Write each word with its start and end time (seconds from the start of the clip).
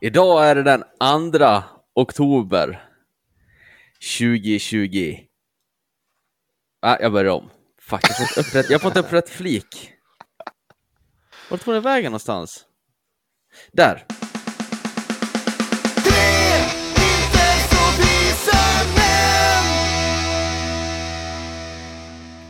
Idag 0.00 0.48
är 0.50 0.54
det 0.54 0.62
den 0.62 0.84
2 1.32 1.62
oktober 1.94 2.84
2020. 4.18 5.18
Ah, 6.82 6.94
äh, 6.94 7.02
jag 7.02 7.12
börjar 7.12 7.32
om. 7.32 7.50
Fuck, 7.80 8.00
jag 8.02 8.14
har 8.14 8.26
fått 8.26 8.46
upp 8.46 8.54
rätt, 8.54 8.70
jag 8.70 8.80
fått 8.80 8.96
upp 8.96 9.12
rätt 9.12 9.28
flik. 9.28 9.92
Vart 11.50 11.60
tog 11.60 11.74
den 11.74 11.82
vägen 11.82 12.10
någonstans? 12.12 12.64
Där. 13.72 14.04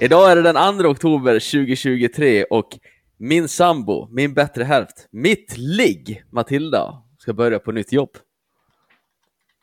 Idag 0.00 0.30
är 0.30 0.36
det 0.36 0.42
den 0.42 0.78
2 0.78 0.88
oktober 0.88 1.32
2023 1.32 2.44
och 2.44 2.78
min 3.18 3.48
sambo, 3.48 4.08
min 4.10 4.34
bättre 4.34 4.64
hälft, 4.64 5.08
mitt 5.12 5.56
ligg, 5.56 6.22
Matilda, 6.32 7.05
ska 7.26 7.32
börja 7.32 7.58
på 7.58 7.72
nytt 7.72 7.92
jobb. 7.92 8.10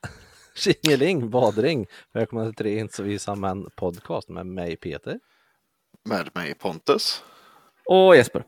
Tjingeling, 0.55 1.29
badring. 1.29 1.87
Välkomna 2.13 2.45
till 2.45 2.55
Tre 2.55 2.79
inte 2.79 2.95
så 2.95 3.03
visa 3.03 3.35
män 3.35 3.69
podcast 3.75 4.29
med 4.29 4.45
mig 4.45 4.75
Peter. 4.75 5.19
Med 6.05 6.29
mig 6.33 6.55
Pontus. 6.55 7.23
Och 7.85 8.15
Jesper. 8.15 8.43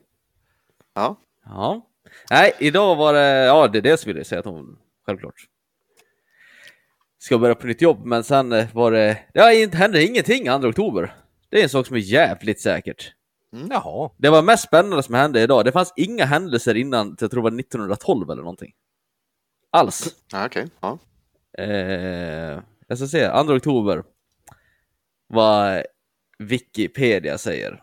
Ja. 0.94 1.18
Ja. 1.46 1.90
Nej, 2.30 2.54
idag 2.60 2.96
var 2.96 3.14
det, 3.14 3.46
ja 3.46 3.68
det 3.68 3.78
är 3.78 3.82
det 3.82 3.98
som 3.98 4.08
ville 4.08 4.24
säga 4.26 4.40
att 4.40 4.46
hon, 4.46 4.80
självklart, 5.06 5.36
ska 7.18 7.38
börja 7.38 7.56
på 7.56 7.68
nytt 7.68 7.82
jobb, 7.82 8.06
men 8.06 8.24
sen 8.24 8.50
var 8.74 8.92
det, 8.92 9.18
ja, 9.34 9.50
det 9.50 9.76
hände 9.76 10.04
ingenting 10.04 10.46
2 10.46 10.68
oktober. 10.68 11.16
Det 11.50 11.60
är 11.60 11.64
en 11.64 11.70
sak 11.70 11.88
som 11.88 11.96
är 11.96 12.00
jävligt 12.00 12.62
säkert. 12.62 13.14
Mm. 13.54 13.68
Jaha, 13.72 14.10
Det 14.18 14.30
var 14.30 14.42
mest 14.42 14.64
spännande 14.64 15.04
som 15.04 15.16
hände 15.16 15.42
idag. 15.42 15.66
Det 15.66 15.72
fanns 15.72 15.94
inga 15.96 16.26
händelser 16.26 16.76
innan, 16.76 17.18
jag 17.20 17.32
tror 17.32 17.42
det 17.42 17.52
var 17.52 17.60
1912 17.60 18.30
eller 18.30 18.42
någonting. 18.42 18.74
Alls. 19.76 20.16
Ja, 20.32 20.46
Okej. 20.46 20.68
Ja. 20.82 20.98
Eh, 21.58 22.60
jag 22.88 22.98
ska 22.98 23.08
se, 23.08 23.30
2 23.30 23.54
oktober. 23.54 24.04
Vad 25.28 25.84
Wikipedia 26.40 27.38
säger. 27.38 27.82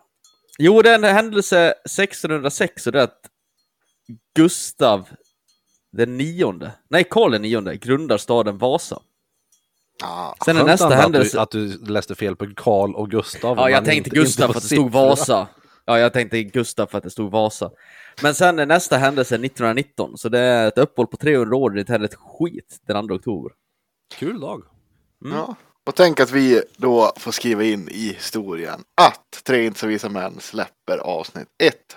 Jo, 0.59 0.81
det 0.81 0.89
är 0.89 0.95
en 0.95 1.03
händelse 1.03 1.73
1606 1.85 2.87
och 2.87 2.93
det 2.93 2.99
är 2.99 3.03
att 3.03 3.29
Gustav 4.35 5.09
den 5.91 6.17
nionde, 6.17 6.71
nej 6.89 7.03
Karl 7.09 7.31
den 7.31 7.41
nionde, 7.41 7.77
grundar 7.77 8.17
staden 8.17 8.57
Vasa. 8.57 9.01
Ja. 10.01 10.35
Sen 10.45 10.57
är 10.57 10.63
nästa 10.63 10.89
händelse... 10.95 11.41
Att 11.41 11.51
du, 11.51 11.73
att 11.73 11.79
du 11.85 11.91
läste 11.91 12.15
fel 12.15 12.35
på 12.35 12.47
Karl 12.55 12.95
och 12.95 13.11
Gustav. 13.11 13.57
Ja, 13.57 13.69
jag 13.69 13.85
tänkte 13.85 14.09
inte- 14.09 14.19
Gustav 14.19 14.49
inte 14.49 14.53
för 14.53 14.59
att 14.59 14.69
det 14.69 14.75
stod. 14.75 14.91
Vasa. 14.91 15.47
Ja, 15.85 15.99
jag 15.99 16.13
tänkte 16.13 16.43
Gustav 16.43 16.87
för 16.87 16.97
att 16.97 17.03
det 17.03 17.09
stod 17.09 17.31
Vasa. 17.31 17.71
Men 18.21 18.35
sen 18.35 18.59
är 18.59 18.65
nästa 18.65 18.97
händelse 18.97 19.35
1919, 19.35 20.17
så 20.17 20.29
det 20.29 20.39
är 20.39 20.67
ett 20.67 20.77
uppehåll 20.77 21.07
på 21.07 21.17
300 21.17 21.55
år, 21.55 21.69
det 21.69 21.89
händer 21.89 22.07
ett 22.07 22.15
skit 22.15 22.79
den 22.87 23.07
2 23.07 23.15
oktober. 23.15 23.51
Kul 24.15 24.39
dag. 24.39 24.63
Mm. 25.25 25.37
ja. 25.37 25.55
Och 25.85 25.95
tänk 25.95 26.19
att 26.19 26.31
vi 26.31 26.63
då 26.77 27.13
får 27.17 27.31
skriva 27.31 27.63
in 27.63 27.89
i 27.89 28.07
historien 28.07 28.83
att 29.01 29.41
Tre 29.45 29.65
inte 29.65 29.79
så 29.79 29.87
visa 29.87 30.09
män 30.09 30.39
släpper 30.39 30.97
avsnitt 30.97 31.47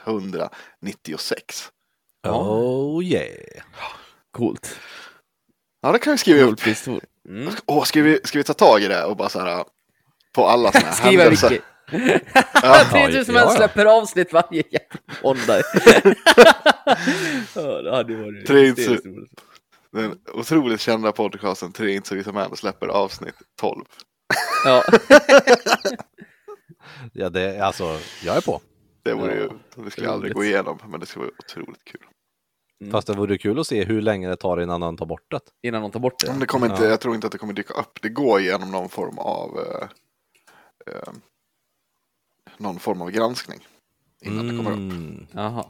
196. 0.06 1.68
Ja. 2.22 2.40
Oh 2.40 3.04
yeah. 3.04 3.62
Coolt. 4.30 4.78
Ja, 5.82 5.92
det 5.92 5.98
kan 5.98 6.10
vi 6.10 6.18
skriva 6.18 6.40
upp. 6.40 6.48
Coolt 6.48 6.66
historia. 6.66 7.08
Mm. 7.28 7.54
Åh, 7.66 7.84
ska, 7.84 8.02
vi, 8.02 8.20
ska 8.24 8.38
vi 8.38 8.44
ta 8.44 8.54
tag 8.54 8.82
i 8.82 8.88
det 8.88 9.04
och 9.04 9.16
bara 9.16 9.28
så 9.28 9.40
här 9.40 9.64
på 10.34 10.46
alla 10.46 10.72
sådana 10.72 10.88
här 10.88 10.94
Skriva 11.06 11.22
händelser? 11.22 11.60
Ja. 12.62 12.84
3000 12.90 13.34
ja, 13.34 13.40
män 13.40 13.48
ja. 13.48 13.56
släpper 13.56 13.86
avsnitt 13.86 14.32
varje 14.32 14.62
jävla 14.70 14.98
måndag. 15.22 15.62
ja, 17.54 17.82
det 17.82 17.96
hade 17.96 18.12
ju 18.12 18.24
varit 18.24 18.46
Tre 18.46 18.66
inte. 18.66 18.98
Den 19.92 20.18
otroligt 20.34 20.80
kända 20.80 21.12
podcasten 21.12 21.72
Tre 21.72 21.94
inte 21.94 22.08
så 22.08 22.14
visa 22.14 22.32
män 22.32 22.56
släpper 22.56 22.88
avsnitt 22.88 23.34
12. 23.60 23.84
Ja. 24.64 24.84
Ja, 27.12 27.28
det 27.30 27.42
är 27.42 27.62
alltså, 27.62 27.98
jag 28.24 28.36
är 28.36 28.40
på. 28.40 28.60
Det 29.02 29.14
vore 29.14 29.34
ju, 29.34 29.48
Ja, 29.76 29.82
det 29.84 29.90
skulle 29.90 30.10
aldrig 30.10 30.34
gå 30.34 30.44
igenom, 30.44 30.78
men 30.88 31.00
det 31.00 31.06
skulle 31.06 31.24
vara 31.24 31.34
otroligt 31.38 31.84
kul. 31.84 32.00
Mm. 32.80 32.92
Fast 32.92 33.06
det 33.06 33.12
vore 33.12 33.38
kul 33.38 33.58
att 33.58 33.66
se 33.66 33.84
hur 33.84 34.02
länge 34.02 34.28
det 34.28 34.36
tar 34.36 34.60
innan 34.60 34.82
han 34.82 34.96
tar 34.96 35.06
bort 35.06 35.30
det. 35.30 35.40
Innan 35.62 35.82
de 35.82 35.90
tar 35.90 36.00
bort 36.00 36.18
det. 36.18 36.30
Men 36.30 36.40
det 36.40 36.46
kommer 36.46 36.66
inte, 36.70 36.84
Ja. 36.84 36.90
jag 36.90 37.00
tror 37.00 37.14
inte 37.14 37.26
att 37.26 37.32
det 37.32 37.38
kommer 37.38 37.52
dyka 37.52 37.74
upp. 37.74 37.98
Det 38.02 38.08
går 38.08 38.40
genom 38.40 38.70
någon 38.70 38.88
form 38.88 39.18
av 39.18 39.58
eh, 39.58 39.88
eh, 40.92 41.12
någon 42.58 42.78
form 42.78 43.02
av 43.02 43.10
granskning. 43.10 43.66
Innan 44.24 44.48
det 44.48 44.56
kommer 44.56 44.70
upp. 44.70 44.76
Mm. 44.76 45.26
Jaha. 45.32 45.64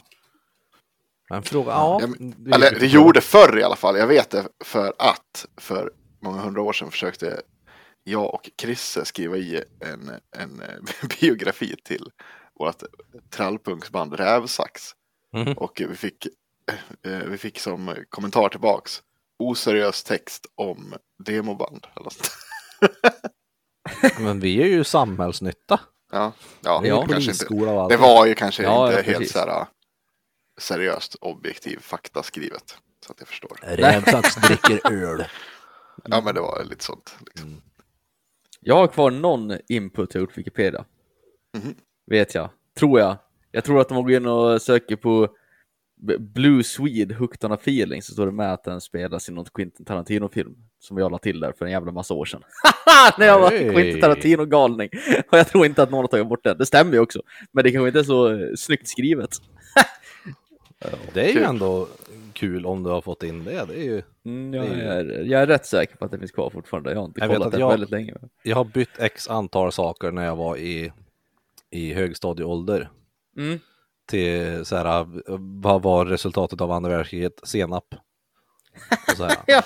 Men 1.30 1.42
fråga, 1.42 1.70
ja. 1.70 1.98
Ja, 2.00 2.06
men- 2.06 2.34
det 2.44 2.50
är 2.50 2.54
Eller 2.54 2.80
det 2.80 2.86
gjorde 2.86 3.20
förr 3.20 3.58
i 3.58 3.62
alla 3.62 3.76
fall. 3.76 3.96
Jag 3.98 4.06
vet 4.06 4.30
det 4.30 4.48
för 4.64 4.94
att 4.98 5.46
för 5.56 5.92
många 6.20 6.40
hundra 6.40 6.62
år 6.62 6.72
sedan 6.72 6.90
försökte 6.90 7.42
jag 8.04 8.34
och 8.34 8.50
Krisse 8.56 9.04
skriva 9.04 9.36
i 9.36 9.62
en, 9.80 10.10
en 10.36 10.62
biografi 11.20 11.76
till 11.84 12.10
vårt 12.58 12.82
trallpunksband 13.30 14.14
Rävsax. 14.14 14.82
Mhm. 15.32 15.52
Och 15.52 15.82
vi 15.88 15.94
fick, 15.96 16.26
eh, 17.06 17.18
vi 17.18 17.38
fick 17.38 17.58
som 17.58 17.94
kommentar 18.08 18.48
tillbaks 18.48 19.02
oseriös 19.38 20.04
text 20.04 20.46
om 20.54 20.94
demoband. 21.24 21.86
Eller. 21.96 22.12
Men 24.20 24.40
vi 24.40 24.62
är 24.62 24.66
ju 24.66 24.84
samhällsnytta. 24.84 25.80
Ja, 26.12 26.32
ja, 26.60 26.82
är 26.84 26.88
Ja, 26.88 27.06
kanske 27.08 27.30
inte. 27.30 27.44
Det 27.88 27.96
var 27.96 28.26
ju 28.26 28.34
kanske 28.34 28.62
Ja, 28.62 28.90
inte 28.98 29.12
helt 29.12 29.30
så 29.30 29.38
här, 29.38 29.66
seriöst 30.60 31.14
objektiv 31.20 31.78
fakta 31.80 32.22
skrivet. 32.22 32.78
Så 33.06 33.12
att 33.12 33.20
jag 33.20 33.28
förstår. 33.28 33.58
Rävsax 33.62 34.34
dricker 34.34 34.92
öl. 34.92 35.24
Ja, 36.04 36.20
men 36.20 36.34
det 36.34 36.40
var 36.40 36.64
lite 36.64 36.84
sånt. 36.84 37.16
Liksom. 37.26 37.62
Jag 38.60 38.74
har 38.74 38.86
kvar 38.86 39.10
någon 39.10 39.58
input 39.68 40.14
jag 40.14 40.20
gjort 40.20 40.34
på 40.34 40.40
Wikipedia. 40.40 40.84
Mhm. 41.56 41.74
Vet 42.06 42.34
jag. 42.34 42.50
Tror 42.78 43.00
jag. 43.00 43.16
Jag 43.50 43.64
tror 43.64 43.80
att 43.80 43.90
om 43.90 43.94
man 43.94 44.04
går 44.04 44.12
in 44.12 44.26
och 44.26 44.62
söker 44.62 44.96
på 44.96 45.28
Blue 46.18 46.64
Swede 46.64 47.14
Hooked 47.14 47.44
on 47.44 47.52
a 47.52 47.58
feeling 47.60 48.02
så 48.02 48.12
står 48.12 48.26
det 48.26 48.32
med 48.32 48.52
att 48.52 48.64
den 48.64 48.80
spelas 48.80 49.28
i 49.28 49.32
någon 49.32 49.44
Quentin 49.44 49.86
Tarantino-film 49.86 50.56
som 50.86 50.98
jag 50.98 51.12
la 51.12 51.18
till 51.18 51.40
där 51.40 51.52
för 51.58 51.64
en 51.64 51.70
jävla 51.70 51.92
massa 51.92 52.14
år 52.14 52.24
sedan. 52.24 52.42
När 53.18 53.26
jag 53.26 53.40
var 53.40 53.50
Hey. 53.50 53.70
Quentin 53.70 54.00
Tarantino-galning. 54.00 54.88
Och 55.32 55.38
jag 55.38 55.48
tror 55.48 55.66
inte 55.66 55.82
att 55.82 55.90
någon 55.90 56.00
har 56.00 56.08
tagit 56.08 56.28
bort 56.28 56.44
den. 56.44 56.58
Det 56.58 56.66
stämmer 56.66 56.92
ju 56.92 56.98
också. 56.98 57.22
Men 57.52 57.64
det 57.64 57.72
kanske 57.72 57.86
inte 57.86 57.98
är 57.98 58.02
så 58.04 58.32
eh, 58.32 58.48
snyggt 58.56 58.88
skrivet. 58.88 59.30
Det 61.14 61.30
är 61.30 61.34
ju 61.34 61.42
ändå 61.42 61.88
kul 62.32 62.66
om 62.66 62.82
du 62.82 62.90
har 62.90 63.00
fått 63.00 63.22
in 63.22 63.44
det. 63.44 63.64
Det 63.68 63.74
är 63.80 63.84
ju... 63.84 64.02
Mm, 64.24 64.54
jag, 64.54 64.64
Det 64.76 64.82
är 64.82 65.04
ju- 65.04 65.22
jag 65.30 65.42
är 65.42 65.46
rätt 65.46 65.66
säker 65.66 65.96
på 65.96 66.04
att 66.04 66.10
det 66.10 66.18
finns 66.18 66.30
kvar 66.30 66.50
fortfarande. 66.50 66.90
Jag 66.90 66.98
har 66.98 67.04
inte 67.04 67.20
Jag 67.20 67.30
kollat 67.36 67.52
det 67.52 67.58
jag- 67.58 67.68
väldigt 67.68 67.90
länge. 67.90 68.14
Jag 68.42 68.56
har 68.56 68.64
bytt 68.64 68.98
x 68.98 69.28
antal 69.28 69.72
saker 69.72 70.10
när 70.10 70.24
jag 70.24 70.36
var 70.36 70.56
i, 70.56 70.92
i 71.70 71.94
högstadieålder. 71.94 72.90
Mm. 73.38 73.58
Till 74.08 74.64
så 74.64 74.76
här, 74.76 75.06
vad 75.62 75.82
var 75.82 76.04
resultatet 76.06 76.60
av 76.60 76.70
andra 76.72 76.90
världskriget? 76.96 77.40
Senap. 77.44 77.84
Och 79.10 79.16
så 79.16 79.24
här. 79.24 79.36
Ja, 79.46 79.62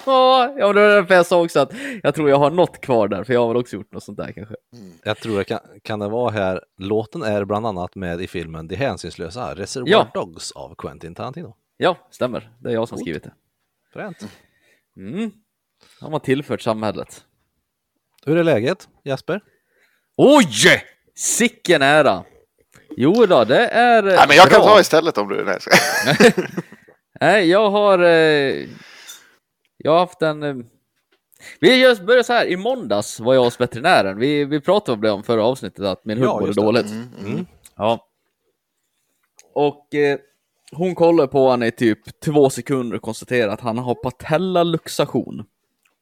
ja, 0.58 0.72
det 0.72 0.80
var 0.80 0.88
därför 0.88 1.14
jag 1.14 1.26
sa 1.26 1.42
också 1.44 1.60
att 1.60 1.72
jag 2.02 2.14
tror 2.14 2.30
jag 2.30 2.36
har 2.36 2.50
något 2.50 2.80
kvar 2.80 3.08
där, 3.08 3.24
för 3.24 3.32
jag 3.32 3.40
har 3.40 3.48
väl 3.48 3.56
också 3.56 3.76
gjort 3.76 3.92
något 3.92 4.02
sånt 4.04 4.18
där 4.18 4.32
kanske. 4.32 4.54
Jag 5.04 5.18
tror 5.18 5.38
det 5.38 5.44
kan, 5.44 5.58
kan 5.82 5.98
det 5.98 6.08
vara 6.08 6.30
här. 6.30 6.60
Låten 6.78 7.22
är 7.22 7.44
bland 7.44 7.66
annat 7.66 7.94
med 7.94 8.20
i 8.20 8.26
filmen 8.26 8.68
De 8.68 8.76
hänsynslösa 8.76 9.54
Reservoir 9.54 9.90
Ja. 9.92 10.10
Dogs 10.14 10.52
av 10.52 10.74
Quentin 10.78 11.14
Tarantino. 11.14 11.56
Ja, 11.76 12.08
stämmer. 12.10 12.50
Det 12.58 12.68
är 12.68 12.74
jag 12.74 12.88
som 12.88 12.94
har 12.94 12.98
Coolt. 12.98 13.04
skrivit 13.04 13.22
det. 13.22 13.32
Fränt. 13.92 14.26
Mm. 14.96 15.30
har 16.00 16.10
man 16.10 16.20
tillfört 16.20 16.60
samhället. 16.62 17.24
Hur 18.26 18.36
är 18.36 18.44
läget 18.44 18.88
Jesper? 19.04 19.40
Oj! 20.16 20.82
Sicken 21.14 21.82
ära! 21.82 22.24
Jo 22.96 23.26
då, 23.26 23.44
det 23.44 23.66
är 23.66 24.02
Nej, 24.02 24.24
men 24.28 24.36
jag 24.36 24.48
kan 24.50 24.60
bra. 24.60 24.68
ta 24.74 24.80
istället 24.80 25.18
om 25.18 25.28
du... 25.28 25.44
Nej, 25.44 25.52
jag 25.52 25.62
ska- 25.62 26.32
Nej, 27.20 27.50
jag 27.50 27.70
har... 27.70 27.98
Eh, 27.98 28.66
jag 29.84 29.92
har 29.92 29.98
haft 29.98 30.22
en... 30.22 30.42
Eh, 30.42 30.56
vi 31.60 31.82
just 31.82 32.02
började 32.02 32.24
så 32.24 32.32
här, 32.32 32.46
i 32.46 32.56
måndags 32.56 33.20
var 33.20 33.34
jag 33.34 33.44
hos 33.44 33.60
veterinären. 33.60 34.18
Vi, 34.18 34.44
vi 34.44 34.60
pratade 34.60 34.94
om 34.94 35.00
det 35.00 35.10
om 35.10 35.22
förra 35.22 35.44
avsnittet, 35.44 35.84
att 35.84 36.04
min 36.04 36.18
hund 36.18 36.28
Ja, 36.30 36.40
mådde 36.40 36.52
dåligt. 36.52 36.86
Mm, 36.90 37.08
mm. 37.26 37.46
Ja. 37.76 38.06
Och 39.54 39.94
eh, 39.94 40.18
hon 40.72 40.94
kollar 40.94 41.26
på 41.26 41.42
honom 41.48 41.62
i 41.62 41.70
typ 41.70 42.20
två 42.20 42.50
sekunder 42.50 42.96
och 42.96 43.02
konstaterar 43.02 43.52
att 43.52 43.60
han 43.60 43.78
har 43.78 43.94
patellaluxation. 43.94 45.44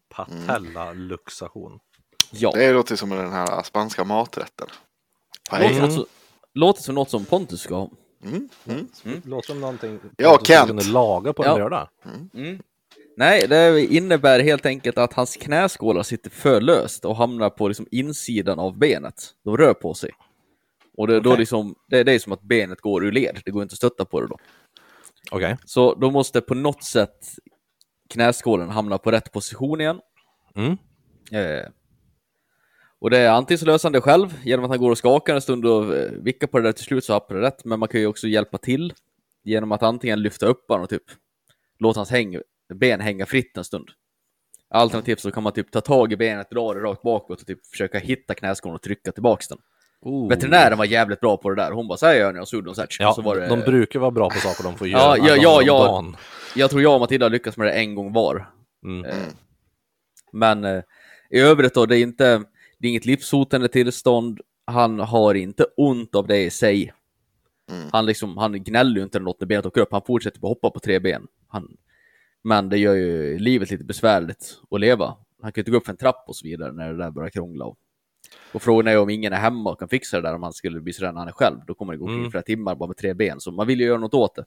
Patellaluxation. 0.09 1.79
Ja. 2.33 2.51
Det 2.55 2.73
låter 2.73 2.97
som 2.97 3.11
den 3.11 3.33
här 3.33 3.63
spanska 3.63 4.05
maträtten. 4.05 4.67
Låter, 5.53 5.83
alltså, 5.83 6.07
låter 6.55 6.83
som 6.83 6.95
något 6.95 7.11
som 7.11 7.25
Pontus 7.25 7.61
ska 7.61 7.75
ha. 7.75 7.91
Mm, 8.25 8.49
mm. 8.67 9.23
Låter 9.25 9.47
som 9.47 9.61
någonting 9.61 10.01
Ja, 10.17 10.39
du 10.39 10.45
skulle 10.45 10.57
Kent. 10.59 10.69
kunna 10.69 10.83
laga 10.93 11.33
på 11.33 11.45
en 11.45 11.49
Ja. 11.51 11.59
lördag. 11.59 11.89
Nej, 13.19 13.47
det 13.49 13.85
innebär 13.85 14.41
helt 14.41 14.67
enkelt 14.67 14.99
att 14.99 15.13
hans 15.13 15.37
knäskålar 15.37 16.03
sitter 16.03 16.31
för 16.31 16.61
löst 16.61 17.05
och 17.05 17.17
hamnar 17.17 17.51
på 17.51 17.69
liksom 17.69 17.87
insidan 17.91 18.59
av 18.59 18.79
benet. 18.79 19.15
De 19.45 19.57
rör 19.57 19.75
på 19.75 19.95
sig. 19.95 20.11
Och 20.97 21.07
det, 21.07 21.21
då 21.21 21.31
Okej. 21.31 21.39
liksom, 21.39 21.75
det, 21.89 22.05
det 22.05 22.13
är 22.13 22.19
som 22.19 22.33
att 22.33 22.43
benet 22.43 22.81
går 22.81 23.05
ur 23.05 23.13
led. 23.13 23.41
Det 23.45 23.51
går 23.51 23.63
inte 23.63 23.73
att 23.73 23.77
stötta 23.77 24.05
på 24.05 24.21
det 24.21 24.27
då. 24.27 24.39
Okej. 25.31 25.57
Så 25.65 25.95
de 25.95 26.13
måste 26.13 26.41
på 26.41 26.55
något 26.55 26.85
sätt 26.85 27.27
knäskålen 28.11 28.69
hamnar 28.69 28.99
på 28.99 29.11
rätt 29.11 29.33
position 29.33 29.81
igen. 29.81 30.01
Mm. 30.55 30.77
Eh, 31.33 31.69
och 32.99 33.11
det 33.11 33.19
är 33.19 33.31
antingen 33.31 33.59
så 33.59 33.67
löser 33.67 33.89
han 33.89 33.93
det 33.93 34.01
själv 34.01 34.41
genom 34.45 34.65
att 34.65 34.71
han 34.71 34.81
går 34.81 34.91
och 34.91 34.99
skakar 34.99 35.35
en 35.35 35.41
stund 35.41 35.67
och 35.67 35.97
eh, 35.97 36.11
vickar 36.11 36.47
på 36.47 36.59
det 36.59 36.65
där 36.65 36.73
till 36.73 36.85
slut 36.85 37.05
så 37.05 37.13
happar 37.13 37.35
det 37.35 37.41
rätt. 37.41 37.65
Men 37.65 37.79
man 37.79 37.89
kan 37.89 38.01
ju 38.01 38.07
också 38.07 38.29
hjälpa 38.29 38.59
till 38.59 38.93
genom 39.45 39.73
att 39.73 39.83
antingen 39.83 40.23
lyfta 40.23 40.47
upp 40.47 40.69
honom 40.69 40.83
och 40.83 40.91
typ 40.91 41.05
låta 41.79 41.99
hans 41.99 42.11
häng, 42.11 42.41
ben 42.75 43.01
hänga 43.01 43.27
fritt 43.27 43.57
en 43.57 43.65
stund. 43.65 43.89
Alternativt 44.71 45.21
så 45.21 45.31
kan 45.31 45.43
man 45.43 45.53
typ 45.53 45.71
ta 45.71 45.81
tag 45.81 46.13
i 46.13 46.17
benet, 46.17 46.51
dra 46.51 46.75
det 46.75 46.81
rakt 46.81 47.03
bakåt 47.03 47.41
och 47.41 47.47
typ 47.47 47.67
försöka 47.67 47.99
hitta 47.99 48.35
knäskålen 48.35 48.75
och 48.75 48.83
trycka 48.83 49.13
tillbaks 49.13 49.49
den. 49.49 49.59
Oh. 50.01 50.29
Veterinären 50.29 50.79
var 50.79 50.85
jävligt 50.85 51.21
bra 51.21 51.37
på 51.37 51.51
det 51.51 51.57
där. 51.57 51.71
Hon 51.73 51.89
bara, 51.89 51.99
så 51.99 52.07
här 52.07 52.15
gör 52.15 52.33
ni 52.33 52.41
och 52.41 52.49
så 52.49 52.57
gjorde 52.57 52.69
hon 52.69 52.75
så 52.75 52.81
här. 52.81 52.89
Ja, 52.99 53.13
så 53.13 53.23
var 53.23 53.37
det... 53.37 53.49
de 53.49 53.61
brukar 53.61 54.01
vara 54.01 54.11
bra 54.11 54.31
på 54.31 54.39
saker 54.39 54.65
de 54.65 54.77
får 54.77 54.89
göra 54.89 55.17
ja, 55.19 55.37
ja, 55.37 55.63
ja. 55.63 55.85
dagen. 55.85 56.17
Jag 56.57 56.71
tror 56.71 56.83
jag 56.83 56.95
och 56.95 57.01
Matilda 57.01 57.29
lyckas 57.29 57.57
med 57.57 57.67
det 57.67 57.73
en 57.73 57.95
gång 57.95 58.13
var. 58.13 58.51
Mm. 58.85 59.05
Eh, 59.05 59.29
Men 60.33 60.65
eh, 60.65 60.83
i 61.31 61.41
övrigt 61.41 61.75
då, 61.75 61.87
det 61.87 61.99
är 61.99 62.03
inte, 62.03 62.45
det 62.79 62.87
är 62.87 62.91
inget 62.91 63.07
livshotande 63.07 63.69
tillstånd. 63.69 64.41
Han 64.65 65.01
har 65.01 65.35
inte 65.35 65.67
ont 65.77 66.15
av 66.15 66.27
det 66.27 66.39
i 66.39 66.51
sig. 66.51 66.93
Mm. 67.71 67.89
Han, 67.93 68.07
liksom, 68.07 68.37
han 68.37 68.65
gnäller 68.65 68.97
ju 68.97 69.03
inte 69.03 69.19
eller 69.19 69.25
något 69.25 69.41
när 69.41 69.47
benet 69.47 69.67
åker 69.67 69.81
upp. 69.81 69.93
Han 69.93 70.03
fortsätter 70.07 70.41
bara 70.41 70.49
hoppa 70.49 70.71
på 70.71 70.81
tre 70.81 70.99
ben. 70.99 71.27
Han, 71.49 71.77
men 72.45 72.69
det 72.69 72.79
gör 72.79 72.95
ju 72.95 73.39
livet 73.39 73.71
lite 73.71 73.85
besvärligt 73.85 74.61
att 74.71 74.81
leva. 74.81 75.17
Han 75.43 75.53
kan 75.53 75.61
ju 75.61 75.61
inte 75.61 75.71
gå 75.71 75.77
upp 75.77 75.85
för 75.87 75.93
en 75.93 75.97
trapp 75.97 76.25
och 76.29 76.37
så 76.37 76.45
vidare 76.47 76.73
när 76.73 76.93
det 76.93 76.99
där 76.99 77.11
börjar 77.11 77.31
krångla. 77.31 77.65
Och, 77.65 77.79
och 78.53 78.63
frågan 78.63 78.87
är 78.87 78.99
om 78.99 79.11
ingen 79.11 79.33
är 79.33 79.37
hemma 79.37 79.71
och 79.71 79.79
kan 79.79 79.89
fixa 79.89 80.17
det 80.21 80.29
där 80.29 80.35
om 80.35 80.43
han 80.43 80.53
skulle 80.53 80.81
bli 80.81 80.93
sådär 80.93 81.13
när 81.13 81.19
han 81.19 81.29
är 81.29 81.33
själv. 81.33 81.57
Då 81.67 81.75
kommer 81.75 81.93
det 81.93 81.99
gå 81.99 82.09
Mm. 82.09 82.31
flera 82.31 82.43
timmar 82.43 82.75
bara 82.75 82.87
med 82.87 82.97
tre 82.97 83.15
ben. 83.15 83.41
Så 83.41 83.51
man 83.53 83.67
vill 83.67 83.81
ju 83.81 83.87
göra 83.87 83.99
något 83.99 84.15
åt 84.15 84.35
det. 84.35 84.45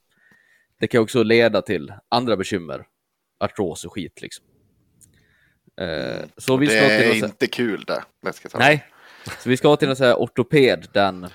Det 0.80 0.88
kan 0.88 1.00
ju 1.00 1.04
också 1.04 1.24
leda 1.24 1.62
till 1.62 1.94
andra 2.10 2.38
bekymmer. 2.38 2.86
Artros 3.40 3.86
och 3.86 3.94
skit 3.94 4.22
liksom. 4.22 4.46
Eh, 5.82 6.26
så 6.38 6.58
vi 6.58 6.66
Det 6.66 6.72
ska 6.78 6.88
till 6.88 7.18
är 7.18 7.20
så- 7.20 7.26
inte 7.26 7.48
kul 7.48 7.84
det. 7.88 8.04
Nej, 8.60 8.86
så 9.40 9.50
vi 9.50 9.58
ska 9.58 9.76
till 9.76 9.90
en 9.90 9.96
sån 9.96 10.08
här 10.08 10.16
ortoped 10.16 10.88
den 10.94 11.28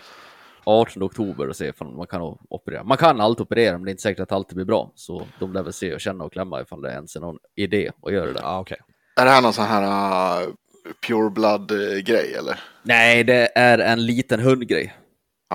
18 0.67 1.03
oktober 1.03 1.49
och 1.49 1.57
se 1.57 1.73
om 1.79 1.97
man 1.97 2.07
kan 2.07 2.37
operera. 2.49 2.85
Man 2.85 2.97
kan 2.97 3.21
allt 3.21 3.41
operera, 3.41 3.73
men 3.73 3.85
det 3.85 3.89
är 3.89 3.93
inte 3.93 4.03
säkert 4.03 4.21
att 4.21 4.33
allt 4.33 4.53
blir 4.53 4.65
bra. 4.65 4.93
Så 4.95 5.27
de 5.39 5.53
lär 5.53 5.63
väl 5.63 5.73
se 5.73 5.95
och 5.95 6.01
känna 6.01 6.25
och 6.25 6.33
klämma 6.33 6.61
ifall 6.63 6.83
det 6.83 6.91
ens 6.91 7.17
är 7.17 7.21
någon 7.21 7.39
idé 7.57 7.91
att 8.03 8.13
göra 8.13 8.33
det. 8.33 8.41
Ja, 8.43 8.61
okej. 8.61 8.79
Är 9.21 9.25
det 9.25 9.31
här 9.31 9.43
någon 9.43 9.53
sån 9.53 9.65
här 9.65 9.83
uh, 10.43 10.49
pure 11.07 11.31
blood-grej 11.31 12.35
eller? 12.39 12.61
Nej, 12.83 13.25
det 13.25 13.59
är 13.59 13.79
en 13.79 14.07
liten 14.07 14.41
hundgrej. 14.41 14.95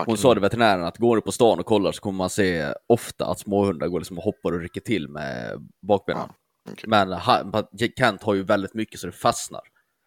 Hon 0.05 0.17
sa 0.17 0.33
det 0.33 0.41
veterinären 0.41 0.83
att 0.83 0.97
går 0.97 1.15
du 1.15 1.21
på 1.21 1.31
stan 1.31 1.59
och 1.59 1.65
kollar 1.65 1.91
så 1.91 2.01
kommer 2.01 2.17
man 2.17 2.29
se 2.29 2.73
ofta 2.87 3.25
att 3.25 3.39
småhundar 3.39 3.87
går 3.87 3.99
liksom 3.99 4.17
och 4.17 4.23
hoppar 4.23 4.51
och 4.51 4.59
rycker 4.59 4.81
till 4.81 5.07
med 5.09 5.69
bakbenen. 5.87 6.29
okej. 6.71 6.83
Men 6.89 7.11
han, 7.11 7.53
Kent 7.97 8.23
har 8.23 8.33
ju 8.33 8.43
väldigt 8.43 8.73
mycket 8.73 8.99
så 8.99 9.07
det 9.07 9.13
fastnar. 9.13 9.61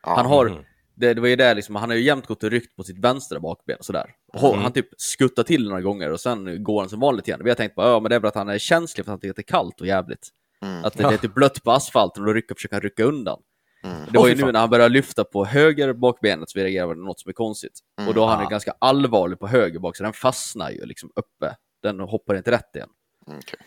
Ja. 0.06 0.14
Han 0.16 0.26
har, 0.26 0.48
Mhm. 0.48 0.64
Det, 0.96 1.14
det 1.14 1.20
var 1.20 1.28
ju 1.28 1.36
det 1.36 1.54
liksom, 1.54 1.74
han 1.76 1.88
har 1.90 1.96
ju 1.96 2.02
jämt 2.02 2.26
gått 2.26 2.42
och 2.42 2.50
ryckt 2.50 2.76
på 2.76 2.82
sitt 2.82 2.98
vänstra 2.98 3.40
bakben 3.40 3.76
sådär. 3.80 4.10
Och 4.32 4.56
Han 4.56 4.72
typ 4.72 4.88
skuttar 4.96 5.42
till 5.42 5.68
några 5.68 5.82
gånger 5.82 6.10
och 6.12 6.20
sen 6.20 6.64
går 6.64 6.80
han 6.80 6.88
som 6.88 7.00
vanligt 7.00 7.28
igen. 7.28 7.40
Vi 7.44 7.50
har 7.50 7.54
tänkt 7.56 7.74
på, 7.74 7.82
ja 7.82 8.00
men 8.00 8.10
det 8.10 8.16
är 8.16 8.20
väl 8.20 8.28
att 8.28 8.34
han 8.34 8.48
är 8.48 8.58
känslig 8.58 9.04
för 9.04 9.10
att 9.10 9.12
han 9.12 9.20
tycker 9.20 9.30
att 9.30 9.36
det 9.36 9.40
är 9.40 9.52
kallt 9.52 9.80
och 9.80 9.86
jävligt. 9.86 10.28
Mm. 10.62 10.84
Att 10.84 10.94
det, 10.96 11.02
Ja. 11.02 11.08
det 11.08 11.14
är 11.14 11.18
typ 11.18 11.34
blött 11.34 11.62
på 11.62 11.72
asfalten 11.72 12.22
och 12.22 12.26
då 12.26 12.32
rycker, 12.32 12.54
försöker 12.54 12.74
han 12.76 12.82
rycka 12.82 13.04
undan. 13.04 13.40
Mm. 13.84 13.96
Det 14.12 14.18
var 14.18 14.28
ju 14.28 14.32
fy 14.32 14.36
nu 14.36 14.42
fan. 14.42 14.52
när 14.52 14.60
han 14.60 14.70
började 14.70 14.92
lyfta 14.94 15.24
på 15.24 15.44
höger 15.44 15.92
bakbenet 15.92 16.50
så 16.50 16.58
vi 16.58 16.64
reagerade 16.64 16.94
på 16.94 17.00
något 17.00 17.20
som 17.20 17.28
är 17.28 17.32
konstigt. 17.32 17.78
Mm. 17.98 18.08
Och 18.08 18.14
då 18.14 18.20
har 18.20 18.28
han 18.28 18.38
Ah. 18.40 18.42
ju 18.42 18.48
ganska 18.50 18.74
allvarlig 18.78 19.38
på 19.38 19.46
höger 19.46 19.78
bak, 19.78 19.96
så 19.96 20.02
den 20.02 20.12
fastnar 20.12 20.70
ju 20.70 20.84
liksom 20.86 21.10
uppe. 21.16 21.56
Den 21.82 22.00
hoppar 22.00 22.34
inte 22.34 22.50
rätt 22.50 22.76
igen. 22.76 22.88
Mm, 23.26 23.38
okej. 23.38 23.58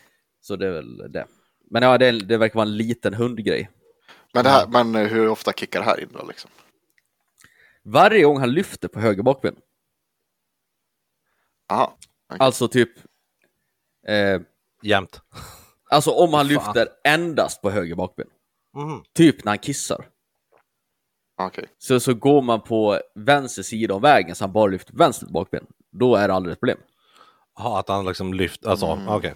Så 0.42 0.56
det 0.56 0.68
är 0.68 0.72
väl 0.72 1.12
det. 1.12 1.26
Men 1.72 1.84
ja, 1.84 1.98
det, 1.98 2.12
det 2.12 2.38
verkar 2.38 2.56
vara 2.56 2.68
en 2.68 2.78
liten 2.78 3.14
hundgrej. 3.14 3.70
Men, 4.34 4.44
det 4.44 4.50
här, 4.50 4.68
men 4.68 4.96
eh, 4.96 5.08
hur 5.08 5.28
ofta 5.30 5.54
kickar 5.54 5.80
det 5.80 5.86
här 5.86 6.00
in 6.00 6.10
då 6.20 6.26
liksom? 6.28 6.52
Varje 7.90 8.24
gång 8.24 8.40
han 8.40 8.52
lyfter 8.52 8.88
på 8.88 9.00
höger 9.00 9.24
bakben, 9.24 9.56
Aha. 11.72 11.98
alltså 12.28 12.68
typ 12.68 12.90
eh, 14.08 14.42
Jämt. 14.82 15.22
Alltså 15.90 16.12
om 16.12 16.34
han 16.34 16.46
Fan. 16.46 16.48
lyfter 16.48 16.88
endast 17.04 17.62
på 17.62 17.70
höger 17.70 17.96
bakben. 17.96 18.28
Mm. 18.78 19.02
Typ 19.14 19.44
när 19.44 19.52
han 19.52 19.58
kissar. 19.60 20.08
Okej. 21.42 21.66
Så, 21.78 22.00
så 22.00 22.14
går 22.14 22.42
man 22.42 22.62
på 22.62 23.00
vänster 23.16 23.64
sida 23.64 23.94
av 23.94 24.02
vägen 24.02 24.36
så 24.36 24.44
han 24.44 24.52
bara 24.54 24.68
lyfter 24.68 24.92
på 24.94 24.98
vänster 24.98 25.28
bakben. 25.28 25.66
Då 25.92 26.16
är 26.16 26.28
det 26.28 26.34
aldrig 26.34 26.54
ett 26.54 26.60
problem. 26.60 26.78
Jaha, 27.58 27.80
att 27.80 27.90
han 27.90 28.06
liksom 28.06 28.34
lyft, 28.34 28.66
alltså 28.66 28.86
Mm. 28.86 29.08
okej. 29.08 29.36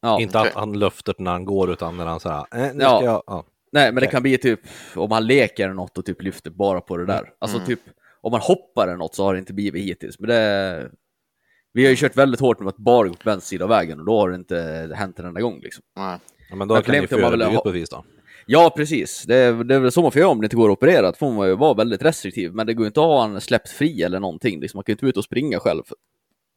Ja. 0.00 0.20
Inte 0.20 0.40
att 0.40 0.54
han 0.54 0.78
lyfter 0.78 1.14
när 1.18 1.30
han 1.30 1.44
går 1.44 1.70
utan 1.72 1.96
när 1.96 2.06
han 2.06 2.20
såhär, 2.20 2.46
eh, 2.50 2.74
nu 2.74 2.84
Ja. 2.84 2.96
ska 2.96 3.04
jag, 3.04 3.22
ja. 3.26 3.44
Nej, 3.72 3.92
men 3.92 4.00
det 4.00 4.06
kan 4.06 4.22
bli 4.22 4.38
typ 4.38 4.60
om 4.96 5.10
han 5.12 5.26
leker 5.26 5.64
eller 5.64 5.74
något 5.74 5.98
och 5.98 6.04
typ 6.04 6.22
lyfter 6.22 6.50
bara 6.50 6.80
på 6.80 6.96
det 6.96 7.06
där. 7.06 7.32
Alltså 7.38 7.56
Mm. 7.56 7.66
typ 7.66 7.80
om 8.20 8.32
man 8.32 8.40
hoppar 8.40 8.86
eller 8.86 8.96
något 8.96 9.14
så 9.14 9.24
har 9.24 9.32
det 9.34 9.38
inte 9.38 9.52
blivit 9.52 9.84
hittills. 9.84 10.18
Men 10.18 10.28
det... 10.28 10.90
Vi 11.72 11.82
har 11.84 11.90
ju 11.90 11.96
kört 11.96 12.16
väldigt 12.16 12.40
hårt 12.40 12.60
med 12.60 12.68
att 12.68 12.76
bara 12.76 13.08
gå 13.08 13.14
på 13.14 13.20
vänster 13.30 13.48
sida 13.48 13.64
av 13.64 13.68
vägen 13.68 13.98
och 14.00 14.06
då 14.06 14.18
har 14.20 14.30
det 14.30 14.36
inte 14.36 14.90
hänt 14.96 15.18
en 15.18 15.24
enda 15.26 15.40
gång 15.40 15.60
liksom. 15.60 15.82
Nej. 15.96 16.18
ja 16.50 16.56
men 16.56 16.68
då 16.68 16.74
Men 16.74 16.82
kan 16.82 16.92
ni 16.92 16.98
man 17.00 17.06
vill 17.10 17.18
förebygga 17.20 17.46
ha- 17.46 17.62
på 17.62 17.70
vis 17.70 17.88
då. 17.90 18.04
Ja, 18.46 18.72
precis. 18.76 19.24
Det 19.26 19.36
är, 19.36 19.52
det 19.64 19.74
är 19.74 19.78
väl 19.78 19.92
så 19.92 20.02
man 20.02 20.12
får 20.12 20.18
göra 20.20 20.30
om 20.30 20.40
det 20.40 20.44
inte 20.44 20.56
går 20.56 20.68
att 20.70 20.78
operera. 20.78 21.02
Då 21.10 21.16
får 21.16 21.32
man 21.32 21.48
ju 21.48 21.56
vara 21.56 21.74
väldigt 21.74 22.02
restriktiv. 22.02 22.54
Men 22.54 22.66
det 22.66 22.74
går 22.74 22.84
ju 22.84 22.86
inte 22.86 23.00
att 23.00 23.06
ha 23.06 23.20
han 23.20 23.40
släppt 23.40 23.68
fri 23.68 24.02
eller 24.02 24.20
någonting. 24.20 24.60
Liksom, 24.60 24.78
man 24.78 24.84
kan 24.84 24.92
ju 24.92 24.94
inte 24.94 25.06
ut 25.06 25.16
och 25.16 25.24
springa 25.24 25.60
själv. 25.60 25.82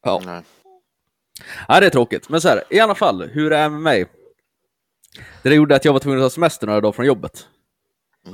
Ja. 0.04 0.22
Nej. 0.26 0.42
Ja, 1.68 1.80
det 1.80 1.86
är 1.86 1.90
tråkigt. 1.90 2.28
Men 2.28 2.40
så 2.40 2.48
här, 2.48 2.62
i 2.70 2.80
alla 2.80 2.94
fall, 2.94 3.22
hur 3.32 3.50
det 3.50 3.56
är 3.56 3.68
med 3.68 3.80
mig. 3.80 4.06
Det 5.42 5.48
där 5.48 5.56
gjorde 5.56 5.76
att 5.76 5.84
jag 5.84 5.92
var 5.92 6.00
tvungen 6.00 6.20
att 6.20 6.24
ta 6.24 6.30
semester 6.30 6.66
några 6.66 6.80
dagar 6.80 6.92
från 6.92 7.06
jobbet. 7.06 7.48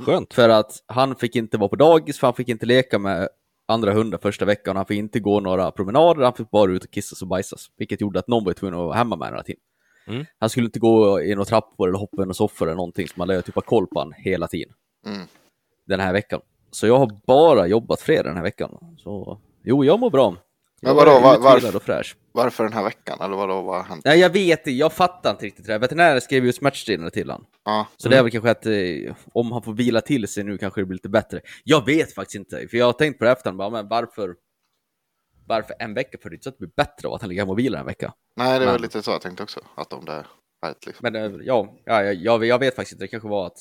Skönt. 0.05 0.33
För 0.33 0.49
att 0.49 0.83
han 0.85 1.15
fick 1.15 1.35
inte 1.35 1.57
vara 1.57 1.69
på 1.69 1.75
dagis, 1.75 2.19
för 2.19 2.27
han 2.27 2.33
fick 2.33 2.49
inte 2.49 2.65
leka 2.65 2.99
med 2.99 3.29
andra 3.65 3.93
hundar 3.93 4.17
första 4.17 4.45
veckan. 4.45 4.75
Han 4.75 4.85
fick 4.85 4.97
inte 4.97 5.19
gå 5.19 5.39
några 5.39 5.71
promenader, 5.71 6.23
han 6.23 6.33
fick 6.33 6.51
bara 6.51 6.71
ut 6.71 6.83
och 6.83 6.91
kissas 6.91 7.21
och 7.21 7.27
bajsas. 7.27 7.71
Vilket 7.77 8.01
gjorde 8.01 8.19
att 8.19 8.27
någon 8.27 8.43
var 8.43 8.53
tvungen 8.53 8.79
att 8.79 8.85
vara 8.85 8.97
hemma 8.97 9.15
med 9.15 9.27
hela 9.27 9.43
tiden. 9.43 9.61
Mm. 10.07 10.25
Han 10.39 10.49
skulle 10.49 10.65
inte 10.65 10.79
gå 10.79 11.21
i 11.21 11.35
några 11.35 11.45
trappor 11.45 11.87
eller 11.87 11.99
hoppa 11.99 12.17
i 12.17 12.25
några 12.25 12.33
soffor 12.33 12.65
eller 12.65 12.75
någonting, 12.75 13.07
så 13.07 13.13
man 13.15 13.27
lär 13.27 13.41
typ 13.41 13.55
ha 13.55 13.61
koll 13.61 13.87
på 13.87 13.99
honom 13.99 14.13
hela 14.17 14.47
tiden. 14.47 14.73
Mm. 15.05 15.27
Den 15.85 15.99
här 15.99 16.13
veckan. 16.13 16.41
Så 16.71 16.87
jag 16.87 16.97
har 16.97 17.11
bara 17.27 17.67
jobbat 17.67 18.01
fredag 18.01 18.23
den 18.23 18.35
här 18.35 18.43
veckan. 18.43 18.95
Så 18.97 19.39
jo, 19.63 19.85
jag 19.85 19.99
mår 19.99 20.09
bra. 20.09 20.35
Men 20.81 20.95
vadå, 20.95 21.11
var- 21.19 21.39
varför- 21.39 21.75
och 21.75 21.83
fräsch. 21.83 22.15
Varför 22.31 22.63
den 22.63 22.73
här 22.73 22.83
veckan? 22.83 23.17
Eller 23.21 23.35
vadå, 23.35 23.61
vad 23.61 23.75
har 23.77 23.83
hänt? 23.83 24.05
Nej, 24.05 24.19
jag 24.19 24.29
vet 24.29 24.59
inte, 24.59 24.71
jag 24.71 24.93
fattar 24.93 25.31
inte 25.31 25.45
riktigt 25.45 25.65
det 25.65 25.71
där. 25.73 25.79
Veterinären 25.79 26.21
skrev 26.21 26.45
ju 26.45 26.53
smärtstillande 26.53 27.11
till 27.11 27.29
honom. 27.29 27.47
Ja. 27.65 27.87
Så 27.97 28.09
det 28.09 28.17
är 28.17 28.23
väl 28.23 28.31
kanske 28.31 28.51
att 28.51 28.65
eh, 28.65 29.15
om 29.33 29.51
han 29.51 29.61
får 29.63 29.73
vila 29.73 30.01
till 30.01 30.27
sig 30.27 30.43
nu 30.43 30.57
kanske 30.57 30.81
det 30.81 30.85
blir 30.85 30.95
lite 30.95 31.09
bättre. 31.09 31.41
Jag 31.63 31.85
vet 31.85 32.13
faktiskt 32.13 32.35
inte, 32.35 32.67
för 32.67 32.77
jag 32.77 32.85
har 32.85 32.93
tänkt 32.93 33.19
på 33.19 33.25
det 33.25 33.31
efter, 33.31 33.51
bara, 33.51 33.69
men 33.69 33.87
varför, 33.87 34.35
varför 35.47 35.75
en 35.79 35.93
vecka? 35.93 36.17
För 36.21 36.29
det 36.29 36.33
är 36.33 36.35
inte 36.35 36.43
så 36.43 36.49
att 36.49 36.55
det 36.59 36.65
blir 36.65 36.73
bättre 36.75 37.07
av 37.07 37.13
att 37.13 37.21
han 37.21 37.29
ligger 37.29 37.41
hemma 37.41 37.51
och 37.51 37.59
vilar 37.59 37.79
en 37.79 37.85
vecka. 37.85 38.13
Nej, 38.35 38.59
det 38.59 38.65
var 38.65 38.73
Men- 38.73 38.81
lite 38.81 39.03
så 39.03 39.11
jag 39.11 39.21
tänkte 39.21 39.43
också. 39.43 39.59
Att 39.75 39.93
om 39.93 40.05
det 40.05 40.11
är 40.11 40.27
rätt 40.69 40.85
liksom. 40.85 41.11
Men 41.11 41.15
eh, 41.15 41.39
ja, 41.43 41.75
ja 41.85 42.03
jag, 42.03 42.15
jag, 42.15 42.45
jag 42.45 42.59
vet 42.59 42.75
faktiskt 42.75 42.93
inte, 42.93 43.03
det 43.03 43.07
kanske 43.07 43.29
var 43.29 43.47
att 43.47 43.57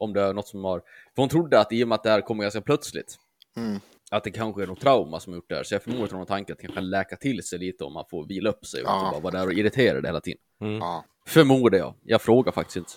om 0.00 0.12
det 0.12 0.22
är 0.22 0.32
något 0.34 0.48
som 0.48 0.64
har... 0.64 0.78
För 1.14 1.22
hon 1.22 1.28
trodde 1.28 1.60
att 1.60 1.72
i 1.72 1.84
och 1.84 1.88
med 1.88 1.94
att 1.96 2.02
det 2.02 2.10
här 2.10 2.20
kommer 2.20 2.42
ganska 2.42 2.60
plötsligt, 2.60 3.16
Mm. 3.56 3.80
Att 4.12 4.24
det 4.24 4.30
kanske 4.30 4.62
är 4.62 4.66
något 4.66 4.80
trauma 4.80 5.20
som 5.20 5.32
har 5.32 5.36
gjort 5.36 5.48
det 5.48 5.54
här. 5.54 5.62
Så 5.62 5.74
jag 5.74 5.82
förmodar 5.82 6.04
att 6.04 6.10
hon 6.10 6.18
har 6.18 6.26
tanken 6.26 6.52
att 6.54 6.60
kanske 6.60 6.74
kan 6.74 6.90
läka 6.90 7.16
till 7.16 7.42
sig 7.42 7.58
lite 7.58 7.84
om 7.84 7.92
man 7.92 8.04
får 8.10 8.26
vila 8.26 8.50
upp 8.50 8.66
sig 8.66 8.82
och 8.82 8.88
Ja. 8.88 8.98
inte 9.06 9.10
bara 9.12 9.20
vara 9.20 9.40
där 9.42 9.46
och 9.46 9.52
irritera 9.52 10.00
det 10.00 10.08
hela 10.08 10.20
tiden. 10.20 10.40
Mm. 10.60 10.78
Ja. 10.78 11.04
Förmodar 11.26 11.78
jag. 11.78 11.94
Jag 12.02 12.22
frågar 12.22 12.52
faktiskt 12.52 12.76
inte. 12.76 12.90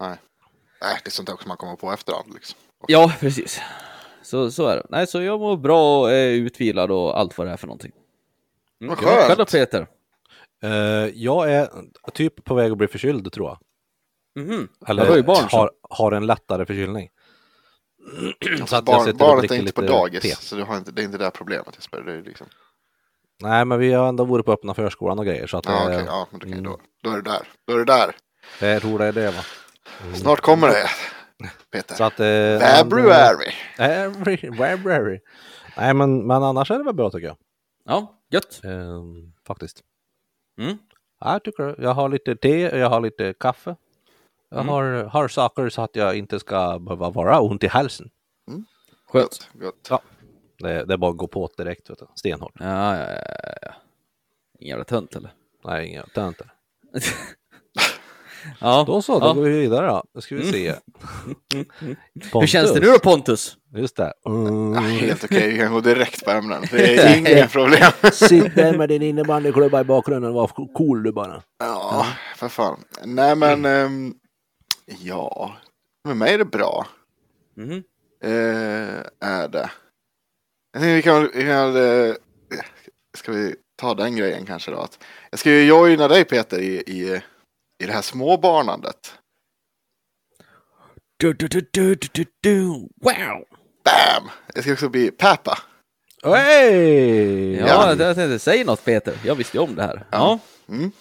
Nej. 0.00 0.16
Nej, 0.82 0.98
det 1.04 1.08
är 1.08 1.10
sånt 1.10 1.26
där 1.26 1.34
också 1.34 1.48
man 1.48 1.56
kommer 1.56 1.76
på 1.76 1.92
efterhand 1.92 2.34
liksom. 2.34 2.58
Ja, 2.88 3.12
precis. 3.20 3.60
Så, 4.22 4.50
så 4.50 4.66
är 4.66 4.76
det. 4.76 4.86
Nej, 4.90 5.06
så 5.06 5.22
jag 5.22 5.40
mår 5.40 5.56
bra 5.56 6.00
och 6.00 6.12
är 6.12 6.28
utvilad 6.30 6.90
och 6.90 7.18
allt 7.18 7.38
vad 7.38 7.46
det 7.46 7.52
är 7.52 7.56
för 7.56 7.66
någonting. 7.66 7.92
Mm. 8.80 8.88
Vad 8.88 8.98
skönt. 8.98 9.36
Själv 9.38 9.44
Peter? 9.44 9.86
Eh, 10.62 10.70
jag 11.14 11.52
är 11.52 11.68
typ 12.14 12.44
på 12.44 12.54
väg 12.54 12.72
att 12.72 12.78
bli 12.78 12.88
förkyld 12.88 13.32
tror 13.32 13.46
jag. 13.48 13.58
Eller 14.88 15.16
ju 15.16 15.22
barn 15.22 15.36
som- 15.36 15.58
har, 15.58 15.70
har 15.90 16.12
en 16.12 16.26
lättare 16.26 16.66
förkylning. 16.66 17.08
Så 18.66 18.76
att 18.76 18.88
jag 18.88 19.00
sitter 19.00 19.12
och 19.12 19.16
barnet 19.18 19.50
är 19.50 19.54
inte 19.54 19.72
på 19.72 19.80
dagis, 19.82 20.22
te. 20.22 20.28
så 20.28 20.56
du 20.56 20.62
har 20.62 20.76
inte, 20.76 20.92
det 20.92 21.02
är 21.02 21.04
inte 21.04 21.18
det 21.18 21.30
problemet 21.30 21.74
Jesper. 21.74 22.00
Det 22.00 22.12
är 22.12 22.22
liksom... 22.22 22.46
Nej, 23.42 23.64
men 23.64 23.78
vi 23.78 23.92
har 23.92 24.08
ändå 24.08 24.24
varit 24.24 24.46
på 24.46 24.52
öppna 24.52 24.74
förskolan 24.74 25.18
och 25.18 25.26
grejer. 25.26 25.46
Så 25.46 25.56
att 25.56 25.66
Ja, 25.66 25.80
eh, 25.80 25.86
okej, 25.86 26.04
ja, 26.06 26.26
men 26.30 26.40
då, 26.40 26.44
kan- 26.46 26.52
mm. 26.52 26.64
då, 26.64 26.78
då 27.02 27.10
är 27.10 27.16
du 27.16 27.22
där. 27.22 27.48
Då 27.66 27.72
är 27.72 27.78
du 27.78 27.84
där. 27.84 28.16
jag 28.60 28.82
tror 28.82 28.98
det 28.98 29.04
är 29.04 29.12
det 29.12 29.30
va. 29.30 29.42
Snart 30.14 30.40
kommer 30.40 30.68
det, 30.68 30.88
Peter. 31.72 31.94
Så 31.94 32.04
att... 32.04 32.20
Eh, 32.20 32.58
February. 32.76 33.50
February. 33.76 34.56
February. 34.56 35.20
Nej, 35.76 35.94
men, 35.94 36.26
men 36.26 36.42
annars 36.42 36.70
är 36.70 36.78
det 36.78 36.84
väl 36.84 36.94
bra 36.94 37.10
tycker 37.10 37.26
jag. 37.26 37.36
Ja, 37.84 38.14
gött. 38.30 38.60
Eh, 38.64 39.02
faktiskt. 39.46 39.80
Mm. 40.60 40.78
Ja, 41.20 41.32
Jag 41.32 41.44
tycker. 41.44 41.76
Jag 41.78 41.94
har 41.94 42.08
lite 42.08 42.36
te, 42.36 42.60
jag 42.60 42.90
har 42.90 43.00
lite 43.00 43.34
kaffe. 43.40 43.76
Jag 44.50 44.60
Mm. 44.60 44.68
har, 44.68 45.04
har 45.04 45.28
saker 45.28 45.68
så 45.68 45.82
att 45.82 45.96
jag 45.96 46.16
inte 46.18 46.38
ska 46.40 46.78
behöva 46.78 47.10
vara 47.10 47.40
ont 47.40 47.64
i 47.64 47.66
halsen. 47.66 48.10
Skönt. 49.12 49.48
Gott. 49.54 49.86
Ja. 49.90 50.00
Det, 50.58 50.84
det 50.84 50.92
är 50.94 50.96
bara 50.98 51.10
att 51.10 51.16
gå 51.16 51.26
på 51.26 51.50
direkt, 51.56 51.90
vet 51.90 51.98
du. 51.98 52.06
stenhårt. 52.14 52.52
Ja, 52.58 52.96
ja, 52.96 53.04
ja, 53.10 53.52
ja. 53.62 53.72
Ingen 54.58 54.70
jävla 54.70 54.84
tönt 54.84 55.16
eller? 55.16 55.30
Nej, 55.64 55.88
inga 55.88 56.02
töntar. 56.02 56.52
Ja. 58.60 58.84
Då 58.86 59.02
så, 59.02 59.18
då 59.18 59.26
Ja. 59.26 59.32
går 59.32 59.42
vi 59.42 59.50
vidare 59.50 59.86
då. 59.86 60.04
Då 60.14 60.20
ska 60.20 60.34
vi 60.34 60.52
se. 60.52 60.74
Hur 62.32 62.46
känns 62.46 62.72
det 62.74 62.80
nu 62.80 62.86
då 62.86 62.98
Pontus? 62.98 63.56
Just 63.76 63.96
det. 63.96 64.12
Ja, 64.22 64.30
Mm. 64.30 64.74
helt 64.84 65.24
okej, 65.24 65.52
vi 65.52 65.58
kan 65.58 65.72
gå 65.72 65.80
direkt 65.80 66.24
på 66.24 66.30
ämnen. 66.30 66.62
Det 66.70 66.96
är 66.96 67.16
inga 67.36 67.46
problem. 67.48 67.92
Sitt 68.12 68.54
där 68.54 68.78
med 68.78 68.88
din 68.88 69.02
innebandyklubba 69.02 69.80
i 69.80 69.84
bakgrunden, 69.84 70.32
var 70.32 70.46
cool 70.74 71.02
du 71.02 71.12
bara. 71.12 71.42
Ja, 71.58 72.06
för 72.36 72.48
fan. 72.48 72.80
Nej 73.04 73.36
men, 73.36 73.64
ehm, 73.64 74.14
ja, 74.86 75.56
med 76.04 76.16
mig 76.16 76.34
är 76.34 76.38
det 76.38 76.44
bra. 76.44 76.86
Mhm. 77.54 77.82
Eh, 78.22 79.02
är 79.20 79.48
det. 79.48 79.70
Jag 80.72 80.82
tänkte 80.82 80.94
vi 80.94 81.02
kan, 81.02 81.30
vi 81.34 81.42
kan 81.44 81.76
eh, 81.76 82.14
ska 83.16 83.32
vi 83.32 83.56
ta 83.76 83.94
den 83.94 84.16
grejen 84.16 84.46
kanske 84.46 84.70
då? 84.70 84.76
Att 84.78 84.98
jag 85.30 85.38
ska 85.40 85.50
ju 85.50 85.64
joina 85.64 86.08
dig 86.08 86.24
Peter 86.24 86.58
i, 86.58 86.74
i, 86.86 87.22
i 87.82 87.86
det 87.86 87.92
här 87.92 88.02
småbarnandet. 88.02 89.18
Du, 91.16 91.32
du, 91.32 91.48
du, 91.48 91.68
du, 91.72 91.94
du, 91.94 92.08
du, 92.12 92.24
du. 92.40 92.66
Wow! 93.00 93.44
Bam! 93.84 94.30
Jag 94.54 94.62
ska 94.64 94.72
också 94.72 94.88
bli 94.88 95.10
pappa. 95.10 95.58
Hey! 96.24 97.56
Ja, 97.56 97.66
Ja. 97.66 97.88
jag 97.88 98.16
tänkte 98.16 98.38
säga 98.38 98.64
något 98.64 98.84
Peter. 98.84 99.18
Jag 99.24 99.34
visste 99.34 99.56
ju 99.56 99.62
om 99.62 99.74
det 99.74 99.82
här. 99.82 100.06
Ja. 100.10 100.38
Mm. 100.68 100.90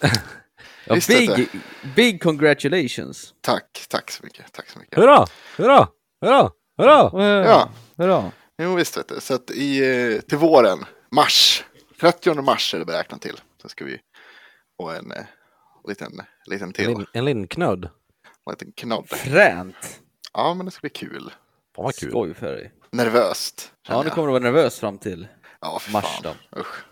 Ja, 0.88 0.98
big, 1.08 1.48
big 1.96 2.24
congratulations. 2.24 3.34
Tack, 3.42 3.86
tack 3.90 4.12
så 4.12 4.24
mycket. 4.24 4.52
Tack 4.54 4.70
så 4.70 4.80
mycket. 4.80 4.98
Hurra! 5.00 5.26
Hurra! 5.58 5.88
Hurra! 6.22 6.52
Hurra! 6.78 7.10
Ja, 7.46 7.70
Hurra. 7.98 8.32
jo 8.62 8.76
visst 8.76 8.98
vet 8.98 9.08
du. 9.08 9.20
Så 9.20 9.34
att 9.34 9.52
i, 9.52 9.80
eh, 10.16 10.22
till 10.22 10.38
våren, 10.38 10.86
mars, 11.12 11.64
30 12.02 12.34
mars 12.42 12.74
är 12.74 12.80
det 12.80 12.86
beräknat 12.86 13.22
till. 13.22 13.40
Så 13.62 13.70
ska 13.70 13.86
vi 13.86 14.00
få 14.82 14.90
en 14.90 15.12
eh, 15.12 15.18
liten, 15.88 16.12
liten 16.46 16.68
En, 16.68 16.74
till, 16.74 16.88
lin- 16.88 17.06
en 17.14 17.26
linknödd. 17.26 17.86
en 17.86 18.52
liten 18.52 18.72
knodd. 18.72 19.10
Fränt. 19.10 20.00
Ja, 20.34 20.54
men 20.54 20.66
det 20.66 20.72
ska 20.72 20.82
bli 20.82 20.90
kul. 20.90 21.34
Fan 21.76 21.86
vad 21.86 21.96
kul. 21.96 22.10
Skoj 22.10 22.34
för 22.34 22.52
dig. 22.52 22.72
Nervöst. 22.92 23.72
Ja, 23.88 24.04
nu 24.04 24.10
kommer 24.10 24.28
du 24.28 24.32
vara 24.34 24.44
nervös 24.44 24.80
fram 24.80 24.98
till. 24.98 25.28
Ja, 25.62 25.80
för 25.80 25.92
mars 25.92 26.06
fan. 26.24 26.36
Usch. 26.58 26.86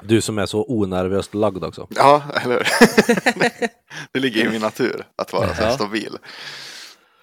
Du 0.00 0.20
som 0.20 0.38
är 0.38 0.46
så 0.46 0.64
onervöst 0.68 1.34
lagd 1.34 1.64
också. 1.64 1.86
Ja, 1.90 2.22
eller? 2.42 2.68
Det 4.12 4.20
ligger 4.20 4.46
i 4.46 4.48
min 4.50 4.60
natur 4.60 5.06
att 5.16 5.32
vara 5.32 5.54
så 5.54 5.62
här 5.62 5.70
stabil. 5.74 6.18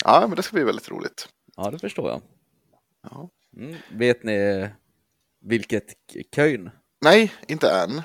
Ja, 0.05 0.25
men 0.27 0.35
det 0.35 0.43
ska 0.43 0.53
bli 0.53 0.63
väldigt 0.63 0.89
roligt. 0.89 1.27
Ja, 1.55 1.71
det 1.71 1.79
förstår 1.79 2.09
jag. 2.09 2.21
Ja. 3.11 3.29
Mm. 3.57 3.75
Vet 3.91 4.23
ni 4.23 4.69
vilket 5.45 5.87
k- 6.13 6.19
köjn? 6.35 6.69
Nej, 7.01 7.33
inte 7.47 7.71
än. 7.71 8.01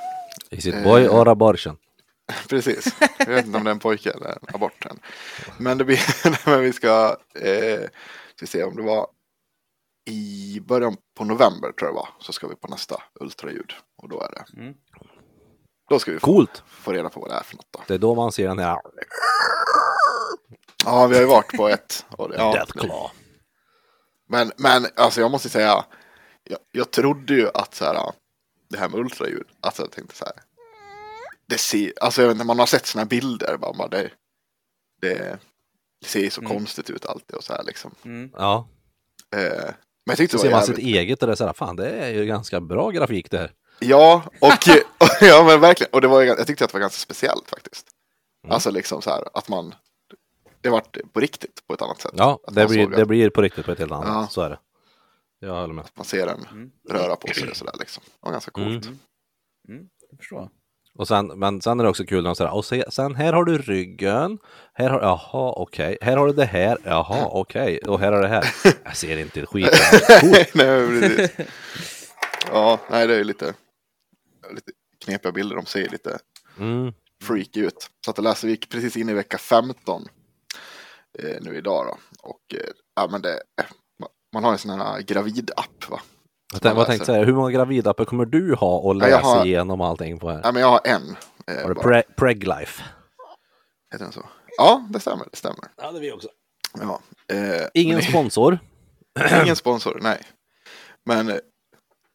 Is 0.50 0.66
it 0.66 0.84
boy 0.84 1.08
or 1.08 1.28
a 1.28 1.34
borsen? 1.34 1.76
Precis. 2.48 2.94
Jag 3.18 3.26
vet 3.26 3.46
inte 3.46 3.58
om 3.58 3.64
det 3.64 3.70
är 3.70 3.72
en 3.72 3.78
pojke 3.78 4.10
eller 4.10 4.26
en 4.26 4.54
abort 4.54 4.86
än. 4.86 4.98
Men 5.58 5.78
det 5.78 5.84
blir, 5.84 6.00
men 6.50 6.60
vi 6.60 6.72
ska, 6.72 7.16
eh, 7.34 7.80
ska 8.36 8.46
se 8.46 8.64
om 8.64 8.76
det 8.76 8.82
var 8.82 9.06
i 10.08 10.60
början 10.60 10.96
på 11.14 11.24
november 11.24 11.72
tror 11.72 11.88
jag 11.88 11.90
det 11.90 11.96
var. 11.96 12.08
Så 12.20 12.32
ska 12.32 12.48
vi 12.48 12.54
på 12.56 12.68
nästa 12.68 13.02
ultraljud. 13.20 13.72
Och 13.96 14.08
då 14.08 14.20
är 14.22 14.30
det. 14.30 14.60
Mm. 14.60 14.74
Då 15.88 15.98
ska 15.98 16.12
vi 16.12 16.18
få, 16.18 16.26
Coolt! 16.26 16.62
få 16.66 16.92
reda 16.92 17.08
på 17.08 17.20
vad 17.20 17.30
det 17.30 17.34
är 17.34 17.42
för 17.42 17.56
något 17.56 17.66
då. 17.70 17.80
Det 17.86 17.94
är 17.94 17.98
då 17.98 18.14
man 18.14 18.32
ser 18.32 18.48
den 18.48 18.58
här 18.58 18.80
Ja, 20.84 21.06
vi 21.06 21.14
har 21.14 21.22
ju 21.22 21.28
varit 21.28 21.56
på 21.56 21.68
ett. 21.68 22.06
Och 22.10 22.28
det, 22.28 22.36
ja, 22.36 22.52
Death 22.52 22.72
Claw. 22.72 23.10
Men, 24.28 24.52
men 24.56 24.86
alltså 24.96 25.20
jag 25.20 25.30
måste 25.30 25.48
säga, 25.48 25.84
jag, 26.44 26.58
jag 26.72 26.90
trodde 26.90 27.34
ju 27.34 27.48
att 27.54 27.74
så 27.74 27.84
här, 27.84 28.12
det 28.68 28.78
här 28.78 28.88
med 28.88 29.00
ultraljud, 29.00 29.46
alltså 29.60 29.82
jag 29.82 29.90
tänkte 29.90 30.16
så 30.16 30.24
här, 30.24 30.34
det 31.46 31.58
ser, 31.58 31.92
alltså 32.00 32.20
jag 32.22 32.28
vet 32.28 32.34
inte, 32.34 32.46
man 32.46 32.58
har 32.58 32.66
sett 32.66 32.86
sådana 32.86 33.06
bilder, 33.06 33.56
bara, 33.56 33.72
bara 33.72 33.88
det, 33.88 34.10
det, 35.00 35.38
det 36.00 36.06
ser 36.08 36.20
ju 36.20 36.30
så 36.30 36.40
Mm. 36.40 36.52
konstigt 36.52 36.90
ut 36.90 37.06
alltid 37.06 37.36
och 37.36 37.44
så 37.44 37.52
här 37.52 37.62
liksom. 37.64 37.94
Mm. 38.04 38.30
Ja, 38.36 38.68
Eh, 39.36 39.70
men 40.08 40.12
jag 40.12 40.16
tyckte 40.18 40.38
så 40.38 40.44
det 40.44 40.48
ser 40.48 40.56
man 40.56 40.62
sitt 40.62 40.78
jävligt, 40.78 40.96
eget 40.96 41.22
och 41.22 41.26
det 41.26 41.32
är 41.32 41.36
så 41.36 41.46
här, 41.46 41.52
fan 41.52 41.76
det 41.76 41.90
är 41.90 42.08
ju 42.10 42.24
ganska 42.26 42.60
bra 42.60 42.90
grafik 42.90 43.30
det 43.30 43.38
här. 43.38 43.52
ja, 43.80 44.22
och, 44.40 44.48
och, 44.98 45.08
ja 45.20 45.44
men 45.44 45.60
verkligen, 45.60 45.90
och 45.92 46.00
det 46.00 46.08
var, 46.08 46.22
jag 46.22 46.46
tyckte 46.46 46.64
att 46.64 46.70
det 46.70 46.74
var 46.74 46.80
ganska 46.80 46.98
speciellt 46.98 47.50
faktiskt. 47.50 47.86
Mm. 48.44 48.54
Alltså 48.54 48.70
liksom 48.70 49.02
så 49.02 49.10
här, 49.10 49.24
att 49.34 49.48
man, 49.48 49.74
det 50.60 50.68
vart 50.68 50.96
på 51.12 51.20
riktigt 51.20 51.62
på 51.66 51.74
ett 51.74 51.82
annat 51.82 52.00
sätt. 52.00 52.12
Ja, 52.16 52.40
Att 52.46 52.54
det 52.54 52.66
blir, 52.66 52.86
det 52.86 53.02
att 53.02 53.08
blir 53.08 53.30
på 53.30 53.42
riktigt 53.42 53.66
på 53.66 53.72
ett 53.72 53.78
helt 53.78 53.92
annat 53.92 54.08
Ja. 54.08 54.26
Så 54.30 54.40
är 54.42 54.50
det. 54.50 54.58
Jag 55.40 55.54
håller 55.60 55.74
med. 55.74 55.84
Man 55.94 56.04
ser 56.04 56.26
den 56.26 56.46
Mm. 56.50 56.70
röra 56.90 57.16
på 57.16 57.28
sig 57.34 57.48
och 57.50 57.56
sådär 57.56 57.74
liksom. 57.78 58.02
Det 58.06 58.12
var 58.20 58.32
ganska 58.32 58.50
coolt. 58.50 58.84
Mm. 58.86 58.98
Mm. 59.68 59.88
Jag 60.10 60.18
förstår. 60.18 60.48
Och 60.98 61.08
sen, 61.08 61.26
men 61.26 61.60
sen 61.60 61.80
är 61.80 61.84
det 61.84 61.90
också 61.90 62.04
kul 62.04 62.22
när 62.22 62.28
de 62.30 62.36
säger, 62.36 62.54
och 62.54 62.64
se, 62.64 62.84
sen 62.90 63.14
här 63.14 63.32
har 63.32 63.44
du 63.44 63.58
ryggen, 63.58 64.38
här 64.74 64.90
har, 64.90 65.00
jaha 65.00 65.52
okej, 65.56 65.98
här 66.00 66.16
har 66.16 66.26
du 66.26 66.32
det 66.32 66.44
här, 66.44 66.78
jaha 66.84 67.26
okej, 67.30 67.78
och 67.78 68.00
här 68.00 68.12
har 68.12 68.22
det 68.22 68.28
här. 68.28 68.44
Jag 68.84 68.96
ser 68.96 69.16
inte 69.18 69.40
ett 69.40 69.48
skit. 69.48 69.70
Nej, 70.54 71.00
precis. 71.00 71.46
Ja, 72.52 72.80
nej, 72.90 73.06
det 73.06 73.14
är 73.16 73.24
lite, 73.24 73.54
lite 74.50 74.72
knepiga 75.04 75.32
bilder. 75.32 75.56
De 75.56 75.66
ser 75.66 75.88
lite 75.88 76.18
Mm. 76.58 76.92
freaky 77.22 77.60
ut. 77.60 77.90
Så 78.04 78.10
att 78.10 78.18
läser, 78.18 78.48
vi 78.48 78.56
precis 78.56 78.96
in 78.96 79.08
i 79.08 79.12
vecka 79.12 79.38
15 79.38 80.04
eh, 81.18 81.36
nu 81.40 81.56
idag 81.56 81.86
då. 81.86 81.98
Och 82.22 82.54
eh, 82.54 82.70
ja, 82.96 83.08
men 83.10 83.22
det, 83.22 83.32
eh, 83.32 83.64
ma- 84.02 84.08
man 84.32 84.44
har 84.44 84.52
en 84.52 84.58
sån 84.58 84.80
här 84.80 85.00
gravid-app 85.00 85.90
va. 85.90 86.00
Jag 86.52 86.62
tänkte, 86.62 86.76
vad 86.76 86.86
tänkte 86.86 87.06
säga, 87.06 87.24
hur 87.24 87.32
många 87.34 87.50
gravidapper 87.50 88.04
kommer 88.04 88.24
du 88.26 88.54
ha 88.54 88.78
och 88.78 88.96
Ja, 88.96 89.08
jag 89.08 89.10
läsa 89.10 89.26
har- 89.28 89.46
igenom 89.46 89.80
allting 89.80 90.18
på 90.18 90.30
här? 90.30 90.40
Ja, 90.44 90.52
men 90.52 90.62
jag 90.62 90.68
har 90.68 90.80
en. 90.84 91.16
Eh, 91.46 91.62
Har 91.62 91.74
du 91.74 91.80
pre 91.80 92.02
Preg 92.16 92.46
Life? 92.48 92.82
Heter 93.92 94.04
den 94.04 94.12
så? 94.12 94.28
Ja, 94.56 94.86
det 94.90 95.00
stämmer. 95.00 95.26
Det 95.30 95.36
stämmer. 95.36 95.64
Ja, 95.76 95.92
det 95.92 96.00
vi 96.00 96.12
också. 96.12 96.28
Ja, 96.80 97.00
eh, 97.34 97.66
Ingen 97.74 97.96
men- 97.96 98.04
sponsor. 98.04 98.58
Ingen 99.44 99.56
sponsor, 99.56 99.98
nej. 100.02 100.22
Men 101.04 101.28
eh, 101.28 101.34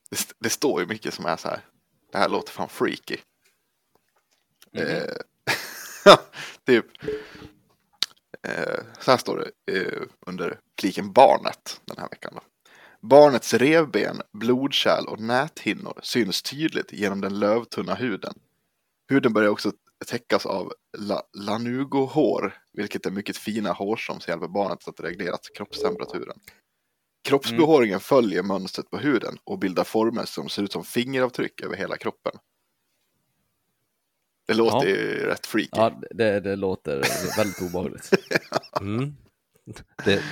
det, 0.10 0.34
det 0.40 0.50
står 0.50 0.82
ju 0.82 0.88
mycket 0.88 1.13
som 1.13 1.25
är 1.25 1.38
så 1.38 1.48
här. 1.48 1.60
Det 2.12 2.18
här 2.18 2.30
låter 2.30 2.52
fan 2.52 2.70
freaky. 2.70 3.18
Eh, 4.78 5.13
typ. 6.66 6.86
Eh, 8.48 8.80
så 9.00 9.12
här 9.12 9.18
står 9.18 9.38
det 9.66 9.78
eh, 9.78 10.02
under 10.28 10.60
fliken 10.80 11.12
barnet 11.13 11.82
den 11.86 11.98
här 12.00 12.10
veckan. 12.10 12.32
Då. 12.36 12.42
Barnets 13.03 13.53
revben, 13.53 14.22
blodkärl 14.33 15.05
och 15.07 15.19
näthinnor 15.19 16.00
syns 16.03 16.41
tydligt 16.41 16.93
genom 16.93 17.22
den 17.22 17.39
lövtunna 17.39 17.95
huden. 17.95 18.33
Huden 19.10 19.33
börjar 19.33 19.50
också 19.50 19.72
täckas 20.07 20.45
av 20.45 20.74
la, 20.98 21.22
lanugohår, 21.38 22.53
vilket 22.74 23.05
är 23.05 23.12
mycket 23.12 23.38
fina 23.38 23.72
hårstrån 23.72 24.22
som 24.22 24.31
hjälper 24.31 24.48
barnet 24.48 24.88
att 24.88 25.00
reglera 25.00 25.38
kroppstemperaturen. 25.57 26.38
Kroppsbehåringen 27.24 28.00
följer 28.00 28.43
mönstret 28.43 28.89
på 28.89 28.98
huden 28.98 29.38
och 29.43 29.60
bildar 29.60 29.83
former 29.83 30.25
som 30.25 30.50
ser 30.50 30.63
ut 30.63 30.72
som 30.72 30.83
fingeravtryck 30.83 31.62
över 31.62 31.75
hela 31.75 31.98
kroppen. 31.98 32.31
Det 34.48 34.53
låter 34.53 34.88
Ja. 34.88 34.95
ju 34.95 35.25
rätt 35.25 35.45
freaky. 35.45 35.69
Ja, 35.72 36.01
det, 36.12 36.39
det 36.39 36.55
låter 36.55 37.03
väldigt 37.38 37.62
obehagligt. 37.62 38.10
Mm. 38.81 39.15
Det, 40.05 40.24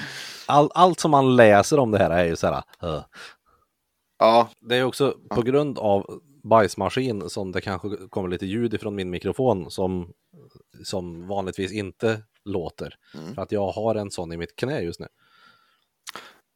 all, 0.52 0.72
allt 0.74 1.00
som 1.00 1.12
man 1.12 1.36
läser 1.36 1.80
om 1.80 1.92
det 1.92 1.98
här 1.98 2.10
är 2.10 2.26
ju 2.26 2.36
så 2.36 2.48
här. 2.48 2.64
Uh. 2.84 3.04
Ja, 4.20 4.50
Det 4.62 4.76
är 4.76 4.84
också 4.84 5.16
på 5.30 5.42
grund 5.42 5.80
av 5.80 6.22
bajsmaskin 6.44 7.30
som 7.30 7.52
det 7.52 7.62
kanske 7.62 7.90
kommer 8.10 8.30
lite 8.30 8.46
ljud 8.46 8.74
ifrån 8.74 8.96
min 8.96 9.10
mikrofon 9.10 9.72
som, 9.72 10.14
som 10.84 11.28
vanligtvis 11.28 11.72
inte 11.72 12.24
låter. 12.46 12.96
Mm. 13.14 13.36
För 13.36 13.42
att 13.42 13.52
jag 13.52 13.72
har 13.72 13.96
en 13.96 14.12
sån 14.12 14.34
i 14.34 14.38
mitt 14.38 14.56
knä 14.56 14.80
just 14.80 15.00
nu. 15.00 15.08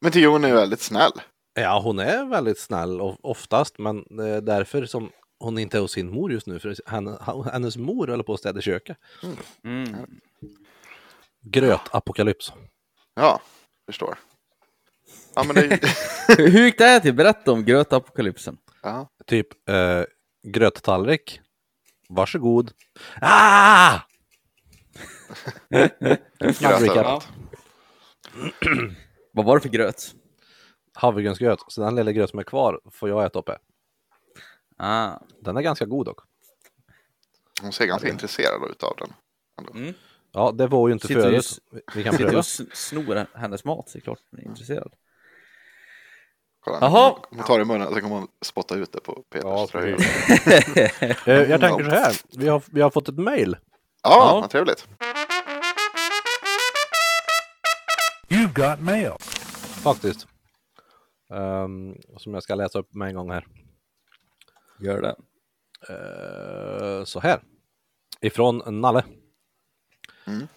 men 0.00 0.12
tycker 0.12 0.28
hon 0.28 0.44
är 0.44 0.54
väldigt 0.54 0.80
snäll. 0.80 1.12
Ja, 1.54 1.80
hon 1.84 1.98
är 1.98 2.24
väldigt 2.24 2.58
snäll 2.58 3.00
och 3.00 3.16
oftast, 3.22 3.78
men 3.78 4.04
det 4.10 4.28
är 4.28 4.40
därför 4.40 4.86
som 4.86 5.10
hon 5.38 5.58
inte 5.58 5.76
är 5.76 5.80
hos 5.80 5.92
sin 5.92 6.10
mor 6.10 6.32
just 6.32 6.46
nu. 6.46 6.58
För 6.58 6.74
henne, 6.86 7.18
hennes 7.52 7.76
mor 7.76 8.06
håller 8.06 8.24
på 8.24 8.34
att 8.34 8.40
städa 8.40 8.60
köket. 8.60 8.96
Mm. 9.64 10.06
Grötapokalyps. 11.42 12.52
Ja, 13.14 13.40
förstår. 13.86 14.18
Ja, 15.34 15.44
men 15.44 15.54
det, 15.54 15.80
Hur 16.38 16.64
gick 16.64 16.78
det 16.78 16.84
här 16.84 17.00
till? 17.00 17.14
Berätta 17.14 17.52
om 17.52 17.64
grötapokalypsen. 17.64 18.58
ja. 18.82 19.08
Typ 19.26 19.68
eh, 19.68 20.02
gröttallrik. 20.46 21.40
Varsågod. 22.08 22.72
Ah! 23.20 24.00
Överallt. 26.60 27.28
Vad 29.32 29.44
var 29.46 29.56
det 29.56 29.60
för 29.60 29.68
gröt? 29.68 30.14
Havregrynsgröt. 30.94 31.58
Så 31.68 31.80
den 31.80 31.94
lilla 31.94 32.12
gröt 32.12 32.30
som 32.30 32.38
är 32.38 32.42
kvar 32.42 32.80
får 32.92 33.08
jag 33.08 33.24
äta 33.24 33.38
uppe. 33.38 33.58
Ah. 34.76 35.18
Den 35.40 35.56
är 35.56 35.60
ganska 35.62 35.84
god 35.84 36.06
dock. 36.06 36.20
Hon 37.62 37.72
ser 37.72 37.86
ganska 37.86 38.08
intresserad 38.08 38.70
ut 38.70 38.82
av 38.82 38.96
den. 38.98 39.12
Mm. 39.76 39.94
Ja, 40.36 40.52
det 40.52 40.66
var 40.66 40.88
ju 40.88 40.92
inte 40.94 41.06
Sitter 41.06 41.20
förut. 41.22 41.58
Vi 41.94 42.02
kan 42.04 42.12
Sitter 42.12 42.24
pröva. 42.24 42.38
och 42.38 42.44
sn- 42.44 42.70
snor 42.74 43.26
hennes 43.38 43.64
mat, 43.64 43.88
så 43.88 43.98
är 43.98 44.00
det 44.00 44.04
klart 44.04 44.18
hon 44.30 44.40
är 44.40 44.44
intresserad. 44.44 44.92
Kolla, 46.60 46.78
Jaha. 46.80 47.14
Hon 47.30 47.44
tar 47.44 47.58
det 47.58 47.62
i 47.62 47.64
munnen 47.64 47.86
och 47.86 47.92
sen 47.92 48.02
kommer 48.02 48.16
hon 48.16 48.28
spotta 48.42 48.74
ut 48.74 48.92
det 48.92 49.00
på 49.00 49.12
Peters 49.30 49.44
Ja, 49.44 49.66
tröja. 49.70 49.96
Eh, 51.26 51.50
Jag 51.50 51.60
tänker 51.60 51.84
så 51.84 51.90
här. 51.90 52.16
Vi 52.38 52.48
har, 52.48 52.62
vi 52.70 52.80
har 52.80 52.90
fått 52.90 53.08
ett 53.08 53.18
mail. 53.18 53.56
Ja, 54.02 54.10
Ja. 54.34 54.40
vad 54.40 54.50
trevligt. 54.50 54.88
You've 58.28 58.70
got 58.70 58.80
mail. 58.80 59.12
Faktiskt. 59.82 60.26
Ehm, 61.34 61.94
som 62.16 62.34
jag 62.34 62.42
ska 62.42 62.54
läsa 62.54 62.78
upp 62.78 62.94
med 62.94 63.08
en 63.08 63.14
gång 63.14 63.30
här. 63.30 63.46
Gör 64.80 65.02
det. 65.02 65.16
Eh, 65.88 67.04
så 67.04 67.20
här. 67.20 67.40
Ifrån 68.20 68.80
Nalle. 68.80 69.04
Mm. 70.26 70.48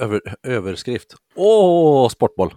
Över, 0.00 0.20
överskrift. 0.42 1.14
Åh, 1.34 2.08
sportboll. 2.08 2.54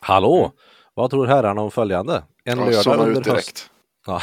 Hallå! 0.00 0.52
Vad 0.94 1.10
tror 1.10 1.26
herrarna 1.26 1.62
om 1.62 1.70
följande? 1.70 2.24
En 2.44 2.58
Ja, 2.58 2.64
lördag 2.64 2.98
under 3.00 3.20
ut 3.20 3.24
direkt. 3.24 3.70
Ja. 4.06 4.22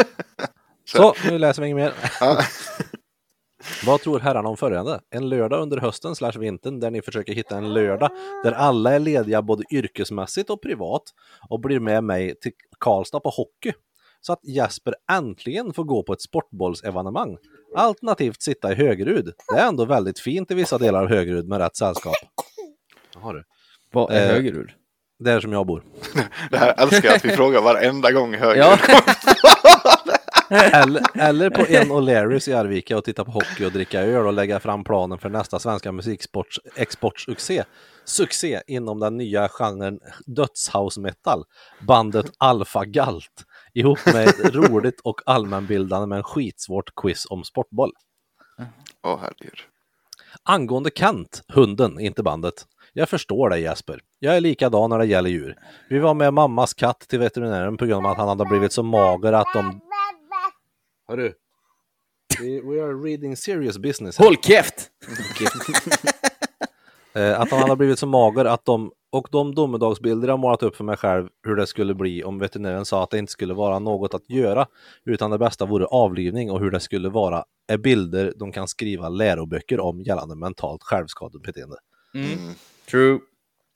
så, 0.88 1.14
nu 1.30 1.38
läser 1.38 1.62
vi 1.62 1.68
inget 1.68 1.76
mer. 1.76 1.94
Ja. 2.20 2.38
Vad 3.86 4.00
tror 4.00 4.20
herrarna 4.20 4.48
om 4.48 4.56
följande? 4.56 5.00
En 5.10 5.28
lördag 5.28 5.62
under 5.62 5.76
hösten 5.76 6.16
slash 6.16 6.38
vintern 6.38 6.80
där 6.80 6.90
ni 6.90 7.02
försöker 7.02 7.32
hitta 7.32 7.56
en 7.56 7.74
lördag 7.74 8.10
där 8.44 8.52
alla 8.52 8.92
är 8.92 8.98
lediga 8.98 9.42
både 9.42 9.64
yrkesmässigt 9.70 10.50
och 10.50 10.62
privat 10.62 11.02
och 11.48 11.60
blir 11.60 11.80
med 11.80 12.04
mig 12.04 12.34
till 12.40 12.52
Karlstad 12.80 13.20
på 13.20 13.30
hockey. 13.30 13.72
Så 14.20 14.32
att 14.32 14.40
Jesper 14.42 14.94
äntligen 15.12 15.72
får 15.72 15.84
gå 15.84 16.02
på 16.02 16.12
ett 16.12 16.22
sportbollsevenemang. 16.22 17.36
Alternativt 17.76 18.42
sitta 18.42 18.72
i 18.72 18.74
Högerud. 18.74 19.32
Det 19.54 19.60
är 19.60 19.68
ändå 19.68 19.84
väldigt 19.84 20.18
fint 20.18 20.50
i 20.50 20.54
vissa 20.54 20.78
delar 20.78 21.02
av 21.02 21.08
Högerud 21.08 21.48
med 21.48 21.58
rätt 21.58 21.76
sällskap. 21.76 22.14
Jaha 23.14 23.32
du. 23.32 23.44
Vad 23.92 24.12
är 24.12 24.26
Eh, 24.26 24.32
högerud? 24.32 24.70
Där 25.18 25.40
som 25.40 25.52
jag 25.52 25.66
bor. 25.66 25.84
Det 26.50 26.56
här 26.56 26.74
älskar 26.78 27.08
jag 27.08 27.16
att 27.16 27.24
vi 27.24 27.30
frågar 27.30 27.62
varenda 27.62 28.12
gång 28.12 28.34
höger. 28.34 28.60
Ja. 28.60 28.78
Eller, 30.50 31.02
eller 31.14 31.50
på 31.50 31.60
en 31.68 31.92
O'Larrys 31.92 32.48
i 32.48 32.52
Arvika 32.54 32.96
och 32.96 33.04
titta 33.04 33.24
på 33.24 33.30
hockey 33.30 33.64
och 33.64 33.72
dricka 33.72 34.00
öl 34.00 34.26
och 34.26 34.32
lägga 34.32 34.60
fram 34.60 34.84
planen 34.84 35.18
för 35.18 35.28
nästa 35.28 35.58
svenska 35.58 35.92
musiksports 35.92 36.60
exportsuccé. 36.76 37.64
Succé 38.04 38.60
inom 38.66 39.00
den 39.00 39.16
nya 39.16 39.48
genren 39.48 40.00
dödshouse 40.26 41.00
metal. 41.00 41.44
Bandet 41.86 42.26
Alpha 42.38 42.84
Galt. 42.84 43.44
Ihop 43.76 44.06
med 44.06 44.28
ett 44.28 44.54
roligt 44.54 45.00
och 45.00 45.20
allmänbildande 45.26 46.06
men 46.06 46.22
skitsvårt 46.22 46.94
quiz 46.94 47.26
om 47.30 47.44
sportboll. 47.44 47.92
Åh 49.02 49.18
herregud. 49.20 49.58
Angående 50.42 50.90
Kent, 50.94 51.42
hunden, 51.48 52.00
inte 52.00 52.22
bandet. 52.22 52.54
Jag 52.92 53.08
förstår 53.08 53.50
dig 53.50 53.62
Jesper. 53.62 54.00
Jag 54.18 54.36
är 54.36 54.40
likadan 54.40 54.90
när 54.90 54.98
det 54.98 55.06
gäller 55.06 55.30
djur. 55.30 55.56
Vi 55.88 55.98
var 55.98 56.14
med 56.14 56.34
mammas 56.34 56.74
katt 56.74 57.00
till 57.00 57.18
veterinären 57.18 57.76
på 57.76 57.86
grund 57.86 58.06
av 58.06 58.12
att 58.12 58.18
han 58.18 58.28
hade 58.28 58.44
blivit 58.44 58.72
så 58.72 58.82
mager 58.82 59.32
att 59.32 59.52
de... 59.54 59.80
Hörru. 61.08 61.32
We 62.40 62.82
are 62.82 62.94
reading 62.94 63.36
serious 63.36 63.78
business. 63.78 64.18
Håll 64.18 64.36
käft! 64.36 64.90
Eh, 67.14 67.40
att 67.40 67.50
han 67.50 67.60
hade 67.60 67.76
blivit 67.76 67.98
så 67.98 68.06
mager 68.06 68.44
att 68.44 68.64
de... 68.64 68.92
Och 69.16 69.28
de 69.30 69.54
domedagsbilder 69.54 70.28
jag 70.28 70.38
målat 70.38 70.62
upp 70.62 70.76
för 70.76 70.84
mig 70.84 70.96
själv 70.96 71.28
hur 71.42 71.56
det 71.56 71.66
skulle 71.66 71.94
bli 71.94 72.24
om 72.24 72.38
veterinären 72.38 72.84
sa 72.84 73.02
att 73.02 73.10
det 73.10 73.18
inte 73.18 73.32
skulle 73.32 73.54
vara 73.54 73.78
något 73.78 74.14
att 74.14 74.30
göra 74.30 74.66
utan 75.04 75.30
det 75.30 75.38
bästa 75.38 75.66
vore 75.66 75.86
avlivning 75.86 76.50
och 76.50 76.60
hur 76.60 76.70
det 76.70 76.80
skulle 76.80 77.08
vara 77.08 77.44
är 77.66 77.78
bilder 77.78 78.32
de 78.36 78.52
kan 78.52 78.68
skriva 78.68 79.08
läroböcker 79.08 79.80
om 79.80 80.00
gällande 80.02 80.36
mentalt 80.36 80.82
självskadebeteende. 80.82 81.76
Mm. 82.14 82.54
True. 82.90 83.18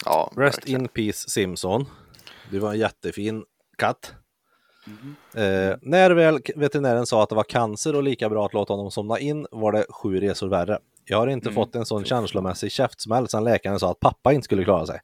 Ja, 0.04 0.32
Rest 0.36 0.58
verkligen. 0.58 0.80
in 0.80 0.88
peace 0.88 1.28
Simpson. 1.28 1.86
Du 2.50 2.58
var 2.58 2.72
en 2.72 2.78
jättefin 2.78 3.44
katt. 3.78 4.12
Eh, 5.34 5.76
när 5.82 6.10
väl 6.10 6.40
veterinären 6.56 7.06
sa 7.06 7.22
att 7.22 7.28
det 7.28 7.34
var 7.34 7.44
cancer 7.44 7.96
och 7.96 8.02
lika 8.02 8.28
bra 8.28 8.46
att 8.46 8.54
låta 8.54 8.72
honom 8.72 8.90
somna 8.90 9.18
in 9.18 9.46
var 9.50 9.72
det 9.72 9.86
sju 9.90 10.20
resor 10.20 10.48
värre. 10.48 10.78
Jag 11.10 11.18
har 11.18 11.26
inte 11.26 11.52
fått 11.52 11.74
en 11.74 11.86
sån 11.86 12.04
känslomässig 12.04 12.72
käftsmäll 12.72 13.28
sedan 13.28 13.44
läkaren 13.44 13.78
sa 13.78 13.90
att 13.90 14.00
pappa 14.00 14.32
inte 14.32 14.44
skulle 14.44 14.64
klara 14.64 14.86
sig. 14.86 15.00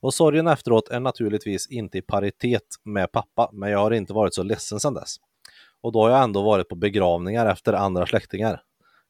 Och 0.00 0.14
sorgen 0.14 0.46
efteråt 0.46 0.88
är 0.88 1.00
naturligtvis 1.00 1.66
inte 1.70 1.98
i 1.98 2.02
paritet 2.02 2.62
med 2.84 3.12
pappa, 3.12 3.50
men 3.52 3.70
jag 3.70 3.78
har 3.78 3.90
inte 3.90 4.12
varit 4.12 4.34
så 4.34 4.42
ledsen 4.42 4.80
sedan 4.80 4.94
dess. 4.94 5.16
Och 5.82 5.92
då 5.92 6.02
har 6.02 6.10
jag 6.10 6.22
ändå 6.22 6.42
varit 6.42 6.68
på 6.68 6.74
begravningar 6.74 7.46
efter 7.46 7.72
andra 7.72 8.06
släktingar, 8.06 8.62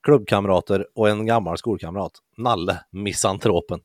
klubbkamrater 0.02 0.86
och 0.94 1.08
en 1.08 1.26
gammal 1.26 1.58
skolkamrat, 1.58 2.12
Nalle, 2.36 2.78
misantropen. 2.90 3.80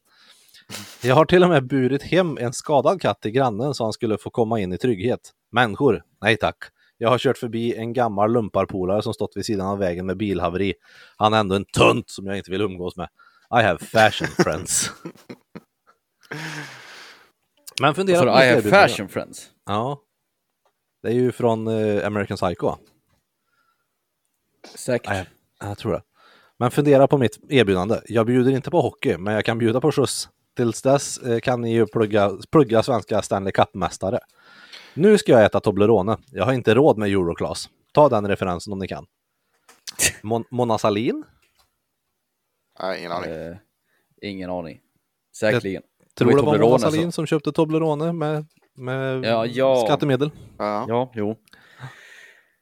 Jag 1.04 1.16
har 1.16 1.26
till 1.26 1.44
och 1.44 1.50
med 1.50 1.68
burit 1.68 2.04
hem 2.04 2.38
en 2.38 2.54
skadad 2.54 3.02
katt 3.02 3.22
till 3.22 3.32
grannen 3.32 3.74
så 3.74 3.84
han 3.84 3.94
skulle 3.94 4.18
få 4.18 4.30
komma 4.30 4.60
in 4.60 4.74
i 4.74 4.78
trygghet. 4.78 5.32
Människor, 5.52 6.04
nej 6.22 6.38
tack. 6.38 6.58
Jag 6.98 7.10
har 7.10 7.18
kört 7.18 7.38
förbi 7.38 7.76
en 7.76 7.94
gammal 7.94 8.34
lumparpolare 8.34 9.02
som 9.02 9.14
stått 9.14 9.32
vid 9.38 9.46
sidan 9.46 9.68
av 9.68 9.80
vägen 9.80 10.06
med 10.06 10.18
bilhaveri. 10.18 10.74
Han 11.18 11.34
är 11.34 11.40
ändå 11.40 11.56
en 11.56 11.66
tunt 11.66 12.10
som 12.10 12.26
jag 12.26 12.38
inte 12.38 12.52
vill 12.52 12.62
umgås 12.62 12.96
med. 12.96 13.10
I 13.60 13.64
have 13.64 13.80
fashion 13.80 14.28
friends. 14.44 14.92
Men 17.82 17.96
fundera 17.96 18.20
Så 18.20 18.26
på 18.26 18.44
I 18.44 18.50
have 18.50 18.62
fashion 18.62 19.10
friends. 19.10 19.50
Ja. 19.66 20.02
Det 21.02 21.08
är 21.08 21.14
ju 21.14 21.32
från 21.32 21.68
eh, 21.68 22.08
American 22.08 22.38
Psycho. 22.38 22.76
Säkert. 24.76 25.10
Nej, 25.10 25.26
jag 25.60 25.78
tror 25.78 25.94
det. 25.94 26.02
Men 26.60 26.72
fundera 26.72 27.08
på 27.08 27.18
mitt 27.18 27.40
erbjudande. 27.50 28.00
Jag 28.06 28.26
bjuder 28.26 28.52
inte 28.52 28.72
på 28.72 28.82
hockey, 28.82 29.18
men 29.18 29.34
jag 29.34 29.46
kan 29.46 29.58
bjuda 29.58 29.82
på 29.82 29.92
skjuts. 29.92 30.30
Tills 30.56 30.82
dess 30.82 31.18
eh, 31.18 31.40
kan 31.40 31.62
ni 31.62 31.74
ju 31.74 31.86
plugga, 31.86 32.32
plugga 32.52 32.84
svenska 32.84 33.22
Stanley 33.22 33.52
Cup-mästare. 33.52 34.20
Nu 34.98 35.18
ska 35.18 35.32
jag 35.32 35.46
äta 35.46 35.60
Toblerone. 35.60 36.18
Jag 36.32 36.46
har 36.46 36.54
inte 36.54 36.74
råd 36.76 36.98
med 36.98 37.10
Euroclass. 37.10 37.70
Ta 37.94 38.10
den 38.10 38.28
referensen 38.28 38.74
om 38.74 38.80
ni 38.80 38.88
kan. 38.88 39.06
Mon 40.22 40.44
Mona 40.52 40.78
Sahlin? 40.78 41.24
Nej, 42.82 43.00
ingen 43.00 43.12
aning. 43.12 43.32
Eh, 43.32 43.56
ingen 44.22 44.50
aning. 44.50 44.80
Säkerligen. 45.40 45.84
Tror 46.18 46.30
det 46.30 46.36
var 46.36 46.44
Toblerone, 46.44 46.70
Mona 46.70 46.80
Sahlin 46.80 47.06
alltså. 47.06 47.16
som 47.16 47.26
köpte 47.26 47.52
Toblerone 47.52 48.14
med, 48.14 48.46
med 48.76 49.26
Ja, 49.26 49.46
ja. 49.46 49.86
skattemedel 49.86 50.32
Ja. 50.58 50.86
Ja, 50.88 51.12
jo. 51.16 51.36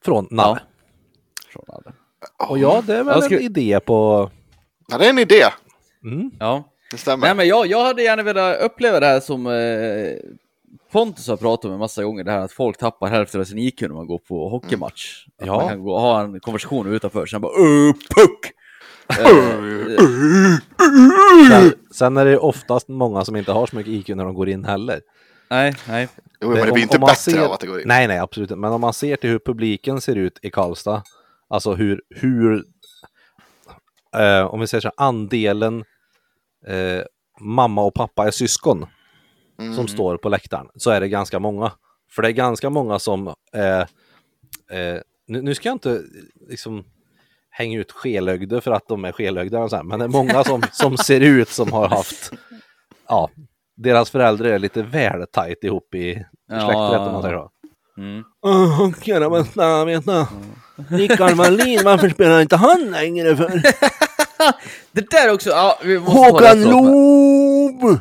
från 0.05 0.27
Nalle. 0.31 0.59
Från 1.49 1.65
alla. 1.67 1.93
Och 2.49 2.57
ja, 2.57 2.83
det 2.87 2.95
är 2.95 3.03
väl 3.03 3.15
Jag 3.15 3.23
ska- 3.23 3.35
en 3.35 3.41
idé 3.41 3.79
på... 3.79 4.29
ja, 4.87 4.97
det 4.97 5.05
är 5.05 5.09
en 5.09 5.19
idé. 5.19 5.41
Mm. 6.03 6.31
Ja. 6.39 6.63
Det 6.91 6.97
stämmer. 6.97 7.27
Nej, 7.27 7.35
men 7.35 7.47
jag, 7.47 7.67
jag 7.67 7.83
hade 7.85 8.03
gärna 8.03 8.23
velat 8.23 8.61
uppleva 8.61 8.99
det 8.99 9.05
här 9.05 9.19
som 9.19 9.47
eh, 9.47 9.53
Pontus 10.91 11.27
har 11.27 11.37
pratat 11.37 11.65
om 11.65 11.71
en 11.71 11.79
massa 11.79 12.03
gånger, 12.03 12.23
det 12.23 12.31
här 12.31 12.39
att 12.39 12.51
folk 12.51 12.77
tappar 12.77 13.07
hälften 13.07 13.41
av 13.41 13.45
sin 13.45 13.57
IQ 13.59 13.81
när 13.81 13.89
man 13.89 14.07
går 14.07 14.17
på 14.19 14.49
hockeymatch. 14.49 15.25
Att 15.41 15.47
Ja. 15.47 15.55
Man 15.59 15.69
kan 15.69 15.83
gå 15.83 15.99
ha 15.99 16.21
en 16.21 16.39
konversation 16.39 16.87
utanför, 16.93 17.25
sen 17.25 17.41
bara 17.41 17.51
uh, 17.61 17.93
puck! 17.93 18.51
Eh, 19.09 19.25
Sen, 21.49 21.73
sen 21.91 22.17
är 22.17 22.25
det 22.25 22.37
oftast 22.37 22.87
många 22.87 23.25
som 23.25 23.35
inte 23.35 23.51
har 23.51 23.65
så 23.67 23.75
mycket 23.75 23.93
IQ 23.93 24.09
när 24.09 24.25
de 24.25 24.33
går 24.33 24.49
in 24.49 24.65
heller. 24.65 25.01
nej, 25.49 25.75
nej. 25.87 26.07
jo, 26.41 26.49
men 26.49 26.65
det 26.65 26.71
blir 26.71 26.83
inte 26.83 26.99
bättre 26.99 27.15
ser- 27.15 27.45
av 27.45 27.51
att 27.51 27.59
det 27.59 27.67
går 27.67 27.81
in. 27.81 27.87
Nej, 27.87 28.07
nej, 28.07 28.19
absolut 28.19 28.51
inte. 28.51 28.59
Men 28.59 28.71
om 28.71 28.81
man 28.81 28.93
ser 28.93 29.15
till 29.15 29.29
hur 29.29 29.39
publiken 29.39 30.01
ser 30.01 30.15
ut 30.15 30.39
i 30.41 30.49
Karlstad, 30.49 31.03
alltså 31.47 31.73
hur, 31.73 32.01
hur 32.09 32.63
eh, 34.17 34.45
om 34.45 34.59
vi 34.59 34.67
säger 34.67 34.81
så 34.81 34.87
här, 34.87 35.07
andelen 35.07 35.83
eh, 36.67 37.01
mamma 37.39 37.81
och 37.83 37.93
pappa 37.93 38.27
är 38.27 38.31
syskon 38.31 38.85
Mm. 39.59 39.75
som 39.75 39.87
står 39.87 40.17
på 40.17 40.29
läktaren, 40.29 40.67
så 40.75 40.89
är 40.89 41.01
det 41.01 41.07
ganska 41.07 41.39
många. 41.39 41.71
För 42.11 42.21
det 42.21 42.27
är 42.27 42.31
ganska 42.31 42.69
många 42.69 42.99
som, 42.99 43.27
eh, 43.53 43.79
eh, 44.79 45.01
nu, 45.27 45.41
nu 45.41 45.55
ska 45.55 45.69
jag 45.69 45.75
inte 45.75 46.01
liksom 46.49 46.83
hänga 47.49 47.79
ut 47.79 47.91
skelögder 47.91 48.59
för 48.59 48.71
att 48.71 48.87
de 48.87 49.05
är 49.05 49.11
skelögda, 49.11 49.83
men 49.83 49.99
det 49.99 50.05
är 50.05 50.09
många 50.09 50.43
som, 50.43 50.61
som 50.71 50.97
ser 50.97 51.21
ut 51.21 51.49
som 51.49 51.71
har 51.71 51.87
haft, 51.87 52.31
ja, 53.07 53.29
deras 53.77 54.09
föräldrar 54.09 54.49
är 54.49 54.59
lite 54.59 54.83
väl 54.83 55.25
tajt 55.31 55.63
ihop 55.63 55.95
i 55.95 56.25
Ja, 56.47 56.59
släkträtt 56.59 56.93
ja, 56.93 57.05
om 57.05 57.13
man 57.13 57.21
säger 57.21 57.37
så. 57.37 57.51
Mm. 57.97 58.23
Åh, 58.41 58.91
kära 59.01 59.29
bästa, 59.29 59.85
vet 59.85 60.05
du. 60.05 60.25
Rickard 60.89 61.31
Wallin, 61.31 61.81
varför 61.83 62.09
spelar 62.09 62.41
inte 62.41 62.55
han 62.55 62.91
längre 62.91 63.35
för? 63.35 63.51
Det 64.91 65.09
där 65.09 65.33
också, 65.33 65.49
ja, 65.49 65.79
vi 65.83 65.99
måste 65.99 66.11
Håkan. 66.11 66.63
Loob! 66.63 67.99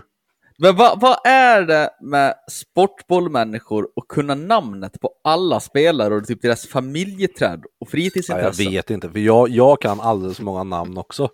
Men 0.58 0.76
vad, 0.76 1.00
vad 1.00 1.18
är 1.26 1.62
det 1.62 1.90
med 2.00 2.34
sportbollmänniskor 2.50 3.88
och 3.96 4.08
kunna 4.08 4.34
namnet 4.34 5.00
på 5.00 5.10
alla 5.24 5.60
spelare 5.60 6.14
och 6.14 6.26
typ 6.26 6.42
deras 6.42 6.66
familjeträd 6.66 7.58
och 7.64 7.64
Ja, 7.70 7.76
jag 7.80 7.90
fritidsintressen? 7.90 8.70
vet 8.72 8.90
inte, 8.90 9.10
för 9.10 9.18
jag, 9.18 9.48
jag 9.48 9.80
kan 9.80 10.00
alldeles 10.00 10.36
för 10.36 10.44
många 10.44 10.62
namn 10.64 10.98
också. 10.98 11.28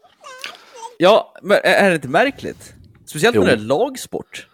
Ja, 0.98 1.34
men 1.42 1.58
är, 1.64 1.88
det 1.88 1.94
inte 1.94 2.08
märkligt? 2.08 2.72
Speciellt 3.06 3.36
när 3.36 3.46
det 3.46 3.52
är 3.52 3.56
lagsport. 3.56 4.46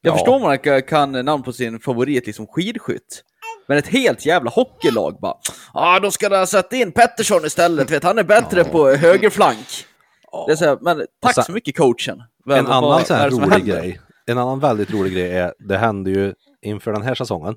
Jag 0.00 0.12
Ja. 0.12 0.16
förstår 0.18 0.40
man 0.40 0.58
kan, 0.58 0.82
kan 0.82 1.12
namn 1.12 1.42
på 1.42 1.52
sin 1.52 1.80
favorit, 1.80 2.26
liksom 2.26 2.46
skidskytt. 2.46 3.22
Men 3.66 3.78
ett 3.78 3.86
helt 3.88 4.26
jävla 4.26 4.50
hockeylag 4.50 5.20
bara, 5.20 5.34
ja 5.74 5.96
ah, 5.96 6.00
då 6.00 6.10
ska 6.10 6.28
de 6.28 6.46
sätta 6.46 6.76
in 6.76 6.92
Pettersson 6.92 7.44
istället, 7.44 7.90
vet 7.90 8.02
han 8.04 8.18
är 8.18 8.22
bättre 8.24 8.64
på 8.64 8.90
högerflank. 8.90 9.86
Det 10.46 10.52
är 10.52 10.56
så 10.56 10.64
här, 10.64 10.78
men 10.80 11.06
tack 11.20 11.34
sen- 11.34 11.44
så 11.44 11.52
mycket 11.52 11.76
coachen. 11.76 12.22
Vad- 12.44 12.58
En 12.58 12.66
annan 12.66 12.82
vad 12.82 13.06
så 13.06 13.14
här 13.14 13.30
rolig 13.30 13.64
grej, 13.64 14.00
en 14.26 14.38
annan 14.38 14.60
väldigt 14.60 14.90
rolig 14.90 15.12
grej 15.12 15.36
är, 15.38 15.54
det 15.58 15.78
hände 15.78 16.10
ju 16.10 16.34
inför 16.62 16.92
den 16.92 17.02
här 17.02 17.14
säsongen, 17.14 17.54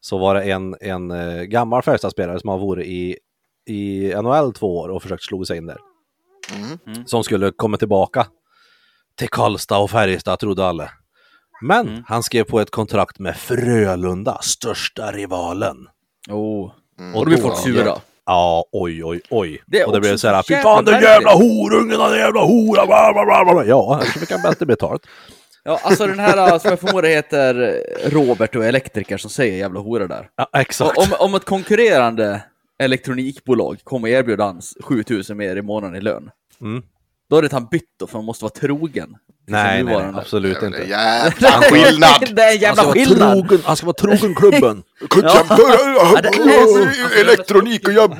så 0.00 0.18
var 0.18 0.34
det 0.34 0.42
en, 0.42 0.76
en 0.80 1.10
eh, 1.10 1.42
gammal 1.42 1.82
Färjestadspelare 1.82 2.40
som 2.40 2.50
har 2.50 2.58
varit 2.58 2.86
i, 2.86 3.16
i 3.68 4.14
NHL 4.22 4.52
två 4.52 4.78
år 4.78 4.88
och 4.88 5.02
försökt 5.02 5.22
slå 5.22 5.44
sig 5.44 5.56
in 5.56 5.66
där. 5.66 5.78
Mm. 6.86 7.06
som 7.06 7.24
skulle 7.24 7.50
komma 7.56 7.76
tillbaka 7.76 8.26
till 9.18 9.28
Karlstad 9.28 9.78
och 9.78 9.90
Färjestad, 9.90 10.38
trodde 10.38 10.66
alla. 10.66 10.90
Men 11.62 11.88
Mm. 11.88 12.02
han 12.06 12.22
skrev 12.22 12.44
på 12.44 12.60
ett 12.60 12.70
kontrakt 12.70 13.18
med 13.18 13.36
Frölunda, 13.36 14.38
största 14.42 15.12
rivalen. 15.12 15.76
Oh. 16.30 16.72
Mm. 16.98 17.14
Och 17.14 17.20
då 17.20 17.24
blir 17.26 17.36
då- 17.36 17.42
folk 17.42 17.56
sura. 17.58 17.96
Ja, 18.28 18.64
oj, 18.72 19.04
oj, 19.04 19.20
oj. 19.30 19.62
Det 19.66 19.84
och 19.84 19.92
det 19.92 20.00
blev 20.00 20.16
så 20.16 20.28
här, 20.28 20.42
fy 20.42 20.54
fan 20.56 20.84
den 20.84 20.92
märkligt." 20.92 21.10
jävla 21.10 21.32
horungen, 21.32 21.98
den 21.98 22.18
jävla 22.18 22.40
hora, 22.40 22.86
bla, 22.86 23.12
bla, 23.12 23.44
bla. 23.54 23.64
Ja, 23.64 23.98
eftersom 24.02 24.20
vi 24.20 24.26
kan 24.26 24.42
bättre 24.42 24.66
betalt. 24.66 25.02
Ja, 25.64 25.80
alltså 25.82 26.06
den 26.06 26.18
här 26.18 26.58
som 26.58 26.70
jag 26.70 26.80
förmodar 26.80 27.08
heter 27.08 27.82
Robert 28.04 28.56
och 28.56 28.64
elektriker 28.64 29.16
som 29.16 29.30
säger 29.30 29.56
jävla 29.58 29.80
hora 29.80 30.06
där. 30.06 30.28
Ja, 30.36 30.48
exakt. 30.60 30.98
Om, 30.98 31.06
om 31.18 31.34
ett 31.34 31.44
konkurrerande 31.44 32.42
elektronikbolag 32.78 33.78
kommer 33.84 34.08
erbjuda 34.08 34.44
hans 34.44 34.76
7000 34.84 35.36
mer 35.36 35.56
i 35.56 35.62
månaden 35.62 35.96
i 35.96 36.00
lön, 36.00 36.30
Mm. 36.60 36.82
Då 37.30 37.36
är 37.36 37.42
det 37.42 37.46
att 37.46 37.52
han 37.52 37.66
bytt 37.66 37.94
då, 37.98 38.06
för 38.06 38.18
han 38.18 38.24
måste 38.24 38.44
vara 38.44 38.52
trogen. 38.52 39.06
sin 39.08 39.16
Nej, 39.46 39.82
nej, 39.84 39.96
nej, 39.96 40.12
absolut 40.14 40.60
Det 40.60 40.66
inte. 40.66 40.82
jävla 40.82 41.50
skillnad! 41.50 42.10
det 42.36 42.42
är 42.42 42.52
en 42.54 42.58
jävla 42.58 42.82
han, 42.82 42.92
skillnad! 42.92 43.48
trogen, 43.48 43.62
han 43.64 43.76
ska 43.76 43.86
vara 43.86 43.94
trogen 43.94 44.34
klubben. 44.34 44.82
Ja. 45.22 46.20
det 46.22 47.20
elektronik 47.20 47.88
och 47.88 47.94
jobb 47.94 48.14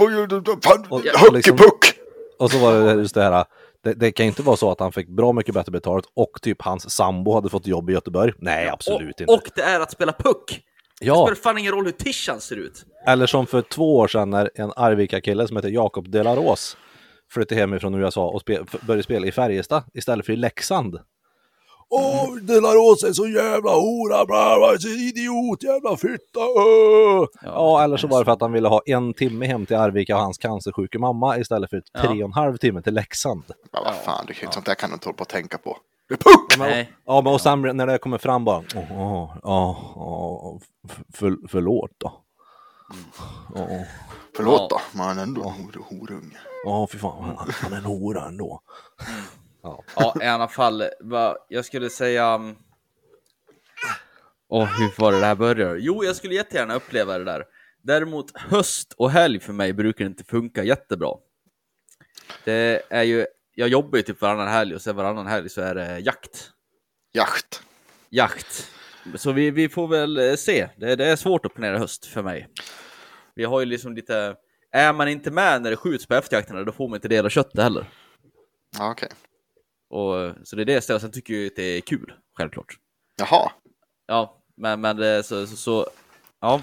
och 0.88 1.00
hockeypuck! 1.20 1.94
Och 2.38 2.50
så 2.50 2.58
var 2.58 2.72
det 2.72 2.94
just 2.94 3.14
det 3.14 3.22
här, 3.22 3.44
det, 3.84 3.94
det 3.94 4.12
kan 4.12 4.26
inte 4.26 4.42
vara 4.42 4.56
så 4.56 4.70
att 4.70 4.80
han 4.80 4.92
fick 4.92 5.08
bra 5.08 5.32
mycket 5.32 5.54
bättre 5.54 5.72
betalt 5.72 6.04
och 6.14 6.42
typ 6.42 6.62
hans 6.62 6.90
sambo 6.90 7.34
hade 7.34 7.48
fått 7.48 7.66
jobb 7.66 7.90
i 7.90 7.92
Göteborg. 7.92 8.32
Nej, 8.38 8.68
absolut 8.68 9.14
och, 9.14 9.20
inte. 9.20 9.32
och 9.32 9.42
det 9.54 9.62
är 9.62 9.80
att 9.80 9.90
spela 9.90 10.12
puck! 10.12 10.60
Det 11.00 11.06
ja, 11.06 11.26
spelar 11.26 11.34
fan 11.34 11.58
ingen 11.58 11.72
roll 11.72 11.84
hur 11.84 11.92
tishan 11.92 12.40
ser 12.40 12.56
ut. 12.56 12.84
eller 13.06 13.26
som 13.26 13.46
för 13.46 13.62
två 13.62 13.96
år 13.96 14.08
sedan 14.08 14.30
när 14.30 14.50
en 14.54 14.72
Arvika-kille 14.76 15.48
som 15.48 15.56
heter 15.56 15.68
Jakob 15.68 16.10
Delaros 16.10 16.76
flyttade 17.30 17.60
hem 17.60 17.80
från 17.80 17.94
USA 17.94 18.28
och 18.28 18.40
spe, 18.40 18.58
började 18.86 19.02
spela 19.02 19.26
i 19.26 19.32
Färjestad 19.32 19.82
istället 19.94 20.26
för 20.26 20.32
i 20.32 20.36
Leksand. 20.36 20.98
Åh, 21.90 22.34
Delaros 22.36 23.04
är 23.04 23.12
så 23.12 23.26
jävla 23.28 23.70
hora, 23.70 24.26
bla, 24.26 24.56
bla, 24.58 24.78
så 24.78 24.88
idiot, 24.88 25.62
jävla 25.62 25.96
fitta! 25.96 26.40
öh." 26.40 27.26
Ja, 27.42 27.84
eller 27.84 27.96
så 27.96 28.06
var 28.08 28.18
det 28.18 28.24
för 28.24 28.32
att 28.32 28.40
han 28.40 28.52
ville 28.52 28.68
ha 28.68 28.82
en 28.86 29.14
timme 29.14 29.46
hem 29.46 29.66
till 29.66 29.76
Arvika 29.76 30.14
och 30.16 30.22
hans 30.22 30.38
cancersjuka 30.38 30.98
mamma 30.98 31.38
istället 31.38 31.70
för 31.70 31.82
Ja. 31.92 32.00
tre 32.00 32.22
och 32.22 32.28
en 32.28 32.32
halv 32.32 32.56
timme 32.56 32.82
till 32.82 32.94
Leksand. 32.94 33.42
Ja, 33.72 33.82
vad 33.84 33.94
fan, 33.94 34.24
det 34.26 34.34
kan, 34.34 34.52
sånt 34.52 34.66
där 34.66 34.74
kan 34.74 34.90
du 34.90 34.94
inte 34.94 35.06
hålla 35.08 35.16
på 35.16 35.22
att 35.22 35.28
tänka 35.28 35.58
på. 35.58 35.76
Puck! 36.10 36.58
Nej. 36.58 36.92
Ja, 37.06 37.20
men 37.20 37.32
och 37.32 37.40
sen 37.40 37.62
när 37.62 37.86
det 37.86 37.98
kommer 37.98 38.18
fram 38.18 38.44
bara, 38.44 38.62
åh, 38.76 38.92
åh, 38.92 39.36
åh, 39.42 39.96
åh, 39.96 40.60
f- 40.90 41.00
för, 41.14 41.36
förlåt 41.48 41.90
då. 41.98 42.12
Åh, 43.54 43.82
Förlåt 44.36 44.70
då, 44.70 44.80
man 44.94 45.18
är 45.18 45.22
ändå 45.22 45.42
en 45.42 45.48
hor- 45.64 45.84
horunge. 45.84 46.36
åh, 46.64 46.88
fy 46.92 46.98
fan, 46.98 47.24
han, 47.24 47.50
han 47.50 47.72
är 47.72 47.76
en 47.76 47.84
hora 47.84 48.26
ändå. 48.26 48.62
Ja, 49.96 50.14
i 50.22 50.26
alla 50.26 50.48
fall, 50.48 50.84
jag 51.48 51.64
skulle 51.64 51.90
säga... 51.90 52.34
um, 52.34 52.56
Åh, 54.48 54.64
hur 54.78 55.00
var 55.00 55.12
det 55.12 55.20
det 55.20 55.26
här 55.26 55.34
börjar? 55.34 55.76
Jo, 55.76 56.04
jag 56.04 56.16
skulle 56.16 56.34
jättegärna 56.34 56.74
uppleva 56.74 57.18
det 57.18 57.24
där. 57.24 57.44
Däremot 57.82 58.38
höst 58.38 58.94
och 58.96 59.10
helg 59.10 59.40
för 59.40 59.52
mig 59.52 59.72
brukar 59.72 60.04
inte 60.04 60.24
funka 60.24 60.64
jättebra. 60.64 61.14
Det 62.44 62.82
är 62.90 63.02
ju, 63.02 63.26
jag 63.54 63.68
jobbar 63.68 63.96
ju 63.96 64.02
typ 64.02 64.20
varannan 64.20 64.48
helg 64.48 64.74
och 64.74 64.82
sen 64.82 64.96
varannan 64.96 65.26
helg 65.26 65.48
så 65.48 65.60
är 65.60 65.74
det 65.74 65.98
jakt. 65.98 66.50
Jakt. 67.12 67.62
Jakt. 68.10 68.70
Så 69.14 69.32
vi, 69.32 69.50
vi 69.50 69.68
får 69.68 69.88
väl 69.88 70.18
eh, 70.18 70.34
se. 70.34 70.68
Det, 70.76 70.96
det 70.96 71.06
är 71.06 71.16
svårt 71.16 71.46
att 71.46 71.54
planera 71.54 71.78
höst 71.78 72.06
för 72.06 72.22
mig. 72.22 72.48
Vi 73.34 73.44
har 73.44 73.60
ju 73.60 73.66
liksom 73.66 73.94
lite... 73.94 74.36
Är 74.72 74.92
man 74.92 75.08
inte 75.08 75.30
med 75.30 75.62
när 75.62 75.70
det 75.70 75.76
skjuts 75.76 76.06
på 76.06 76.14
efterjakterna, 76.14 76.64
då 76.64 76.72
får 76.72 76.88
man 76.88 76.96
inte 76.96 77.08
dela 77.08 77.30
köttet 77.30 77.60
heller. 77.60 77.90
Ja, 78.78 78.90
okej. 78.90 79.08
Och, 79.90 80.34
så 80.44 80.56
det 80.56 80.62
är 80.62 80.66
det 80.66 80.80
stället. 80.80 81.02
Sen 81.02 81.12
tycker 81.12 81.34
jag 81.34 81.46
att 81.46 81.56
det 81.56 81.62
är 81.62 81.80
kul, 81.80 82.12
självklart. 82.36 82.76
Jaha. 83.18 83.50
Ja, 84.06 84.42
men, 84.56 84.80
men 84.80 84.96
det, 84.96 85.22
så, 85.22 85.46
så, 85.46 85.56
så 85.56 85.86
ja. 86.40 86.62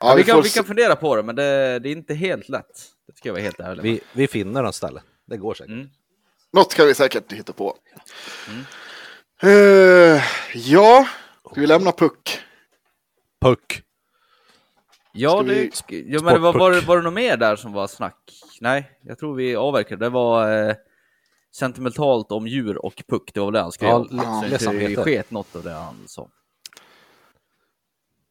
Ja, 0.00 0.14
vi, 0.14 0.22
vi 0.22 0.26
kan, 0.26 0.36
får 0.36 0.42
vi 0.42 0.50
kan 0.50 0.64
fundera 0.64 0.96
på 0.96 1.16
det, 1.16 1.22
men 1.22 1.36
det, 1.36 1.78
det 1.78 1.88
är 1.88 1.92
inte 1.92 2.14
helt 2.14 2.48
lätt. 2.48 2.88
Det 3.06 3.16
ska 3.16 3.28
jag 3.28 3.32
vara 3.32 3.42
helt 3.42 3.60
ärlig. 3.60 3.82
Vi, 3.82 4.00
vi 4.12 4.28
finner 4.28 4.64
en 4.64 4.72
ställe. 4.72 5.02
Det 5.26 5.36
går 5.36 5.54
säkert. 5.54 5.72
Mm. 5.72 5.88
Något 6.52 6.72
ska 6.72 6.84
vi 6.84 6.94
säkert 6.94 7.32
hitta 7.32 7.52
på. 7.52 7.76
Mm. 8.48 8.64
Eh, 9.42 10.22
ja, 10.54 11.06
ska 11.52 11.60
vi 11.60 11.66
lämna 11.66 11.92
puck? 11.92 12.38
Puck. 13.40 13.82
Ja, 15.12 15.30
Ska 15.30 15.42
det, 15.42 15.54
vi- 15.88 16.12
ja, 16.12 16.22
men 16.22 16.34
det 16.34 16.40
var, 16.40 16.52
var, 16.52 16.70
det, 16.70 16.80
var 16.80 16.96
det 16.96 17.02
något 17.02 17.12
mer 17.12 17.36
där 17.36 17.56
som 17.56 17.72
var 17.72 17.86
snack? 17.86 18.32
Nej, 18.60 18.98
jag 19.02 19.18
tror 19.18 19.34
vi 19.34 19.56
avverkade. 19.56 20.04
Det 20.04 20.08
var 20.08 20.68
eh, 20.68 20.74
sentimentalt 21.54 22.32
om 22.32 22.46
djur 22.46 22.84
och 22.84 23.02
puck. 23.08 23.30
Det 23.34 23.40
var 23.40 23.46
väl 23.46 23.52
det 23.54 23.60
han 23.60 23.72
skrev. 23.72 23.88
Ja, 23.88 24.04
så 24.08 24.14
inte 24.14 24.48
ledsamheter. 24.48 25.02
sket 25.02 25.30
något 25.30 25.56
av 25.56 25.62
det 25.62 25.72
han 25.72 26.08
sa. 26.08 26.28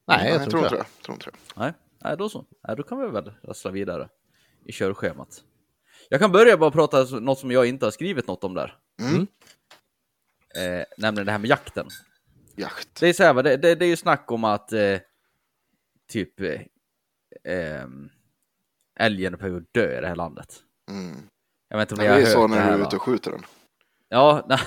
Nej, 0.06 0.28
jag, 0.32 0.42
jag 0.42 0.50
tror 0.50 0.62
inte 0.64 0.74
det. 0.74 0.82
det. 0.98 1.04
Tror 1.04 1.14
inte 1.14 1.30
det. 1.30 1.36
Nej, 1.56 1.72
nej 2.04 2.16
då 2.16 2.28
så. 2.28 2.44
Nej, 2.68 2.76
då 2.76 2.82
kan 2.82 3.00
vi 3.00 3.06
väl 3.06 3.32
rassla 3.42 3.70
vidare 3.70 4.08
i 4.64 4.72
körschemat. 4.72 5.44
Jag 6.08 6.20
kan 6.20 6.32
börja 6.32 6.56
bara 6.56 6.70
prata 6.70 7.02
något 7.02 7.38
som 7.38 7.50
jag 7.50 7.66
inte 7.66 7.86
har 7.86 7.90
skrivit 7.90 8.26
något 8.26 8.44
om 8.44 8.54
där. 8.54 8.78
Mm. 9.00 9.26
Eh, 10.56 10.84
nämligen 10.98 11.26
det 11.26 11.32
här 11.32 11.38
med 11.38 11.50
jakten. 11.50 11.88
Jakt. 12.56 13.00
Det 13.00 13.08
är 13.08 13.12
så 13.12 13.22
här, 13.22 13.42
det, 13.42 13.56
det, 13.56 13.74
det 13.74 13.84
är 13.84 13.88
ju 13.88 13.96
snack 13.96 14.30
om 14.30 14.44
att 14.44 14.72
eh, 14.72 14.98
typ 16.08 16.40
eh, 16.40 16.60
ehm, 17.44 18.08
älgen 18.98 19.34
är 19.34 19.38
på 19.38 19.44
väg 19.44 19.54
att 19.54 19.72
dö 19.72 19.98
i 19.98 20.00
det 20.00 20.08
här 20.08 20.16
landet. 20.16 20.56
Mm. 20.90 21.16
Jag 21.68 21.78
vet 21.78 21.92
inte 21.92 22.02
om 22.02 22.08
Det 22.08 22.14
ni 22.16 22.20
har 22.20 22.20
är 22.20 22.24
hört 22.24 22.32
så 22.32 22.46
det 22.46 22.54
när 22.54 22.60
här, 22.60 22.76
du 22.76 22.82
är 22.82 22.86
ute 22.86 22.96
och 22.96 23.02
skjuter 23.02 23.30
den. 23.30 23.42
Ja, 24.08 24.46
nej. 24.48 24.58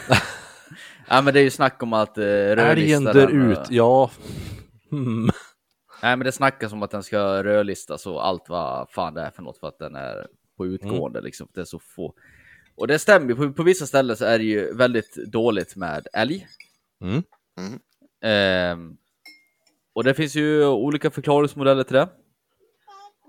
ja, 1.08 1.21
men 1.21 1.34
det 1.34 1.39
är 1.39 1.43
ju 1.43 1.52
snack 1.52 1.84
om 1.84 1.93
att 1.93 2.17
eh, 2.17 2.26
Älgen 2.26 2.56
rödlista 2.58 3.13
dör 3.13 3.28
den, 3.28 3.52
ut, 3.52 3.60
ja. 3.69 4.12
Hmm. 4.89 5.30
Nej, 6.02 6.17
men 6.17 6.26
det 6.26 6.32
snackas 6.32 6.74
om 6.74 6.84
att 6.84 6.91
den 6.91 7.04
ska 7.04 7.43
rödlistas 7.43 8.06
och 8.08 8.28
allt 8.28 8.50
vad 8.50 8.89
fan 8.89 9.13
det 9.13 9.21
är 9.21 9.32
för 9.32 9.43
något 9.43 9.58
för 9.58 9.67
att 9.67 9.80
den 9.80 9.95
är 9.95 10.28
på 10.58 10.65
utgående 10.65 11.21
liksom. 11.21 11.48
Det 11.54 11.62
är 11.62 11.65
så 11.65 11.80
få. 11.80 12.13
Och 12.76 12.88
det 12.88 13.00
stämmer 13.00 13.30
ju. 13.30 13.36
På, 13.36 13.54
på 13.54 13.63
vissa 13.63 13.86
ställen 13.86 14.17
så 14.17 14.26
är 14.26 14.38
det 14.38 14.43
ju 14.43 14.74
väldigt 14.74 15.15
dåligt 15.15 15.76
med 15.76 16.08
älg. 16.13 16.48
Mm. 17.02 17.24
Ehm, 18.22 18.98
och 19.94 20.04
det 20.04 20.13
finns 20.13 20.36
ju 20.36 20.65
olika 20.65 21.12
förklaringsmodeller 21.12 21.84
till 21.84 21.96
det. 21.96 22.10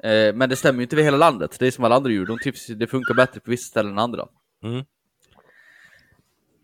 Eh, 0.02 0.34
men 0.34 0.48
det 0.48 0.56
stämmer 0.56 0.78
ju 0.78 0.82
inte 0.82 0.96
över 0.96 1.04
hela 1.04 1.16
landet. 1.16 1.56
Det 1.58 1.66
är 1.66 1.70
som 1.70 1.84
alla 1.84 1.96
andra 1.96 2.10
djur. 2.10 2.26
De 2.26 2.38
typs, 2.38 2.66
det 2.66 2.86
funkar 2.86 3.14
bättre 3.14 3.40
på 3.40 3.50
vissa 3.50 3.70
ställen 3.70 3.92
än 3.92 3.98
andra. 3.98 4.28
Mm. 4.62 4.84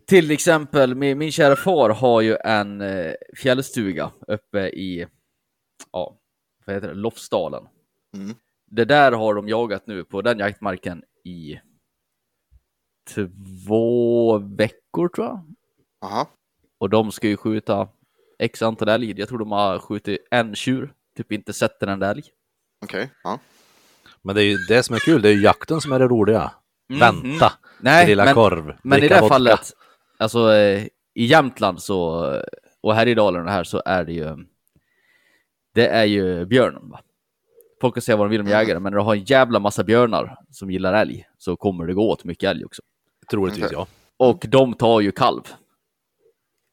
Till 0.05 0.31
exempel, 0.31 0.95
min, 0.95 1.17
min 1.17 1.31
kära 1.31 1.55
far 1.55 1.89
har 1.89 2.21
ju 2.21 2.35
en 2.35 2.81
eh, 2.81 3.13
fjällstuga 3.37 4.11
uppe 4.27 4.59
i, 4.67 5.07
ja, 5.91 6.17
vad 6.65 6.75
heter 6.75 6.87
det, 6.87 6.93
Lofsdalen. 6.93 7.67
Mm. 8.15 8.35
Det 8.71 8.85
där 8.85 9.11
har 9.11 9.33
de 9.33 9.47
jagat 9.47 9.87
nu 9.87 10.03
på 10.03 10.21
den 10.21 10.39
jaktmarken 10.39 11.03
i 11.23 11.59
två 13.09 14.37
veckor 14.37 15.07
tror 15.07 15.27
jag. 15.27 15.55
Aha. 16.01 16.27
Och 16.83 16.89
de 16.89 17.11
ska 17.11 17.27
ju 17.27 17.37
skjuta 17.37 17.87
x 18.39 18.61
antal 18.61 18.89
älg. 18.89 19.19
Jag 19.19 19.27
tror 19.27 19.39
de 19.39 19.51
har 19.51 19.79
skjutit 19.79 20.27
en 20.31 20.55
tjur, 20.55 20.93
typ 21.17 21.31
inte 21.31 21.53
sett 21.53 21.83
en 21.83 21.89
enda 21.89 22.11
älg. 22.11 22.23
Okej. 22.85 23.09
Ja. 23.23 23.39
Men 24.21 24.35
det 24.35 24.41
är 24.43 24.45
ju 24.45 24.57
det 24.57 24.83
som 24.83 24.95
är 24.95 24.99
kul, 24.99 25.21
det 25.21 25.29
är 25.29 25.33
ju 25.33 25.41
jakten 25.41 25.81
som 25.81 25.91
är 25.91 25.99
det 25.99 26.07
roliga. 26.07 26.51
Mm, 26.89 26.99
Vänta, 26.99 27.53
Nej, 27.79 28.05
grilla 28.05 28.25
men, 28.25 28.33
korv, 28.33 28.77
men 28.83 29.03
i 29.03 29.07
det 29.07 29.21
vodka. 29.21 29.27
fallet, 29.27 29.71
alltså 30.17 30.53
eh, 30.53 30.83
i 31.13 31.25
Jämtland 31.25 31.81
så, 31.81 32.31
och 32.81 32.95
Härjedalen 32.95 33.45
och 33.45 33.51
här 33.51 33.63
så 33.63 33.81
är 33.85 34.03
det 34.05 34.13
ju, 34.13 34.35
det 35.73 35.87
är 35.87 36.05
ju 36.05 36.45
björnen 36.45 36.89
va. 36.89 36.99
Folk 37.81 37.93
kan 37.95 38.01
säga 38.01 38.15
vad 38.15 38.27
de 38.27 38.31
vill 38.31 38.41
om 38.41 38.47
jägare, 38.47 38.79
men 38.79 38.91
när 38.91 38.99
du 38.99 39.03
har 39.05 39.15
en 39.15 39.23
jävla 39.23 39.59
massa 39.59 39.83
björnar 39.83 40.37
som 40.51 40.71
gillar 40.71 40.93
älg 40.93 41.25
så 41.37 41.55
kommer 41.55 41.85
det 41.85 41.93
gå 41.93 42.09
åt 42.09 42.23
mycket 42.23 42.49
älg 42.49 42.65
också. 42.65 42.81
Troligtvis 43.29 43.65
Okej. 43.65 43.77
ja. 43.77 43.87
Och 44.17 44.45
de 44.47 44.73
tar 44.73 45.01
ju 45.01 45.11
kalv. 45.11 45.43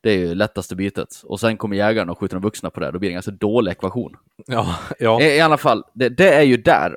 Det 0.03 0.11
är 0.11 0.19
ju 0.19 0.35
lättaste 0.35 0.77
bytet. 0.77 1.23
Och 1.25 1.41
sen 1.41 1.57
kommer 1.57 1.77
jägarna 1.77 2.13
och 2.13 2.19
skjuter 2.19 2.37
de 2.37 2.43
vuxna 2.43 2.71
på 2.71 2.81
det. 2.81 2.91
Då 2.91 2.99
blir 2.99 3.09
det 3.09 3.13
en 3.13 3.17
ganska 3.17 3.31
dålig 3.31 3.71
ekvation. 3.73 4.17
Ja, 4.47 4.77
ja. 4.99 5.23
I, 5.23 5.25
I 5.25 5.41
alla 5.41 5.59
fall, 5.59 5.85
det, 5.93 6.09
det 6.09 6.35
är 6.35 6.43
ju 6.43 6.57
där. 6.57 6.97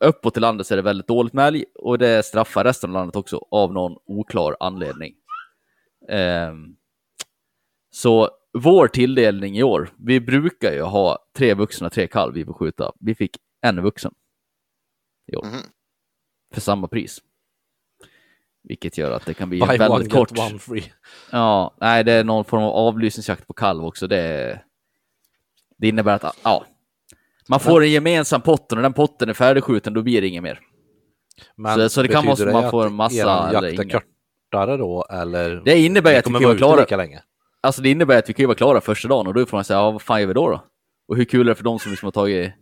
Uppåt 0.00 0.36
i 0.36 0.40
landet 0.40 0.66
så 0.66 0.74
är 0.74 0.76
det 0.76 0.82
väldigt 0.82 1.08
dåligt 1.08 1.32
med 1.32 1.46
älg 1.46 1.64
och 1.74 1.98
det 1.98 2.24
straffar 2.24 2.64
resten 2.64 2.90
av 2.90 2.94
landet 2.94 3.16
också 3.16 3.46
av 3.50 3.72
någon 3.72 3.96
oklar 4.06 4.56
anledning. 4.60 5.14
Ehm, 6.08 6.76
så 7.90 8.30
vår 8.52 8.88
tilldelning 8.88 9.58
i 9.58 9.62
år, 9.62 9.90
vi 9.98 10.20
brukar 10.20 10.72
ju 10.72 10.82
ha 10.82 11.18
tre 11.36 11.54
vuxna, 11.54 11.90
tre 11.90 12.06
kalv 12.06 12.34
vi 12.34 12.44
får 12.44 12.52
skjuta. 12.52 12.92
Vi 13.00 13.14
fick 13.14 13.36
en 13.62 13.82
vuxen 13.82 14.14
i 15.32 15.36
år. 15.36 15.44
Mhm. 15.44 15.62
För 16.54 16.60
samma 16.60 16.88
pris. 16.88 17.22
Vilket 18.62 18.98
gör 18.98 19.10
att 19.10 19.26
det 19.26 19.34
kan 19.34 19.48
bli 19.48 19.58
Buy 19.60 19.68
one, 19.68 19.78
väldigt 19.78 20.12
get 20.14 20.28
kort. 20.28 20.38
one 20.38 20.58
free. 20.58 20.92
Ja, 21.32 21.74
nej, 21.80 22.04
det 22.04 22.12
är 22.12 22.24
någon 22.24 22.44
form 22.44 22.62
av 22.62 22.70
avlysningsjakt 22.72 23.46
på 23.46 23.52
kalv 23.52 23.84
också. 23.84 24.06
Det, 24.06 24.60
det 25.78 25.88
innebär 25.88 26.14
att, 26.14 26.36
ja, 26.44 26.64
man 27.48 27.60
får 27.60 27.82
en 27.82 27.90
gemensam 27.90 28.40
pott 28.40 28.72
och 28.72 28.76
när 28.78 28.82
den 28.82 28.92
potten 28.92 29.28
är 29.28 29.32
färdigskjuten, 29.34 29.94
då 29.94 30.02
blir 30.02 30.20
det 30.20 30.26
inget 30.28 30.42
mer. 30.42 30.60
Men 31.56 31.74
Så- 31.74 31.88
så 31.88 32.02
det 32.02 32.08
kan 32.08 32.26
vara 32.26 32.36
så 32.36 32.46
man 32.46 32.70
får 32.70 32.86
att 32.86 32.92
massa 32.92 33.48
eller 33.48 33.82
inga? 33.84 34.00
kortare 34.00 34.76
då, 34.76 35.04
eller? 35.10 35.62
Det 35.64 35.78
innebär 35.78 36.18
att 36.18 36.26
vi 36.26 36.32
kan 36.32 36.42
vara 36.42 36.56
klara. 36.56 36.80
lika 36.80 36.96
länge? 36.96 37.22
Alltså 37.60 37.82
det 37.82 37.90
innebär 37.90 38.18
att 38.18 38.28
vi 38.28 38.32
kan 38.32 38.42
ju 38.42 38.46
vara 38.46 38.56
klara 38.56 38.80
första 38.80 39.08
dagen 39.08 39.26
och 39.26 39.34
då 39.34 39.40
är 39.40 39.44
frågan 39.44 39.64
säga, 39.64 39.78
ja, 39.78 39.90
vad 39.90 40.02
fan 40.02 40.20
gör 40.20 40.26
vi 40.28 40.34
då 40.34 40.48
då? 40.50 40.64
Och 41.08 41.16
hur 41.16 41.24
kul 41.24 41.40
är 41.40 41.44
det 41.50 41.54
för 41.54 41.64
de 41.64 41.78
som 41.78 41.90
liksom 41.92 42.06
har 42.06 42.12
tagit 42.12 42.52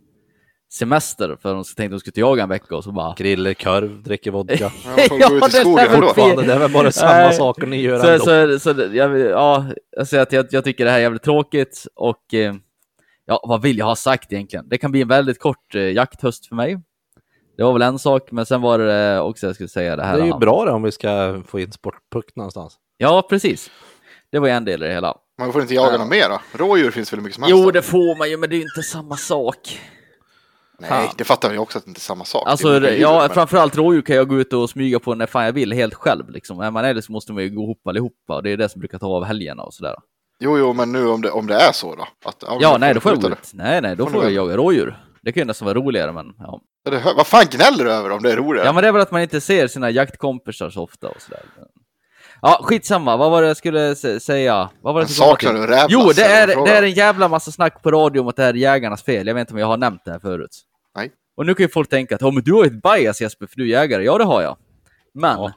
semester 0.73 1.37
för 1.41 1.53
de 1.53 1.63
tänkte 1.63 1.83
att 1.83 1.91
de 1.91 1.99
skulle 1.99 2.21
jaga 2.27 2.43
en 2.43 2.49
vecka 2.49 2.75
och 2.75 2.83
så 2.83 2.91
bara... 2.91 3.13
Griller 3.17 3.53
korv, 3.53 4.03
dricker 4.03 4.31
vodka. 4.31 4.55
Ja, 4.85 5.07
gå 5.09 5.15
ut 5.17 5.21
i 5.33 5.39
det 5.39 5.49
skogen 5.51 5.87
ändå. 5.93 6.13
Fan, 6.13 6.35
det 6.35 6.53
är 6.53 6.59
väl 6.59 6.71
bara 6.71 6.91
samma 6.91 7.11
Nej. 7.11 7.33
saker 7.33 7.67
ni 7.67 7.81
gör 7.81 7.99
Så, 8.17 8.31
ändå. 8.31 8.53
så, 8.53 8.59
så, 8.59 8.73
det- 8.73 8.95
jag, 8.97 9.09
vill- 9.09 9.25
ja, 9.25 9.65
jag 9.97 10.07
säger 10.07 10.23
att 10.23 10.31
jag, 10.31 10.45
jag 10.51 10.63
tycker 10.63 10.85
det 10.85 10.91
här 10.91 10.97
är 10.97 11.01
jävligt 11.01 11.23
tråkigt 11.23 11.87
och 11.95 12.33
eh, 12.33 12.55
ja, 13.25 13.41
vad 13.47 13.61
vill 13.61 13.77
jag 13.77 13.85
ha 13.85 13.95
sagt 13.95 14.33
egentligen? 14.33 14.69
Det 14.69 14.77
kan 14.77 14.91
bli 14.91 15.01
en 15.01 15.07
väldigt 15.07 15.39
kort 15.39 15.75
eh, 15.75 15.81
jakthöst 15.81 16.47
för 16.47 16.55
mig. 16.55 16.77
Det 17.57 17.63
var 17.63 17.73
väl 17.73 17.81
en 17.81 17.99
sak, 17.99 18.31
men 18.31 18.45
sen 18.45 18.61
var 18.61 18.79
det 18.79 19.19
också 19.19 19.45
jag 19.45 19.55
skulle 19.55 19.69
säga 19.69 19.95
det 19.95 20.01
Det 20.01 20.07
här. 20.07 20.17
är 20.19 20.25
ju 20.25 20.33
bra 20.37 20.65
det 20.65 20.71
om 20.71 20.83
vi 20.83 20.91
ska 20.91 21.41
få 21.47 21.59
in 21.59 21.71
sportpuck 21.71 22.35
någonstans. 22.35 22.75
Ja, 22.97 23.27
precis. 23.29 23.71
Det 24.31 24.39
var 24.39 24.47
ju 24.47 24.53
en 24.53 24.65
del 24.65 24.83
i 24.83 24.87
det 24.87 24.93
hela. 24.93 25.15
Man 25.39 25.53
får 25.53 25.61
inte 25.61 25.73
jaga 25.73 25.91
Ja. 25.91 25.97
något 25.97 26.09
mer 26.09 26.29
då? 26.29 26.39
Rådjur 26.65 26.91
finns 26.91 27.13
väl 27.13 27.21
mycket 27.21 27.35
som 27.35 27.43
helst? 27.43 27.57
Jo, 27.65 27.71
det 27.71 27.81
får 27.81 28.17
man 28.17 28.29
ju, 28.29 28.37
men 28.37 28.49
det 28.49 28.55
är 28.55 28.57
ju 28.57 28.63
inte 28.63 28.83
samma 28.83 29.15
sak. 29.17 29.79
Nej, 30.81 31.11
det 31.17 31.23
fattar 31.23 31.53
jag 31.53 31.61
också 31.63 31.77
att 31.77 31.85
det 31.85 31.89
inte 31.89 31.99
är 31.99 32.01
samma 32.01 32.25
sak. 32.25 32.43
Alltså, 32.47 32.79
Det 32.79 32.97
ja, 32.97 33.19
men- 33.19 33.29
framförallt 33.29 33.75
rådjur 33.77 34.01
kan 34.01 34.15
jag 34.15 34.27
gå 34.27 34.39
ut 34.39 34.53
och 34.53 34.69
smyga 34.69 34.99
på 34.99 35.15
när 35.15 35.25
fan 35.25 35.45
jag 35.45 35.53
vill, 35.53 35.73
helt 35.73 35.93
själv. 35.93 36.29
Liksom. 36.29 36.59
Är 36.59 36.71
man 36.71 36.85
älg 36.85 37.01
så 37.01 37.11
måste 37.11 37.33
man 37.33 37.43
ju 37.43 37.49
gå 37.49 37.63
ihop 37.63 37.87
allihopa, 37.87 38.35
och 38.35 38.43
det 38.43 38.49
är 38.51 38.57
det 38.57 38.69
som 38.69 38.79
brukar 38.79 38.99
ta 38.99 39.07
av 39.07 39.23
helgerna 39.23 39.63
och 39.63 39.73
sådär. 39.73 39.95
Jo, 40.39 40.57
jo, 40.57 40.73
men 40.73 40.91
nu 40.91 41.07
om 41.07 41.21
det, 41.21 41.31
om 41.31 41.47
det 41.47 41.55
är 41.55 41.71
så 41.71 41.95
då? 41.95 42.07
Att, 42.25 42.43
Ja, 42.59 42.77
nej, 42.79 42.93
då 42.93 42.99
får 42.99 43.11
jag 43.11 43.21
gå 43.21 43.27
ut. 43.29 43.51
Nej, 43.53 43.81
nej, 43.81 43.95
då 43.95 44.05
Får 44.05 44.11
får 44.11 44.23
jag 44.23 44.31
jaga 44.31 44.57
rådjur. 44.57 44.97
Det 45.21 45.31
kan 45.31 45.41
ju 45.41 45.45
nästan 45.45 45.65
vara 45.65 45.77
roligare, 45.77 46.11
men 46.11 46.33
ja. 46.39 46.61
Ja, 46.91 47.13
Vad 47.17 47.27
fan 47.27 47.45
gnäller 47.51 47.83
du 47.85 47.91
över 47.91 48.11
om 48.11 48.23
det 48.23 48.31
är 48.31 48.35
roligare? 48.37 48.67
Ja, 48.67 48.73
men 48.73 48.81
det 48.81 48.87
är 48.87 48.91
väl 48.91 49.01
att 49.01 49.11
man 49.11 49.21
inte 49.21 49.41
ser 49.41 49.67
sina 49.67 49.89
jaktkompisar 49.89 50.69
så 50.69 50.83
ofta 50.83 51.07
och 51.07 51.21
sådär. 51.21 51.41
Ja, 52.41 52.59
skitsamma. 52.63 53.17
Vad 53.17 53.31
var 53.31 53.41
det 53.41 53.47
jag 53.47 53.57
skulle 53.57 53.93
sä- 53.93 54.19
säga? 54.19 54.69
Vad 54.81 54.93
var 54.93 55.01
det 55.01 55.07
saknar 55.07 55.53
du 55.53 55.59
rävlass, 55.59 55.85
Jo, 55.89 56.11
det 56.15 56.23
är, 56.23 56.47
det 56.47 56.71
är 56.71 56.83
en 56.83 56.91
jävla 56.91 57.27
massa 57.27 57.51
snack 57.51 57.83
på 57.83 57.91
radio 57.91 58.19
om 58.21 58.27
att 58.27 58.35
det 58.35 58.43
här 58.43 58.49
är 58.49 58.57
jägarnas 58.57 59.03
fel. 59.03 59.27
Jag 59.27 59.33
vet 59.33 59.41
inte 59.41 59.53
om 59.53 59.59
jag 59.59 59.67
har 59.67 59.77
nämnt 59.77 60.05
det 60.05 60.11
här 60.11 60.19
förut. 60.19 60.57
Nej. 60.95 61.11
Och 61.37 61.45
nu 61.45 61.53
kan 61.53 61.63
ju 61.63 61.69
folk 61.69 61.89
tänka 61.89 62.15
att 62.15 62.21
oh, 62.23 62.33
men 62.33 62.43
du 62.43 62.53
har 62.53 62.63
ju 62.63 62.67
ett 62.67 62.81
bias 62.81 63.21
Jesper, 63.21 63.47
för 63.47 63.55
du 63.57 63.63
är 63.63 63.67
jägare. 63.81 64.03
Ja, 64.03 64.17
det 64.17 64.23
har 64.23 64.41
jag. 64.41 64.57
Men 65.13 65.37
Ja. 65.37 65.53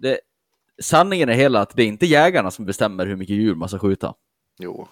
det, 0.00 0.18
sanningen 0.82 1.28
är 1.28 1.32
hela 1.34 1.60
att 1.60 1.76
det 1.76 1.82
är 1.82 1.86
inte 1.86 2.06
jägarna 2.06 2.50
som 2.50 2.64
bestämmer 2.66 3.06
hur 3.06 3.16
mycket 3.16 3.36
djur 3.36 3.54
man 3.54 3.68
ska 3.68 3.78
skjuta. 3.78 4.14
Jo. 4.58 4.88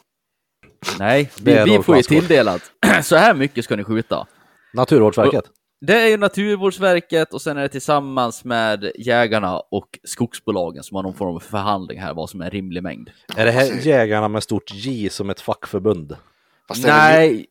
Nej, 0.98 1.30
vi, 1.42 1.64
vi 1.64 1.82
får 1.82 1.96
ju 1.96 2.02
tilldelat. 2.02 2.62
så 3.02 3.16
här 3.16 3.34
mycket 3.34 3.64
ska 3.64 3.76
ni 3.76 3.84
skjuta. 3.84 4.26
Naturvårdsverket. 4.72 5.44
Det 5.86 6.00
är 6.00 6.08
ju 6.08 6.16
Naturvårdsverket 6.16 7.34
och 7.34 7.42
sen 7.42 7.56
är 7.56 7.62
det 7.62 7.68
tillsammans 7.68 8.44
med 8.44 8.92
jägarna 8.98 9.58
och 9.58 9.98
skogsbolagen 10.04 10.82
som 10.82 10.94
har 10.94 11.02
någon 11.02 11.14
form 11.14 11.36
av 11.36 11.40
förhandling 11.40 12.00
här, 12.00 12.14
vad 12.14 12.30
som 12.30 12.40
är 12.40 12.44
en 12.44 12.50
rimlig 12.50 12.82
mängd. 12.82 13.10
Är 13.36 13.44
det 13.44 13.50
här 13.52 13.86
jägarna 13.86 14.28
med 14.28 14.42
stort 14.42 14.72
J 14.74 15.08
som 15.10 15.30
ett 15.30 15.40
fackförbund? 15.40 16.16
Fast 16.68 16.82
det 16.82 16.88
Nej, 16.92 17.46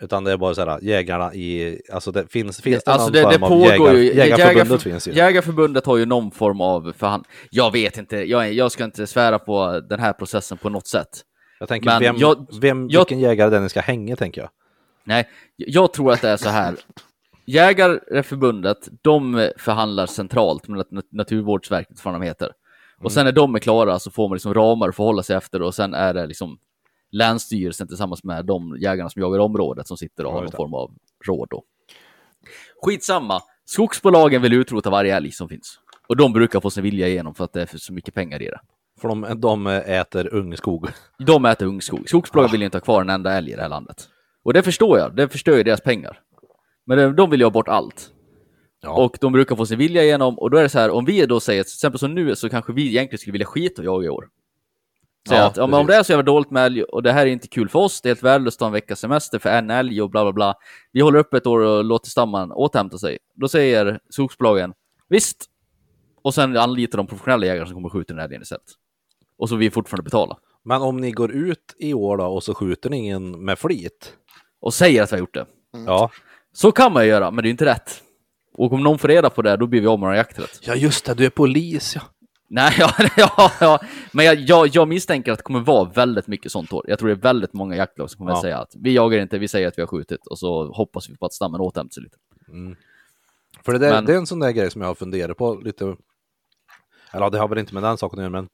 Utan 0.00 0.24
det 0.24 0.32
är 0.32 0.36
bara 0.36 0.54
så 0.54 0.64
här, 0.64 0.78
jägarna 0.82 1.34
i, 1.34 1.80
alltså 1.92 2.12
det 2.12 2.26
finns, 2.32 2.60
finns 2.60 2.84
det 2.84 2.90
alltså 2.92 3.06
någon 3.06 3.12
det, 3.12 3.20
det 3.22 3.32
form 3.32 3.42
av 3.42 3.48
pågår 3.48 3.68
jägar, 3.70 3.92
ju. 3.94 4.04
jägarförbundet 4.04 4.68
Jägarför- 4.68 4.78
finns 4.78 5.08
ju. 5.08 5.12
Jägarförbundet 5.12 5.86
har 5.86 5.96
ju 5.96 6.06
någon 6.06 6.30
form 6.30 6.60
av 6.60 6.92
förhandling. 6.98 7.30
Jag 7.50 7.72
vet 7.72 7.98
inte, 7.98 8.16
jag, 8.16 8.52
jag 8.52 8.72
ska 8.72 8.84
inte 8.84 9.06
svära 9.06 9.38
på 9.38 9.80
den 9.88 10.00
här 10.00 10.12
processen 10.12 10.58
på 10.58 10.68
något 10.68 10.86
sätt. 10.86 11.08
Jag 11.58 11.68
tänker, 11.68 11.86
Men 11.86 12.02
vem, 12.02 12.16
jag- 12.16 12.46
vem, 12.60 12.88
jag- 12.90 13.00
vilken 13.00 13.20
jägare 13.20 13.50
den 13.50 13.68
ska 13.68 13.80
hänga 13.80 14.16
tänker 14.16 14.40
jag. 14.40 14.50
Nej, 15.04 15.28
jag 15.56 15.92
tror 15.92 16.12
att 16.12 16.20
det 16.22 16.28
är 16.28 16.36
så 16.36 16.48
här. 16.48 16.74
Jägarförbundet, 17.46 18.88
de 19.02 19.50
förhandlar 19.56 20.06
centralt 20.06 20.68
med 20.68 20.78
Nat- 20.90 21.08
Naturvårdsverket, 21.10 22.04
vad 22.04 22.14
de 22.14 22.22
heter. 22.22 22.52
Och 22.98 23.12
sen 23.12 23.24
när 23.24 23.32
de 23.32 23.54
är 23.54 23.58
klara 23.58 23.98
så 23.98 24.10
får 24.10 24.28
man 24.28 24.36
liksom 24.36 24.54
ramar 24.54 24.88
att 24.88 24.96
förhålla 24.96 25.22
sig 25.22 25.36
efter 25.36 25.62
och 25.62 25.74
sen 25.74 25.94
är 25.94 26.14
det 26.14 26.26
liksom 26.26 26.58
Länsstyrelsen 27.10 27.88
tillsammans 27.88 28.24
med 28.24 28.46
de 28.46 28.76
jägarna 28.80 29.10
som 29.10 29.22
jagar 29.22 29.38
området 29.38 29.86
som 29.88 29.96
sitter 29.96 30.26
och 30.26 30.32
har 30.32 30.40
någon 30.40 30.52
form 30.52 30.74
av 30.74 30.94
råd 31.26 31.48
då. 31.50 31.62
Skitsamma, 32.82 33.40
skogsbolagen 33.64 34.42
vill 34.42 34.52
utrota 34.52 34.90
varje 34.90 35.16
älg 35.16 35.32
som 35.32 35.48
finns. 35.48 35.80
Och 36.08 36.16
de 36.16 36.32
brukar 36.32 36.60
få 36.60 36.70
sin 36.70 36.82
vilja 36.82 37.08
igenom 37.08 37.34
för 37.34 37.44
att 37.44 37.52
det 37.52 37.62
är 37.62 37.66
för 37.66 37.78
så 37.78 37.92
mycket 37.92 38.14
pengar 38.14 38.42
i 38.42 38.46
det. 38.46 38.60
För 39.00 39.08
de, 39.08 39.40
de 39.40 39.66
äter 39.66 40.34
ungskog. 40.34 40.88
De 41.18 41.44
äter 41.44 41.66
ungskog. 41.66 42.08
Skogsbolagen 42.08 42.52
vill 42.52 42.60
ju 42.60 42.64
inte 42.64 42.76
ha 42.78 42.82
kvar 42.82 43.00
en 43.00 43.10
enda 43.10 43.32
älg 43.32 43.50
i 43.50 43.54
det 43.54 43.62
här 43.62 43.68
landet. 43.68 44.08
Och 44.42 44.52
det 44.52 44.62
förstår 44.62 44.98
jag, 44.98 45.16
det 45.16 45.28
förstör 45.28 45.56
ju 45.56 45.62
deras 45.62 45.80
pengar. 45.80 46.20
Men 46.86 46.98
de, 46.98 47.16
de 47.16 47.30
vill 47.30 47.40
ju 47.40 47.46
ha 47.46 47.50
bort 47.50 47.68
allt. 47.68 48.10
Ja. 48.82 49.04
Och 49.04 49.18
de 49.20 49.32
brukar 49.32 49.56
få 49.56 49.66
sin 49.66 49.78
vilja 49.78 50.02
igenom, 50.04 50.38
och 50.38 50.50
då 50.50 50.56
är 50.56 50.62
det 50.62 50.68
så 50.68 50.78
här, 50.78 50.90
om 50.90 51.04
vi 51.04 51.26
då 51.26 51.40
säger, 51.40 51.62
till 51.62 51.74
exempel 51.74 51.98
som 51.98 52.14
nu, 52.14 52.36
så 52.36 52.48
kanske 52.48 52.72
vi 52.72 52.88
egentligen 52.88 53.18
skulle 53.18 53.32
vilja 53.32 53.46
skita 53.46 53.82
och 53.82 53.86
jaga 53.86 54.06
i 54.06 54.08
år. 54.08 54.28
Säga 55.28 55.40
Ja, 55.40 55.46
att 55.46 55.56
ja, 55.56 55.66
men 55.66 55.80
om 55.80 55.86
det 55.86 55.96
är 55.96 56.02
så 56.02 56.12
jävla 56.12 56.22
dåligt 56.22 56.50
med 56.50 56.66
älg, 56.66 56.82
och 56.82 57.02
det 57.02 57.12
här 57.12 57.26
är 57.26 57.30
inte 57.30 57.48
kul 57.48 57.68
för 57.68 57.78
oss, 57.78 58.00
det 58.00 58.08
är 58.08 58.10
helt 58.10 58.22
värdelöst 58.22 58.56
att 58.56 58.58
ta 58.58 58.66
en 58.66 58.72
veckas 58.72 59.00
semester 59.00 59.38
för 59.38 59.50
en 59.50 59.70
älg 59.70 60.02
och 60.02 60.10
bla 60.10 60.24
bla 60.24 60.32
bla. 60.32 60.54
Vi 60.92 61.00
håller 61.00 61.18
upp 61.18 61.34
ett 61.34 61.46
år 61.46 61.60
och 61.60 61.84
låter 61.84 62.10
stammen 62.10 62.52
återhämta 62.52 62.98
sig. 62.98 63.18
Då 63.34 63.48
säger 63.48 64.00
skogsbolagen, 64.10 64.72
visst. 65.08 65.44
Och 66.22 66.34
sen 66.34 66.56
anlitar 66.56 66.96
de 66.96 67.06
professionella 67.06 67.46
jägare 67.46 67.66
som 67.66 67.74
kommer 67.74 67.88
och 67.88 67.92
skjuter 67.92 68.14
den 68.14 68.24
älgen 68.24 68.42
istället. 68.42 68.64
Och 69.38 69.48
så 69.48 69.56
vi 69.56 69.70
fortfarande 69.70 70.02
betala. 70.02 70.38
Men 70.62 70.82
om 70.82 70.96
ni 70.96 71.10
går 71.10 71.32
ut 71.32 71.74
i 71.78 71.94
år 71.94 72.16
då 72.16 72.24
och 72.24 72.42
så 72.42 72.54
skjuter 72.54 72.90
ni 72.90 72.96
ingen 72.96 73.44
med 73.44 73.58
flit. 73.58 74.12
Och 74.60 74.74
säger 74.74 75.02
att 75.02 75.12
vi 75.12 75.16
har 75.16 75.20
gjort 75.20 75.34
det. 75.34 75.46
Ja. 75.86 76.10
Så 76.56 76.72
kan 76.72 76.92
man 76.92 77.02
ju 77.04 77.08
göra, 77.10 77.30
men 77.30 77.42
det 77.42 77.48
är 77.48 77.50
inte 77.50 77.64
rätt. 77.64 78.02
Och 78.52 78.72
om 78.72 78.82
någon 78.82 78.98
får 78.98 79.08
reda 79.08 79.30
på 79.30 79.42
det, 79.42 79.56
då 79.56 79.66
blir 79.66 79.80
vi 79.80 79.86
av 79.86 79.98
med 79.98 80.16
jakträtt. 80.16 80.58
ja, 80.62 80.74
just 80.74 81.04
det, 81.04 81.14
du 81.14 81.24
är 81.26 81.30
polis 81.30 81.94
ja. 81.94 82.02
Nej, 82.48 82.72
ja, 82.78 82.92
ja, 83.16 83.50
ja. 83.60 83.80
men 84.12 84.24
jag, 84.26 84.36
jag, 84.40 84.68
jag 84.68 84.88
misstänker 84.88 85.32
att 85.32 85.38
det 85.38 85.42
kommer 85.42 85.60
vara 85.60 85.84
väldigt 85.90 86.26
mycket 86.26 86.52
sånt 86.52 86.72
år. 86.72 86.84
Jag 86.88 86.98
tror 86.98 87.08
det 87.08 87.14
är 87.14 87.16
väldigt 87.20 87.52
många 87.52 87.76
jaktlag 87.76 88.10
som 88.10 88.18
kommer 88.18 88.30
Ja. 88.30 88.36
att 88.36 88.42
säga 88.42 88.58
att 88.58 88.72
vi 88.76 88.92
jagar 88.94 89.18
inte, 89.18 89.38
vi 89.38 89.48
säger 89.48 89.68
att 89.68 89.78
vi 89.78 89.82
har 89.82 89.86
skjutit 89.86 90.26
och 90.26 90.38
så 90.38 90.72
hoppas 90.72 91.10
vi 91.10 91.16
på 91.16 91.26
att 91.26 91.32
stammen 91.32 91.60
återhämtar 91.60 91.92
sig 91.92 92.02
lite. 92.02 92.16
För 93.64 93.72
det, 93.72 93.78
där, 93.78 93.90
Men- 93.90 94.04
det 94.04 94.12
är 94.12 94.16
en 94.16 94.26
sån 94.26 94.38
där 94.38 94.50
grej 94.50 94.70
som 94.70 94.80
jag 94.80 94.88
har 94.88 94.94
funderat 94.94 95.36
på 95.36 95.54
lite. 95.54 95.96
Eller 97.12 97.30
det 97.30 97.38
har 97.38 97.48
väl 97.48 97.58
inte 97.58 97.74
med 97.74 97.82
den 97.82 97.98
saken 97.98 98.18
att 98.18 98.22
göra, 98.22 98.30
men 98.30 98.48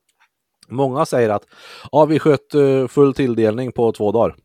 många 0.69 1.07
säger 1.07 1.31
att 1.31 1.45
ja, 1.93 2.05
vi 2.05 2.19
sköt 2.19 2.55
eh, 2.55 2.87
full 2.87 3.15
tilldelning 3.15 3.73
på 3.73 3.93
två 3.93 4.13
dagar. 4.13 4.37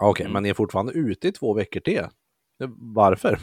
Okej, 0.00 0.24
Mm. 0.24 0.32
men 0.32 0.42
ni 0.42 0.48
är 0.48 0.54
fortfarande 0.54 0.92
ute 0.92 1.28
i 1.28 1.32
två 1.32 1.54
veckor 1.54 1.80
till. 1.80 2.04
Varför? 2.78 3.38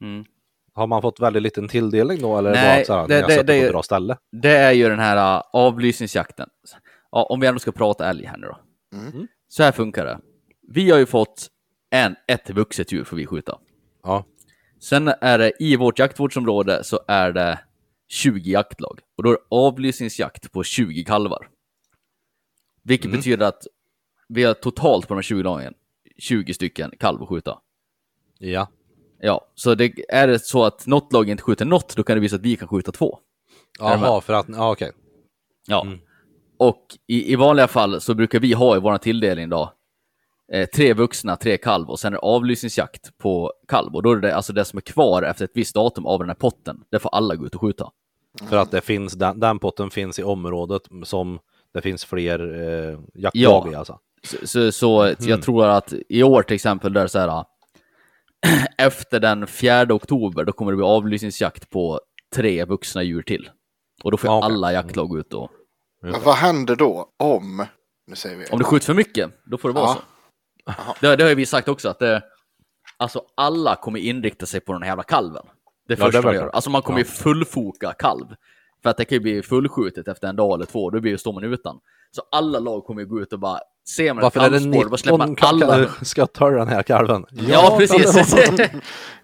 Mm. 0.00 0.24
Har 0.72 0.86
man 0.86 1.02
fått 1.02 1.20
väldigt 1.20 1.42
liten 1.42 1.68
tilldelning 1.68 2.18
då, 2.22 2.38
eller 2.38 2.50
är 2.50 2.54
det 2.54 2.60
Nej, 2.60 2.84
bara 2.88 3.00
här, 3.00 3.08
det- 3.08 3.20
det- 3.20 3.42
det- 3.42 3.60
på 3.60 3.64
ett 3.66 3.72
bra 3.72 3.82
ställe? 3.82 4.16
Det 4.32 4.56
är 4.56 4.72
ju 4.72 4.88
den 4.88 4.98
här 4.98 5.36
uh, 5.36 5.42
avlysningsjakten. 5.52 6.48
Ja, 7.10 7.22
om 7.24 7.40
vi 7.40 7.46
ändå 7.46 7.58
ska 7.60 7.72
prata 7.72 8.10
älg 8.10 8.26
här 8.26 8.36
nu 8.36 8.46
då. 8.46 8.58
Mm. 8.98 9.26
Så 9.48 9.62
här 9.62 9.72
funkar 9.72 10.04
det. 10.04 10.20
Vi 10.68 10.90
har 10.90 10.98
ju 10.98 11.06
fått 11.06 11.48
en, 11.90 12.16
ett 12.28 12.50
vuxet 12.50 12.92
djur 12.92 13.04
får 13.04 13.16
vi 13.16 13.26
skjuta. 13.26 13.58
Ja, 14.02 14.24
Sen 14.80 15.08
är 15.20 15.38
det 15.38 15.52
i 15.60 15.76
vårt 15.76 15.98
jaktvårdsområde 15.98 16.84
så 16.84 17.00
är 17.08 17.32
det 17.32 17.58
20 18.08 18.50
jaktlag 18.50 19.00
och 19.16 19.22
då 19.22 19.30
är 19.30 19.34
det 19.34 19.40
avlysningsjakt 19.50 20.52
på 20.52 20.62
20 20.64 21.04
kalvar. 21.04 21.48
Vilket 22.82 23.10
betyder 23.12 23.46
att 23.46 23.62
vi 24.28 24.44
har 24.44 24.54
totalt 24.54 25.08
på 25.08 25.14
de 25.14 25.18
här 25.18 25.22
20 25.22 25.42
lagen 25.42 25.74
20 26.18 26.54
stycken 26.54 26.92
kalv 26.98 27.22
att 27.22 27.28
skjuta. 27.28 27.58
Ja. 28.38 28.68
Ja, 29.20 29.46
så 29.54 29.74
det, 29.74 29.92
är 30.08 30.26
det 30.26 30.38
så 30.38 30.64
att 30.64 30.86
något 30.86 31.12
lag 31.12 31.28
inte 31.28 31.42
skjuter 31.42 31.64
något, 31.64 31.96
då 31.96 32.02
kan 32.02 32.16
det 32.16 32.20
visa 32.20 32.36
att 32.36 32.42
vi 32.42 32.56
kan 32.56 32.68
skjuta 32.68 32.92
två. 32.92 33.18
Jaha, 33.78 34.20
för 34.20 34.32
att, 34.32 34.46
ja 34.48 34.72
okej. 34.72 34.92
Ja. 35.66 35.86
Och 36.58 36.82
i, 37.06 37.32
i 37.32 37.36
vanliga 37.36 37.68
fall 37.68 38.00
så 38.00 38.14
brukar 38.14 38.40
vi 38.40 38.52
ha 38.52 38.76
i 38.76 38.80
vår 38.80 38.98
tilldelning 38.98 39.48
då 39.48 39.72
eh, 40.52 40.66
tre 40.66 40.94
vuxna, 40.94 41.36
tre 41.36 41.56
kalv 41.56 41.90
och 41.90 42.00
sen 42.00 42.12
är 42.12 42.16
det 42.16 42.18
avlysningsjakt 42.18 43.18
på 43.18 43.52
kalv. 43.68 43.94
Och 43.94 44.02
då 44.02 44.12
är 44.12 44.16
det 44.16 44.36
alltså 44.36 44.52
det 44.52 44.64
som 44.64 44.76
är 44.76 44.80
kvar 44.80 45.22
efter 45.22 45.44
ett 45.44 45.50
visst 45.54 45.74
datum 45.74 46.06
av 46.06 46.18
den 46.18 46.28
här 46.28 46.34
potten. 46.36 46.84
Det 46.90 46.98
får 46.98 47.14
alla 47.14 47.34
gå 47.34 47.46
ut 47.46 47.54
och 47.54 47.60
skjuta. 47.60 47.90
För 48.48 48.56
att 48.56 48.70
det 48.70 48.80
finns, 48.80 49.12
den, 49.12 49.40
den 49.40 49.58
potten 49.58 49.90
finns 49.90 50.18
i 50.18 50.22
området 50.22 50.82
som 51.04 51.38
det 51.74 51.82
finns 51.82 52.04
fler 52.04 52.38
eh, 52.40 52.98
jaktlag 53.14 53.66
Ja. 53.66 53.72
i 53.72 53.74
alltså. 53.74 53.98
Så, 54.22 54.46
så, 54.46 54.72
så 54.72 55.14
jag 55.18 55.42
tror 55.42 55.66
att 55.66 55.94
i 56.08 56.22
år 56.22 56.42
till 56.42 56.54
exempel, 56.54 56.92
där 56.92 57.06
så 57.06 57.18
här 57.18 57.44
efter 58.78 59.20
den 59.20 59.46
4 59.46 59.86
oktober, 59.94 60.44
då 60.44 60.52
kommer 60.52 60.72
det 60.72 60.76
bli 60.76 60.86
avlysningsjakt 60.86 61.70
på 61.70 62.00
tre 62.34 62.64
vuxna 62.64 63.02
djur 63.02 63.22
till. 63.22 63.50
Och 64.02 64.10
då 64.10 64.16
får 64.16 64.30
Ja, 64.30 64.44
alla 64.44 64.72
jaktlag 64.72 65.08
gå 65.08 65.18
ut 65.18 65.34
och... 65.34 65.50
Men 66.02 66.20
vad 66.24 66.34
händer 66.34 66.76
då 66.76 67.08
om, 67.18 67.66
nu 68.06 68.16
säger 68.16 68.36
vi, 68.36 68.46
Om 68.50 68.58
det 68.58 68.64
skjuts 68.64 68.86
för 68.86 68.94
mycket, 68.94 69.30
då 69.44 69.58
får 69.58 69.68
det 69.68 69.74
vara 69.74 69.84
Ja. 69.86 70.74
så. 70.74 70.94
Det, 71.00 71.16
det 71.16 71.22
har 71.24 71.28
ju 71.28 71.34
vi 71.34 71.46
sagt 71.46 71.68
också, 71.68 71.88
att 71.88 71.98
det, 71.98 72.22
alltså 72.96 73.22
alla 73.36 73.76
kommer 73.76 73.98
inrikta 74.00 74.46
sig 74.46 74.60
på 74.60 74.72
den 74.72 74.82
här 74.82 74.88
jävla 74.90 75.02
kalven. 75.02 75.42
Det 75.88 75.94
Ja, 75.98 76.06
det 76.06 76.12
första 76.12 76.22
man 76.22 76.34
gör. 76.34 76.48
Alltså 76.48 76.70
man 76.70 76.82
kommer 76.82 76.98
Ja. 76.98 77.04
fullfoka 77.04 77.92
kalv. 77.98 78.26
För 78.82 78.90
att 78.90 78.96
det 78.96 79.04
kan 79.04 79.16
ju 79.16 79.20
bli 79.20 79.42
fullskjutet 79.42 80.08
efter 80.08 80.28
en 80.28 80.36
dag 80.36 80.54
eller 80.54 80.64
två, 80.66 80.90
då 80.90 81.00
blir 81.00 81.12
ju 81.12 81.18
står 81.18 81.32
man 81.32 81.44
utan. 81.44 81.80
Så 82.14 82.22
alla 82.30 82.58
lag 82.58 82.84
kommer 82.84 83.04
gå 83.04 83.20
ut 83.20 83.32
och 83.32 83.38
bara, 83.38 83.58
ser 83.96 84.14
man 84.14 84.22
Varför 84.22 84.40
ett 84.40 84.46
är 84.46 84.50
det 84.50 84.58
kalvspår, 84.58 84.88
bara 84.90 84.96
släpper 84.96 85.26
19 85.26 85.48
alla... 85.48 85.66
kalvar 85.66 85.90
ska 86.04 86.26
ta 86.26 86.50
den 86.50 86.68
här 86.68 86.82
kalven? 86.82 87.26
Ja, 87.30 87.74
precis. 87.78 88.34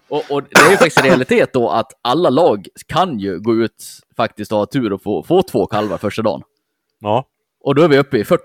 och, 0.09 0.23
och 0.29 0.43
det 0.43 0.59
är 0.59 0.71
ju 0.71 0.77
faktiskt 0.77 0.97
en 0.97 1.03
realitet 1.03 1.53
då 1.53 1.69
att 1.69 1.91
alla 2.01 2.29
lag 2.29 2.67
kan 2.87 3.19
ju 3.19 3.39
gå 3.39 3.55
ut 3.55 3.83
faktiskt 4.17 4.51
och 4.51 4.57
ha 4.57 4.65
tur 4.65 4.93
och 4.93 5.01
få, 5.01 5.23
få 5.23 5.41
två 5.43 5.65
kalvar 5.65 5.97
första 5.97 6.21
dagen. 6.21 6.41
Ja. 6.99 7.25
Och 7.63 7.75
då 7.75 7.81
är 7.81 7.87
vi 7.87 7.97
uppe 7.97 8.17
i 8.17 8.23
40. 8.23 8.43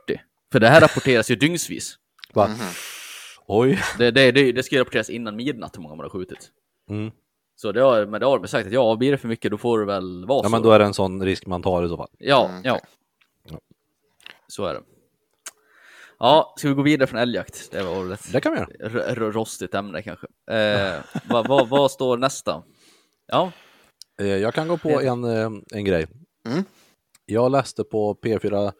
För 0.52 0.60
det 0.60 0.68
här 0.68 0.80
rapporteras 0.80 1.30
ju 1.30 1.36
dygnsvis. 1.36 1.94
Va? 2.34 2.50
Oj. 3.46 3.82
Det, 3.98 4.10
det, 4.10 4.32
det, 4.32 4.52
det 4.52 4.62
ska 4.62 4.74
ju 4.74 4.80
rapporteras 4.80 5.10
innan 5.10 5.36
midnatt 5.36 5.76
hur 5.76 5.82
många 5.82 5.94
man 5.94 6.04
har 6.04 6.10
skjutit. 6.10 6.48
Mm. 6.90 7.10
Så 7.56 7.72
det 7.72 7.82
har, 7.82 8.06
men 8.06 8.20
det 8.20 8.26
har 8.26 8.38
de 8.38 8.48
sagt 8.48 8.66
att 8.66 8.72
ja, 8.72 8.96
blir 8.96 9.12
det 9.12 9.18
för 9.18 9.28
mycket 9.28 9.50
då 9.50 9.58
får 9.58 9.78
det 9.78 9.84
väl 9.86 10.26
vara 10.26 10.38
Ja, 10.38 10.42
så. 10.42 10.48
men 10.50 10.62
då 10.62 10.70
är 10.70 10.78
det 10.78 10.84
en 10.84 10.94
sån 10.94 11.22
risk 11.22 11.46
man 11.46 11.62
tar 11.62 11.84
i 11.84 11.88
så 11.88 11.96
fall. 11.96 12.08
Ja, 12.18 12.48
Mm, 12.48 12.60
ja. 12.64 12.80
Så 14.48 14.64
är 14.64 14.74
det. 14.74 14.82
Ja, 16.18 16.54
ska 16.58 16.68
vi 16.68 16.74
gå 16.74 16.82
vidare 16.82 17.06
från 17.06 17.20
älgjakt? 17.20 17.68
Det 17.70 17.82
var 17.82 18.02
väl 18.04 18.16
Det 18.32 18.40
kan 18.40 18.52
vi 18.52 18.58
göra. 18.58 19.04
r- 19.04 19.32
rostigt 19.32 19.74
ämne 19.74 20.02
kanske. 20.02 20.26
Eh, 20.50 21.00
vad, 21.30 21.48
vad, 21.48 21.68
vad 21.68 21.90
står 21.90 22.16
nästa? 22.16 22.62
Ja, 23.26 23.52
Eh, 24.20 24.26
Jag 24.26 24.54
kan 24.54 24.68
gå 24.68 24.78
på 24.78 25.00
en, 25.00 25.24
eh, 25.24 25.50
en 25.74 25.84
grej. 25.84 26.06
Mm. 26.48 26.64
Jag 27.26 27.52
läste 27.52 27.84
på 27.84 28.14
P4, 28.14 28.72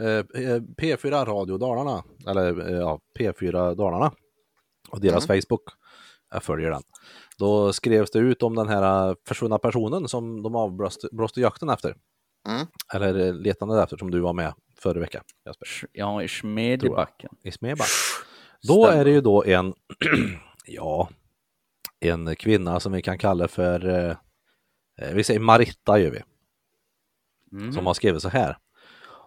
eh, 0.00 0.06
eh, 0.06 0.60
P4 0.78 1.24
Radio 1.24 1.58
Dalarna, 1.58 2.04
eller 2.28 2.68
eh, 2.70 2.76
ja, 2.78 3.00
P4 3.18 3.74
Dalarna 3.74 4.12
och 4.90 5.00
deras 5.00 5.26
Facebook. 5.26 5.62
Jag 6.32 6.42
följer 6.42 6.70
den. 6.70 6.82
Då 7.38 7.72
skrevs 7.72 8.10
det 8.10 8.18
ut 8.18 8.42
om 8.42 8.54
den 8.54 8.68
här 8.68 9.08
eh, 9.08 9.14
försvunna 9.28 9.58
personen 9.58 10.08
som 10.08 10.42
de 10.42 10.56
avblåste 10.56 11.40
jakten 11.40 11.68
efter. 11.68 11.96
Mm. 12.48 12.66
Eller 12.94 13.26
eh, 13.26 13.34
letande 13.34 13.82
efter 13.82 13.96
som 13.96 14.10
du 14.10 14.20
var 14.20 14.32
med 14.32 14.54
förra 14.78 15.00
veckan, 15.00 15.22
Jesper. 15.46 15.68
ja 15.92 16.22
i 16.22 16.28
Smedjebacken. 16.28 17.30
i 17.42 17.52
Smedback. 17.52 17.88
Då 18.68 18.86
är 18.86 19.04
det 19.04 19.10
ju 19.10 19.20
då 19.20 19.44
en, 19.44 19.74
ja, 20.66 21.08
en 22.00 22.36
kvinna 22.36 22.80
som 22.80 22.92
vi 22.92 23.02
kan 23.02 23.18
kalla 23.18 23.48
för, 23.48 23.88
eh, 23.88 24.16
eh, 25.00 25.14
vi 25.14 25.24
säger 25.24 25.40
Maritta 25.40 25.98
gör 25.98 26.10
vi, 26.10 26.20
Mm. 27.52 27.72
som 27.72 27.86
har 27.86 27.94
skrivit 27.94 28.22
så 28.22 28.28
här. 28.28 28.58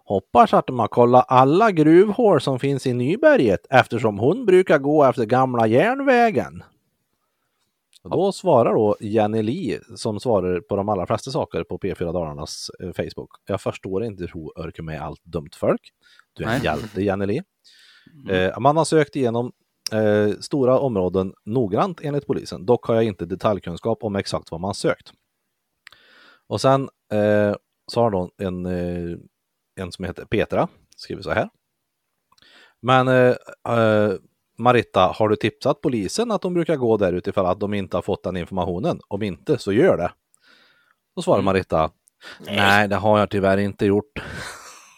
Hoppas 0.04 0.54
att 0.54 0.66
de 0.66 0.78
har 0.78 0.88
kollat 0.88 1.24
alla 1.28 1.70
gruvhål 1.70 2.40
som 2.40 2.58
finns 2.58 2.86
i 2.86 2.92
Nyberget 2.92 3.66
eftersom 3.70 4.18
hon 4.18 4.46
brukar 4.46 4.78
gå 4.78 5.04
efter 5.04 5.24
gamla 5.24 5.66
järnvägen. 5.66 6.62
Och 8.10 8.16
då 8.16 8.32
svarar 8.32 8.74
då 8.74 8.96
Jenny 9.00 9.42
Li 9.42 9.78
som 9.96 10.20
svarar 10.20 10.60
på 10.60 10.76
de 10.76 10.88
allra 10.88 11.06
flesta 11.06 11.30
saker 11.30 11.64
på 11.64 11.78
P4 11.78 12.12
Dalarnas 12.12 12.70
eh, 12.80 12.92
Facebook. 12.92 13.30
Jag 13.46 13.60
förstår 13.60 14.04
inte 14.04 14.22
hur 14.22 14.30
hon 14.32 14.50
orkar 14.56 14.82
med 14.82 15.02
allt 15.02 15.24
dumt 15.24 15.50
folk. 15.56 15.80
Du 16.32 16.44
är 16.44 16.56
en 16.56 16.62
hjälte 16.62 17.02
Jenny 17.02 17.26
Li. 17.26 17.42
Eh, 18.30 18.60
man 18.60 18.76
har 18.76 18.84
sökt 18.84 19.16
igenom 19.16 19.52
eh, 19.92 20.38
stora 20.40 20.78
områden 20.78 21.34
noggrant 21.44 22.00
enligt 22.02 22.26
polisen. 22.26 22.66
Dock 22.66 22.86
har 22.86 22.94
jag 22.94 23.04
inte 23.04 23.26
detaljkunskap 23.26 24.04
om 24.04 24.16
exakt 24.16 24.50
vad 24.50 24.60
man 24.60 24.74
sökt. 24.74 25.12
Och 26.46 26.60
sen 26.60 26.88
eh, 27.12 27.54
så 27.92 28.00
har 28.00 28.10
då 28.10 28.30
en, 28.38 28.66
eh, 28.66 29.18
en 29.80 29.92
som 29.92 30.04
heter 30.04 30.24
Petra 30.24 30.68
skrivit 30.96 31.24
så 31.24 31.30
här. 31.30 31.48
Men 32.82 33.08
eh, 33.08 33.34
Maritta, 34.58 35.00
har 35.00 35.28
du 35.28 35.36
tipsat 35.36 35.80
polisen 35.80 36.30
att 36.30 36.42
de 36.42 36.54
brukar 36.54 36.76
gå 36.76 36.96
där 36.96 37.12
utifall 37.12 37.46
att 37.46 37.60
de 37.60 37.74
inte 37.74 37.96
har 37.96 38.02
fått 38.02 38.22
den 38.22 38.36
informationen? 38.36 39.00
Om 39.08 39.22
inte, 39.22 39.58
så 39.58 39.72
gör 39.72 39.96
det. 39.96 40.10
Då 41.16 41.22
svarar 41.22 41.38
Mm. 41.38 41.44
Maritta, 41.44 41.90
nej 42.46 42.88
det 42.88 42.96
har 42.96 43.18
jag 43.18 43.30
tyvärr 43.30 43.56
inte 43.58 43.86
gjort. 43.86 44.12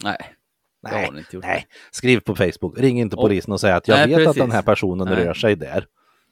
Nej, 0.05 0.17
det 0.83 0.89
har 0.89 1.07
hon 1.07 1.17
gjort. 1.33 1.45
Nej, 1.45 1.67
skriv 1.91 2.21
på 2.21 2.35
Facebook, 2.37 2.79
ring 2.79 3.01
inte 3.01 3.17
polisen 3.17 3.53
och 3.53 3.61
säg 3.61 3.73
att 3.73 3.89
jag 3.89 3.97
Nej, 3.97 4.07
vet 4.09 4.19
att 4.19 4.25
precis. 4.25 4.41
den 4.43 4.51
här 4.51 4.63
personen 4.63 5.09
Nej. 5.09 5.25
rör 5.25 5.35
sig 5.35 5.57
där. 5.57 5.87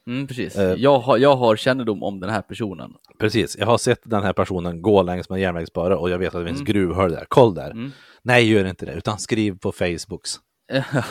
Mm, 0.06 0.26
precis. 0.26 0.56
Eh. 0.56 0.74
Jag, 0.78 0.98
har, 0.98 1.18
jag 1.18 1.36
har 1.36 1.56
kännedom 1.56 2.02
om 2.02 2.20
den 2.20 2.30
här 2.30 2.42
personen. 2.42 2.92
Precis, 3.18 3.56
jag 3.58 3.66
har 3.66 3.78
sett 3.78 4.00
den 4.04 4.22
här 4.22 4.32
personen 4.32 4.82
gå 4.82 5.02
längs 5.02 5.30
med 5.30 5.40
järnvägsspåret 5.40 5.98
och 5.98 6.10
jag 6.10 6.18
vet 6.18 6.34
att 6.34 6.40
det 6.40 6.46
finns 6.46 6.60
Mm. 6.60 6.72
gruvhål 6.72 7.10
där. 7.10 7.24
Koll 7.28 7.54
där. 7.54 7.70
Mm. 7.70 7.90
Nej, 8.22 8.52
gör 8.52 8.64
inte 8.64 8.86
det, 8.86 8.92
utan 8.92 9.18
skriv 9.18 9.58
på 9.58 9.72
Facebooks. 9.72 10.30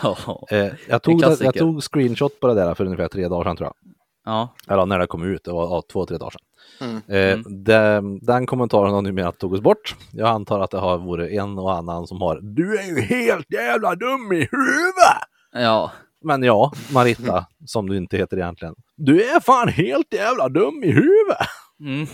Ja. 0.04 0.48
Eh, 0.52 0.68
jag, 0.88 1.04
tog, 1.04 1.22
jag 1.22 1.54
tog 1.56 1.84
screenshot 1.84 2.40
på 2.40 2.48
det 2.48 2.54
där 2.54 2.76
för 2.76 2.86
ungefär 2.86 3.08
tre 3.08 3.28
dagar 3.28 3.44
sedan 3.44 3.58
tror 3.58 3.68
jag. 3.68 3.94
ja. 4.26 4.56
Eller 4.68 4.86
när 4.86 5.00
det 5.00 5.08
kom 5.08 5.24
ut, 5.24 5.44
det 5.44 5.52
var 5.52 5.64
ja, 5.64 5.84
två, 5.92 6.06
tre 6.06 6.18
dagar 6.18 6.32
sedan. 6.32 6.42
Mm. 6.82 7.02
Eh, 7.08 7.38
den, 7.50 8.20
den 8.20 8.46
kommentaren 8.46 8.94
har 8.94 9.02
numera 9.02 9.32
tagits 9.32 9.64
bort. 9.64 9.96
Jag 10.12 10.30
antar 10.30 10.60
att 10.60 10.72
det 10.72 10.78
har 10.78 10.98
varit 10.98 11.32
en 11.32 11.60
och 11.60 11.74
annan 11.74 12.08
som 12.08 12.22
har 12.22 12.40
Du 12.42 12.78
är 12.80 12.84
ju 12.84 13.02
helt 13.02 13.54
jävla 13.54 13.96
dum 13.96 14.32
i 14.32 14.48
huvudet! 14.52 15.22
Ja. 15.52 15.92
Men 16.22 16.44
ja, 16.44 16.72
Maritta, 16.94 17.46
som 17.66 17.90
du 17.90 17.98
inte 17.98 18.18
heter 18.18 18.38
egentligen. 18.38 18.76
Du 18.96 19.24
är 19.24 19.40
fan 19.40 19.68
helt 19.68 20.14
jävla 20.14 20.50
dum 20.50 20.84
i 20.84 20.92
huvudet! 20.92 21.48
Mm. 21.80 22.08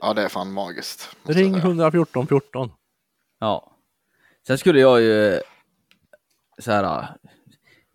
Ja, 0.00 0.14
det 0.14 0.22
är 0.22 0.28
fan 0.28 0.52
magiskt. 0.52 1.16
Ring 1.24 1.52
jag 1.52 1.62
säga. 1.62 1.70
114 1.70 2.26
14. 2.26 2.70
Ja. 3.40 3.72
Sen 4.46 4.58
skulle 4.58 4.80
jag 4.80 5.00
ju 5.00 5.40
så 6.58 6.72
här 6.72 7.08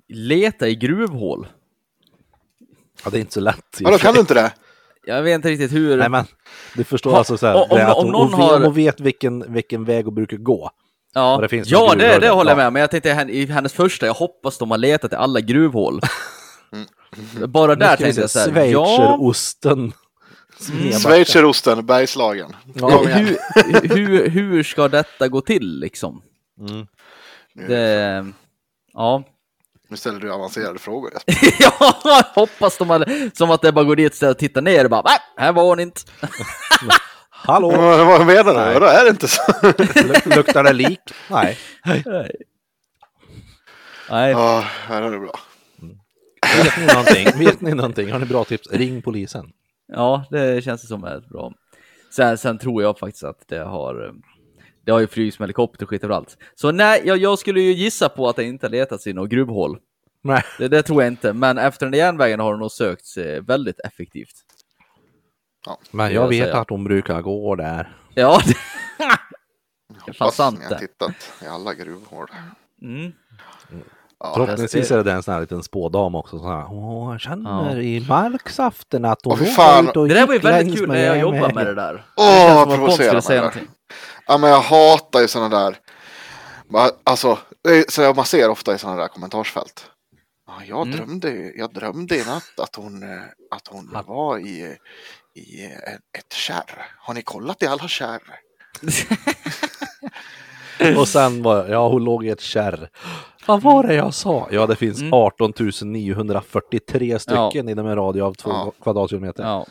leta 0.08 0.68
i 0.68 0.76
gruvhål. 0.76 1.48
Ja, 3.04 3.10
det 3.10 3.18
är 3.18 3.20
inte 3.22 3.34
så 3.34 3.40
lätt. 3.40 3.58
i 3.80 3.84
och 3.84 3.88
Ja, 3.88 3.92
då 3.92 3.98
för 3.98 4.06
kan 4.06 4.14
du 4.14 4.20
inte 4.20 4.34
det? 4.34 4.52
Jag 5.06 5.24
vet 5.24 5.36
inte 5.36 5.50
riktigt 5.50 5.72
hur. 5.74 5.98
Nej, 5.98 6.10
men 6.10 6.26
du 6.76 6.84
förstår 6.84 7.12
Ha- 7.12 7.18
alltså 7.18 7.38
så 7.38 7.48
här, 7.48 7.56
om- 7.72 7.78
det 7.78 7.88
att 7.88 7.98
om 7.98 8.12
någon 8.12 8.34
hon, 8.34 8.40
vet, 8.40 8.50
har- 8.50 8.60
hon 8.60 8.74
vet 8.74 9.00
vilken, 9.00 9.54
vilken 9.54 9.86
väg 9.86 10.06
hon 10.06 10.16
brukar 10.16 10.38
gå. 10.38 10.70
ja, 11.14 11.38
det 11.42 11.50
finns 11.50 11.68
ja 11.68 11.96
det, 11.96 12.20
det 12.20 12.30
håller 12.30 12.52
jag 12.52 12.60
Ja. 12.60 12.64
med 12.64 12.74
Men 12.74 12.80
jag 12.80 12.92
tänkte 12.92 13.10
i 13.30 13.46
hennes 13.46 13.74
första, 13.74 14.06
jag 14.06 14.14
hoppas 14.14 14.58
de 14.58 14.72
har 14.72 14.78
letat 14.78 15.14
i 15.14 15.16
alla 15.16 15.40
gruvhål. 15.42 16.00
Bara 17.48 17.76
där 17.76 17.96
tänkte 17.98 18.22
jag 18.22 18.30
så 18.30 18.40
här, 18.40 18.66
ja, 18.66 18.86
Schweizerosten. 18.86 19.94
Smedbacken. 20.60 21.00
Schweizerosten, 21.00 21.86
Bergslagen. 21.86 22.56
Ja. 22.76 23.04
Hur, 23.04 23.38
hur, 23.96 24.30
hur 24.30 24.64
ska 24.64 24.88
detta 24.88 25.28
gå 25.28 25.42
till 25.42 25.80
liksom? 25.80 26.22
Mm. 26.60 26.88
Nu, 27.56 27.68
Det, 27.68 28.26
ja. 28.94 29.24
nu 29.88 29.98
ställer 29.98 30.20
du 30.20 30.34
avancerade 30.34 30.80
frågor. 30.80 31.12
Jesper. 31.14 31.56
ja, 31.80 32.02
jag 32.04 32.24
hoppas 32.42 32.78
de 32.78 32.90
hade, 32.90 33.32
som 33.34 33.52
att 33.52 33.62
det 33.62 33.72
bara 33.72 33.86
går 33.86 33.96
dit 33.96 34.24
och 34.24 34.38
tittar 34.38 34.62
ner 34.62 34.84
och 34.84 34.90
bara, 34.90 35.02
nej, 35.06 35.18
här 35.38 35.52
var 35.54 35.64
hon 35.64 35.80
inte. 35.80 36.02
Hallå, 37.30 37.72
Vad 38.06 38.26
menar 38.26 38.44
du? 38.68 38.74
Vadå, 38.74 38.86
är 38.86 39.04
det 39.04 39.10
inte 39.10 39.28
så? 39.28 39.42
Luk- 39.62 40.36
luktar 40.36 40.64
det 40.64 40.74
lik? 40.74 41.00
Nej. 41.30 41.58
Nej, 44.10 44.32
Ja, 44.32 44.60
här 44.88 45.02
är 45.02 45.12
det 45.12 45.20
bra. 45.20 45.40
Vet 46.64 46.78
ni 46.78 46.86
någonting? 46.86 47.46
Vet 47.46 47.62
ni 47.62 47.74
någonting? 47.74 48.12
Har 48.12 48.20
ni 48.20 48.26
bra 48.26 48.44
tips? 48.44 48.72
Ring 48.72 49.02
polisen. 49.02 49.46
ja, 49.88 50.26
det 50.32 50.64
känns 50.64 50.88
som 50.88 51.04
ett 51.04 51.30
bra. 51.30 51.52
Sen, 52.16 52.38
sen 52.38 52.58
tror 52.58 52.84
jag 52.84 53.00
faktiskt 53.00 53.24
att 53.24 53.48
det 53.48 53.60
har, 53.64 54.14
det 54.86 54.92
har 54.92 55.00
ju 55.00 55.08
flygits 55.08 55.40
med 55.40 55.44
helikopter 55.46 55.86
och 55.86 55.90
skit 55.90 56.04
överallt. 56.04 56.38
Så 56.56 56.72
nej, 56.72 57.02
jag, 57.06 57.18
jag 57.18 57.40
skulle 57.40 57.62
ju 57.62 57.72
gissa 57.74 58.10
på 58.10 58.30
att 58.30 58.36
det 58.36 58.44
inte 58.44 58.66
har 58.66 58.72
letats 58.72 59.08
i 59.08 59.14
något 59.14 59.30
gruvhål. 59.30 59.78
Nej. 60.24 60.44
Det, 60.58 60.68
det 60.68 60.84
tror 60.84 61.04
jag 61.04 61.12
inte, 61.12 61.34
men 61.34 61.58
efter 61.58 61.86
den 61.86 61.92
där 61.92 62.00
järnvägen 62.00 62.40
har 62.40 62.54
det 62.54 62.60
nog 62.60 62.72
sökts 62.72 63.18
väldigt 63.42 63.80
effektivt. 63.80 64.34
Men 65.92 66.08
Det 66.08 66.14
jag 66.14 66.24
jag 66.24 66.30
vet 66.30 66.44
säger. 66.46 66.62
att 66.62 66.70
hon 66.70 66.84
brukar 66.84 67.22
gå 67.22 67.56
där. 67.56 67.96
Ja, 68.14 68.40
det, 68.48 68.54
det 70.06 70.12
är 70.12 70.14
fan 70.14 70.32
sant 70.32 70.60
ni 70.60 70.66
har 70.66 70.72
det. 70.72 70.80
tittat 70.80 71.12
i 71.44 71.46
alla 71.48 71.74
gruvhål. 71.74 72.28
Mm. 72.82 73.12
Ja, 74.20 74.34
Förhoppningsvis 74.36 74.88
det- 74.90 74.96
är 74.96 75.04
det 75.04 75.12
en 75.12 75.24
sån 75.24 75.34
här 75.34 75.42
liten 75.42 75.64
spådam 75.64 76.16
också. 76.16 76.40
Sån 76.40 76.48
här, 76.52 76.66
Åh, 76.72 77.12
jag 77.12 77.22
känner 77.22 77.76
Ja. 77.76 77.82
i 77.82 78.06
marksaften 78.10 79.06
att 79.06 79.20
hon 79.24 79.38
fan. 79.38 79.86
var 79.86 79.92
ute 79.92 80.00
och 80.00 80.08
Det 80.08 80.14
där 80.14 80.28
var 80.28 80.34
ju 80.34 80.40
väldigt 80.40 80.78
kul 80.80 80.90
när 80.90 81.06
jag 81.06 81.20
jobbade 81.20 81.54
med 81.54 81.66
det 81.66 81.74
där. 81.76 82.06
Åh, 82.18 82.70
det 82.88 82.92
känns 82.98 83.14
vad 83.14 83.24
som 83.24 83.52
ja, 84.28 84.38
men 84.38 84.50
jag 84.50 84.62
hatar 84.62 85.20
ju 85.22 85.28
sådana 85.28 85.60
där. 85.60 85.78
Alltså, 87.04 87.38
så 87.90 88.14
man 88.14 88.26
ser 88.26 88.50
ofta 88.50 88.76
i 88.76 88.78
sådana 88.78 89.02
där 89.02 89.08
kommentarsfält. 89.08 89.90
Ja, 90.48 90.54
jag, 90.68 90.88
Mm. 90.88 90.98
drömde, 90.98 91.52
jag 91.56 91.74
drömde 91.74 92.18
i 92.18 92.26
natt 92.26 92.60
att 92.60 92.76
hon, 92.76 93.04
eh, 93.04 93.22
att 93.52 93.68
hon 93.68 93.98
var 94.08 94.38
i, 94.38 94.78
i 95.36 95.66
ett- 95.66 96.00
ett 96.18 96.34
kärr. 96.34 96.88
Har 97.00 97.14
ni 97.14 97.22
kollat 97.22 97.64
i 97.64 97.68
alla 97.68 97.88
kärr? 97.88 98.22
Och 100.98 101.08
sen 101.08 101.44
var 101.44 101.68
ja 101.68 101.88
hon 101.90 102.04
låg 102.04 102.26
i 102.26 102.30
ett 102.30 102.42
kärr. 102.42 102.90
Vad 103.46 103.62
var 103.62 103.84
det 103.88 103.94
jag 103.94 104.14
sa? 104.14 104.48
Ja 104.52 104.68
det 104.68 104.76
finns 104.76 105.00
Mm. 105.00 105.14
18 105.14 105.54
943 105.92 107.20
stycken 107.20 107.70
inom 107.70 107.88
en 107.88 107.96
radie 107.96 108.24
av 108.24 108.34
två 108.34 108.50
Ja. 108.50 108.72
kvadratkilometer. 108.84 109.44
Ja. 109.44 109.66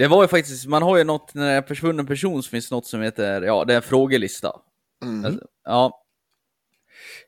Det 0.00 0.08
var 0.08 0.22
ju 0.24 0.28
faktiskt, 0.28 0.66
man 0.66 0.82
har 0.82 0.96
ju 0.98 1.04
något, 1.04 1.34
när 1.34 1.46
det 1.46 1.52
är 1.52 1.56
en 1.56 1.64
försvunnen 1.64 2.06
person 2.06 2.42
så 2.42 2.50
finns 2.50 2.70
något 2.70 2.86
som 2.86 3.00
heter, 3.02 3.42
ja 3.42 3.64
det 3.64 3.72
är 3.72 3.76
en 3.76 3.82
frågelista. 3.82 4.60
Mm. 5.02 5.24
Alltså, 5.24 5.46
Ja, 5.64 6.02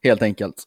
helt 0.03 0.23
enkelt. 0.23 0.65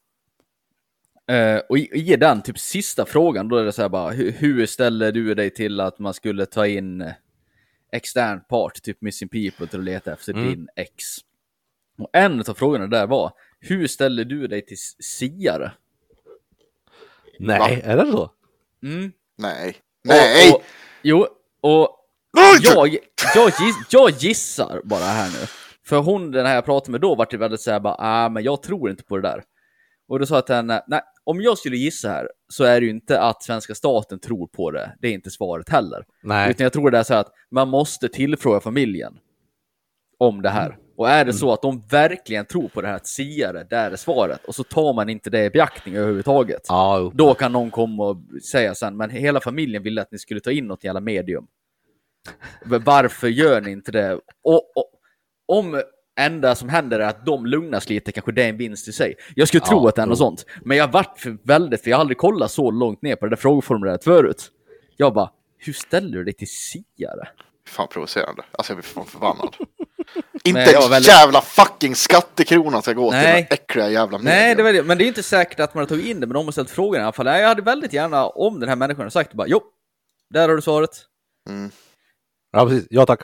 Eh, 1.28 1.58
och 1.70 1.78
i, 1.78 2.12
i 2.12 2.16
den 2.16 2.42
typ 2.42 2.60
sista 2.60 3.06
frågan, 3.06 3.48
då 3.48 3.58
är 3.58 3.64
det 3.66 3.72
så 3.72 3.82
här 3.82 3.90
bara, 3.90 4.12
hur, 4.12 4.32
hur 4.32 4.66
ställer 4.66 5.12
du 5.12 5.34
dig 5.36 5.50
till 5.50 5.80
att 5.80 6.00
man 6.00 6.14
skulle 6.14 6.46
ta 6.46 6.68
in 6.68 7.12
extern 7.92 8.42
part, 8.50 8.82
typ 8.82 9.02
Missing 9.02 9.30
People, 9.30 9.68
till 9.68 9.80
att 9.80 9.86
leta 9.86 10.14
efter 10.14 10.34
Mm. 10.34 10.46
din 10.48 10.68
ex. 10.76 11.04
Och 11.98 12.10
en 12.14 12.40
av 12.40 12.54
frågorna 12.54 12.88
där 12.88 13.08
var, 13.08 13.32
hur 13.60 13.88
ställer 13.88 14.26
du 14.26 14.48
dig 14.48 14.66
till 14.66 14.78
siare? 15.00 15.72
Nej, 17.40 17.60
Va? 17.60 17.70
är 17.70 17.98
det 17.98 18.12
så? 18.12 18.32
Mm. 18.84 19.12
Nej. 19.36 19.76
Nej! 20.04 20.50
Och, 20.52 20.56
och, 20.56 20.64
jo, 21.02 21.28
och 21.66 21.90
jag, 22.62 22.98
jag, 23.36 23.48
giss, 23.48 23.76
jag 23.90 24.10
gissar 24.10 24.82
bara 24.84 25.04
här 25.04 25.28
nu. 25.28 25.48
För 25.88 25.98
hon, 25.98 26.32
den 26.32 26.46
här 26.46 26.56
jag 26.56 26.66
pratade 26.66 26.92
med 26.92 27.02
då, 27.02 27.16
vart 27.16 27.32
det 27.32 27.38
väldigt 27.38 27.62
såhär 27.62 27.80
bara, 27.80 27.96
ah, 28.00 28.30
men 28.30 28.44
jag 28.44 28.64
tror 28.64 28.90
inte 28.90 29.04
på 29.04 29.18
det 29.18 29.22
där. 29.22 29.44
Och 30.08 30.20
då 30.20 30.26
sa 30.26 30.36
jag 30.36 30.46
till 30.46 30.56
henne, 30.56 30.84
nej, 30.88 31.02
om 31.24 31.42
jag 31.42 31.58
skulle 31.58 31.78
gissa 31.78 32.10
här 32.10 32.28
så 32.50 32.64
är 32.64 32.80
det 32.80 32.86
ju 32.86 32.92
inte 32.92 33.22
att 33.22 33.44
svenska 33.44 33.76
staten 33.76 34.20
tror 34.20 34.48
på 34.48 34.72
det. 34.72 34.96
Det 35.02 35.08
är 35.08 35.12
inte 35.14 35.32
svaret 35.32 35.70
heller. 35.70 36.06
Nej. 36.24 36.52
Utan 36.52 36.64
jag 36.64 36.74
tror 36.74 36.92
det 36.92 36.98
är 36.98 37.04
så 37.04 37.14
här 37.14 37.22
att 37.22 37.32
man 37.52 37.70
måste 37.70 38.10
tillfråga 38.10 38.60
familjen 38.60 39.18
om 40.20 40.42
det 40.42 40.50
här. 40.50 40.78
Och 40.98 41.10
är 41.10 41.26
det 41.26 41.34
så 41.34 41.54
att 41.54 41.62
de 41.62 41.84
verkligen 41.90 42.46
tror 42.46 42.68
på 42.68 42.82
det 42.82 42.88
här 42.88 42.96
att 42.96 43.08
siare, 43.08 43.64
där 43.70 43.92
är 43.92 43.96
svaret. 43.96 44.46
Och 44.46 44.56
så 44.56 44.64
tar 44.64 44.94
man 44.94 45.10
inte 45.10 45.30
det 45.30 45.46
i 45.46 45.50
beaktning 45.50 45.96
överhuvudtaget. 45.96 46.62
Jo. 46.70 47.12
Då 47.14 47.34
kan 47.34 47.52
någon 47.52 47.72
komma 47.72 48.06
och 48.06 48.18
säga 48.52 48.76
sen, 48.76 48.98
men 48.98 49.10
hela 49.10 49.40
familjen 49.40 49.84
ville 49.84 50.02
att 50.02 50.12
ni 50.12 50.18
skulle 50.18 50.40
ta 50.40 50.52
in 50.52 50.68
något 50.68 50.84
jävla 50.84 51.00
medium. 51.00 51.48
Varför 52.66 53.28
gör 53.28 53.62
ni 53.62 53.72
inte 53.72 53.92
det? 53.92 54.14
Och, 54.44 54.78
och 54.78 54.92
om 55.48 55.82
enda 56.20 56.56
som 56.56 56.70
händer 56.70 57.00
är 57.00 57.08
att 57.08 57.26
de 57.26 57.46
lugnas 57.46 57.90
lite, 57.90 58.12
kanske 58.12 58.32
det 58.32 58.44
är 58.44 58.50
en 58.50 58.58
vinst 58.58 58.88
i 58.88 58.92
sig. 58.92 59.16
Jag 59.36 59.48
skulle 59.48 59.62
tro 59.62 59.84
Ja, 59.84 59.90
att 59.90 59.96
det 59.96 60.02
är 60.02 60.06
något 60.06 60.18
sånt. 60.18 60.46
Men 60.62 60.78
jag 60.78 60.92
vart 60.92 61.20
för 61.20 61.38
väldigt, 61.44 61.84
för 61.84 61.90
jag 61.90 61.98
har 61.98 62.02
aldrig 62.02 62.18
kollat 62.18 62.52
så 62.52 62.72
långt 62.72 63.02
ner 63.02 63.16
på 63.16 63.26
det 63.26 63.30
där 63.30 63.36
frågeformuläret 63.36 64.04
förut. 64.04 64.52
Jag 64.98 65.14
bara, 65.14 65.32
hur 65.58 65.74
ställer 65.74 66.18
du 66.18 66.24
dig 66.24 66.34
till 66.34 66.48
siare? 66.48 67.28
Fan 67.68 67.88
provocerande. 67.88 68.44
Alltså 68.52 68.74
jag 68.74 68.78
blir 68.78 68.84
fan 68.84 69.06
förbannad. 69.06 69.56
Inte 70.46 70.60
jag 70.62 70.84
en 70.84 70.90
väldigt- 70.90 71.08
jävla 71.12 71.42
fucking 71.42 71.96
skattekrona 71.96 72.82
ska 72.82 72.94
gå 72.94 73.12
till 73.12 73.20
Nej. 73.20 73.48
den 73.50 73.58
äckliga 73.60 73.90
jävla 73.90 74.18
medium. 74.18 74.36
Nej, 74.40 74.56
det 74.56 74.64
var 74.64 74.74
det. 74.74 74.84
men 74.84 74.98
det 74.98 75.04
är 75.04 75.08
inte 75.08 75.24
säkert 75.24 75.60
att 75.60 75.74
man 75.74 75.82
har 75.82 75.88
tagit 75.88 76.06
in 76.06 76.20
det, 76.20 76.28
men 76.28 76.34
de 76.34 76.46
har 76.46 76.52
ställt 76.52 76.70
frågan 76.70 77.02
i 77.02 77.04
alla 77.04 77.14
fall. 77.14 77.26
Jag 77.26 77.48
hade 77.48 77.62
väldigt 77.62 77.94
gärna, 77.94 78.26
om 78.28 78.60
den 78.60 78.70
här 78.70 78.76
människan 78.76 79.12
sagt 79.12 79.34
bara, 79.34 79.48
jo, 79.48 79.62
där 80.30 80.50
har 80.50 80.56
du 80.56 80.62
svaret. 80.62 80.90
Mm. 81.50 81.72
Ja, 82.52 82.66
precis. 82.68 82.88
Ja, 82.90 83.06
tack. 83.06 83.20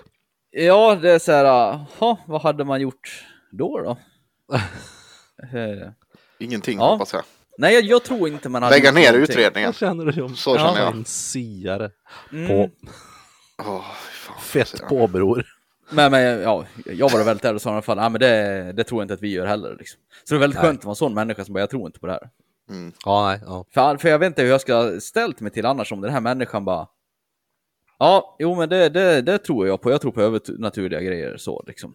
Ja, 0.52 0.96
det 0.96 1.12
är 1.12 1.20
så 1.20 1.32
här, 1.32 1.44
jaha, 1.46 2.18
vad 2.28 2.42
hade 2.42 2.64
man 2.64 2.82
gjort 2.82 3.26
då 3.52 3.78
då? 3.82 3.98
Eh, 5.54 5.90
Ingenting 6.40 6.78
Ja. 6.78 6.92
hoppas 6.92 7.14
jag. 7.14 7.24
Nej, 7.58 7.74
jag, 7.74 7.84
jag 7.84 8.04
tror 8.04 8.28
inte 8.30 8.50
man 8.50 8.64
hade 8.64 8.76
Lägga 8.76 8.92
ner 8.92 9.12
någonting. 9.12 9.22
utredningen. 9.36 9.68
Vad 9.68 9.76
känner 9.76 10.06
du 10.06 10.22
om 10.22 10.36
Så 10.36 10.58
känner 10.58 10.80
jag. 10.80 10.96
en 10.96 11.06
siare? 11.06 11.92
Mm. 12.32 12.48
På 12.48 12.70
fy 13.58 14.12
fan, 14.14 14.42
fett 14.42 14.82
på 14.90 15.08
bror. 15.08 15.46
Men, 15.92 16.12
men 16.12 16.42
ja, 16.42 16.66
jag 16.86 17.10
var 17.10 17.24
väldigt 17.24 17.46
ärlig 17.46 17.56
och 17.56 17.62
sa 17.62 17.70
i 17.70 17.74
alla 17.74 17.82
fall, 17.82 17.98
ja, 17.98 18.10
men 18.10 18.20
det, 18.20 18.74
det 18.76 18.84
tror 18.84 19.02
jag 19.02 19.04
inte 19.04 19.14
att 19.14 19.22
vi 19.22 19.32
gör 19.32 19.46
heller. 19.46 19.76
Liksom. 19.80 20.00
Så 20.24 20.34
det 20.34 20.38
är 20.38 20.40
väldigt 20.40 20.60
Nej. 20.60 20.66
skönt 20.66 20.80
att 20.80 20.86
vara 20.86 20.92
en 20.92 20.96
sån 20.96 21.14
människa 21.14 21.46
som 21.46 21.54
bara, 21.54 21.60
jag 21.60 21.70
tror 21.70 21.86
inte 21.86 22.00
på 22.00 22.08
det 22.08 22.14
här. 22.14 22.30
Ja, 23.06 23.28
nej. 23.28 23.40
Ja. 23.46 23.66
För, 23.74 23.98
för 23.98 24.10
jag 24.10 24.20
vet 24.20 24.28
inte 24.28 24.42
hur 24.42 24.50
jag 24.50 24.62
ska 24.62 25.00
ställt 25.00 25.40
mig 25.40 25.52
till 25.52 25.66
annars 25.66 25.92
om 25.92 26.02
den 26.02 26.12
här 26.12 26.22
människan 26.22 26.66
bara, 26.66 26.88
ja, 28.00 28.36
jo 28.40 28.56
men 28.56 28.70
det, 28.70 28.90
det, 28.90 29.22
det 29.22 29.38
tror 29.38 29.68
jag 29.68 29.82
på, 29.82 29.92
jag 29.92 30.02
tror 30.02 30.12
på 30.12 30.22
övernaturliga 30.22 31.02
grejer 31.02 31.38
så 31.38 31.64
liksom. 31.68 31.94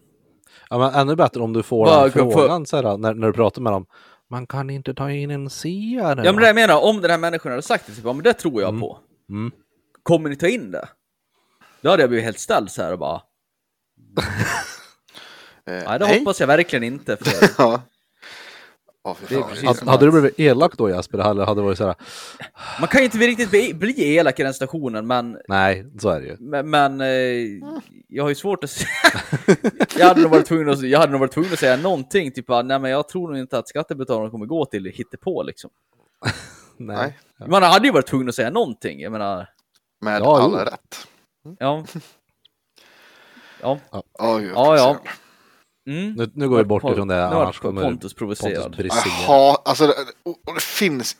ja, 0.69 0.77
men 0.77 0.93
ännu 0.93 1.15
bättre 1.15 1.41
om 1.41 1.53
du 1.53 1.63
får 1.63 1.85
Bara 1.85 2.07
den 2.07 2.31
frågan 2.31 2.65
så 2.65 2.75
här, 2.75 2.97
när, 2.97 3.13
när 3.13 3.27
du 3.27 3.33
pratar 3.33 3.61
med 3.61 3.73
dem. 3.73 3.85
Man 4.29 4.47
kan 4.47 4.69
inte 4.69 4.93
ta 4.93 5.11
in 5.11 5.31
en 5.31 5.49
siare. 5.49 6.21
Ja 6.25 6.31
men 6.31 6.41
det 6.41 6.47
jag 6.47 6.55
menar, 6.55 6.83
om 6.83 7.01
den 7.01 7.11
här 7.11 7.17
människan 7.17 7.51
hade 7.51 7.61
sagt 7.61 7.87
det, 7.87 7.93
typ, 7.93 8.05
ja 8.05 8.13
men 8.13 8.23
det 8.23 8.33
tror 8.33 8.61
jag 8.61 8.79
på. 8.79 8.99
Mm. 9.29 9.51
Kommer 10.03 10.29
ni 10.29 10.35
ta 10.35 10.47
in 10.47 10.71
det? 10.71 10.87
Då 11.81 11.89
hade 11.89 12.03
jag 12.03 12.09
blivit 12.09 12.25
helt 12.25 12.39
ställd 12.39 12.71
så 12.71 12.81
här 12.81 12.93
och 12.93 12.99
bara, 12.99 13.21
Eh, 15.69 15.83
nej 15.87 15.99
det 15.99 16.17
hoppas 16.17 16.39
jag 16.39 16.47
verkligen 16.47 16.83
inte. 16.83 17.17
För 17.17 17.49
Ja. 17.57 17.81
Som- 19.75 19.87
Hade 19.87 20.05
du 20.05 20.11
blivit 20.11 20.39
elak 20.39 20.77
då 20.77 20.89
Jesper? 20.89 21.17
Eller 21.31 21.45
hade 21.45 21.61
varit 21.61 21.77
så 21.77 21.85
här? 21.85 21.95
man 22.79 22.87
kan 22.87 23.01
ju 23.01 23.05
inte 23.05 23.17
riktigt 23.17 23.49
bli, 23.49 23.73
bli 23.73 24.15
elak 24.15 24.39
i 24.39 24.43
den 24.43 24.53
stationen, 24.53 25.07
men 25.07 25.37
Nej, 25.47 25.85
så 25.99 26.09
är 26.09 26.19
det 26.21 26.27
ju. 26.27 26.37
Men, 26.39 26.69
men 26.69 27.01
eh, 27.01 27.07
jag 28.07 28.23
har 28.23 28.29
ju 28.29 28.35
svårt 28.35 28.63
att 28.63 28.69
säga. 28.69 28.87
jag, 29.97 30.07
hade 30.07 30.21
nog 30.21 30.31
varit 30.31 30.45
tvungen 30.45 30.69
att, 30.69 30.81
jag 30.81 30.99
hade 30.99 31.11
nog 31.11 31.19
varit 31.21 31.31
tvungen 31.31 31.53
att 31.53 31.59
säga 31.59 31.77
någonting, 31.77 32.31
typ 32.31 32.49
att 32.49 32.65
nej 32.65 32.79
men 32.79 32.91
jag 32.91 33.07
tror 33.09 33.27
nog 33.27 33.37
inte 33.37 33.57
att 33.57 33.67
skattebetalarna 33.69 34.29
kommer 34.29 34.45
gå 34.45 34.65
till 34.65 34.85
hittepå 34.85 35.43
liksom. 35.43 35.69
Nej. 36.77 37.17
Nej. 37.39 37.49
Man 37.49 37.63
hade 37.63 37.87
ju 37.87 37.93
varit 37.93 38.07
tvungen 38.07 38.29
att 38.29 38.35
säga 38.35 38.49
någonting, 38.49 38.99
jag 38.99 39.11
menar, 39.11 39.49
med 40.01 40.21
Ja, 40.21 40.41
all 40.41 40.51
jo. 40.51 40.57
rätt. 40.57 41.07
ja. 41.59 41.85
Ja, 43.61 43.79
gud, 44.37 44.51
ja, 44.55 44.77
ja. 44.77 44.93
provocerande. 44.93 45.09
Mm. 45.89 46.13
Nu, 46.13 46.31
nu 46.33 46.49
går 46.49 46.57
vi 46.57 46.63
bort 46.63 46.83
ifrån 46.91 47.07
det, 47.07 47.25
annars 47.27 47.59
kommer 47.59 47.81
Pontus 47.83 48.13
provocerad. 48.13 48.63
Pontus 48.63 48.77
Jag 48.79 49.03
brisera. 49.03 49.27
ha, 49.27 49.61
alltså, 49.65 49.87
det, 49.87 49.93
och 50.47 50.53
det 50.55 50.61
finns 50.63 51.17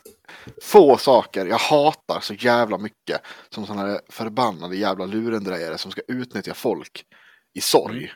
få 0.61 0.97
saker 0.97 1.45
jag 1.45 1.57
hatar 1.57 2.19
så 2.21 2.33
jävla 2.33 2.77
mycket 2.77 3.21
som 3.49 3.65
sådana 3.65 3.87
här 3.87 3.99
förbannade 4.09 4.75
jävla 4.75 5.05
lurendrejare 5.05 5.77
som 5.77 5.91
ska 5.91 6.01
utnyttja 6.07 6.53
folk 6.53 7.05
i 7.53 7.61
sorg. 7.61 8.11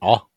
Ja, 0.00 0.28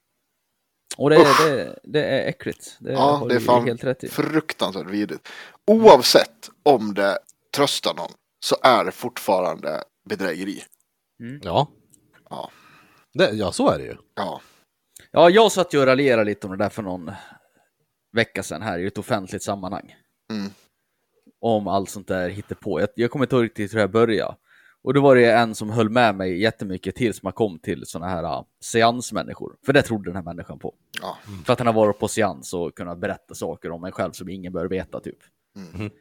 Och 0.97 1.09
det, 1.09 1.15
är- 1.15 1.55
det, 1.55 1.79
det 1.83 2.03
är 2.03 2.27
äckligt. 2.29 2.77
Det 2.79 2.91
Ja, 2.93 3.25
det 3.29 3.35
är 3.35 3.39
fan 3.39 3.65
helt 3.67 3.83
rätt 3.83 4.03
i. 4.03 4.09
fruktansvärt 4.09 4.87
vidrigt. 4.89 5.29
Oavsett 5.67 6.49
om 6.63 6.93
det 6.93 7.17
tröstar 7.55 7.93
någon 7.93 8.11
så 8.45 8.55
är 8.63 8.85
det 8.85 8.91
fortfarande 8.91 9.83
bedrägeri. 10.09 10.63
ja. 11.41 11.67
Ja. 12.29 12.51
Det, 13.13 13.31
ja, 13.31 13.51
så 13.51 13.69
är 13.69 13.77
det 13.77 13.85
ju. 13.85 13.95
Ja, 14.15 14.41
Ja, 15.15 15.29
jag 15.29 15.51
satt 15.51 15.73
ju 15.73 15.79
och 15.79 15.85
raljerade 15.85 16.23
lite 16.23 16.47
om 16.47 16.57
det 16.57 16.63
där 16.63 16.69
för 16.69 16.83
någon 16.83 17.11
vecka 18.11 18.43
sedan 18.43 18.61
här 18.61 18.79
i 18.79 18.87
ett 18.87 18.97
offentligt 18.97 19.43
sammanhang. 19.43 19.95
Mm. 20.31 20.51
Om 21.41 21.67
allt 21.67 21.89
sånt 21.89 22.07
där 22.07 22.29
hittepå. 22.29 22.79
Jag, 22.79 22.89
jag 22.95 23.11
kommer 23.11 23.25
inte 23.25 23.35
ihåg 23.35 23.43
riktigt 23.45 23.73
hur 23.73 23.79
här 23.79 23.87
började. 23.87 24.35
Och 24.83 24.93
då 24.93 25.01
var 25.01 25.15
det 25.15 25.31
en 25.31 25.55
som 25.55 25.69
höll 25.69 25.89
med 25.89 26.15
mig 26.15 26.41
jättemycket 26.41 26.95
tills 26.95 27.23
man 27.23 27.33
kom 27.33 27.59
till 27.59 27.85
såna 27.85 28.07
här 28.07 28.23
uh, 28.23 28.43
seansmänniskor. 28.63 29.55
För 29.65 29.73
det 29.73 29.81
trodde 29.81 30.09
den 30.09 30.15
här 30.15 30.23
människan 30.23 30.59
på. 30.59 30.73
ja. 31.01 31.17
För 31.45 31.53
att 31.53 31.59
han 31.59 31.67
har 31.67 31.73
varit 31.73 31.99
på 31.99 32.07
seans 32.07 32.53
och 32.53 32.75
kunnat 32.75 32.99
berätta 32.99 33.33
saker 33.35 33.71
om 33.71 33.83
en 33.83 33.91
själv 33.91 34.11
som 34.11 34.29
ingen 34.29 34.53
bör 34.53 34.67
veta 34.67 34.99
typ. 34.99 35.17
Mm. 35.75 35.91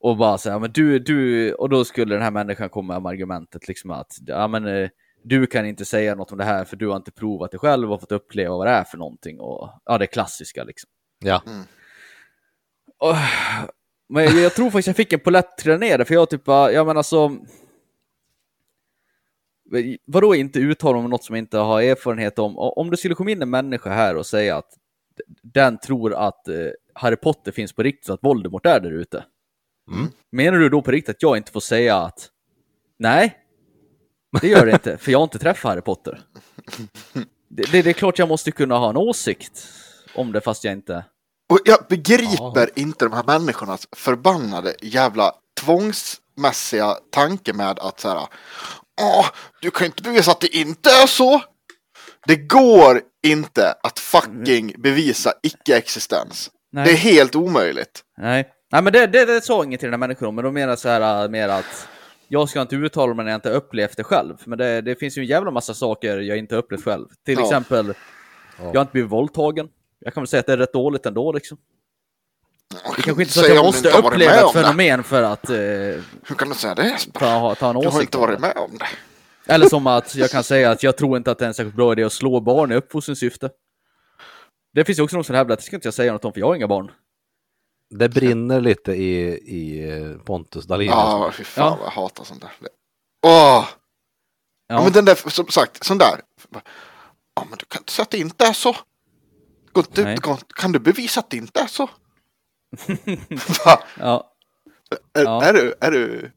Och 0.00 0.16
bara 0.16 0.38
säga, 0.38 0.58
men 0.58 0.72
du, 0.72 0.98
du, 0.98 1.52
och 1.52 1.68
då 1.68 1.84
skulle 1.84 2.14
den 2.14 2.22
här 2.22 2.30
människan 2.30 2.68
komma 2.68 3.00
med 3.00 3.10
argumentet 3.10 3.68
liksom 3.68 3.90
att, 3.90 4.18
ja 4.26 4.48
men 4.48 4.66
eh, 4.66 4.88
du 5.28 5.46
kan 5.46 5.66
inte 5.66 5.84
säga 5.84 6.14
något 6.14 6.32
om 6.32 6.38
det 6.38 6.44
här 6.44 6.64
för 6.64 6.76
du 6.76 6.88
har 6.88 6.96
inte 6.96 7.10
provat 7.10 7.50
det 7.50 7.58
själv 7.58 7.92
och 7.92 8.00
fått 8.00 8.12
uppleva 8.12 8.56
vad 8.56 8.66
det 8.66 8.70
är 8.70 8.84
för 8.84 8.98
någonting 8.98 9.40
och 9.40 9.70
ja, 9.84 9.98
det 9.98 10.06
klassiska 10.06 10.64
liksom. 10.64 10.90
Ja. 11.18 11.42
Och, 12.98 13.14
men 14.08 14.24
jag, 14.24 14.34
jag 14.34 14.54
tror 14.54 14.70
faktiskt 14.70 14.86
jag 14.86 14.96
fick 14.96 15.12
en 15.12 15.20
polett 15.20 15.58
trilla 15.58 15.78
ner 15.78 15.98
det, 15.98 16.04
för 16.04 16.14
jag 16.14 16.30
typ 16.30 16.44
bara, 16.44 16.72
ja 16.72 16.84
men 16.84 16.96
alltså... 16.96 17.36
Vadå 20.04 20.34
inte 20.34 20.58
uttala 20.58 20.98
om 20.98 21.10
något 21.10 21.24
som 21.24 21.36
jag 21.36 21.42
inte 21.42 21.58
har 21.58 21.82
erfarenhet 21.82 22.38
om? 22.38 22.58
Om 22.58 22.90
det 22.90 22.96
skulle 22.96 23.14
komma 23.14 23.30
in 23.30 23.42
en 23.42 23.50
människa 23.50 23.90
här 23.90 24.16
och 24.16 24.26
säga 24.26 24.56
att 24.56 24.74
den 25.42 25.78
tror 25.78 26.14
att 26.14 26.48
eh, 26.48 26.68
Harry 26.94 27.16
Potter 27.16 27.52
finns 27.52 27.72
på 27.72 27.82
riktigt 27.82 28.08
och 28.08 28.14
att 28.14 28.24
Voldemort 28.24 28.66
är 28.66 28.80
där 28.80 28.90
ute. 28.90 29.24
Mm. 29.92 30.06
Menar 30.30 30.58
du 30.58 30.68
då 30.68 30.82
på 30.82 30.90
riktigt 30.90 31.16
att 31.16 31.22
jag 31.22 31.36
inte 31.36 31.52
får 31.52 31.60
säga 31.60 31.96
att 31.96 32.30
nej, 32.98 33.45
det 34.40 34.48
gör 34.48 34.66
det 34.66 34.72
inte, 34.72 34.98
för 34.98 35.12
jag 35.12 35.18
har 35.18 35.24
inte 35.24 35.38
träffat 35.38 35.70
Harry 35.70 35.80
Potter. 35.80 36.20
Det, 37.48 37.72
det, 37.72 37.82
det 37.82 37.90
är 37.90 37.94
klart 37.94 38.18
jag 38.18 38.28
måste 38.28 38.50
kunna 38.50 38.78
ha 38.78 38.90
en 38.90 38.96
åsikt 38.96 39.68
om 40.14 40.32
det 40.32 40.40
fast 40.40 40.64
jag 40.64 40.72
inte... 40.72 41.04
Och 41.50 41.58
jag 41.64 41.78
begriper 41.88 42.70
inte 42.74 43.04
de 43.04 43.12
här 43.12 43.24
människornas 43.38 43.88
förbannade 43.96 44.74
jävla 44.82 45.32
tvångsmässiga 45.60 46.94
tanke 47.10 47.52
med 47.52 47.78
att 47.78 48.00
så 48.00 48.08
här. 48.08 48.28
Åh, 49.00 49.26
du 49.60 49.70
kan 49.70 49.86
inte 49.86 50.02
bevisa 50.02 50.30
att 50.30 50.40
det 50.40 50.56
inte 50.56 50.90
är 50.90 51.06
så. 51.06 51.42
Det 52.26 52.36
går 52.36 53.00
inte 53.26 53.74
att 53.82 53.98
fucking 53.98 54.74
bevisa 54.78 55.32
icke-existens. 55.42 56.50
Det 56.72 56.90
är 56.90 56.96
helt 56.96 57.34
omöjligt. 57.34 58.02
Nej, 58.18 58.48
Nej 58.72 58.82
men 58.82 58.92
det, 58.92 59.06
det, 59.06 59.24
det 59.24 59.40
sa 59.40 59.64
inget 59.64 59.80
till 59.80 59.86
den 59.86 59.92
här 59.92 60.08
människan 60.08 60.34
men 60.34 60.44
de 60.44 60.54
menar 60.54 60.76
så 60.76 60.88
här 60.88 61.28
mer 61.28 61.48
att 61.48 61.88
jag 62.28 62.48
ska 62.48 62.60
inte 62.60 62.76
uttala 62.76 63.14
mig 63.14 63.24
när 63.24 63.32
jag 63.32 63.38
inte 63.38 63.50
upplevt 63.50 63.96
det 63.96 64.04
själv. 64.04 64.36
Men 64.44 64.58
det, 64.58 64.80
det 64.80 64.96
finns 64.96 65.18
ju 65.18 65.22
en 65.22 65.26
jävla 65.28 65.50
massa 65.50 65.74
saker 65.74 66.18
jag 66.18 66.38
inte 66.38 66.56
upplevt 66.56 66.84
själv. 66.84 67.06
Till 67.24 67.38
Ja. 67.38 67.44
exempel, 67.44 67.94
jag 68.58 68.74
har 68.74 68.80
inte 68.80 68.92
blivit 68.92 69.10
våldtagen. 69.10 69.68
Jag 69.98 70.14
kan 70.14 70.22
väl 70.22 70.28
säga 70.28 70.40
att 70.40 70.46
det 70.46 70.52
är 70.52 70.56
rätt 70.56 70.72
dåligt 70.72 71.06
ändå 71.06 71.32
liksom. 71.32 71.58
Det 72.96 73.02
kanske 73.02 73.22
inte 73.22 73.34
så 73.34 73.40
att 73.40 73.48
jag 73.54 73.64
måste 73.64 73.88
uppleva 73.98 74.32
ett 74.34 74.44
om 74.44 74.50
det. 74.54 74.62
fenomen 74.62 75.02
för 75.04 75.22
att 75.22 75.50
eh, 75.50 75.56
Hur 75.56 76.34
kan 76.38 76.48
du 76.48 76.54
säga 76.54 76.74
det 76.74 76.96
ta, 77.12 77.54
ta 77.54 77.70
en 77.70 77.80
Du 77.80 77.88
har 77.88 78.00
inte 78.00 78.18
varit 78.18 78.40
med 78.40 78.56
om 78.56 78.78
det. 78.78 78.86
Eller 79.52 79.68
som 79.68 79.86
att 79.86 80.14
jag 80.14 80.30
kan 80.30 80.44
säga 80.44 80.70
att 80.70 80.82
jag 80.82 80.96
tror 80.96 81.16
inte 81.16 81.30
att 81.30 81.38
det 81.38 81.44
är 81.44 81.48
en 81.48 81.54
särskilt 81.54 81.76
bra 81.76 81.92
idé 81.92 82.04
att 82.04 82.12
slå 82.12 82.40
barn 82.40 82.72
i 82.72 82.74
uppfostringssyfte. 82.74 83.50
Det 84.74 84.84
finns 84.84 84.98
ju 84.98 85.02
också 85.02 85.16
någon 85.16 85.24
som 85.24 85.34
hävdar 85.34 85.52
att 85.52 85.58
det 85.58 85.64
ska 85.66 85.76
inte 85.76 85.86
jag 85.86 85.94
säga 85.94 86.12
något 86.12 86.24
om 86.24 86.32
för 86.32 86.40
jag 86.40 86.46
har 86.46 86.54
inga 86.54 86.68
barn. 86.68 86.90
Det 87.90 88.08
brinner 88.08 88.60
lite 88.60 88.92
i, 88.92 89.26
i 89.32 90.18
Pontus 90.24 90.64
Dahlin. 90.64 90.88
Ja, 90.88 91.32
fy 91.34 91.44
fan 91.44 91.64
Ja. 91.64 91.76
vad 91.76 91.86
jag 91.86 91.90
hatar 91.90 92.24
sånt 92.24 92.40
där. 92.40 92.50
Åh! 93.26 93.68
Ja. 94.68 94.82
men 94.82 94.92
den 94.92 95.04
där, 95.04 95.30
som 95.30 95.48
sagt, 95.48 95.84
sån 95.84 95.98
där. 95.98 96.20
Ja, 97.34 97.46
men 97.50 97.58
du 97.58 97.64
kan 97.64 97.80
inte 97.80 97.92
säga 97.92 98.02
att 98.02 98.10
det 98.10 98.18
inte 98.18 98.46
är 98.46 98.52
så. 98.52 98.76
Nej. 99.96 100.18
kan, 100.56 100.72
du 100.72 100.78
bevisa 100.78 101.20
att 101.20 101.30
det 101.30 101.36
inte 101.36 101.60
är 101.60 101.66
så? 101.66 101.90
Ja. 103.98 104.32
Är, 105.18 105.24
Ja. 105.24 105.42
är, 105.44 105.52
du, 105.52 105.74
är 105.80 105.90
du 105.90 106.32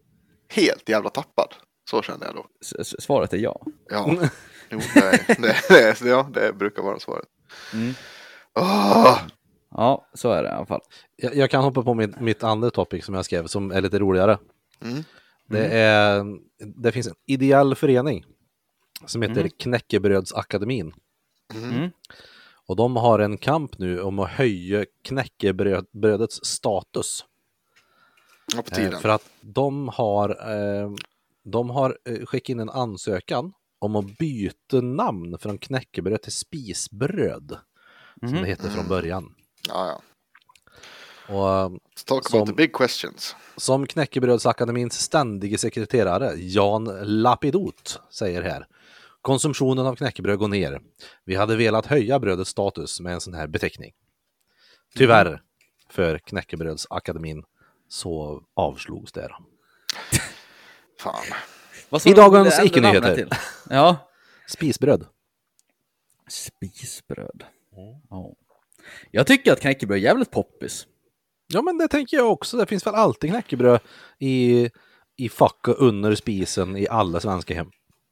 helt 0.50 0.90
jävla 0.90 1.10
tappad? 1.10 1.54
Så 1.90 2.02
kände 2.02 2.26
jag 2.26 2.36
då. 2.36 2.46
S- 2.62 2.74
s- 2.80 3.02
Svaret 3.04 3.34
är 3.34 3.38
ja. 3.38 3.62
Ja, 3.90 4.16
jo, 4.70 4.80
det, 4.94 5.26
det, 5.40 5.56
det, 5.70 6.10
ja, 6.10 6.30
det 6.34 6.54
brukar 6.54 6.82
vara 6.84 7.00
svaret. 7.00 7.26
Mm. 7.74 7.94
Åh! 8.60 9.20
Ja, 9.72 10.08
så 10.14 10.32
är 10.32 10.44
det 10.44 10.50
i 10.50 10.52
alla 10.52 10.66
fall. 10.66 10.82
Jag, 11.16 11.36
jag 11.36 11.50
kan 11.52 11.64
hoppa 11.64 11.84
på 11.84 11.94
mitt, 11.94 12.20
mitt 12.20 12.44
andra 12.44 12.70
topic 12.70 13.06
som 13.06 13.16
jag 13.16 13.26
skrev 13.26 13.48
som 13.48 13.72
är 13.72 13.82
lite 13.82 14.00
roligare. 14.00 14.38
Mm. 14.82 15.04
Det, 15.48 15.66
är, 15.68 16.24
det 16.82 16.92
finns 16.92 17.08
en 17.08 17.16
ideell 17.26 17.76
förening 17.76 18.26
som 19.06 19.22
heter 19.22 19.48
Knäckebrödsakademin. 19.60 20.94
Mm. 21.56 21.90
Och 22.66 22.76
de 22.76 22.96
har 22.96 23.20
en 23.20 23.38
kamp 23.38 23.78
nu 23.78 24.02
om 24.02 24.20
att 24.20 24.30
höja 24.30 24.86
knäckebrödets 25.04 26.46
status. 26.46 27.26
Ja, 28.56 28.62
på 28.62 28.72
Eh, 28.72 28.76
tiden. 28.76 29.00
för 29.00 29.10
att 29.10 29.30
de 29.42 29.88
har, 29.88 30.30
eh, 30.30 30.92
de 31.44 31.70
har 31.70 31.98
eh, 32.06 32.26
skickat 32.26 32.50
in 32.50 32.60
en 32.60 32.70
ansökan 32.70 33.54
om 33.80 33.96
att 33.96 34.18
byta 34.18 34.82
namn 34.82 35.38
från 35.38 35.58
knäckebröd 35.58 36.22
till 36.22 36.32
spisbröd. 36.32 37.58
Som 38.20 38.32
det 38.32 38.46
hette 38.46 38.70
från 38.70 38.88
början. 38.88 39.36
Ja, 39.68 39.88
ja. 39.88 40.02
Och 41.34 41.50
eh, 41.50 41.70
Let's 41.70 42.06
talk 42.06 42.30
Som- 42.30 42.38
about 42.40 42.50
the 42.50 42.56
big 42.56 42.74
questions. 42.76 43.36
som 43.58 43.88
Knäckebrödsakademins 43.88 44.94
ständige 45.02 45.58
sekreterare 45.58 46.34
Jan 46.36 46.84
Lapidot 47.04 48.00
säger 48.12 48.42
här. 48.42 48.68
Konsumtionen 49.22 49.86
av 49.86 49.96
knäckebröd 49.96 50.40
går 50.40 50.48
ner. 50.48 50.82
Vi 51.26 51.36
hade 51.36 51.56
velat 51.56 51.86
höja 51.86 52.20
brödets 52.20 52.52
status 52.52 53.00
med 53.00 53.14
en 53.14 53.22
sån 53.22 53.34
här 53.34 53.48
beteckning. 53.48 53.92
Tyvärr 54.96 55.42
för 55.90 56.18
Knäckebrödsakademin 56.18 57.44
så 57.88 58.44
avslogs 58.54 59.12
det. 59.12 59.30
Fan. 61.00 61.24
I 62.06 62.14
dagens 62.14 62.60
icke-nyheter. 62.64 63.28
Ja. 63.70 64.10
Spisbröd. 64.48 65.06
Spisbröd. 66.30 67.44
Ja. 68.10 68.34
Jag 69.12 69.28
tycker 69.28 69.54
att 69.54 69.60
knäckebröd 69.60 69.98
är 70.00 70.04
jävligt 70.04 70.32
poppis. 70.32 70.86
Ja 71.54 71.62
men 71.62 71.78
det 71.78 71.88
tänker 71.88 72.18
jag 72.18 72.32
också. 72.32 72.58
Det 72.58 72.66
finns 72.66 72.88
väl 72.88 72.96
alltid 72.96 73.30
knäckebröd 73.30 73.80
i, 74.20 74.70
i 75.18 75.30
fack 75.30 75.68
och 75.68 75.82
under 75.82 76.16
spisen 76.16 76.78
i 76.78 76.88
alla 76.88 77.20
svenska 77.20 77.54
hem. 77.56 77.68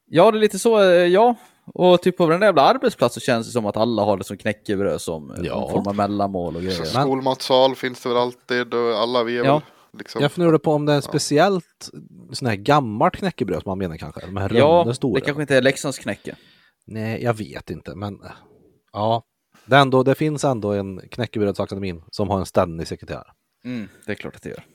Ja, 0.09 0.31
det 0.31 0.37
är 0.37 0.39
lite 0.39 0.59
så, 0.59 0.79
eh, 0.81 0.87
ja. 0.89 1.35
Och 1.73 2.01
typ 2.01 2.17
på 2.17 2.25
varenda 2.25 2.45
jävla 2.45 2.61
arbetsplats 2.61 3.13
så 3.15 3.19
känns 3.21 3.47
det 3.47 3.53
som 3.53 3.65
att 3.65 3.77
alla 3.77 4.03
har 4.03 4.17
det 4.17 4.23
som 4.23 4.37
knäckebröd 4.37 5.01
som 5.01 5.31
eh, 5.31 5.37
Ja. 5.43 5.69
form 5.71 5.87
av 5.87 5.95
mellanmål 5.95 6.55
och 6.55 6.61
grejer. 6.61 6.79
Men- 6.79 7.03
Skolmatsal 7.03 7.75
finns 7.75 8.01
det 8.01 8.09
väl 8.09 8.17
alltid 8.17 8.73
och 8.73 8.95
alla 8.99 9.23
vi 9.23 9.37
är 9.37 9.43
Ja. 9.45 9.53
väl 9.53 9.61
liksom. 9.99 10.21
Jag 10.21 10.31
funderar 10.31 10.57
på 10.57 10.71
om 10.71 10.85
det 10.85 10.93
är 10.93 11.01
speciellt 11.01 11.89
sån 12.33 12.47
här 12.47 12.55
gammalt 12.55 13.15
knäckebröd 13.15 13.61
som 13.63 13.69
man 13.69 13.77
menar 13.77 13.97
kanske. 13.97 14.21
De 14.25 14.37
här 14.37 14.53
Ja, 14.53 14.65
runda 14.81 14.93
stora. 14.93 15.19
det 15.19 15.25
kanske 15.25 15.41
inte 15.41 15.55
är 15.57 15.61
Leksands 15.61 15.99
knäcke. 15.99 16.35
Nej, 16.87 17.23
jag 17.23 17.33
vet 17.33 17.69
inte, 17.69 17.95
men 17.95 18.13
eh, 18.13 18.31
ja. 18.93 19.23
Det, 19.67 19.77
ändå, 19.77 20.03
det 20.03 20.15
finns 20.15 20.43
ändå 20.43 20.71
en 20.73 21.09
knäckebrödsakademin 21.09 22.03
som 22.11 22.29
har 22.29 22.39
en 22.39 22.45
ständig 22.45 22.87
sekreterare. 22.87 23.31
Mm, 23.65 23.87
det 24.05 24.11
är 24.11 24.15
klart 24.15 24.35
att 24.35 24.41
det 24.41 24.49
gör. 24.49 24.65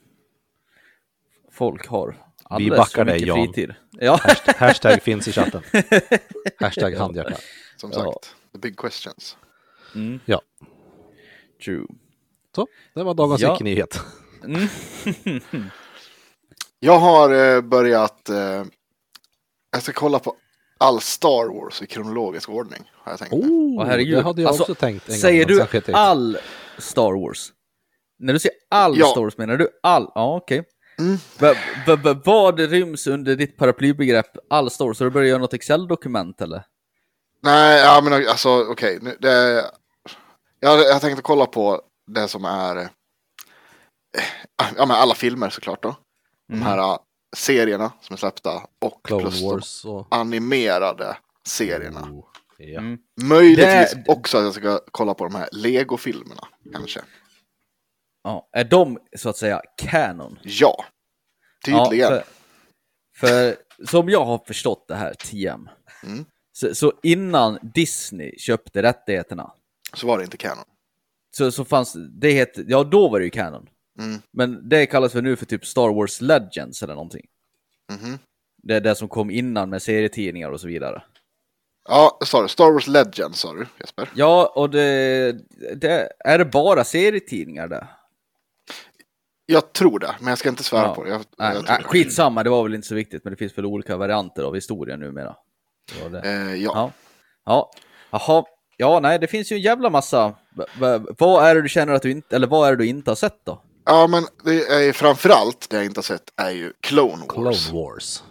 Folk 1.52 1.86
har 1.88 2.08
Vi 2.08 2.16
alldeles 2.44 2.78
backar 2.78 2.92
för 2.94 3.04
dig, 3.04 3.14
mycket 3.14 3.28
Jan. 3.28 3.46
fritid. 3.46 3.74
Ja. 3.90 4.20
Hashtag 4.56 5.02
finns 5.02 5.28
i 5.28 5.32
chatten. 5.32 5.62
Hashtag 6.60 6.94
handhjärta. 6.94 7.36
Som 7.76 7.90
Ja. 7.94 7.98
sagt, 8.12 8.34
the 8.52 8.58
big 8.58 8.76
questions. 8.78 9.36
Mm, 9.94 10.20
Ja, 10.24 10.42
true. 11.64 11.86
så 12.54 12.66
det 12.94 13.02
var 13.02 13.14
dagens 13.14 13.40
Ja. 13.40 13.54
icke-nyhet. 13.54 14.00
Mm. 14.44 14.68
Jag 16.80 16.98
har 16.98 17.34
eh, 17.54 17.60
börjat, 17.60 18.28
eh, 18.28 18.64
jag 19.72 19.82
ska 19.82 19.92
kolla 19.92 20.18
på 20.18 20.36
all 20.82 21.00
Star 21.00 21.54
Wars 21.60 21.82
i 21.82 21.86
kronologisk 21.86 22.48
ordning. 22.48 22.90
Har 22.94 23.12
jag 23.12 23.18
tänkt. 23.18 23.32
Oh, 23.32 23.84
herregud. 23.84 24.16
det 24.18 24.22
hade 24.22 24.42
jag 24.42 24.48
Alltså, 24.48 24.62
också 24.62 24.74
tänkt 24.74 25.08
en 25.08 25.14
Säger 25.14 25.44
gång. 25.44 25.82
du 25.86 25.92
all 25.92 26.38
Star 26.78 27.12
Wars? 27.26 27.52
När 28.18 28.32
du 28.32 28.38
säger 28.38 28.56
all 28.70 28.98
Ja. 28.98 29.06
Star 29.06 29.20
Wars 29.20 29.36
menar 29.38 29.56
du 29.56 29.68
all? 29.82 30.10
Ja, 30.14 30.36
okej. 30.36 30.62
Mm. 30.98 31.16
Va- 31.38 31.96
va- 31.96 32.20
Vad 32.24 32.60
ryms 32.60 33.06
under 33.06 33.36
ditt 33.36 33.56
paraplybegrepp 33.56 34.26
all 34.50 34.70
Star 34.70 34.84
Wars? 34.86 34.98
Har 35.00 35.04
du 35.06 35.10
börjat 35.10 35.28
göra 35.28 35.38
något 35.38 35.54
Excel-dokument 35.54 36.40
eller? 36.40 36.64
Nej, 37.42 37.80
ja, 37.80 38.00
men 38.04 38.12
alltså 38.12 38.64
okej. 38.70 38.98
nu- 39.02 39.16
det- 39.20 39.64
Jag, 40.60 40.78
jag 40.80 41.00
tänkte 41.00 41.22
kolla 41.22 41.46
på 41.46 41.80
det 42.06 42.28
som 42.28 42.44
är 42.44 42.76
eh, 42.76 42.86
ja, 44.76 44.86
men 44.86 44.90
alla 44.90 45.14
filmer 45.14 45.50
såklart 45.50 45.82
då. 45.82 45.94
De 46.48 46.62
här 46.62 46.78
eh, 46.78 46.96
serierna 47.36 47.92
som 48.00 48.14
är 48.14 48.18
släppta 48.18 48.66
och 48.78 49.00
Clone 49.04 49.22
plus 49.22 49.42
Wars 49.42 49.84
och... 49.84 50.06
de 50.10 50.16
animerade 50.16 51.16
serierna. 51.46 52.00
Oh, 52.00 52.24
ja. 52.58 52.78
Mm. 52.80 52.98
Möjligtvis 53.22 53.92
Det- 53.92 54.04
också 54.12 54.38
att 54.38 54.44
jag 54.44 54.54
ska 54.54 54.80
kolla 54.90 55.14
på 55.14 55.24
de 55.24 55.34
här 55.34 55.48
Lego-filmerna 55.52 56.48
kanske. 56.72 57.00
Ja, 58.24 58.48
är 58.52 58.64
de 58.64 58.98
så 59.16 59.28
att 59.28 59.36
säga 59.36 59.62
canon? 59.76 60.38
Ja, 60.42 60.84
tydligen. 61.64 62.12
Ja, 62.14 62.22
för, 63.16 63.56
för 63.78 63.86
som 63.86 64.08
jag 64.08 64.24
har 64.24 64.38
förstått 64.46 64.84
det 64.88 64.94
här, 64.94 65.14
TM, 65.14 65.68
Mm. 66.04 66.24
så, 66.52 66.74
så 66.74 66.92
innan 67.02 67.58
Disney 67.74 68.38
köpte 68.38 68.82
rättigheterna 68.82 69.52
Så 69.94 70.06
var 70.06 70.18
det 70.18 70.24
inte 70.24 70.36
kanon. 70.36 70.64
så, 71.36 71.52
så 71.52 71.64
fanns 71.64 71.96
det, 72.20 72.32
hette, 72.32 72.64
ja 72.68 72.84
då 72.84 73.08
var 73.08 73.18
det 73.18 73.24
ju 73.24 73.30
canon. 73.30 73.68
Mm. 73.98 74.20
Men 74.32 74.68
det 74.68 74.86
kallas 74.86 75.12
för 75.12 75.22
nu 75.22 75.36
för 75.36 75.46
typ 75.46 75.66
Star 75.66 75.94
Wars 75.94 76.20
Legends 76.20 76.82
eller 76.82 76.94
någonting. 76.94 77.26
Mhm. 77.92 78.18
Det 78.62 78.74
är 78.74 78.80
det 78.80 78.94
som 78.94 79.08
kom 79.08 79.30
innan 79.30 79.70
med 79.70 79.82
serietidningar 79.82 80.50
och 80.50 80.60
så 80.60 80.66
vidare. 80.66 81.02
Ja, 81.88 82.18
du. 82.20 82.48
Star 82.48 82.72
Wars 82.72 82.86
Legends 82.86 83.40
sa 83.40 83.52
du 83.52 83.66
Jesper. 83.80 84.08
Ja, 84.14 84.52
och 84.56 84.70
det, 84.70 85.32
det 85.76 86.12
är 86.18 86.38
det 86.38 86.44
bara 86.44 86.84
serietidningar 86.84 87.68
där? 87.68 87.86
Jag 89.46 89.72
tror 89.72 89.98
det, 89.98 90.14
men 90.20 90.28
jag 90.28 90.38
ska 90.38 90.48
inte 90.48 90.62
svära 90.64 90.82
Ja. 90.86 90.94
på 90.94 91.04
det. 91.04 91.10
Jag, 91.10 91.22
Nej, 91.38 91.54
jag 91.54 91.64
nej, 91.68 91.82
skitsamma, 91.84 92.42
det 92.42 92.50
var 92.50 92.62
väl 92.62 92.74
inte 92.74 92.88
så 92.88 92.94
viktigt, 92.94 93.24
men 93.24 93.30
det 93.32 93.36
finns 93.36 93.58
väl 93.58 93.66
olika 93.66 93.96
varianter 93.96 94.42
av 94.42 94.54
historien 94.54 95.00
numera. 95.00 95.36
Det 96.02 96.08
det. 96.08 96.20
det. 96.20 96.28
Eh, 96.30 96.54
ja. 96.54 96.72
Ja. 96.74 96.92
Ja. 97.44 97.70
Jaha. 98.10 98.44
Ja, 98.76 99.00
nej, 99.00 99.18
det 99.18 99.26
finns 99.26 99.52
ju 99.52 99.56
en 99.56 99.62
jävla 99.62 99.90
massa. 99.90 100.34
Va- 100.54 100.66
va- 100.78 101.06
Vad 101.18 101.46
är 101.46 101.54
det 101.54 101.62
du 101.62 101.68
känner 101.68 101.92
att 101.92 102.02
du 102.02 102.10
inte, 102.10 102.36
eller 102.36 102.46
vad 102.46 102.68
är 102.68 102.72
det 102.72 102.82
du 102.82 102.86
inte 102.86 103.10
har 103.10 103.16
sett 103.16 103.44
då? 103.44 103.62
Ja, 103.84 104.06
men 104.06 104.26
det 104.44 104.66
är 104.66 104.92
framförallt 104.92 105.70
det 105.70 105.76
jag 105.76 105.84
inte 105.84 105.98
har 105.98 106.02
sett 106.02 106.32
är 106.36 106.50
ju 106.50 106.72
Clone 106.80 107.26
Wars. 107.34 107.66
Clone 107.68 107.82
Wars. 107.84 108.22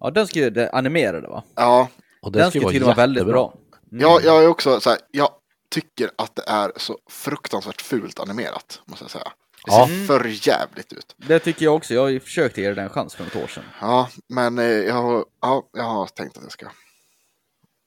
Ja, 0.00 0.10
den 0.10 0.26
ska 0.26 0.38
ju, 0.38 0.50
det 0.50 0.70
animerade 0.70 1.28
va? 1.28 1.44
Ja, 1.54 1.88
Och 2.22 2.32
det 2.32 2.38
Den 2.38 2.50
ska 2.50 2.60
vara 2.60 2.68
tydligen 2.72 2.86
vara 2.86 2.96
väldigt 2.96 3.26
bra. 3.26 3.54
Mm. 3.92 4.00
jag, 4.02 4.24
jag 4.24 4.44
är 4.44 4.48
också 4.48 4.80
så 4.80 4.90
här, 4.90 4.98
jag 5.10 5.30
tycker 5.70 6.10
att 6.16 6.36
det 6.36 6.42
är 6.46 6.72
så 6.76 6.98
fruktansvärt 7.10 7.80
fult 7.82 8.20
animerat, 8.20 8.80
måste 8.84 9.04
jag 9.04 9.10
säga. 9.10 9.32
Det 9.64 9.70
ser 9.72 9.78
Ja. 9.78 10.06
för 10.06 10.48
jävligt 10.48 10.92
ut. 10.92 11.14
Det 11.16 11.38
tycker 11.38 11.64
jag 11.64 11.74
också. 11.74 11.94
Jag 11.94 12.00
har 12.00 12.08
ju 12.08 12.20
försökt 12.20 12.58
ge 12.58 12.70
det 12.74 12.82
en 12.82 12.88
chans 12.88 13.14
för 13.14 13.24
något 13.24 13.36
år 13.36 13.46
sedan. 13.46 13.64
Ja, 13.80 14.08
men 14.28 14.58
eh, 14.58 14.64
jag, 14.64 14.94
har- 14.94 15.24
ja, 15.40 15.68
jag 15.72 15.82
har 15.84 16.06
tänkt 16.06 16.36
att 16.36 16.42
jag 16.42 16.52
ska 16.52 16.66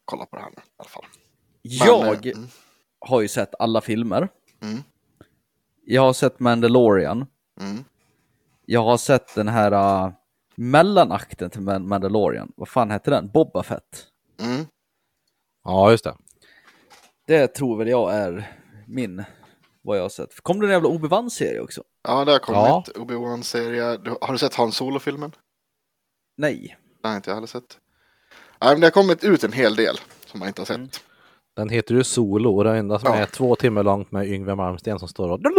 kolla 0.05 0.25
på 0.25 0.35
det 0.35 0.41
här 0.41 0.49
nu 0.49 0.55
i 0.57 0.65
alla 0.77 0.89
fall. 0.89 1.05
Men, 1.63 1.87
Jag 1.87 2.25
eh, 2.27 2.33
mm, 2.37 2.47
har 2.99 3.21
ju 3.21 3.27
sett 3.27 3.49
alla 3.59 3.81
filmer. 3.81 4.27
Mm. 4.63 4.83
Jag 5.85 6.01
har 6.01 6.13
sett 6.13 6.39
Mandalorian. 6.39 7.25
mm. 7.61 7.83
Jag 8.65 8.83
har 8.83 8.97
sett 8.97 9.35
den 9.35 9.47
här 9.47 9.71
uh, 10.05 10.11
mellanakten 10.55 11.49
till 11.49 11.61
Man- 11.61 11.87
Mandalorian. 11.87 12.51
Vad 12.55 12.67
fan 12.69 12.91
hette 12.91 13.09
den? 13.11 13.29
Boba 13.31 13.63
Fett. 13.63 14.07
Mm. 14.41 14.65
Ja, 15.63 15.91
just 15.91 16.03
det. 16.03 16.15
Det 17.27 17.47
tror 17.47 17.77
väl 17.77 17.87
jag 17.87 18.13
är 18.13 18.57
min, 18.87 19.23
vad 19.81 19.97
jag 19.97 20.01
har 20.01 20.09
sett. 20.09 20.41
Kom 20.41 20.59
det 20.59 20.65
en 20.67 20.71
jävla 20.71 20.89
Obi-Wan-serie 20.89 21.59
också? 21.59 21.83
Ja, 22.03 22.25
det 22.25 22.31
har 22.31 22.39
kommit 22.39 22.57
Ja. 22.95 23.01
Obi-Wan-serie. 23.01 23.83
Har 24.21 24.31
du 24.31 24.37
sett 24.37 24.55
Han 24.55 24.71
Solo-filmen? 24.71 25.31
Nej. 26.37 26.77
Det 27.01 27.07
har 27.07 27.15
inte 27.15 27.29
jag 27.29 27.35
heller 27.35 27.47
sett. 27.47 27.77
Nej, 28.61 28.71
men 28.73 28.79
det 28.81 28.85
har 28.87 28.91
kommit 28.91 29.23
ut 29.23 29.43
en 29.43 29.51
hel 29.53 29.75
del 29.75 29.95
som 30.25 30.39
man 30.39 30.47
inte 30.47 30.61
har 30.61 30.65
sett. 30.65 30.75
Mm. 30.77 30.89
Den 31.55 31.69
heter 31.69 31.95
ju 31.95 32.03
Solo 32.03 32.55
och 32.57 32.63
det 32.63 32.77
enda 32.77 32.99
som 32.99 33.09
Ja. 33.13 33.15
är 33.19 33.25
två 33.25 33.55
timmar 33.55 33.83
långt 33.83 34.11
med 34.11 34.27
Yngve 34.27 34.55
Malmsten 34.55 34.99
som 34.99 35.07
står 35.07 35.29
och... 35.31 35.39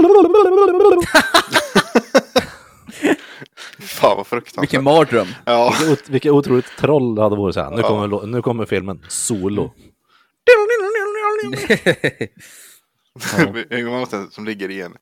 Fan 3.81 4.17
vad 4.17 4.27
fruktansvärt. 4.27 4.63
Vilken 4.63 4.85
mardröm. 4.85 5.27
Ja, 5.47 5.75
Vilket 5.81 5.99
ot- 6.05 6.09
Vilket 6.09 6.33
otroligt 6.33 6.77
troll 6.79 7.15
det 7.15 7.23
hade 7.23 7.37
varit 7.37 7.55
så 7.55 7.61
här. 7.63 7.71
Nu, 7.71 7.81
Ja. 7.81 7.89
kommer, 7.89 8.07
lo- 8.09 8.27
nu 8.27 8.43
kommer 8.43 8.67
filmen 8.67 9.05
Solo. 9.09 9.73
Yngwie 13.71 13.91
Malmsteen 13.91 14.31
som 14.31 14.45
ligger 14.45 14.71
i 14.71 14.83
en 14.83 14.97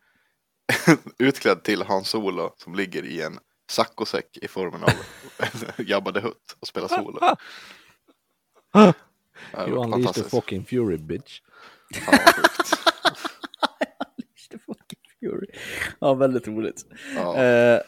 utklädd 1.18 1.62
till 1.62 1.82
Han 1.82 2.04
Solo 2.04 2.50
som 2.56 2.74
ligger 2.74 3.04
i 3.04 3.22
en 3.22 3.38
saccosäck 3.70 4.36
i 4.42 4.48
formen 4.48 4.82
av 4.82 4.90
en 5.38 5.86
Jabba 5.86 6.12
the 6.12 6.20
Hutt 6.20 6.56
och 6.60 6.68
spelar 6.68 6.88
solo. 6.88 7.18
You 9.66 9.76
var 9.76 9.84
unleashed 9.84 10.14
the 10.24 10.30
fucking 10.30 10.64
fury 10.64 10.96
bitch. 10.96 11.40
Fan, 12.06 12.18
fucking. 14.66 14.98
Ja, 15.98 16.14
väldigt 16.14 16.48
roligt. 16.48 16.84
Ja. 17.16 17.36
Eh, 17.36 17.80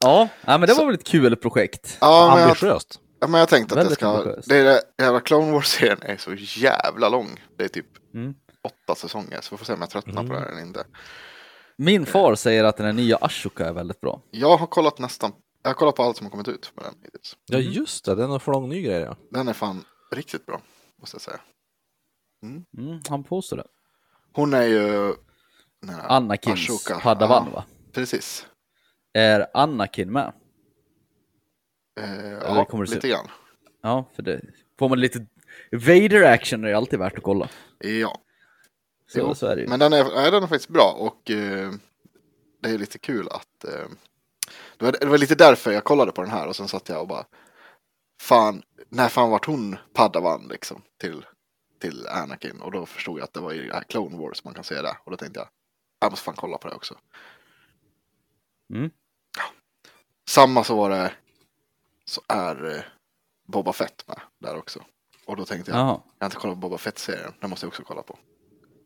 ja, 0.00 0.28
men 0.44 0.60
det 0.60 0.74
var 0.74 0.86
väl 0.86 0.94
ett 0.94 1.06
kul 1.06 1.36
projekt. 1.36 1.98
Ja, 2.00 2.28
men 2.30 2.38
jag, 2.40 2.48
Ambitiöst. 2.48 3.00
ja, 3.20 3.26
men 3.26 3.40
jag 3.40 3.48
tänkte 3.48 3.74
att 3.74 3.76
det 3.76 3.82
Väldigt 3.84 3.98
ska... 3.98 4.08
ambitiöst. 4.08 4.48
Det 4.48 4.56
är 4.56 4.64
det, 4.64 4.82
jävla 4.98 5.20
Clone 5.20 5.52
Wars-serien 5.52 5.98
är 6.02 6.16
så 6.16 6.34
jävla 6.60 7.08
lång. 7.08 7.40
Det 7.58 7.64
är 7.64 7.68
typ 7.68 7.86
Mm. 8.14 8.34
åtta 8.64 8.94
säsonger, 8.94 9.40
så 9.40 9.54
vi 9.54 9.58
får 9.58 9.64
se 9.64 9.72
om 9.72 9.80
jag 9.80 9.90
tröttnar 9.90 10.26
på 10.26 10.32
det 10.32 10.38
här 10.40 10.46
eller 10.46 10.60
inte. 10.62 10.84
Min 11.76 12.06
far 12.06 12.34
säger 12.34 12.64
att 12.64 12.76
den 12.76 12.86
här 12.86 12.92
nya 12.92 13.16
Ashoka 13.20 13.66
är 13.66 13.72
väldigt 13.72 14.00
bra. 14.00 14.20
Jag 14.30 14.56
har 14.56 14.66
kollat 14.66 14.98
nästan, 14.98 15.32
jag 15.62 15.70
har 15.70 15.74
kollat 15.74 15.94
på 15.96 16.02
allt 16.02 16.16
som 16.16 16.26
har 16.26 16.30
kommit 16.30 16.48
ut 16.48 16.72
med 16.76 16.84
den 16.84 16.94
hittills. 17.04 17.36
Ja 17.46 17.58
just 17.58 18.04
det, 18.04 18.12
är 18.12 18.16
någon 18.16 18.40
för 18.40 18.52
lång 18.52 18.68
ny 18.68 18.82
grej 18.82 19.00
ja. 19.00 19.16
Den 19.30 19.48
är 19.48 19.52
fan 19.52 19.84
riktigt 20.10 20.46
bra, 20.46 20.60
måste 20.96 21.14
jag 21.14 21.22
säga. 21.22 21.40
Mm, 22.42 23.00
han 23.08 23.24
påstår 23.24 23.56
det. 23.56 23.66
Hon 24.32 24.54
är 24.54 24.62
ju... 24.62 25.14
här 25.88 26.08
Anakins 26.08 26.70
Ashoka. 26.70 27.00
padawan 27.00 27.44
Ja, 27.46 27.52
va? 27.54 27.64
Precis. 27.92 28.46
Är 29.12 29.46
Anakin 29.54 30.12
med? 30.12 30.32
Eh, 32.00 32.30
ja, 32.32 32.66
se- 32.70 32.94
lite 32.94 33.08
grann. 33.08 33.26
Ja, 33.82 34.04
för 34.14 34.22
det 34.22 34.40
får 34.78 34.88
man 34.88 35.00
lite 35.00 35.26
Vader-action 35.72 36.64
är 36.64 36.74
alltid 36.74 36.98
värt 36.98 37.16
att 37.18 37.22
kolla. 37.22 37.48
Ja, 37.78 38.18
Så, 39.06 39.18
Jo, 39.18 39.34
så 39.34 39.46
är 39.46 39.56
det 39.56 39.62
ju. 39.62 39.68
men 39.68 39.78
den 39.78 39.92
är, 39.92 40.04
nej, 40.04 40.30
den 40.30 40.42
är 40.42 40.46
faktiskt 40.46 40.68
bra 40.70 40.96
och 40.98 41.30
eh, 41.30 41.72
det 42.62 42.70
är 42.70 42.78
lite 42.78 42.98
kul 42.98 43.28
att 43.28 43.64
eh, 43.64 43.88
det, 44.76 44.84
var, 44.84 44.92
det 45.00 45.06
var 45.06 45.18
lite 45.18 45.34
därför 45.34 45.72
jag 45.72 45.84
kollade 45.84 46.12
på 46.12 46.22
den 46.22 46.30
här 46.30 46.46
och 46.48 46.56
sen 46.56 46.68
satt 46.68 46.88
jag 46.88 47.00
och 47.00 47.08
bara 47.08 47.26
fan, 48.20 48.62
när 48.88 49.08
fan 49.08 49.30
vart 49.30 49.46
hon 49.46 49.76
padawan 49.92 50.48
liksom 50.48 50.82
till, 51.00 51.26
till 51.80 52.06
Anakin 52.08 52.60
och 52.60 52.72
då 52.72 52.86
förstod 52.86 53.18
jag 53.18 53.24
att 53.24 53.32
det 53.32 53.40
var 53.40 53.52
i 53.52 53.70
Clone 53.88 54.16
Wars 54.16 54.44
man 54.44 54.54
kan 54.54 54.64
se 54.64 54.82
det 54.82 54.96
och 55.04 55.10
då 55.10 55.16
tänkte 55.16 55.40
jag 55.40 55.48
jag 56.00 56.12
måste 56.12 56.24
fan 56.24 56.34
kolla 56.36 56.58
på 56.58 56.68
det 56.68 56.74
också. 56.74 56.94
Mm. 58.74 58.90
Samma 60.28 60.64
så 60.64 60.76
var 60.76 60.90
det 60.90 61.12
så 62.04 62.20
är 62.28 62.76
eh, 62.76 62.82
Boba 63.46 63.72
Fett 63.72 64.08
med 64.08 64.20
där 64.38 64.56
också. 64.56 64.80
Och 65.26 65.36
då 65.36 65.44
tänkte 65.44 65.70
jag, 65.70 65.80
Jaha. 65.80 66.00
jag 66.18 66.24
har 66.24 66.26
inte 66.26 66.36
kollat 66.36 66.56
på 66.56 66.60
Boba 66.60 66.78
Fett-serien, 66.78 67.32
den 67.40 67.50
måste 67.50 67.66
jag 67.66 67.68
också 67.68 67.82
kolla 67.86 68.02
på. 68.02 68.18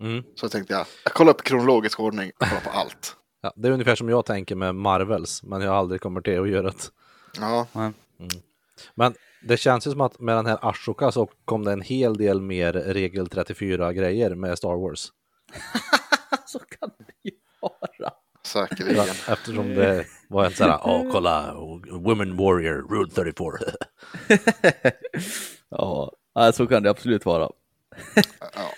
Mm. 0.00 0.24
Så 0.34 0.48
tänkte 0.48 0.72
jag, 0.72 0.86
jag 1.04 1.14
kollar 1.14 1.32
upp 1.32 1.42
kronologisk 1.42 2.00
ordning 2.00 2.30
och 2.38 2.48
kollar 2.48 2.60
på 2.60 2.70
allt. 2.70 3.16
ja. 3.40 3.52
Det 3.56 3.68
är 3.68 3.72
ungefär 3.72 3.94
som 3.94 4.08
jag 4.08 4.26
tänker 4.26 4.54
med 4.54 4.74
Marvels, 4.74 5.42
men 5.42 5.60
jag 5.60 5.70
har 5.70 5.76
aldrig 5.76 6.00
kommit 6.00 6.24
till 6.24 6.40
att 6.40 6.48
göra 6.48 6.62
det. 6.62 6.90
Ja, 7.36 7.66
Men 8.94 9.14
det 9.42 9.56
känns 9.56 9.86
ju 9.86 9.90
som 9.90 10.00
att 10.00 10.20
med 10.20 10.36
den 10.36 10.46
här 10.46 10.58
Ashoka 10.62 11.12
så 11.12 11.28
kom 11.44 11.64
det 11.64 11.72
en 11.72 11.80
hel 11.82 12.16
del 12.16 12.40
mer 12.40 12.72
regel 12.72 13.28
34 13.28 13.92
grejer 13.92 14.34
med 14.34 14.58
Star 14.58 14.76
Wars. 14.76 15.08
Så 16.46 16.58
kan 16.58 16.90
det 16.98 17.30
ju 17.30 17.36
vara. 17.60 18.12
säkerligen. 18.46 19.06
Eftersom 19.28 19.74
det 19.74 20.06
var 20.28 20.44
en 20.44 20.52
sån 20.52 20.70
här, 20.70 20.80
åh 20.84 21.12
kolla, 21.12 21.54
Women 21.90 22.36
Warrior, 22.36 22.88
Rule 22.90 23.10
34. 23.10 23.52
Ja, 25.68 26.12
ja, 26.34 26.52
så 26.52 26.66
kan 26.66 26.82
det 26.82 26.90
absolut 26.90 27.24
vara. 27.26 27.50
Ja. 28.40 28.70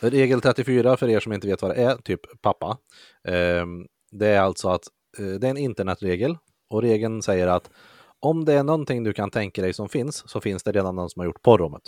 Regel 0.00 0.40
34 0.40 0.96
för 0.96 1.08
er 1.08 1.20
som 1.20 1.32
inte 1.32 1.46
vet 1.46 1.62
vad 1.62 1.70
det 1.70 1.82
är, 1.82 1.96
typ 1.96 2.20
pappa. 2.42 2.78
Ehm, 3.28 3.86
Det 4.10 4.26
är 4.28 4.40
alltså 4.40 4.68
att 4.68 4.82
eh, 5.18 5.24
det 5.26 5.46
är 5.46 5.50
en 5.50 5.56
internetregel 5.56 6.36
och 6.70 6.82
regeln 6.82 7.22
säger 7.22 7.46
att 7.46 7.70
om 8.22 8.44
det 8.44 8.52
är 8.52 8.62
någonting 8.62 9.04
du 9.04 9.12
kan 9.12 9.30
tänka 9.30 9.62
dig 9.62 9.72
som 9.72 9.88
finns 9.88 10.28
så 10.28 10.40
finns 10.40 10.62
det 10.62 10.72
redan 10.72 10.96
någon 10.96 11.10
som 11.10 11.20
har 11.20 11.26
gjort 11.26 11.42
porrummet. 11.42 11.82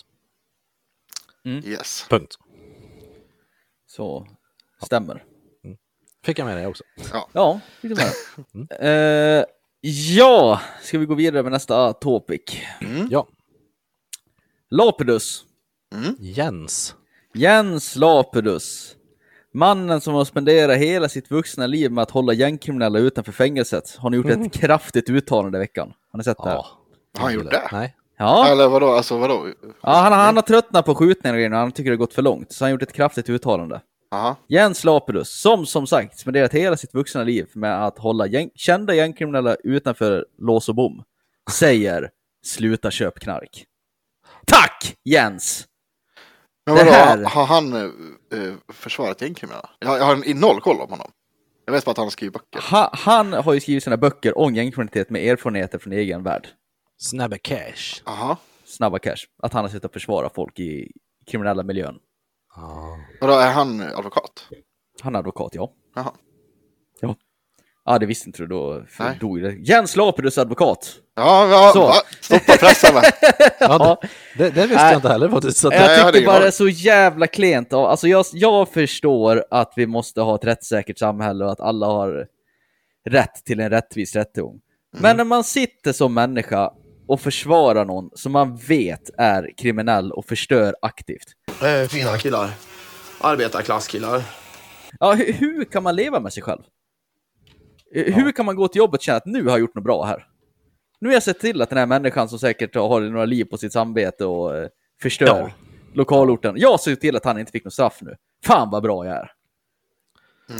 Yes. 1.45 2.07
Punkt. 2.11 2.39
Så 3.87 4.27
stämmer. 4.83 5.25
Fick 6.25 6.39
jag 6.39 6.47
med 6.47 6.57
det 6.57 6.67
också. 6.67 6.85
Ja, 7.33 7.61
lite 7.81 7.95
med. 7.95 8.13
Eh, 8.81 9.45
ja, 10.17 10.61
ska 10.83 10.99
vi 10.99 11.07
gå 11.07 11.15
vidare 11.15 11.43
med 11.43 11.53
nästa 11.53 11.93
topic? 11.93 12.43
Ja, 13.11 13.27
Lapidus. 14.71 15.45
Jens. 16.19 16.95
Jens 17.35 17.97
Lapidus. 17.97 18.97
Mannen 19.53 20.01
som 20.01 20.15
har 20.15 20.25
spenderat 20.25 20.79
hela 20.79 21.09
sitt 21.09 21.31
vuxna 21.31 21.67
liv 21.67 21.93
med 21.93 22.03
att 22.03 22.11
hålla 22.11 22.33
gängkriminella 22.33 22.99
utanför 22.99 23.33
fängelset 23.33 23.97
har 23.97 24.11
nu 24.11 24.17
gjort 24.17 24.27
ett 24.27 24.53
kraftigt 24.53 25.11
uttalande 25.11 25.59
i 25.59 25.61
veckan. 25.61 25.93
Har 26.15 26.19
ni 26.19 26.25
sett 26.25 26.39
det? 26.39 26.51
Ja. 26.51 26.67
Har 27.19 27.25
han 27.25 27.35
gjort 27.35 27.51
det? 27.51 27.69
Nej. 27.73 27.97
Ja, 28.19 28.47
Eller 28.49 28.69
vadå, 28.69 28.93
alltså 28.93 29.19
vadå? 29.19 29.49
ja 29.83 29.91
han, 29.93 30.13
han 30.13 30.37
har 30.37 30.43
tröttnat 30.43 30.85
på 30.87 30.95
skjutningar 30.95 31.35
och 31.35 31.39
grejer 31.39 31.51
han 31.51 31.73
tycker 31.73 31.91
det 31.91 31.95
har 31.97 31.99
gått 31.99 32.15
för 32.15 32.23
långt. 32.23 32.53
Så 32.53 32.65
han 32.65 32.67
har 32.67 32.73
gjort 32.73 32.83
ett 32.83 32.93
kraftigt 32.93 33.29
uttalande. 33.29 33.81
Aha. 34.11 34.37
Jens 34.49 34.85
Lapidus, 34.85 35.41
som 35.41 35.67
som 35.67 35.87
sagt 35.87 36.19
spenderat 36.19 36.53
hela 36.53 36.77
sitt 36.77 36.95
vuxna 36.95 37.23
liv 37.25 37.47
med 37.55 37.85
att 37.87 37.99
hålla 37.99 38.27
gäng, 38.27 38.51
kända 38.55 38.95
gängkriminella 38.95 39.55
utanför 39.55 40.27
lås 40.39 40.69
och 40.69 40.75
bom, 40.75 41.03
säger 41.51 42.11
sluta 42.47 42.91
köp 42.91 43.19
knark. 43.21 43.65
Tack 44.47 44.95
Jens! 45.05 45.65
Men 46.67 46.77
vadå, 46.77 46.91
här- 46.91 47.25
har 47.25 47.45
han 47.47 47.73
eh, 47.73 47.83
eh, 47.83 48.55
försvarat 48.73 49.23
gängkriminella? 49.23 49.71
Jag, 49.79 49.99
jag 49.99 50.05
har 50.05 50.23
en 50.31 50.41
noll 50.41 50.61
koll 50.61 50.81
om 50.81 50.91
honom. 50.91 51.11
Jag 51.67 51.73
vet 51.73 51.85
bara 51.85 51.91
att 51.91 51.99
han 51.99 52.11
skriver 52.11 52.33
böcker. 52.33 52.61
Ha, 52.71 52.91
han 52.93 53.33
har 53.33 53.53
ju 53.53 53.61
skrivit 53.61 53.85
sina 53.85 53.97
böcker 53.97 54.39
om 54.39 54.55
gängkriminalitet 54.55 55.11
med 55.11 55.25
erfarenheter 55.25 55.79
från 55.79 55.93
egen 55.93 56.23
värld. 56.23 56.49
Snabba 56.99 57.37
cash. 57.39 58.03
Aha. 58.05 58.37
Snabba 58.65 58.99
cash. 58.99 59.27
Att 59.43 59.53
han 59.53 59.65
har 59.65 59.69
suttit 59.69 59.85
och 59.85 59.93
försvarat 59.93 60.35
folk 60.35 60.59
i 60.61 60.93
kriminella 61.27 61.63
miljön. 61.63 61.99
Ja. 62.57 62.99
Vadå, 63.21 63.33
är 63.33 63.53
han 63.53 63.81
advokat? 63.81 64.49
Han 65.03 65.15
är 65.15 65.19
advokat, 65.19 65.55
ja. 65.55 65.73
Jaha. 65.95 66.13
Ja, 67.87 67.93
ja 67.93 67.99
det 67.99 68.07
visste 68.07 68.29
inte 68.29 68.43
du 68.43 68.47
då. 68.47 68.83
Nej. 68.99 69.17
dog 69.21 69.43
det. 69.43 69.53
Jens 69.53 69.97
Lapidus 69.97 70.39
advokat. 70.39 70.95
Ja, 71.17 71.49
ja 71.49 71.71
Så. 71.73 71.81
va? 71.87 71.95
Stoppa 72.21 72.57
pressen 72.57 72.95
va? 72.95 73.03
Ja, 73.61 74.01
det, 74.39 74.51
det, 74.51 74.61
visste 74.67 74.83
Nej. 74.83 74.93
jag 74.93 74.99
inte 74.99 75.09
heller 75.09 75.29
faktiskt. 75.29 75.59
Så 75.59 75.71
jag 75.73 76.13
tycker 76.13 76.27
bara 76.27 76.39
det 76.41 76.47
är 76.47 76.51
så 76.51 76.69
jävla 76.69 77.27
klent. 77.27 77.73
av- 77.73 77.85
Alltså 77.87 78.09
jag, 78.09 78.25
jag 78.33 78.69
förstår 78.69 79.45
att 79.51 79.73
vi 79.77 79.87
måste 79.87 80.21
ha 80.21 80.35
ett 80.35 80.45
rättssäkert 80.45 80.99
samhälle 80.99 81.45
och 81.45 81.53
att 81.53 81.61
alla 81.61 81.87
har 81.87 82.27
rätt 83.09 83.45
till 83.45 83.61
en 83.61 83.71
rättvis 83.71 84.17
rättegång. 84.17 84.51
Mm. 84.51 85.03
Men 85.03 85.17
när 85.17 85.25
man 85.25 85.45
sitter 85.45 85.93
som 85.93 86.15
människa 86.15 86.71
och 87.09 87.21
försvarar 87.21 87.85
någon 87.85 88.11
som 88.15 88.33
man 88.33 88.57
vet 88.57 89.11
är 89.19 89.51
kriminell 89.59 90.13
och 90.13 90.25
förstör 90.27 90.75
aktivt. 90.83 91.27
Eh, 91.63 91.89
fina 91.89 92.19
killar. 92.19 92.51
Arbetarklasskillar. 93.21 94.23
Ja, 95.01 95.13
hur, 95.13 95.33
hur 95.33 95.65
kan 95.65 95.83
man 95.83 95.97
leva 95.97 96.21
med 96.21 96.33
sig 96.33 96.43
själv? 96.43 96.63
Eh, 97.95 98.15
Hur 98.15 98.33
kan 98.33 98.47
man 98.47 98.57
gå 98.57 98.69
till 98.69 98.79
jobbet 98.79 98.99
och 98.99 99.03
känna 99.03 99.17
att 99.17 99.27
nu 99.27 99.43
har 99.43 99.51
jag 99.51 99.61
gjort 99.61 99.75
något 99.75 99.85
bra 99.85 100.05
här? 100.05 100.27
Nu 100.99 101.09
har 101.09 101.15
jag 101.15 101.23
sett 101.23 101.41
till 101.41 101.63
att 101.63 101.69
den 101.69 101.79
här 101.79 101.87
människan 101.87 102.29
som 102.29 102.39
säkert 102.39 102.75
har 102.75 103.01
några 103.01 103.25
liv 103.25 103.45
på 103.45 103.57
sitt 103.57 103.73
samvete 103.73 104.25
och 104.25 104.57
eh, 104.57 104.69
förstör 105.03 105.27
Ja. 105.27 105.51
lokalorten. 105.95 106.55
Jag 106.59 106.81
ser 106.81 106.95
till 106.95 107.17
att 107.17 107.25
han 107.25 107.39
inte 107.39 107.53
fick 107.53 107.65
något 107.65 107.73
straff 107.73 107.99
nu. 108.03 108.17
Fan 108.47 108.71
vad 108.71 108.83
bra 108.83 109.07
jag 109.07 109.17
är. 109.17 109.31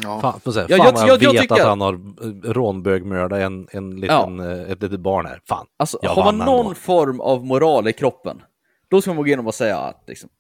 Ja. 0.03 0.21
fan, 0.45 0.53
säga, 0.53 0.67
Ja, 0.69 0.77
fan 0.77 0.87
jag- 0.87 1.01
jag, 1.01 1.09
jag- 1.09 1.23
jag 1.23 1.33
vet 1.33 1.41
tycker 1.43 1.55
att 1.55 1.61
han 1.69 1.81
har 1.81 1.95
eh, 1.95 2.53
rånbögmördat 2.53 3.39
en, 3.41 3.69
en 3.71 3.97
liten, 4.01 4.41
eh, 4.41 4.71
ett 4.71 4.83
litet 4.83 5.01
barn 5.01 5.27
här. 5.27 5.41
Fan. 5.49 5.67
Alltså, 5.77 5.99
Jag 6.03 6.11
har 6.11 6.25
man 6.25 6.39
någon 6.39 6.61
ändå. 6.67 6.75
form 6.75 7.21
av 7.21 7.45
moral 7.47 7.89
i 7.89 7.93
kroppen, 7.93 8.43
då 8.89 9.01
ska 9.01 9.11
man 9.11 9.17
gå 9.17 9.27
igenom 9.27 9.47
och 9.47 9.55
säga 9.55 9.79
att 9.79 10.05
liksom, 10.07 10.31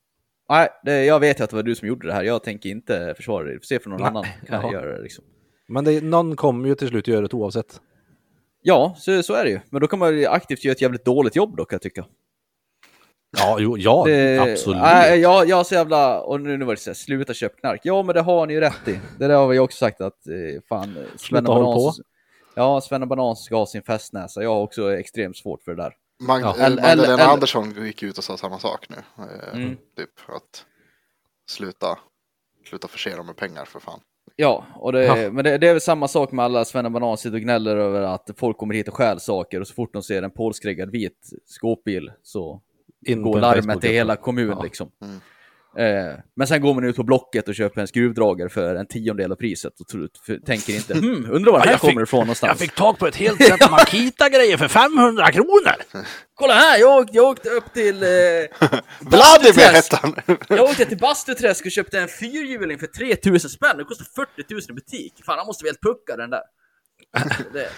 nej, 0.48 0.68
det, 0.84 1.04
jag 1.04 1.20
vet 1.20 1.40
att 1.40 1.50
det 1.50 1.56
var 1.56 1.62
du 1.62 1.74
som 1.74 1.88
gjorde 1.88 2.06
det 2.06 2.12
här, 2.12 2.22
jag 2.22 2.42
tänker 2.42 2.68
inte 2.70 3.14
försvara 3.16 3.44
dig, 3.44 3.58
se 3.62 3.78
för 3.78 3.90
någon 3.90 4.00
Nej, 4.00 4.08
annan 4.08 4.24
kan 4.24 4.60
jaha. 4.62 4.72
göra 4.72 4.96
det 4.96 5.02
liksom. 5.02 5.24
Men 5.68 5.84
det, 5.84 6.04
någon 6.04 6.36
kommer 6.36 6.68
ju 6.68 6.74
till 6.74 6.88
slut 6.88 7.08
göra 7.08 7.26
det 7.28 7.34
oavsett. 7.36 7.80
Ja, 8.62 8.94
så, 8.98 9.22
så 9.22 9.34
är 9.34 9.44
det 9.44 9.50
ju. 9.50 9.60
Men 9.70 9.80
då 9.80 9.86
kan 9.86 9.98
man 9.98 10.18
ju 10.18 10.26
aktivt 10.26 10.64
göra 10.64 10.72
ett 10.72 10.82
jävligt 10.82 11.04
dåligt 11.04 11.36
jobb 11.36 11.56
då 11.56 11.64
kan 11.64 11.74
jag 11.76 11.82
tycka. 11.82 12.04
Ja, 13.36 13.56
jo, 13.60 13.78
ja 13.78 14.04
Det, 14.06 14.38
absolut. 14.38 14.80
Nej, 14.82 15.20
jag, 15.20 15.48
jag 15.48 15.60
är 15.60 15.64
så 15.64 15.74
jävla, 15.74 16.20
och 16.20 16.40
nu, 16.40 16.56
nu 16.56 16.64
var 16.64 16.74
det 16.74 16.80
så 16.80 16.90
här, 16.90 16.94
sluta 16.94 17.34
köp 17.34 17.60
knark. 17.60 17.80
Ja, 17.84 18.02
men 18.02 18.14
det 18.14 18.20
har 18.20 18.46
ni 18.46 18.54
ju 18.54 18.60
rätt 18.60 18.88
i. 18.88 19.00
Det 19.18 19.26
där 19.28 19.34
har 19.36 19.48
vi 19.48 19.58
också 19.58 19.78
sagt 19.78 20.00
att, 20.00 20.26
eh, 20.26 20.62
fan, 20.68 20.96
eh, 20.96 21.02
Sven 21.16 21.46
håll 21.46 21.64
på. 21.64 21.80
Banan, 21.80 21.94
ja, 22.54 22.80
Sven 22.80 23.08
Banan 23.08 23.36
ska 23.36 23.56
ha 23.56 23.66
sin 23.66 23.82
festnäsa. 23.82 24.42
Jag 24.42 24.50
har 24.54 24.60
också 24.62 24.92
extremt 24.94 25.36
svårt 25.36 25.62
för 25.62 25.74
det 25.74 25.82
där. 25.82 25.92
Mag- 26.22 26.40
Ja. 26.40 26.54
Magdalena 26.58 27.22
Andersson 27.24 27.84
gick 27.86 28.02
ut 28.02 28.18
och 28.18 28.24
sa 28.24 28.36
samma 28.36 28.58
sak 28.58 28.86
nu. 28.88 28.96
Eh, 29.18 29.54
Mm. 29.60 29.76
Typ 29.96 30.10
att 30.28 30.64
sluta, 31.50 31.98
sluta 32.68 32.88
förse 32.88 33.16
dem 33.16 33.26
med 33.26 33.36
pengar 33.36 33.64
för 33.64 33.80
fan. 33.80 34.00
Ja, 34.36 34.64
och 34.74 34.92
det, 34.92 35.04
Ja. 35.04 35.30
men 35.30 35.44
det, 35.44 35.58
det 35.58 35.68
är 35.68 35.72
väl 35.72 35.80
samma 35.80 36.08
sak 36.08 36.32
med 36.32 36.44
alla 36.44 36.64
Sven 36.64 36.92
Banan 36.92 37.16
sitter 37.16 37.34
och 37.36 37.40
gnäller 37.42 37.76
över 37.76 38.02
att 38.02 38.30
folk 38.36 38.56
kommer 38.56 38.74
hit 38.74 38.88
och 38.88 38.94
stjäl 38.94 39.20
saker 39.20 39.60
och 39.60 39.68
så 39.68 39.74
fort 39.74 39.92
de 39.92 40.02
ser 40.02 40.22
en 40.22 40.30
polskreggad 40.30 40.90
vit 40.90 41.30
skåpbil 41.46 42.10
så 42.22 42.60
In 43.06 43.22
går 43.22 43.40
larmet 43.40 43.80
till 43.80 43.90
hela 43.90 44.16
kommunen 44.16 44.56
Ja. 44.58 44.62
liksom. 44.62 44.90
Eh, 45.78 46.18
men 46.36 46.46
sen 46.46 46.60
går 46.60 46.74
man 46.74 46.84
ut 46.84 46.96
på 46.96 47.02
Blocket 47.02 47.48
och 47.48 47.54
köper 47.54 47.80
en 47.80 47.86
skruvdragare 47.86 48.48
för 48.48 48.74
en 48.74 48.86
tiondel 48.86 49.32
av 49.32 49.36
priset 49.36 49.80
och 49.80 49.86
tror, 49.88 50.08
för, 50.26 50.36
tänker 50.38 50.74
inte 50.74 50.94
hmm, 50.94 51.26
undrar 51.30 51.52
var 51.52 51.58
den 51.58 51.68
här 51.68 51.74
jag 51.74 51.80
kommer 51.80 51.92
fick- 51.92 52.02
ifrån 52.08 52.20
någonstans. 52.20 52.50
Jag 52.50 52.58
fick 52.58 52.74
tag 52.74 52.98
på 52.98 53.06
ett 53.06 53.16
helt 53.16 53.42
sätt 53.44 53.60
Makita-grejer 53.70 54.56
för 54.56 54.68
500 54.68 55.32
kronor! 55.32 55.74
Kolla 56.34 56.54
här, 56.54 56.78
jag 56.78 56.98
åkte, 57.00 57.16
jag 57.16 57.24
åkte 57.28 57.48
upp 57.48 57.72
till... 57.72 58.02
Eh, 58.02 58.08
Vladimir 58.08 59.10
Bastuträsk. 59.10 59.92
hette 59.92 59.98
han! 60.02 60.38
Jag 60.48 60.64
åkte 60.64 60.84
till 60.84 60.98
Bastuträsk 60.98 61.64
och 61.66 61.72
köpte 61.72 61.98
en 62.00 62.08
fyrhjuling 62.08 62.78
för 62.78 62.86
3000 62.86 63.50
spänn. 63.50 63.76
Det 63.76 63.84
kostar 63.84 64.04
40 64.04 64.54
000 64.54 64.60
i 64.68 64.72
butik. 64.72 65.12
Fan, 65.26 65.38
han 65.38 65.46
måste 65.46 65.64
väl 65.64 65.74
pucka 65.82 66.16
den 66.16 66.30
där. 66.30 66.40
Det, 67.52 67.68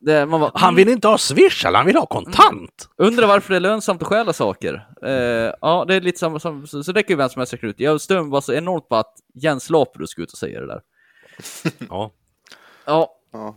det, 0.00 0.26
man 0.26 0.40
bara, 0.40 0.50
Han 0.54 0.74
vill 0.74 0.88
inte 0.88 1.08
ha 1.08 1.18
swish, 1.18 1.66
eller 1.66 1.78
han 1.78 1.86
vill 1.86 1.96
ha 1.96 2.06
kontant! 2.06 2.88
Undrar 2.96 3.26
varför 3.26 3.50
det 3.50 3.56
är 3.56 3.60
lönsamt 3.60 4.02
att 4.02 4.08
stjäla 4.08 4.32
saker. 4.32 4.88
Eh, 5.02 5.54
ja, 5.60 5.84
det 5.88 5.94
är 5.94 6.00
lite 6.00 6.18
samma 6.18 6.38
som... 6.38 6.66
Så, 6.66 6.84
så 6.84 6.92
det 6.92 7.02
kan 7.02 7.14
ju 7.14 7.16
vem 7.18 7.28
som 7.28 7.40
helst 7.40 7.52
räkna 7.52 7.68
ut. 7.68 7.80
Jag 7.80 8.00
stör 8.00 8.22
mig 8.22 8.30
bara 8.30 8.40
så 8.40 8.52
enormt 8.52 8.88
på 8.88 8.96
att 8.96 9.14
Jens 9.34 9.70
Lapidus 9.70 10.10
ska 10.10 10.22
ut 10.22 10.32
och 10.32 10.38
säga 10.38 10.60
det 10.60 10.66
där. 10.66 10.80
Ja. 11.88 12.12
Ja. 12.86 13.18
Ja. 13.32 13.56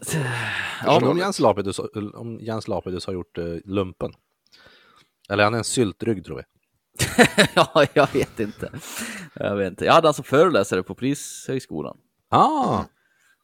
Undrar 0.88 1.09
om 1.11 1.18
Jens 1.18 1.39
Lapidus, 1.39 1.80
om 2.13 2.39
Jens 2.41 2.68
Lapidus 2.68 3.05
har 3.05 3.13
gjort 3.13 3.38
eh, 3.38 3.45
lumpen. 3.66 4.11
Eller 5.30 5.43
han 5.43 5.53
är 5.53 5.57
en 5.57 5.63
syltrygg 5.63 6.26
tror 6.26 6.39
jag. 6.39 6.47
ja, 7.55 7.86
jag 7.93 8.13
vet 8.13 8.39
inte. 8.39 8.72
Jag 9.34 9.55
vet 9.55 9.70
inte. 9.70 9.86
Jag 9.86 9.93
hade 9.93 10.07
han 10.07 10.13
som 10.13 10.24
föreläsare 10.24 10.84
på 10.84 10.95
Polishögskolan. 10.95 11.97
Ah, 12.30 12.84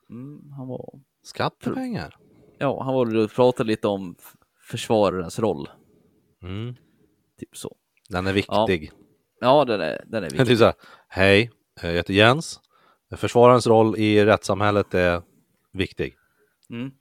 Mm, 0.09 0.51
han 0.57 0.67
var... 0.67 0.89
skattepengar. 1.36 2.17
Ja, 2.57 2.84
han 2.84 2.93
var 2.93 3.15
och 3.17 3.32
pratade 3.32 3.67
lite 3.67 3.88
om 3.88 4.15
försvararens 4.63 5.39
roll. 5.39 5.69
Mm. 6.43 6.75
Typ 7.39 7.57
så. 7.57 7.75
Den 8.09 8.27
är 8.27 8.34
viktig. 8.34 8.91
Ja, 9.39 9.65
den 9.65 9.82
är, 9.82 10.03
den 10.07 10.23
är 10.23 10.29
Det 10.29 10.34
viktig. 10.36 10.47
typ 10.47 10.57
så 10.57 10.65
här, 10.65 10.73
hej, 11.07 11.51
jag 11.82 11.91
heter 11.91 12.13
Jens. 12.13 12.59
Försvararens 13.15 13.67
roll 13.67 13.95
i 13.97 14.25
rättssamhället 14.25 14.93
är 14.93 15.21
viktig. 15.73 16.15
Mm. 16.69 16.91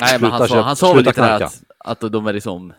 Nej, 0.00 0.20
men 0.20 0.30
han 0.30 0.48
sa, 0.48 0.60
han 0.60 0.76
sa 0.76 0.94
väl 0.94 1.04
lite 1.04 1.20
där 1.20 1.42
att, 1.42 1.62
att 1.78 2.12
de 2.12 2.26
är 2.26 2.32
liksom... 2.32 2.72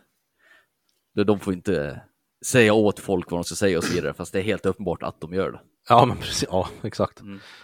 de- 1.26 1.40
får 1.40 1.54
inte 1.54 2.02
säga 2.46 2.74
åt 2.74 3.00
folk 3.00 3.32
vad 3.32 3.40
de 3.40 3.44
ska 3.44 3.56
säga 3.56 3.78
och 3.78 3.84
så 3.84 3.94
vidare, 3.94 4.14
fast 4.14 4.34
det 4.34 4.40
är 4.40 4.44
helt 4.44 4.66
uppenbart 4.66 5.04
att 5.04 5.22
de 5.22 5.34
gör 5.34 5.52
det. 5.52 5.60
Ja, 5.90 6.06
men 6.06 6.18
precis. 6.18 6.50
Ja, 6.52 6.70
exakt. 6.84 7.22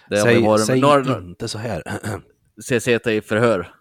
det 0.09 0.17
har 0.17 0.25
säg 0.25 0.43
varit, 0.43 0.65
säg 0.65 0.81
några, 0.81 1.17
inte 1.17 1.47
så 1.47 1.57
här. 1.57 1.83
se- 2.65 2.79
sitta 2.79 3.13
i 3.13 3.21
förhör 3.21 3.73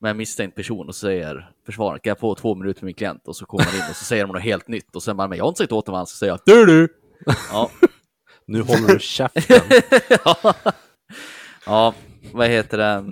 med 0.00 0.10
en 0.10 0.16
misstänkt 0.16 0.54
person 0.54 0.88
och 0.88 0.94
säger 0.94 1.50
försvararen, 1.66 2.00
kan 2.00 2.10
jag 2.10 2.18
få 2.18 2.34
två 2.34 2.54
minuter 2.54 2.80
med 2.82 2.86
min 2.86 2.94
klient? 2.94 3.28
Och 3.28 3.36
så 3.36 3.46
kommer 3.46 3.64
man 3.64 3.74
in 3.74 3.90
och 3.90 3.96
så 3.96 4.04
säger 4.04 4.24
de 4.26 4.32
något 4.32 4.42
helt 4.42 4.68
nytt 4.68 4.96
och 4.96 5.02
sen 5.02 5.16
bara, 5.16 5.28
men 5.28 5.38
jag 5.38 5.44
har 5.44 5.48
inte 5.48 5.58
sagt 5.58 5.72
åt 5.72 5.88
vad 5.88 5.96
han 5.96 6.06
ska 6.06 6.16
säga. 6.16 6.38
Du 6.46 6.66
du! 6.66 6.88
Ja, 7.52 7.70
nu 8.46 8.60
håller 8.62 8.88
du 8.88 8.98
käften. 9.00 9.60
ja, 11.66 11.94
vad 12.32 12.48
heter 12.48 12.78
det? 12.78 13.04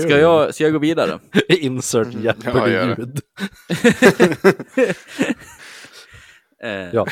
Ska 0.00 0.18
jag, 0.18 0.54
ska 0.54 0.64
jag 0.64 0.72
gå 0.72 0.78
vidare? 0.78 1.18
Insert 1.48 2.08
Ja, 2.12 2.20
gör 2.68 2.86
Jeopardy-ljud. 2.86 3.20
Eh, 6.62 6.70
Ja. 6.94 7.06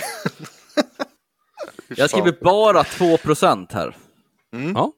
Jag 1.89 2.11
skriver 2.11 2.33
bara 2.41 2.83
2% 2.83 3.67
här. 3.73 3.97
ja. 4.75 4.93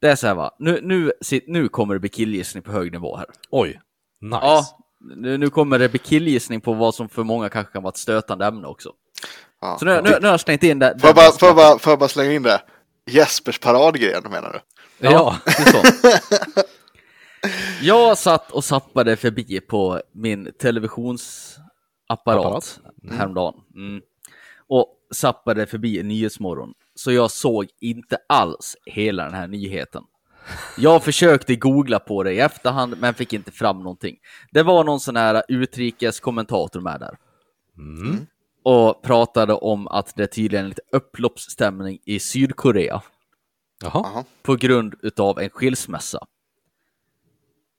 Det 0.00 0.08
är 0.08 0.16
så 0.16 0.26
här 0.26 0.34
va, 0.34 0.56
nu, 0.58 0.80
nu, 0.82 1.12
nu 1.46 1.68
kommer 1.68 1.94
det 1.94 2.00
bli 2.00 2.08
killgissning 2.08 2.62
på 2.62 2.72
hög 2.72 2.92
nivå 2.92 3.16
här. 3.16 3.26
Oj, 3.50 3.80
nice. 4.20 4.38
Ja, 4.42 4.78
nu, 5.16 5.38
nu 5.38 5.50
kommer 5.50 5.78
det 5.78 5.88
bli 5.88 5.98
killgissning 5.98 6.60
på 6.60 6.72
vad 6.72 6.94
som 6.94 7.08
för 7.08 7.22
många 7.22 7.48
kanske 7.48 7.72
kan 7.72 7.82
vara 7.82 7.90
ett 7.90 7.96
stötande 7.96 8.46
ämne 8.46 8.66
också. 8.66 8.92
Ja. 9.60 9.76
Så 9.78 9.84
nu, 9.84 9.94
nu, 9.94 10.02
nu 10.02 10.26
har 10.26 10.30
jag 10.30 10.40
slängt 10.40 10.62
in 10.62 10.78
det. 10.78 10.98
Får 11.00 11.08
jag, 11.08 11.16
bara, 11.16 11.32
får, 11.32 11.48
jag 11.48 11.56
bara, 11.56 11.78
får 11.78 11.90
jag 11.90 11.98
bara 11.98 12.08
slänga 12.08 12.32
in 12.32 12.42
det? 12.42 12.62
Jespers 13.10 13.58
paradgren 13.58 14.22
menar 14.30 14.52
du? 14.52 14.60
Ja. 15.08 15.36
det 15.44 15.50
är 15.50 15.72
så. 15.72 15.82
Jag 17.82 18.18
satt 18.18 18.50
och 18.52 18.64
zappade 18.64 19.16
förbi 19.16 19.60
på 19.60 20.02
min 20.12 20.52
televisionsapparat 20.58 21.66
Apparat? 22.46 22.80
häromdagen. 23.10 23.54
Mm. 23.74 24.00
Och 24.68 24.88
zappade 25.14 25.66
förbi 25.66 26.02
Nyhetsmorgon. 26.02 26.74
Så 26.96 27.12
jag 27.12 27.30
såg 27.30 27.66
inte 27.80 28.18
alls 28.28 28.76
hela 28.84 29.24
den 29.24 29.34
här 29.34 29.48
nyheten. 29.48 30.02
Jag 30.76 31.04
försökte 31.04 31.56
googla 31.56 31.98
på 31.98 32.22
det 32.22 32.32
i 32.32 32.40
efterhand, 32.40 32.94
men 33.00 33.14
fick 33.14 33.32
inte 33.32 33.52
fram 33.52 33.78
någonting. 33.78 34.16
Det 34.50 34.62
var 34.62 34.84
någon 34.84 35.00
sån 35.00 35.16
här 35.16 35.42
utrikeskommentator 35.48 36.80
med 36.80 37.00
där. 37.00 37.18
Mm. 37.78 38.26
Och 38.62 39.02
pratade 39.02 39.54
om 39.54 39.88
att 39.88 40.16
det 40.16 40.26
tydligen 40.26 40.64
är 40.64 40.68
lite 40.68 40.82
upploppsstämning 40.92 41.98
i 42.04 42.18
Sydkorea 42.20 43.02
Jaha. 43.82 44.24
På 44.42 44.54
grund 44.54 44.94
utav 45.02 45.38
en 45.38 45.50
skilsmässa. 45.50 46.26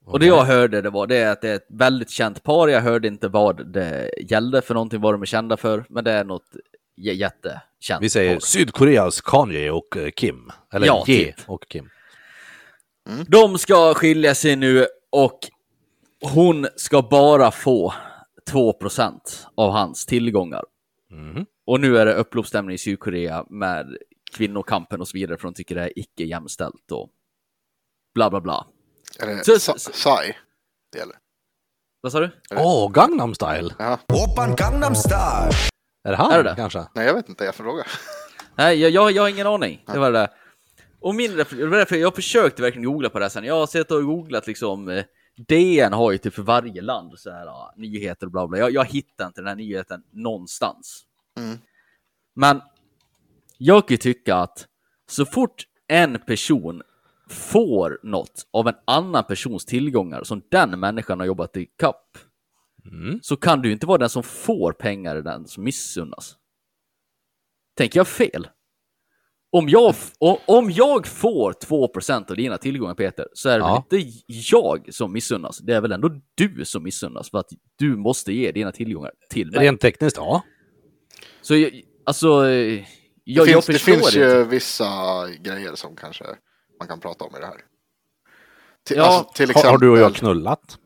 Och 0.04 0.20
det 0.20 0.26
jag 0.26 0.44
hörde 0.44 0.82
det 0.82 0.90
var 0.90 1.06
det 1.06 1.30
att 1.30 1.40
det 1.40 1.48
är 1.48 1.54
ett 1.54 1.66
väldigt 1.68 2.10
känt 2.10 2.42
par. 2.42 2.68
Jag 2.68 2.80
hörde 2.80 3.08
inte 3.08 3.28
vad 3.28 3.72
det 3.72 4.10
gällde 4.30 4.62
för 4.62 4.74
någonting, 4.74 5.00
vad 5.00 5.14
de 5.14 5.22
är 5.22 5.26
kända 5.26 5.56
för, 5.56 5.84
men 5.88 6.04
det 6.04 6.12
är 6.12 6.24
något 6.24 6.56
j- 6.98 7.14
jättekänt. 7.14 8.02
Vi 8.02 8.10
säger 8.10 8.32
par. 8.34 8.40
Sydkoreas 8.40 9.20
Kanye 9.20 9.70
och 9.70 9.96
eh, 9.96 10.10
Kim. 10.10 10.50
Eller 10.72 10.86
Ja, 10.86 11.04
Ye 11.08 11.24
typ. 11.24 11.34
och 11.48 11.68
Kim. 11.68 11.90
De 13.26 13.58
ska 13.58 13.94
skilja 13.94 14.34
sig 14.34 14.56
nu 14.56 14.86
och 15.10 15.38
hon 16.34 16.66
ska 16.76 17.02
bara 17.02 17.50
få 17.50 17.94
2% 18.50 19.20
av 19.54 19.70
hans 19.70 20.06
tillgångar. 20.06 20.64
Mhm. 21.10 21.46
Och 21.66 21.80
nu 21.80 21.98
är 21.98 22.06
det 22.06 22.14
upploppsstämning 22.14 22.74
i 22.74 22.78
Sydkorea 22.78 23.44
med 23.50 23.96
kvinnokampen 24.32 25.00
och 25.00 25.08
så 25.08 25.18
vidare, 25.18 25.38
för 25.38 25.44
de 25.48 25.54
tycker 25.54 25.74
det 25.74 25.82
är 25.82 25.98
icke 25.98 26.24
jämställt 26.24 26.92
och 26.92 27.10
bla 28.14 28.30
bla 28.30 28.40
bla. 28.40 28.66
Är 29.20 29.26
det 29.26 29.44
Så- 29.44 29.74
Sa- 29.78 30.20
det 30.92 30.98
gäller? 30.98 31.16
Vad 32.00 32.12
sa 32.12 32.20
du? 32.20 32.30
Åh, 32.56 32.92
Gangnam 32.92 33.34
style. 33.34 33.74
Ja. 33.78 33.98
Oppan 34.08 34.56
Gangnam 34.56 34.94
Style. 34.94 35.50
Är 36.04 36.10
det 36.10 36.16
han 36.16 36.32
Är 36.32 36.44
det 36.44 36.54
kanske? 36.56 36.86
Nej, 36.94 37.06
jag 37.06 37.14
vet 37.14 37.28
inte, 37.28 37.44
jag 37.44 37.54
frågar. 37.54 37.86
Nej, 38.54 38.80
jag, 38.80 38.90
jag, 38.90 39.12
jag 39.12 39.22
har 39.22 39.28
ingen 39.28 39.46
aning. 39.46 39.84
Det 39.86 39.98
var 39.98 40.12
det. 40.12 40.18
där. 40.18 40.28
Och 41.00 41.14
min 41.14 41.30
ref- 41.30 41.56
det 41.56 41.66
var 41.66 41.78
därför 41.78 41.96
jag 41.96 42.14
försökte 42.14 42.62
verkligen 42.62 42.92
googla 42.92 43.10
på 43.10 43.18
det 43.18 43.24
här 43.24 43.30
sen. 43.30 43.44
Jag 43.44 43.54
har 43.54 43.66
sett 43.66 43.90
och 43.90 44.04
googlat 44.04 44.46
liksom. 44.46 44.88
eh, 44.88 45.04
DN 45.48 45.92
har 45.92 46.12
ju 46.12 46.18
typ 46.18 46.34
för 46.34 46.42
varje 46.42 46.82
land 46.82 47.18
så 47.18 47.30
här 47.30 47.46
ja, 47.46 47.72
nyheter 47.76 48.26
och 48.26 48.32
bla 48.32 48.46
bla. 48.46 48.58
Jag, 48.58 48.70
jag 48.70 48.84
hittar 48.84 49.26
inte 49.26 49.40
den 49.40 49.48
här 49.48 49.54
nyheten 49.54 50.02
någonstans. 50.12 51.02
Mm. 51.38 51.58
Men 52.34 52.60
jag 53.58 53.88
kan 53.88 53.94
ju 53.94 53.98
tycka 53.98 54.36
att 54.36 54.66
så 55.10 55.24
fort 55.26 55.64
en 55.88 56.18
person 56.26 56.82
får 57.28 57.98
något 58.02 58.46
av 58.50 58.68
en 58.68 58.74
annan 58.84 59.24
persons 59.24 59.64
tillgångar 59.64 60.24
som 60.24 60.42
den 60.50 60.80
människan 60.80 61.20
har 61.20 61.26
jobbat 61.26 61.56
i 61.56 61.66
kapp 61.78 62.18
Mm. 62.92 63.18
så 63.22 63.36
kan 63.36 63.62
du 63.62 63.72
inte 63.72 63.86
vara 63.86 63.98
den 63.98 64.08
som 64.10 64.22
får 64.22 64.72
pengar 64.72 65.16
den 65.16 65.46
som 65.48 65.64
missunnas. 65.64 66.36
Tänker 67.76 68.00
jag 68.00 68.08
fel? 68.08 68.48
Om 69.52 69.68
jag, 69.68 69.94
om 70.46 70.70
jag 70.70 71.06
får 71.06 71.52
2% 71.52 72.30
av 72.30 72.36
dina 72.36 72.58
tillgångar 72.58 72.94
Peter, 72.94 73.26
så 73.32 73.48
är 73.48 73.52
det 73.58 73.64
Ja. 73.64 73.86
väl 73.90 74.00
inte 74.00 74.18
jag 74.28 74.94
som 74.94 75.12
missunnas? 75.12 75.58
Det 75.58 75.72
är 75.74 75.80
väl 75.80 75.92
ändå 75.92 76.10
du 76.34 76.64
som 76.64 76.82
missunnas 76.82 77.30
för 77.30 77.38
att 77.38 77.48
du 77.76 77.96
måste 77.96 78.32
ge 78.32 78.52
dina 78.52 78.72
tillgångar 78.72 79.12
till 79.30 79.50
mig. 79.50 79.60
Rent 79.60 79.80
tekniskt, 79.80 80.16
ja. 80.16 80.42
Så 81.42 81.56
jag, 81.56 81.82
alltså, 82.06 82.26
jag, 82.28 82.46
det 82.50 82.84
jag 83.24 83.46
finns, 83.46 83.66
det 83.66 83.72
förstår 83.72 83.92
finns 83.92 84.12
det 84.12 84.18
ju 84.18 84.24
inte. 84.40 84.44
vissa 84.44 84.84
grejer 85.40 85.74
som 85.74 85.96
kanske 85.96 86.24
man 86.78 86.88
kan 86.88 87.00
prata 87.00 87.24
om 87.24 87.36
i 87.36 87.40
det 87.40 87.46
här. 87.46 87.56
Till, 88.86 88.96
Ja, 88.96 89.04
alltså, 89.04 89.32
till 89.34 89.46
Har, 89.46 89.50
exempel... 89.50 89.70
har 89.70 89.78
du 89.78 89.88
och 89.90 89.98
jag 89.98 90.14
knullat? 90.14 90.78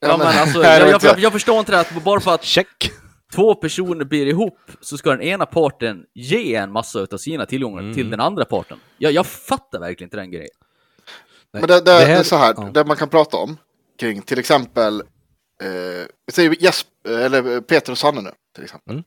Ja, 0.00 0.16
men 0.16 0.26
alltså, 0.26 0.62
jag, 0.64 0.88
jag, 0.88 1.02
jag, 1.04 1.18
jag 1.18 1.32
förstår 1.32 1.58
inte 1.58 1.72
det 1.72 1.80
att 1.80 2.04
bara 2.04 2.20
för 2.20 2.34
att 2.34 2.44
Check! 2.44 2.92
två 3.34 3.54
personer 3.54 4.04
blir 4.04 4.26
ihop 4.26 4.58
så 4.80 4.98
ska 4.98 5.10
den 5.10 5.22
ena 5.22 5.46
parten 5.46 6.04
ge 6.14 6.54
en 6.54 6.72
massa 6.72 7.06
av 7.12 7.16
sina 7.18 7.46
tillgångar 7.46 7.80
Mm. 7.82 7.94
till 7.94 8.10
den 8.10 8.20
andra 8.20 8.44
parten. 8.44 8.78
Jag, 8.98 9.12
jag 9.12 9.26
fattar 9.26 9.78
verkligen 9.80 10.06
inte 10.06 10.16
den 10.16 10.30
grejen. 10.30 10.50
Men 11.52 11.62
det, 11.62 11.66
det, 11.66 11.80
Det 11.80 11.92
här- 11.92 12.06
det 12.06 12.12
är 12.12 12.22
så 12.22 12.36
här, 12.36 12.54
ja. 12.56 12.70
det 12.74 12.84
man 12.84 12.96
kan 12.96 13.08
prata 13.08 13.36
om 13.36 13.56
kring 14.00 14.22
till 14.22 14.38
exempel, 14.38 15.00
eh, 15.62 16.06
säger 16.32 16.62
Jesper, 16.62 17.18
eller 17.18 17.60
Peter 17.60 17.92
och 17.92 17.98
Sanne 17.98 18.20
nu 18.20 18.30
till 18.54 18.64
exempel. 18.64 19.02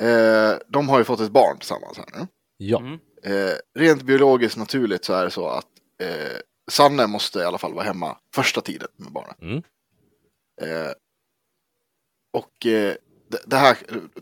Mm. 0.00 0.50
Eh, 0.50 0.56
de 0.68 0.88
har 0.88 0.98
ju 0.98 1.04
fått 1.04 1.20
ett 1.20 1.30
barn 1.30 1.58
tillsammans 1.58 1.98
här 1.98 2.20
nu. 2.20 2.26
Ja. 2.56 2.78
Mm. 2.78 2.98
Eh, 3.24 3.54
rent 3.78 4.02
biologiskt 4.02 4.56
naturligt 4.56 5.04
så 5.04 5.12
är 5.12 5.24
det 5.24 5.30
så 5.30 5.48
att 5.48 5.66
eh, 6.02 6.08
Sanne 6.70 7.06
måste 7.06 7.38
i 7.38 7.44
alla 7.44 7.58
fall 7.58 7.74
vara 7.74 7.84
hemma 7.84 8.16
första 8.34 8.60
tiden 8.60 8.88
med 8.96 9.12
barnet. 9.12 9.42
Mm. 9.42 9.62
Eh, 10.60 10.92
och 12.32 12.66
eh, 12.66 12.94
det, 13.28 13.40
det 13.46 13.56
här, 13.56 13.76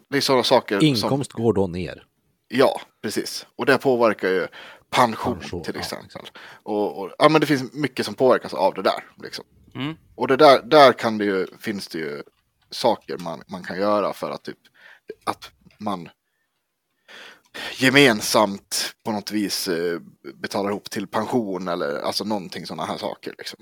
det 0.08 0.16
är 0.16 0.20
sådana 0.20 0.44
saker 0.44 0.78
som... 0.78 0.86
Inkomst 0.86 1.32
går 1.32 1.52
då 1.52 1.66
ner. 1.66 2.06
Ja, 2.48 2.80
precis. 3.02 3.46
Och 3.56 3.66
det 3.66 3.78
påverkar 3.78 4.28
ju 4.28 4.46
pension, 4.90 5.38
Pension, 5.38 5.62
till 5.62 5.74
ja, 5.74 5.80
exempel. 5.80 6.30
och, 6.62 6.98
och, 6.98 7.10
ja, 7.18 7.28
men 7.28 7.40
det 7.40 7.46
finns 7.46 7.72
mycket 7.72 8.06
som 8.06 8.14
påverkas 8.14 8.54
av 8.54 8.74
det 8.74 8.82
där. 8.82 9.04
Liksom. 9.22 9.44
Mm. 9.74 9.94
Och 10.14 10.28
det 10.28 10.36
där, 10.36 10.62
där 10.62 10.92
kan 10.92 11.18
det 11.18 11.24
ju, 11.24 11.46
finns 11.60 11.88
det 11.88 11.98
ju 11.98 12.22
saker 12.70 13.18
man, 13.18 13.42
man 13.46 13.62
kan 13.62 13.78
göra 13.78 14.12
för 14.12 14.30
att, 14.30 14.42
typ, 14.42 14.58
att 15.24 15.50
man 15.78 16.08
gemensamt 17.78 18.94
på 19.04 19.12
något 19.12 19.30
vis 19.30 19.68
eh, 19.68 20.00
betalar 20.34 20.70
ihop 20.70 20.90
till 20.90 21.06
pension 21.06 21.68
eller 21.68 21.98
alltså 21.98 22.24
någonting 22.24 22.66
sådana 22.66 22.84
här 22.84 22.98
saker. 22.98 23.34
Liksom. 23.38 23.58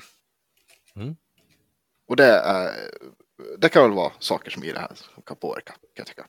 Mm. 0.96 1.16
Och 2.12 2.16
det, 2.16 2.24
är, 2.26 2.90
det 3.58 3.68
kan 3.68 3.82
väl 3.82 3.92
vara 3.92 4.12
saker 4.18 4.50
som 4.50 4.64
i 4.64 4.72
det 4.72 4.78
här 4.78 4.90
som 4.94 5.22
kan 5.22 5.36
påverka, 5.36 5.72
kan 5.72 5.78
jag 5.94 6.06
tycka. 6.06 6.26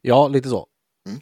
Ja, 0.00 0.28
lite 0.28 0.48
så. 0.48 0.66
Mm. 1.08 1.20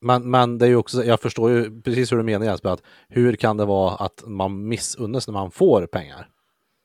Men, 0.00 0.30
men 0.30 0.58
det 0.58 0.66
är 0.66 0.68
ju 0.68 0.76
också, 0.76 1.04
jag 1.04 1.20
förstår 1.20 1.50
ju 1.50 1.82
precis 1.82 2.12
hur 2.12 2.16
du 2.16 2.22
menar 2.22 2.46
Jesper, 2.46 2.68
att 2.68 2.82
hur 3.08 3.36
kan 3.36 3.56
det 3.56 3.64
vara 3.64 3.94
att 3.94 4.22
man 4.26 4.68
missunnas 4.68 5.28
när 5.28 5.32
man 5.32 5.50
får 5.50 5.86
pengar? 5.86 6.28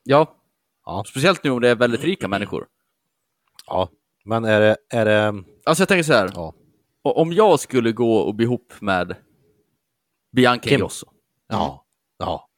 Ja. 0.02 0.34
Ja. 0.84 1.04
Speciellt 1.06 1.44
nu 1.44 1.50
om 1.50 1.60
det 1.60 1.68
är 1.68 1.74
väldigt 1.74 2.04
rika 2.04 2.28
människor. 2.28 2.66
Ja, 3.66 3.88
men 4.24 4.44
är 4.44 4.60
det, 4.60 4.76
är 4.90 5.04
det, 5.04 5.44
Alltså 5.64 5.80
jag 5.82 5.88
tänker 5.88 6.02
så 6.02 6.12
här. 6.12 6.30
ja, 6.34 6.54
Om 7.02 7.32
jag 7.32 7.60
skulle 7.60 7.92
gå 7.92 8.16
och 8.16 8.34
bli 8.34 8.44
ihop 8.44 8.72
med 8.80 9.16
Bianca 10.32 10.62
Kim. 10.62 10.74
Ingrosso 10.74 11.06
ja, 11.48 11.84
ja, 12.18 12.48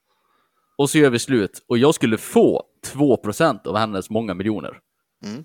och 0.79 0.91
så 0.91 0.99
gör 0.99 1.11
vi 1.11 1.19
slut 1.19 1.65
och 1.69 1.79
jag 1.79 1.95
skulle 1.95 2.19
få 2.19 2.63
2% 2.95 3.67
av 3.67 3.77
hennes 3.77 4.11
många 4.11 4.35
miljoner. 4.35 4.79
Mm. 5.25 5.45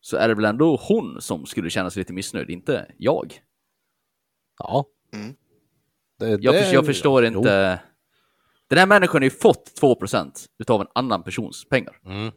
Så 0.00 0.16
är 0.16 0.28
det 0.28 0.34
väl 0.34 0.44
ändå 0.44 0.76
hon 0.88 1.20
som 1.20 1.46
skulle 1.46 1.70
känna 1.70 1.90
sig 1.90 2.00
lite 2.00 2.12
missnöjd, 2.12 2.50
inte 2.50 2.86
jag. 2.98 3.40
ja. 4.58 4.84
Mm. 5.14 5.34
Det, 6.18 6.28
Jag, 6.28 6.54
det- 6.54 6.62
för, 6.64 6.72
jag 6.74 6.86
förstår 6.86 7.24
jo. 7.26 7.38
inte. 7.38 7.80
Den 8.68 8.78
här 8.78 8.86
människan 8.86 9.16
har 9.16 9.24
ju 9.24 9.30
fått 9.30 9.72
2% 9.80 10.46
utav 10.58 10.80
en 10.80 10.86
annan 10.94 11.22
persons 11.22 11.68
pengar. 11.68 11.98
Men- 12.02 12.32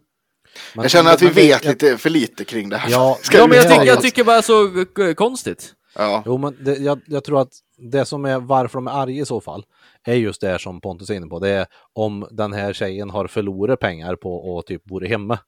Jag 0.76 0.91
känner 0.91 1.14
att 1.14 1.22
vi 1.22 1.26
men 1.26 1.36
det- 1.36 1.41
vet 1.41 1.64
jag- 1.66 1.72
lite 1.72 1.97
för 1.97 2.10
lite 2.10 2.45
kring 2.45 2.70
det 2.70 2.78
här. 2.78 2.91
Ja, 2.91 3.18
Ja, 3.34 3.47
men 3.47 3.58
jag, 3.58 3.70
tycker, 3.70 3.86
jag 3.86 4.02
tycker 4.02 4.24
bara 4.24 4.41
så 4.41 4.86
konstigt. 5.16 5.74
Ja, 5.95 6.24
Jo, 6.26 6.38
men 6.38 6.58
det, 6.64 6.78
jag, 6.78 7.02
jag 7.08 7.24
tror 7.24 7.41
att 7.41 7.54
det 7.91 8.05
som 8.05 8.25
är 8.25 8.39
varför 8.39 8.77
de 8.77 8.88
är 8.88 8.91
arga 8.91 9.21
i 9.21 9.25
så 9.25 9.41
fall 9.41 9.65
är 10.03 10.13
just 10.13 10.41
det 10.41 10.59
som 10.59 10.82
Pontus 10.82 11.09
är 11.09 11.13
inne 11.13 11.27
på. 11.27 11.39
Det 11.39 11.49
är 11.49 11.67
om 11.93 12.27
den 12.32 12.53
här 12.53 12.73
tjejen 12.73 13.09
har 13.09 13.27
förlorat 13.27 13.79
pengar 13.79 14.15
på 14.15 14.59
att 14.59 14.65
typ 14.65 14.84
bor 14.84 15.01
hemma. 15.01 15.39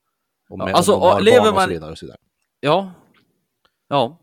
Och 0.50 0.58
med, 0.58 0.68
Alltså, 0.76 0.92
de 0.92 1.02
har 1.02 1.16
och 1.16 1.24
lever 1.24 1.40
barn 1.40 1.48
och 1.50 1.54
man- 1.56 1.64
så 1.64 1.70
vidare. 1.70 1.92
Och 1.92 1.98
så 1.98 2.06
vidare. 2.06 2.20
Ja. 2.60 2.92
Ja. 3.88 4.20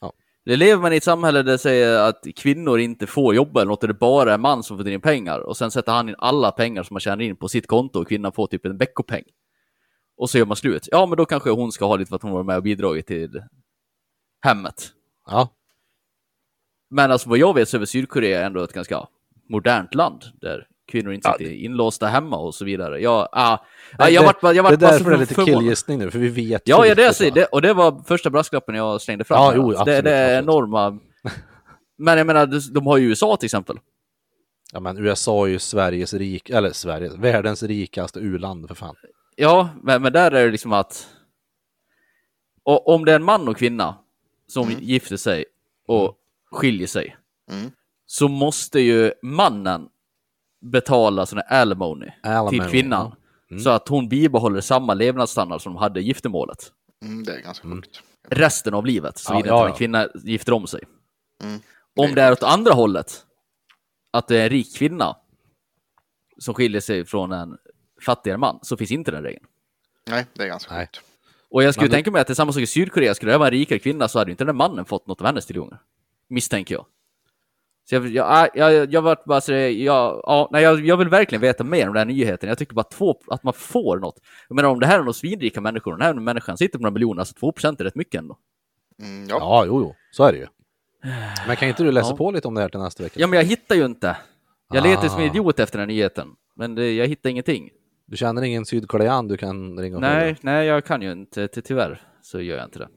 Ja. 0.00 0.12
Det 0.44 0.56
lever 0.56 0.82
man 0.82 0.92
i 0.92 0.96
ett 0.96 1.04
samhälle 1.04 1.42
där 1.42 1.52
det 1.52 1.58
säger 1.58 1.98
att 2.08 2.24
kvinnor 2.36 2.78
inte 2.78 3.06
får 3.06 3.34
jobba 3.34 3.60
eller 3.60 3.68
något, 3.70 3.80
där 3.80 3.88
det 3.88 3.94
bara 3.94 4.34
är 4.34 4.38
man 4.38 4.62
som 4.62 4.76
får 4.78 4.88
in 4.88 5.00
pengar. 5.00 5.38
Och 5.38 5.56
sen 5.56 5.70
sätter 5.70 5.92
han 5.92 6.08
in 6.08 6.14
alla 6.18 6.50
pengar 6.52 6.82
som 6.82 6.94
man 6.94 7.00
tjänar 7.00 7.22
in 7.24 7.36
på 7.36 7.48
sitt 7.48 7.66
konto 7.66 8.00
och 8.00 8.08
kvinnan 8.08 8.32
får 8.32 8.46
typ 8.46 8.66
en 8.66 8.78
veckopeng. 8.78 9.24
Och 10.16 10.30
så 10.30 10.38
gör 10.38 10.46
man 10.46 10.56
slut. 10.56 10.88
Ja, 10.90 11.06
men 11.06 11.16
då 11.16 11.24
kanske 11.24 11.50
hon 11.50 11.72
ska 11.72 11.84
ha 11.86 11.96
lite 11.96 12.08
för 12.08 12.16
att 12.16 12.22
hon 12.22 12.32
var 12.32 12.42
med 12.42 12.56
och 12.56 12.62
bidragit 12.62 13.06
till 13.06 13.42
hemmet. 14.44 14.90
Ja, 15.26 15.48
Men 16.92 17.10
alltså 17.10 17.28
vad 17.28 17.38
jag 17.38 17.54
vet 17.54 17.68
så 17.68 17.80
är 17.80 17.84
Sydkorea 17.84 18.46
ändå 18.46 18.62
ett 18.62 18.72
ganska 18.72 19.06
modernt 19.48 19.94
land 19.94 20.24
där 20.40 20.66
kvinnor 20.88 21.12
inte 21.12 21.28
Ja, 21.28 21.34
sitter 21.38 21.52
inlåsta 21.52 22.06
hemma 22.06 22.36
och 22.36 22.54
så 22.54 22.64
vidare. 22.64 23.00
Jag, 23.00 23.28
ah, 23.32 23.58
ah, 23.98 24.08
jag 24.08 24.22
det, 24.22 24.26
vart 24.26 24.42
jag 24.42 24.54
det 24.54 24.58
är 24.58 24.62
vart 24.62 24.80
bara 24.80 24.90
så 24.90 24.96
därför 24.98 25.10
det 25.10 25.16
är 25.16 25.20
lite 25.20 25.34
killgissning 25.34 25.98
nu, 25.98 26.10
för 26.10 26.18
vi 26.18 26.28
vet 26.28 26.62
Ja, 26.68 26.86
ja 26.86 26.94
det, 26.94 27.14
så. 27.14 27.30
det, 27.30 27.44
och 27.44 27.62
det 27.62 27.74
var 27.74 28.02
första 28.06 28.30
brasklappen 28.30 28.74
jag 28.74 29.00
slängde 29.00 29.24
fram. 29.24 29.38
Ja, 29.38 29.52
jo, 29.56 29.68
Alltså, 29.68 29.84
det, 29.84 29.90
absolut, 29.98 30.04
det 30.04 30.10
är 30.16 30.38
absolut. 30.38 30.54
enorma... 30.54 30.98
Men 31.98 32.18
jag 32.18 32.26
menar, 32.26 32.72
de- 32.74 32.86
har 32.86 32.96
ju 32.98 33.08
USA 33.08 33.36
till 33.36 33.46
exempel. 33.46 33.78
Ja, 34.72 34.80
men 34.80 34.98
USA 34.98 35.46
är 35.46 35.50
ju 35.50 35.58
Sveriges 35.58 36.14
rik, 36.14 36.50
eller 36.50 36.70
Sveriges, 36.72 37.14
världens 37.14 37.62
rikaste 37.62 38.20
u-land 38.20 38.68
för 38.68 38.74
fan. 38.74 38.94
Ja, 39.36 39.68
men, 39.82 40.02
men 40.02 40.12
där 40.12 40.30
är 40.30 40.44
det 40.44 40.50
liksom 40.52 40.72
att... 40.72 41.06
Och 42.62 42.88
om 42.88 43.04
det 43.04 43.12
är 43.12 43.16
en 43.16 43.24
man 43.24 43.48
och 43.48 43.56
kvinna 43.56 43.94
som 44.46 44.70
gifter 44.70 45.16
sig 45.16 45.44
och 45.88 46.18
skiljer 46.52 46.86
sig, 46.86 47.16
Mm. 47.50 47.70
så 48.06 48.28
måste 48.28 48.80
ju 48.80 49.12
mannen 49.22 49.88
betala 50.60 51.26
sån 51.26 51.38
här 51.38 51.60
alimony 51.60 52.06
till 52.22 52.30
Alimony, 52.30 52.70
kvinnan. 52.70 53.14
Så 53.64 53.70
att 53.70 53.88
hon 53.88 54.08
bibehåller 54.08 54.60
samma 54.60 54.94
levnadsstandard 54.94 55.62
som 55.62 55.72
de 55.74 55.78
hade 55.78 56.00
i 56.00 56.02
giftermålet. 56.02 56.72
mm, 57.04 57.24
det 57.24 57.32
är 57.36 57.40
ganska 57.40 57.68
sjukt. 57.68 58.02
resten 58.28 58.74
av 58.74 58.86
livet, 58.86 59.18
så 59.18 59.32
Ja, 59.32 59.36
ja, 59.36 59.42
till 59.42 59.50
en 59.52 59.56
ja. 59.70 59.74
kvinna 59.76 60.08
gifter 60.24 60.52
om 60.52 60.66
sig. 60.66 60.80
Mm. 61.42 61.60
Om 61.96 62.14
det 62.14 62.22
är 62.22 62.32
åt 62.32 62.42
andra 62.42 62.72
hållet, 62.72 63.26
att 64.12 64.28
det 64.28 64.36
är 64.38 64.42
en 64.44 64.48
rik 64.50 64.76
kvinna 64.76 65.16
som 66.38 66.54
skiljer 66.54 66.80
sig 66.80 67.04
från 67.04 67.32
en 67.32 67.56
fattigare 68.06 68.38
man, 68.38 68.58
så 68.62 68.76
finns 68.76 68.90
inte 68.92 69.10
den 69.10 69.22
regeln. 69.22 69.44
Nej, 70.10 70.26
det 70.34 70.42
är 70.42 70.46
ganska 70.48 70.80
sjukt. 70.80 71.00
Och 71.50 71.62
jag 71.62 71.74
skulle 71.74 71.84
Men 71.84 71.90
det- 71.90 71.96
tänka 71.96 72.10
mig 72.10 72.20
att 72.20 72.26
det 72.26 72.32
är 72.32 72.34
samma 72.34 72.52
sak 72.52 72.62
i 72.62 72.66
Sydkorea, 72.66 73.14
skulle 73.14 73.32
det 73.32 73.38
vara 73.38 73.48
en 73.48 73.52
rikare 73.54 73.78
kvinna 73.78 74.08
så 74.08 74.18
hade 74.18 74.28
ju 74.30 74.32
inte 74.32 74.44
den 74.44 74.56
mannen 74.56 74.84
fått 74.84 75.06
något 75.06 75.20
av 75.20 75.26
hennes 75.26 75.46
tillgångar. 75.46 75.80
Misstänker 76.32 76.74
jag. 76.74 76.86
Så 77.88 77.94
jag, 77.94 78.06
jag, 78.06 78.48
jag, 78.54 78.72
jag, 78.72 78.92
jag 78.92 79.02
vart 79.02 79.24
bara 79.24 79.40
så 79.40 79.52
jag, 79.52 79.72
ja, 80.24 80.48
nej, 80.52 80.62
jag, 80.62 80.86
jag 80.86 80.96
vill 80.96 81.08
verkligen 81.08 81.42
veta 81.42 81.64
mer 81.64 81.86
om 81.88 81.94
den 81.94 81.98
här 82.08 82.14
nyheten. 82.14 82.48
Jag 82.48 82.58
tycker 82.58 82.74
bara 82.74 82.82
två, 82.82 83.18
att 83.26 83.42
man 83.42 83.52
får 83.54 83.98
något. 83.98 84.20
Jag 84.48 84.54
menar 84.56 84.68
om 84.68 84.80
det 84.80 84.86
här 84.86 84.94
är 84.94 84.98
några 84.98 85.12
svinrika 85.12 85.60
människor, 85.60 85.92
den 85.92 86.02
här 86.02 86.14
människan 86.14 86.56
sitter 86.58 86.78
på 86.78 86.82
några 86.82 86.92
miljoner, 86.94 87.20
alltså 87.20 87.34
2% 87.34 87.76
är 87.80 87.84
rätt 87.84 87.94
mycket 87.94 88.18
ändå. 88.18 88.36
Mm, 89.02 89.26
ja. 89.28 89.36
Ja, 89.40 89.64
jo, 89.66 89.80
jo, 89.80 89.94
så 90.10 90.24
är 90.24 90.32
det 90.32 90.38
ju. 90.38 90.46
Men 91.46 91.56
kan 91.56 91.68
inte 91.68 91.82
du 91.82 91.92
läsa 91.92 92.10
Ja. 92.10 92.16
på 92.16 92.30
lite 92.30 92.48
om 92.48 92.54
det 92.54 92.60
här 92.60 92.68
till 92.68 92.80
nästa 92.80 93.02
vecka? 93.02 93.20
Ja, 93.20 93.26
men 93.26 93.36
jag 93.38 93.46
hittar 93.46 93.74
ju 93.74 93.84
inte. 93.84 94.16
Jag 94.74 94.82
letar 94.82 95.08
som 95.08 95.20
en 95.20 95.24
Ah. 95.30 95.30
idiot 95.32 95.60
efter 95.60 95.78
den 95.78 95.88
här 95.88 95.94
nyheten, 95.94 96.28
men 96.56 96.74
det, 96.74 96.92
jag 96.92 97.06
hittar 97.06 97.30
ingenting. 97.30 97.70
Du 98.06 98.16
känner 98.16 98.42
ingen 98.42 98.64
sydkorean 98.66 99.28
du 99.28 99.36
kan 99.36 99.78
ringa 99.78 99.96
och 99.96 100.00
Nej, 100.02 100.36
nej, 100.40 100.66
jag 100.66 100.84
kan 100.84 101.02
ju 101.02 101.12
inte. 101.12 101.48
Ty 101.48 101.60
tyvärr 101.60 102.00
så 102.22 102.40
gör 102.40 102.56
jag 102.56 102.66
inte 102.66 102.78
det. 102.78 102.88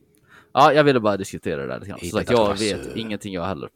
Ja, 0.57 0.73
jag 0.73 0.83
ville 0.83 0.99
bara 0.99 1.17
diskutera 1.17 1.61
det 1.61 1.67
där 1.67 1.79
lite 1.79 1.89
grann. 1.89 1.99
Som 1.99 2.09
sagt, 2.09 2.31
jag 2.31 2.59
vet 2.59 2.95
ingenting 2.95 3.33
jag 3.33 3.45
heller. 3.45 3.69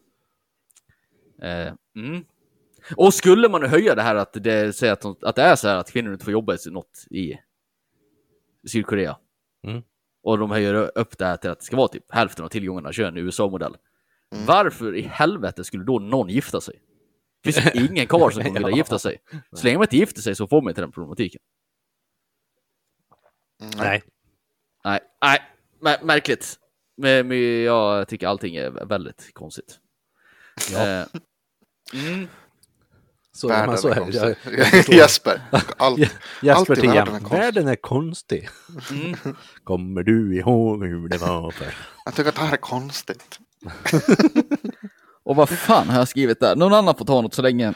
Eh, 1.42 1.74
mm. 1.96 2.26
Och 2.96 3.14
skulle 3.14 3.50
man 3.50 3.64
höja 3.64 3.96
det 3.96 4.02
här 4.02 4.16
att 4.16 4.34
det, 4.34 4.76
säger 4.76 4.94
att, 4.94 5.02
de, 5.02 5.16
att 5.22 5.36
det 5.36 5.42
är 5.42 5.56
så 5.56 5.68
här 5.68 5.76
att 5.76 5.92
kvinnor 5.92 6.14
inte 6.14 6.26
får 6.26 6.32
jobba 6.32 6.54
i 6.54 6.58
något 6.72 7.06
i 7.10 7.34
Sydkorea. 8.68 9.18
Mm. 9.68 9.82
Och 10.24 10.38
de 10.38 10.52
höjer 10.52 10.74
upp 10.98 11.18
det 11.18 11.26
här 11.26 11.38
till 11.38 11.50
att 11.50 11.60
det 11.60 11.66
ska 11.66 11.78
vara 11.78 11.88
typ 11.88 12.12
hälften 12.12 12.46
av 12.46 12.50
tillgångarna 12.50 12.94
kön 12.94 13.18
i 13.18 13.20
USA-modell. 13.20 13.78
Varför 14.46 14.96
i 14.96 15.02
helvete 15.02 15.64
skulle 15.64 15.84
då 15.84 16.00
någon 16.00 16.30
gifta 16.30 16.62
sig? 16.62 16.82
Det 17.44 17.52
finns 17.52 17.76
ingen 17.90 18.08
karl 18.08 18.32
som 18.32 18.44
kommer 18.44 18.60
vilja 18.60 18.78
gifta 18.78 19.00
sig. 19.00 19.18
Så 19.52 19.64
länge 19.66 19.78
man 19.78 19.84
inte 19.86 19.98
gifter 19.98 20.22
sig 20.22 20.36
så 20.36 20.48
får 20.48 20.62
man 20.62 20.72
inte 20.72 20.82
den 20.82 20.92
problematiken. 20.92 21.42
Mm, 23.62 23.72
Nej. 23.78 24.04
Nej, 24.84 25.00
nej, 25.22 25.40
mär- 25.82 26.06
märkligt. 26.06 26.60
Men, 27.00 27.28
men 27.28 27.62
jag 27.64 28.08
tycker 28.08 28.28
allting 28.28 28.56
är 28.56 28.86
väldigt 28.86 29.30
konstigt. 29.34 29.80
Ja. 30.72 30.78
Eh, 30.88 31.06
mm, 31.94 32.28
Så, 33.34 33.48
Världen 33.48 33.78
så 33.78 33.88
är 33.88 33.92
är 33.92 33.96
det. 33.96 34.02
konstig. 34.02 34.36
Jag. 34.90 34.90
Jesper. 34.96 35.42
Allt, 35.78 36.00
Jesper 36.00 36.52
allt 36.52 36.70
i 36.70 36.76
till 36.76 36.90
världen 36.90 36.90
är 36.90 36.94
igen. 36.94 37.20
konstigt. 37.22 37.40
Världen 37.40 37.68
är 37.68 37.76
konstig. 37.76 38.50
mm. 38.92 39.16
Kommer 39.64 40.04
du 40.04 40.38
ihåg 40.38 40.86
hur 40.86 41.08
det 41.08 41.18
var 41.18 41.52
för? 41.52 41.76
Jag 42.06 42.16
tycker 42.16 42.30
att 42.30 42.36
det 42.36 42.42
här 42.42 42.54
är 42.54 42.58
konstigt. 42.58 43.40
Och 45.24 45.36
vad 45.36 45.50
fan 45.50 45.90
har 45.90 45.98
jag 46.00 46.08
skrivit 46.08 46.40
där? 46.40 46.56
Någon 46.56 46.74
annan 46.74 46.96
får 46.96 47.06
ta 47.06 47.22
något 47.22 47.34
så 47.34 47.42
länge. 47.42 47.74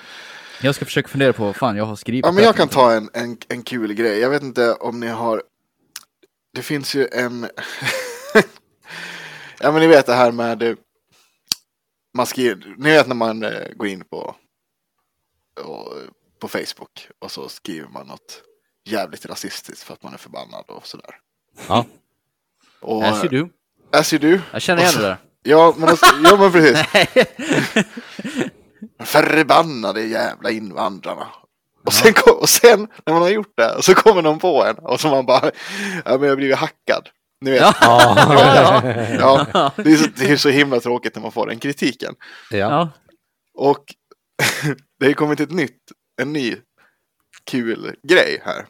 Jag 0.61 0.75
ska 0.75 0.85
försöka 0.85 1.07
fundera 1.07 1.33
på 1.33 1.45
vad 1.45 1.55
fan 1.55 1.75
jag 1.75 1.85
har 1.85 1.95
skrivit. 1.95 2.25
Ja, 2.25 2.31
men 2.31 2.43
jag 2.43 2.55
kan 2.55 2.67
ta 2.67 2.93
en, 2.93 3.09
en, 3.13 3.37
en 3.49 3.63
kul 3.63 3.93
grej. 3.93 4.19
Jag 4.19 4.29
vet 4.29 4.43
inte 4.43 4.73
om 4.73 4.99
ni 4.99 5.07
har... 5.07 5.43
Det 6.55 6.61
finns 6.61 6.95
ju 6.95 7.07
en... 7.11 7.47
ja, 9.63 9.71
men 9.71 9.81
ni 9.81 9.87
vet 9.87 10.05
det 10.05 10.13
här 10.13 10.31
med... 10.31 10.63
eh, 10.63 10.75
Man 12.13 12.25
skriver... 12.25 12.75
Ni 12.77 12.89
vet 12.91 13.07
när 13.07 13.15
man 13.15 13.43
eh, 13.43 13.67
går 13.75 13.87
in 13.87 14.03
på... 14.09 14.35
På 16.39 16.47
Facebook 16.47 17.07
och 17.19 17.31
så 17.31 17.49
skriver 17.49 17.87
man 17.89 18.07
något 18.07 18.41
jävligt 18.85 19.25
rasistiskt 19.25 19.83
för 19.83 19.93
att 19.93 20.03
man 20.03 20.13
är 20.13 20.17
förbannad 20.17 20.65
och 20.67 20.87
sådär. 20.87 21.15
Ja. 21.67 21.85
Och, 22.79 23.03
As 23.03 23.23
you 23.23 23.29
do. 23.41 23.49
As 23.97 24.13
you 24.13 24.31
do. 24.31 24.41
Jag 24.53 24.61
känner 24.61 24.81
igen 24.81 24.93
det 24.95 25.01
där. 25.01 25.17
Ja, 25.43 25.73
men, 25.77 25.89
alltså, 25.89 26.05
ja, 26.23 26.37
men 26.37 26.51
precis. 26.51 26.85
Förbannade 28.99 30.01
jävla 30.03 30.51
invandrarna. 30.51 31.27
Och 31.85 31.93
sen, 31.93 32.13
och 32.39 32.49
sen 32.49 32.87
när 33.05 33.13
man 33.13 33.21
har 33.21 33.29
gjort 33.29 33.53
det 33.57 33.81
så 33.81 33.93
kommer 33.95 34.21
någon 34.21 34.39
på 34.39 34.63
en 34.65 34.75
och 34.75 34.99
så 34.99 35.09
man 35.09 35.25
bara, 35.25 35.51
ja 36.05 36.11
men 36.11 36.21
jag 36.21 36.29
har 36.29 36.35
blivit 36.35 36.57
hackad. 36.57 37.09
Ni 37.43 37.51
vet, 37.51 37.61
Ja. 37.81 38.13
Ja. 39.19 39.45
ja, 39.53 39.71
det, 39.75 39.91
är 39.91 39.97
så, 39.97 40.09
det 40.15 40.25
är 40.31 40.37
så 40.37 40.49
himla 40.49 40.79
tråkigt 40.79 41.15
när 41.15 41.21
man 41.21 41.31
får 41.31 41.47
den 41.47 41.59
kritiken. 41.59 42.15
ja. 42.51 42.89
Och 43.53 43.85
det 44.99 45.05
har 45.05 45.13
kommit 45.13 45.39
ett 45.39 45.51
nytt, 45.51 45.79
en 46.21 46.33
ny 46.33 46.55
kul 47.43 47.95
grej 48.07 48.41
här. 48.45 48.65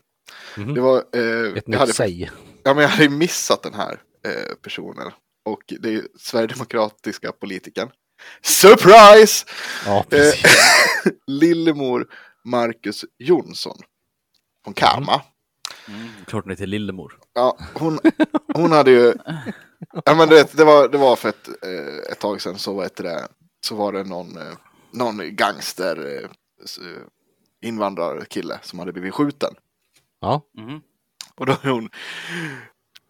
Mhm. 0.57 0.73
Det 0.73 0.81
var, 0.81 0.95
eh, 0.97 1.53
Ett 1.57 1.75
hade, 1.75 1.85
nytt 1.85 1.95
säg. 1.95 2.31
ja, 2.63 2.73
men 2.73 2.81
jag 2.83 2.89
hade 2.89 3.03
ju 3.03 3.09
missat 3.09 3.63
den 3.63 3.73
här 3.73 4.01
eh, 4.27 4.55
personen. 4.63 5.11
Och 5.45 5.61
det 5.79 5.93
är 5.95 6.01
Sverigedemokratiska 6.19 7.31
politikern. 7.31 7.89
Surprise! 8.41 9.45
Ja, 9.85 10.05
Eh. 10.11 10.33
Lillemor 11.27 12.07
Marcus 12.45 13.05
Jonsson. 13.19 13.77
Från 14.63 14.73
Kalmar. 14.73 15.13
Mm, 15.15 15.25
klart 16.25 16.43
hon 16.43 16.51
heter 16.51 16.65
Lillemor. 16.67 17.19
Ja, 17.33 17.57
hon, 17.73 17.99
hon 18.53 18.71
hade 18.71 18.91
ju 18.91 19.13
ja, 20.05 20.15
men 20.15 20.29
du 20.29 20.35
vet, 20.35 20.57
det, 20.57 20.65
var, 20.65 20.87
det 20.87 20.97
var 20.97 21.15
för 21.15 21.29
ett, 21.29 21.47
eh, 21.47 22.11
ett 22.11 22.19
tag 22.19 22.41
sedan 22.41 22.57
så, 22.57 22.79
vet 22.79 22.95
det, 22.95 23.27
så 23.65 23.75
var 23.75 23.93
det 23.93 24.03
någon, 24.03 24.37
eh, 24.37 24.53
någon 24.91 25.35
gangster 25.35 26.23
eh, 26.23 26.29
invandrarkille 27.67 28.59
som 28.61 28.79
hade 28.79 28.93
blivit 28.93 29.13
skjuten. 29.13 29.53
Ja, 30.21 30.41
Mhm. 30.57 30.81
Och 31.35 31.45
då 31.45 31.55
hon, 31.63 31.89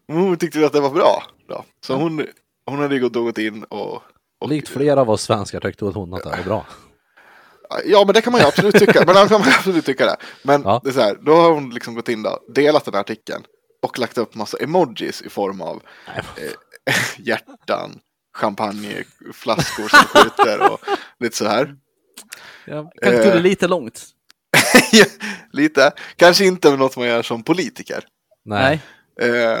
hon 0.08 0.36
tyckte 0.36 0.66
att 0.66 0.72
det 0.72 0.80
var 0.80 0.90
bra. 0.90 1.22
Då. 1.48 1.64
Så 1.86 1.94
hon, 1.94 2.26
hon 2.66 2.78
hade 2.78 2.94
ju 2.94 3.00
gått, 3.00 3.12
gått 3.12 3.38
in 3.38 3.64
och, 3.64 4.02
och 4.40 4.48
likt 4.48 4.68
flera 4.68 5.00
av 5.00 5.10
oss 5.10 5.22
svenskar 5.22 5.60
tyckte 5.60 5.88
att 5.88 5.94
hon 5.94 6.14
att 6.14 6.22
det 6.22 6.28
var 6.30 6.44
bra. 6.44 6.66
Ja, 7.84 8.04
men 8.04 8.14
det 8.14 8.20
kan 8.20 8.32
man 8.32 8.40
ju 8.40 8.46
absolut 8.46 8.74
tycka. 8.78 9.02
Men 9.06 9.14
man 9.14 9.28
kan 9.28 9.42
absolut 9.42 9.86
tycka 9.86 10.06
det. 10.06 10.16
Men 10.42 10.62
Ja. 10.62 10.80
det 10.84 10.90
är 10.90 10.92
så 10.92 11.00
här, 11.00 11.18
då 11.22 11.34
har 11.34 11.50
hon 11.50 11.70
liksom 11.70 11.94
gått 11.94 12.08
in 12.08 12.22
då, 12.22 12.38
delat 12.54 12.84
den 12.84 12.94
här 12.94 13.00
artikeln 13.00 13.44
och 13.82 13.98
lagt 13.98 14.18
upp 14.18 14.34
massa 14.34 14.56
emojis 14.58 15.22
i 15.22 15.28
form 15.28 15.60
av 15.60 15.82
eh, 16.16 16.94
hjärtan, 17.18 18.00
champagneflaskor 18.36 19.88
som 19.88 19.98
skjuter 19.98 20.72
och 20.72 20.80
lite 21.20 21.36
så 21.36 21.44
här. 21.48 21.76
Ja, 22.64 22.92
kanske 23.02 23.22
tog 23.22 23.32
det 23.32 23.36
Eh. 23.38 23.42
lite 23.42 23.68
långt. 23.68 24.06
lite, 25.52 25.92
kanske 26.16 26.44
inte 26.44 26.76
något 26.76 26.96
man 26.96 27.06
gör 27.06 27.22
som 27.22 27.42
politiker. 27.42 28.04
Nej. 28.44 28.80
Nej. 29.20 29.30
Eh, 29.30 29.60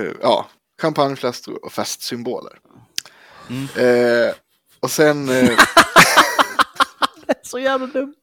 eh, 0.00 0.12
ja, 0.22 0.46
champagneflaskor 0.82 1.64
och 1.64 1.72
festsymboler. 1.72 2.52
Mm. 3.50 3.68
Eh, 3.76 4.34
och 4.80 4.90
sen, 4.90 5.28
eh, 5.28 5.58
Så 7.54 7.58
jävla 7.58 7.86
dumt. 7.86 8.14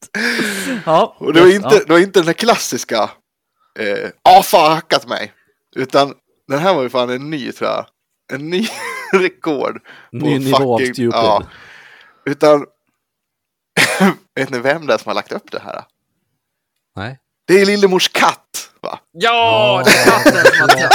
Ja. 0.86 1.16
och 1.18 1.32
det 1.32 1.40
var 1.40 1.48
inte, 1.54 1.68
det 1.78 1.88
var 1.92 1.98
inte 1.98 2.18
den 2.20 2.26
här 2.26 2.32
klassiska, 2.32 3.10
eh, 3.78 4.10
AFA 4.22 4.56
har 4.58 4.70
hackat 4.74 5.08
mig. 5.08 5.32
Utan 5.76 6.14
den 6.48 6.58
här 6.58 6.74
var 6.74 6.82
ju 6.82 6.88
fan 6.90 7.10
en 7.10 7.30
ny 7.30 7.52
tror 7.52 7.70
jag. 7.70 7.86
En 8.32 8.50
ny 8.50 8.66
rekord. 9.12 9.80
på 10.10 10.16
Ny 10.16 10.38
nivå 10.38 10.74
av 10.74 10.80
fucking- 10.80 10.92
stupid. 10.94 11.10
Ja, 11.12 11.42
utan, 12.26 12.66
vet 14.34 14.50
ni 14.50 14.58
vem 14.58 14.86
det 14.86 14.94
är 14.94 14.98
som 14.98 15.10
har 15.10 15.14
lagt 15.14 15.32
upp 15.32 15.50
det 15.50 15.60
här? 15.60 15.84
Nej. 16.96 17.18
Det 17.46 17.60
är 17.60 17.66
Lillemors 17.66 18.08
katt. 18.08 18.70
Va? 18.80 18.98
Ja, 19.12 19.82
det 19.84 19.90
är 19.90 20.04
katten 20.04 20.32
som 20.52 20.68
har. 20.68 20.90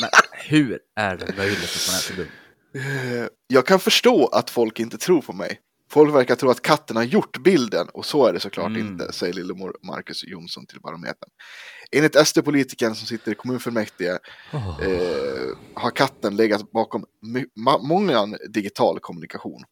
Men 0.00 0.10
hur 0.32 0.78
är 0.96 1.16
det 1.16 1.36
möjligt 1.36 1.58
att 1.64 1.86
man 1.88 1.96
är 1.96 2.00
så 2.00 2.12
dum? 2.12 2.28
Eh, 3.22 3.26
Jag 3.46 3.66
kan 3.66 3.80
förstå 3.80 4.26
att 4.26 4.50
folk 4.50 4.80
inte 4.80 4.98
tror 4.98 5.22
på 5.22 5.32
mig. 5.32 5.60
Folk 5.92 6.14
verkar 6.14 6.34
tro 6.36 6.50
att 6.50 6.62
katten 6.62 6.96
har 6.96 7.02
gjort 7.04 7.38
bilden 7.38 7.88
och 7.92 8.06
så 8.06 8.26
är 8.26 8.32
det 8.32 8.40
såklart 8.40 8.66
Mm. 8.66 8.80
inte, 8.86 9.12
säger 9.12 9.32
lillemor 9.34 9.76
Marcus 9.82 10.24
Jonsson 10.24 10.66
till 10.66 10.80
Barometern. 10.80 11.28
Enligt 11.92 12.16
SD-politikern 12.26 12.94
som 12.94 13.06
sitter 13.06 13.32
i 13.32 13.34
kommunfullmäktige 13.34 14.18
Åh. 14.52 14.80
eh, 14.82 15.48
har 15.74 15.90
katten 15.90 16.36
legat 16.36 16.72
bakom 16.72 17.04
många 17.80 18.26
digital 18.48 19.00
kommunikation. 19.00 19.62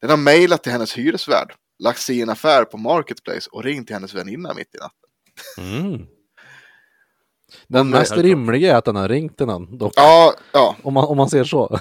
Den 0.00 0.10
har 0.10 0.16
mejlat 0.16 0.62
till 0.62 0.72
hennes 0.72 0.98
hyresvärd, 0.98 1.54
lagt 1.78 2.00
sig 2.00 2.18
i 2.18 2.22
en 2.22 2.30
affär 2.30 2.64
på 2.64 2.76
Marketplace 2.78 3.48
och 3.52 3.64
ringt 3.64 3.86
till 3.86 3.96
hennes 3.96 4.14
väninna 4.14 4.54
mitt 4.54 4.74
i 4.74 4.78
natten. 4.78 5.82
Mm. 5.88 6.06
Den 7.68 7.90
mest 7.90 8.12
rimliga 8.12 8.72
är 8.72 8.76
att 8.76 8.84
den 8.84 8.96
har 8.96 9.08
ringt 9.08 9.36
till 9.36 9.46
någon. 9.46 9.78
Dock, 9.78 9.92
Ja, 9.96 10.34
ja. 10.52 10.76
om, 10.82 10.94
man, 10.94 11.04
om 11.04 11.16
man 11.16 11.30
ser 11.30 11.44
så. 11.44 11.78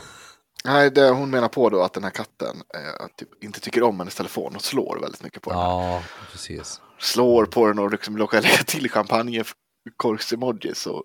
Nej, 0.66 0.92
det, 0.92 1.10
hon 1.10 1.30
menar 1.30 1.48
på 1.48 1.70
då 1.70 1.82
att 1.82 1.94
den 1.94 2.04
här 2.04 2.12
katten 2.12 2.56
eh, 2.76 3.08
typ, 3.18 3.44
inte 3.44 3.60
tycker 3.60 3.84
om 3.84 4.00
hennes 4.00 4.16
telefon 4.16 4.56
och 4.56 4.62
slår 4.62 5.00
väldigt 5.02 5.24
mycket 5.24 5.42
på 5.42 5.50
den. 5.50 5.60
Ja, 5.60 6.04
precis. 6.32 6.82
slår 7.00 7.46
på 7.46 7.68
den 7.68 7.80
och 7.80 7.92
liksom 7.92 8.18
råkar 8.18 8.42
lägga 8.42 8.58
till 8.66 8.90
champagnekorks-emojis 8.90 10.88
och 10.88 11.04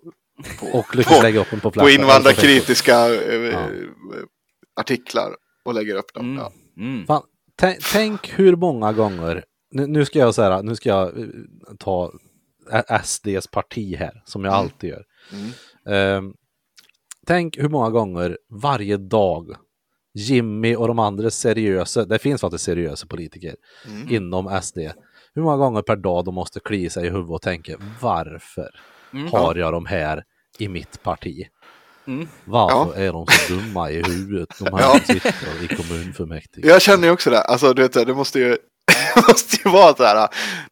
på, 0.59 0.65
Och 0.79 0.95
lyckas 0.95 1.17
på, 1.17 1.23
lägga 1.23 1.39
upp 1.41 1.49
den 1.49 1.59
på 1.59 1.69
på 1.69 1.71
plats. 1.71 1.91
invandrarkritiska 1.91 3.15
eh, 3.15 3.33
Ja. 3.35 3.59
eh, 3.59 3.69
artiklar 4.79 5.35
och 5.65 5.73
lägger 5.73 5.95
upp 5.95 6.13
dem. 6.13 6.25
Mm. 6.25 6.37
Ja. 6.37 6.51
Mm. 6.77 7.05
Fan, 7.07 7.23
tänk, 7.91 8.39
hur 8.39 8.55
många 8.55 8.93
gånger, 8.93 9.43
nu, 9.71 9.87
nu 9.87 10.05
ska 10.05 10.19
jag 10.19 10.35
säga, 10.35 10.61
nu 10.61 10.75
ska 10.75 10.89
jag 10.89 11.19
eh, 11.19 11.25
ta 11.79 12.11
SDs 13.03 13.47
parti 13.47 13.95
här, 13.99 14.21
som 14.25 14.45
jag 14.45 14.53
alltid 14.53 14.89
gör. 14.89 15.03
Mm. 15.33 15.51
Ehm, 15.87 16.33
tänk 17.27 17.57
hur 17.57 17.69
många 17.69 17.89
gånger 17.89 18.37
varje 18.49 18.97
dag 18.97 19.55
Jimmy 20.13 20.75
och 20.75 20.87
de 20.87 20.99
andra 20.99 21.29
seriösa, 21.29 22.05
det 22.05 22.19
finns 22.19 22.41
faktiskt 22.41 22.63
seriösa 22.63 23.07
politiker 23.07 23.55
Mm. 23.87 24.09
inom 24.15 24.61
SD, 24.61 24.77
hur 25.35 25.41
många 25.41 25.57
gånger 25.57 25.81
per 25.81 25.95
dag 25.95 26.25
de 26.25 26.35
måste 26.35 26.59
klia 26.59 26.89
sig 26.89 27.05
i 27.05 27.09
huvudet 27.09 27.29
och 27.31 27.41
tänka 27.41 27.77
varför 28.01 28.69
Mm. 29.13 29.27
har 29.31 29.55
jag 29.55 29.73
de 29.73 29.85
här 29.85 30.23
i 30.59 30.67
mitt 30.67 31.03
parti? 31.03 31.47
Mm. 32.07 32.27
Varför 32.45 32.99
är 33.01 33.13
de 33.13 33.25
så 33.27 33.53
dumma 33.53 33.91
i 33.91 33.95
huvudet, 34.03 34.49
de 34.59 34.73
här 34.77 34.81
Ja. 34.81 34.99
som 35.05 35.15
sitter 35.15 35.63
i 35.63 35.67
kommunfullmäktige? 35.67 36.67
Jag 36.67 36.81
känner 36.81 37.07
ju 37.07 37.13
också 37.13 37.29
det, 37.29 37.41
alltså 37.41 37.73
du 37.73 37.81
vet, 37.81 37.93
det 37.93 38.13
måste 38.13 38.39
ju, 38.39 38.49
det 39.15 39.27
måste 39.27 39.57
ju 39.65 39.71
vara 39.71 39.95
så 39.95 40.03
här, 40.03 40.27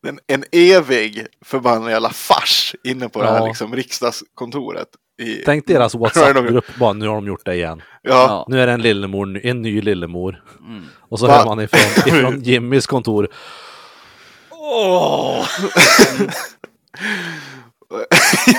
en, 0.08 0.20
en 0.28 0.43
evig 0.52 1.26
förbannad 1.45 1.91
jävla 1.91 2.10
fars 2.10 2.76
inne 2.84 3.10
på 3.10 3.22
det 3.22 3.28
här 3.28 3.39
Ja. 3.39 3.47
liksom, 3.47 3.76
riksdagskontoret. 3.76 4.88
I, 5.20 5.41
Tänk 5.45 5.67
deras 5.67 5.95
WhatsApp-grupp, 6.01 6.65
bara 6.80 6.93
nu 6.93 7.07
har 7.07 7.15
de 7.15 7.28
gjort 7.28 7.45
det 7.45 7.55
igen. 7.55 7.82
ja. 8.01 8.45
Nu 8.49 8.61
är 8.61 8.67
det 8.67 8.74
en 8.74 8.82
lillemor, 8.82 9.39
en 9.43 9.61
ny 9.61 9.82
lillemor. 9.82 10.43
Mm. 10.59 10.84
Och 11.09 11.20
så 11.20 11.28
Va? 11.28 11.34
hör 11.38 11.45
man 11.45 11.59
ifrån, 11.59 12.07
ifrån 12.15 12.41
Jimmys 12.41 12.88
kontor. 12.88 13.28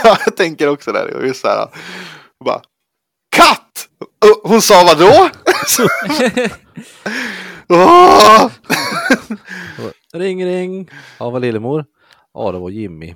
ja, 0.04 0.18
jag 0.24 0.36
tänker 0.36 0.68
också 0.68 0.90
och 0.90 1.26
just 1.26 1.40
så 1.40 1.48
här, 1.48 1.68
bara, 2.44 2.60
katt! 3.36 3.88
Hon 4.42 4.62
sa 4.62 4.84
vad 4.84 4.98
då? 4.98 5.28
Åh! 7.68 8.50
Ring 10.12 10.44
ring! 10.44 10.90
Ja, 11.18 11.30
vad 11.30 11.42
lillemor? 11.42 11.84
Ja, 12.34 12.52
det 12.52 12.58
var 12.58 12.70
Jimmy. 12.70 13.14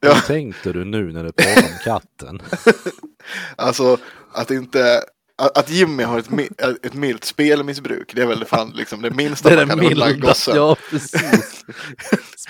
Ja. 0.00 0.12
Hur 0.14 0.20
tänkte 0.20 0.72
du 0.72 0.84
nu 0.84 1.12
när 1.12 1.24
du 1.24 1.32
pratade 1.32 1.66
om 1.66 1.78
katten? 1.84 2.42
Alltså 3.56 3.98
att 4.32 4.50
inte 4.50 5.02
att 5.38 5.58
att 5.58 5.70
Jimmy 5.70 6.02
har 6.02 6.18
ett, 6.18 6.28
mi- 6.28 6.76
ett 6.82 6.94
milt 6.94 7.24
spelmissbruk, 7.24 8.12
det 8.14 8.22
är 8.22 8.26
väl 8.26 8.44
fan 8.44 8.70
liksom 8.74 9.02
det 9.02 9.10
minsta 9.10 9.48
Det 9.48 9.54
är 9.54 9.66
man 9.66 9.68
kan 9.68 9.78
unna 9.78 9.88
milda. 10.06 10.12
gossen. 10.28 10.56
Ja, 10.56 10.76
precis. 10.90 11.64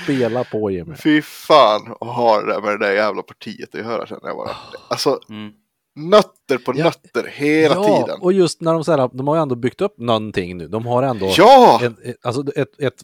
Spela 0.05 0.45
på 0.45 0.71
Jimmy. 0.71 0.95
Fy 0.97 1.23
fan 1.23 1.93
och 2.01 2.07
ha 2.07 2.41
det 2.41 2.53
där 2.53 2.61
med 2.61 2.81
det 2.81 2.87
där 2.87 2.93
jävla 2.93 3.23
partiet 3.23 3.75
att 3.75 3.81
göra 3.81 4.07
känner 4.07 4.27
jag 4.29 4.37
bara. 4.37 4.51
Alltså 4.89 5.21
Mm. 5.29 5.53
nötter 5.97 6.59
på 6.59 6.73
Ja. 6.77 6.85
nötter 6.85 7.29
hela 7.33 7.75
ja, 7.75 7.99
tiden. 8.05 8.21
och 8.21 8.33
just 8.33 8.61
när 8.61 8.73
de 8.73 8.85
säger 8.85 9.11
de 9.13 9.29
har 9.29 9.37
ju 9.37 9.43
ändå 9.43 9.55
byggt 9.55 9.81
upp 9.81 9.99
någonting 9.99 10.57
nu. 10.57 10.69
De 10.69 10.87
har 10.87 11.03
ändå 11.03 11.33
Ja! 11.37 11.81
en, 11.83 11.97
ett- 12.05 12.17
alltså 12.27 12.45
ett, 12.57 12.81
ett 12.81 13.03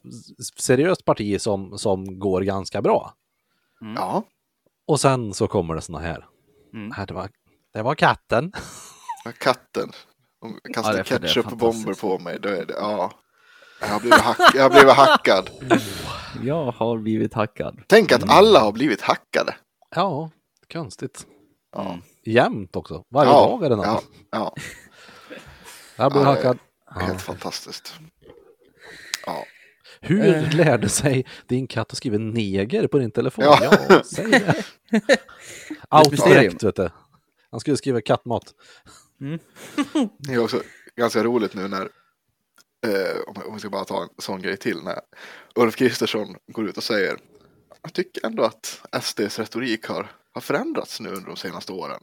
seriöst 0.59 1.05
parti 1.05 1.41
som, 1.41 1.79
som 1.79 2.19
går 2.19 2.41
ganska 2.41 2.83
bra. 2.83 3.15
Ja, 3.97 4.23
Och 4.87 5.01
sen 5.01 5.35
så 5.35 5.47
kommer 5.47 5.75
det 5.75 5.81
såna 5.81 5.99
här. 5.99 6.27
Mm. 6.75 6.89
Nej, 6.97 7.07
Det, 7.07 7.15
var, 7.15 7.31
det 7.73 7.83
var 7.83 7.95
katten. 7.95 8.53
katten. 9.39 9.91
Hon 10.41 10.59
Ja, 10.65 10.73
kastar 10.75 10.95
är 10.95 11.03
ketchup-bomber 11.03 12.01
på 12.01 12.19
mig. 12.19 12.39
Då 12.41 12.49
är 12.49 12.67
det, 12.67 12.75
ja. 12.75 13.13
Jag 13.81 13.89
har 13.89 14.01
blivit, 14.01 14.21
hack, 14.21 14.55
jag 14.55 14.63
har 14.63 14.71
blivit 14.71 14.93
hackad. 14.95 15.51
Jag 16.43 16.73
har 16.73 16.99
blivit 16.99 17.35
hackad. 17.35 17.83
Tänk 17.87 18.13
att 18.13 18.31
alla 18.31 18.61
har 18.61 18.73
blivit 18.73 19.01
hackade. 19.03 19.55
Ja, 19.95 20.31
konstigt. 20.73 21.27
Ja. 21.73 21.99
Jämt 22.27 22.77
också. 22.77 23.05
Varje 23.11 23.31
Ja, 23.31 23.47
dag 23.47 23.65
är 23.65 23.71
det 23.71 23.77
något. 23.77 23.87
Ja, 23.87 24.03
ja, 24.31 24.55
Jag 25.97 26.13
blir 26.13 26.23
Ja, 26.23 26.29
hackad. 26.29 26.59
helt 27.01 27.23
fantastiskt. 27.23 27.95
Hur 30.05 30.21
Eh. 30.35 30.57
lärde 30.57 30.89
sig 30.89 31.27
din 31.47 31.67
katt 31.67 31.91
att 31.91 31.97
skriva 31.97 32.19
neger 32.19 32.87
på 32.87 32.99
din 32.99 33.11
telefon? 33.11 33.45
Ja. 33.45 33.79
Ja, 33.89 34.03
säg 34.05 34.31
det. 34.31 34.65
Direkt, 36.25 36.63
vet 36.63 36.77
du. 36.77 36.91
Han 37.51 37.61
skulle 37.61 37.77
skriva 37.77 38.01
kattmat. 38.01 38.55
Det 40.19 40.33
är 40.35 40.39
också 40.39 40.63
ganska 40.97 41.25
roligt 41.25 41.55
nu 41.55 41.69
när, 41.69 41.83
eh, 42.87 43.21
om 43.47 43.55
vi 43.55 43.61
ska 43.61 43.71
bara 43.71 43.85
ta 43.85 44.03
en 44.03 44.09
sån 44.19 44.43
grej 44.43 44.57
till, 44.57 44.83
när 44.83 45.01
Ulf 45.55 45.77
Kristersson 45.77 46.37
går 46.47 46.69
ut 46.69 46.77
och 46.77 46.83
säger 46.85 47.17
jag 47.83 47.93
tycker 47.93 48.27
ändå 48.27 48.43
att 48.43 48.81
SDs 49.03 49.39
retorik 49.39 49.87
har, 49.87 50.11
har 50.33 50.41
förändrats 50.41 51.01
nu 51.01 51.09
under 51.09 51.27
de 51.27 51.37
senaste 51.37 51.73
åren. 51.73 52.01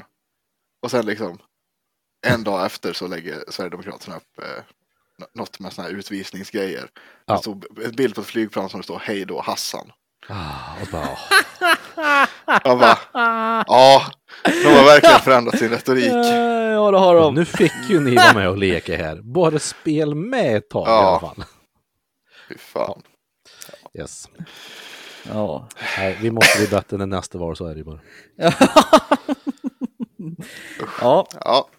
Och 0.84 0.92
sen 0.92 1.06
liksom 1.06 1.38
en 2.28 2.44
dag 2.44 2.66
efter 2.66 2.94
så 2.94 3.08
lägger 3.08 3.44
Sverigedemokraterna 3.50 4.16
upp 4.18 4.40
eh, 4.44 4.64
något 5.34 5.60
med 5.60 5.74
såna 5.74 5.88
här 5.88 5.96
utvisningsgrejer. 5.96 6.90
Ja. 7.26 7.34
Alltså 7.34 7.52
en 7.86 7.92
bild 7.92 8.16
på 8.16 8.22
ett 8.22 8.28
flygplan 8.28 8.70
som 8.70 8.80
det 8.80 8.84
står 8.84 9.00
hej 9.04 9.26
då 9.26 9.42
Hassan. 9.42 9.92
Ah, 10.30 10.82
och 10.82 10.88
bara, 10.92 11.10
åh. 11.96 12.26
Jag 12.64 12.80
bara, 12.80 12.98
ja, 13.68 14.04
de 14.44 14.64
har 14.66 14.86
verkligen 14.86 15.20
förändrat 15.20 15.60
sin 15.60 15.70
retorik. 15.70 16.12
Ja, 16.80 16.92
det 16.92 16.98
har 17.00 17.16
de. 17.16 17.36
Nu 17.36 17.46
fick 17.46 17.72
ju 17.90 18.00
ni 18.00 18.16
vara 18.16 18.34
med 18.34 18.50
och 18.50 18.58
leka 18.58 18.98
här. 18.98 19.22
Bara 19.22 19.60
spel 19.60 20.16
med 20.16 20.58
ett 20.58 20.70
tag 20.70 20.88
i 20.88 20.90
Ja. 20.90 20.98
alla 21.10 21.20
fall. 21.20 21.44
Fy 22.50 22.58
fan. 22.58 23.02
Yes. 24.00 24.30
Ja. 25.34 25.68
Nej, 25.98 26.18
vi 26.22 26.32
måste 26.32 26.58
bli 26.58 26.68
bättre 26.68 26.98
när 26.98 27.06
nästa 27.06 27.38
var, 27.38 27.56
så 27.56 27.66
är 27.66 27.70
det 27.74 27.78
ju 27.78 27.84
bara. 27.84 28.00
ja. 31.02 31.28
Ja, 31.46 31.70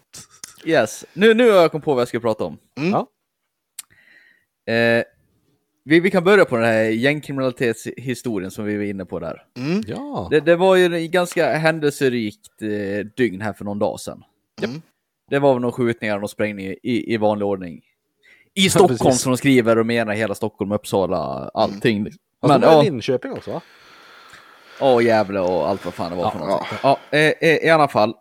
Yes, 0.65 1.05
nu, 1.13 1.33
nu 1.33 1.51
har 1.51 1.57
jag 1.61 1.71
kommit 1.71 1.85
på 1.85 1.93
vad 1.93 2.01
jag 2.01 2.07
ska 2.07 2.19
prata 2.19 2.43
om. 2.43 2.57
Mm. 2.77 2.91
Ja. 2.91 3.07
Eh, 4.71 5.03
vi, 5.83 5.99
vi 5.99 6.11
kan 6.11 6.23
börja 6.23 6.45
på 6.45 6.55
den 6.55 6.65
här 6.65 6.83
gängkriminalitetshistorien 6.83 8.51
som 8.51 8.65
vi 8.65 8.77
var 8.77 8.83
inne 8.83 9.05
på 9.05 9.19
där. 9.19 9.45
Mm. 9.57 9.83
Ja. 9.87 10.27
Det, 10.31 10.39
det 10.39 10.55
var 10.55 10.75
ju 10.75 11.05
ett 11.05 11.11
ganska 11.11 11.53
händelserikt 11.57 12.61
eh, 12.61 13.05
dygn 13.17 13.41
här 13.41 13.53
för 13.53 13.65
någon 13.65 13.79
dag 13.79 13.99
sedan. 13.99 14.23
Mm. 14.63 14.81
Det 15.29 15.39
var 15.39 15.53
väl 15.53 15.61
några 15.61 15.73
skjutningar 15.73 16.15
och 16.15 16.21
någon 16.21 16.29
sprängning 16.29 16.65
i, 16.65 17.13
i 17.13 17.17
vanlig 17.17 17.47
ordning. 17.47 17.81
I 18.53 18.69
Stockholm 18.69 18.97
precis. 18.97 19.21
som 19.21 19.31
de 19.31 19.37
skriver 19.37 19.77
och 19.77 19.85
menar 19.85 20.13
hela 20.13 20.35
Stockholm, 20.35 20.71
Uppsala, 20.71 21.51
allting. 21.53 22.05
Fast 22.05 22.17
Men 22.41 22.61
det 22.61 22.67
var 22.67 22.73
ja, 22.73 22.81
Linköping 22.81 23.31
också 23.31 23.51
va? 23.51 23.61
ja, 24.79 25.01
Gävle 25.01 25.39
och 25.39 25.69
allt 25.69 25.85
vad 25.85 25.93
fan 25.93 26.11
det 26.11 26.17
var 26.17 26.23
Ja, 26.23 26.31
för 26.31 26.39
någonting. 26.39 26.77
Ja, 26.83 26.99
eh, 27.11 27.33
eh, 27.39 27.65
I 27.65 27.69
alla 27.69 27.87
fall, 27.87 28.15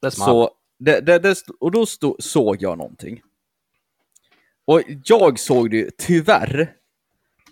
Det 0.00 0.06
är 0.06 0.10
smart. 0.10 0.28
så, 0.28 0.50
det, 0.78 1.00
det, 1.00 1.36
och 1.60 1.70
då 1.70 1.86
stod, 1.86 2.22
såg 2.22 2.62
jag 2.62 2.78
någonting. 2.78 3.20
Och 4.72 4.82
jag 5.04 5.38
såg 5.38 5.70
det 5.70 5.76
ju 5.76 5.90
tyvärr 5.98 6.72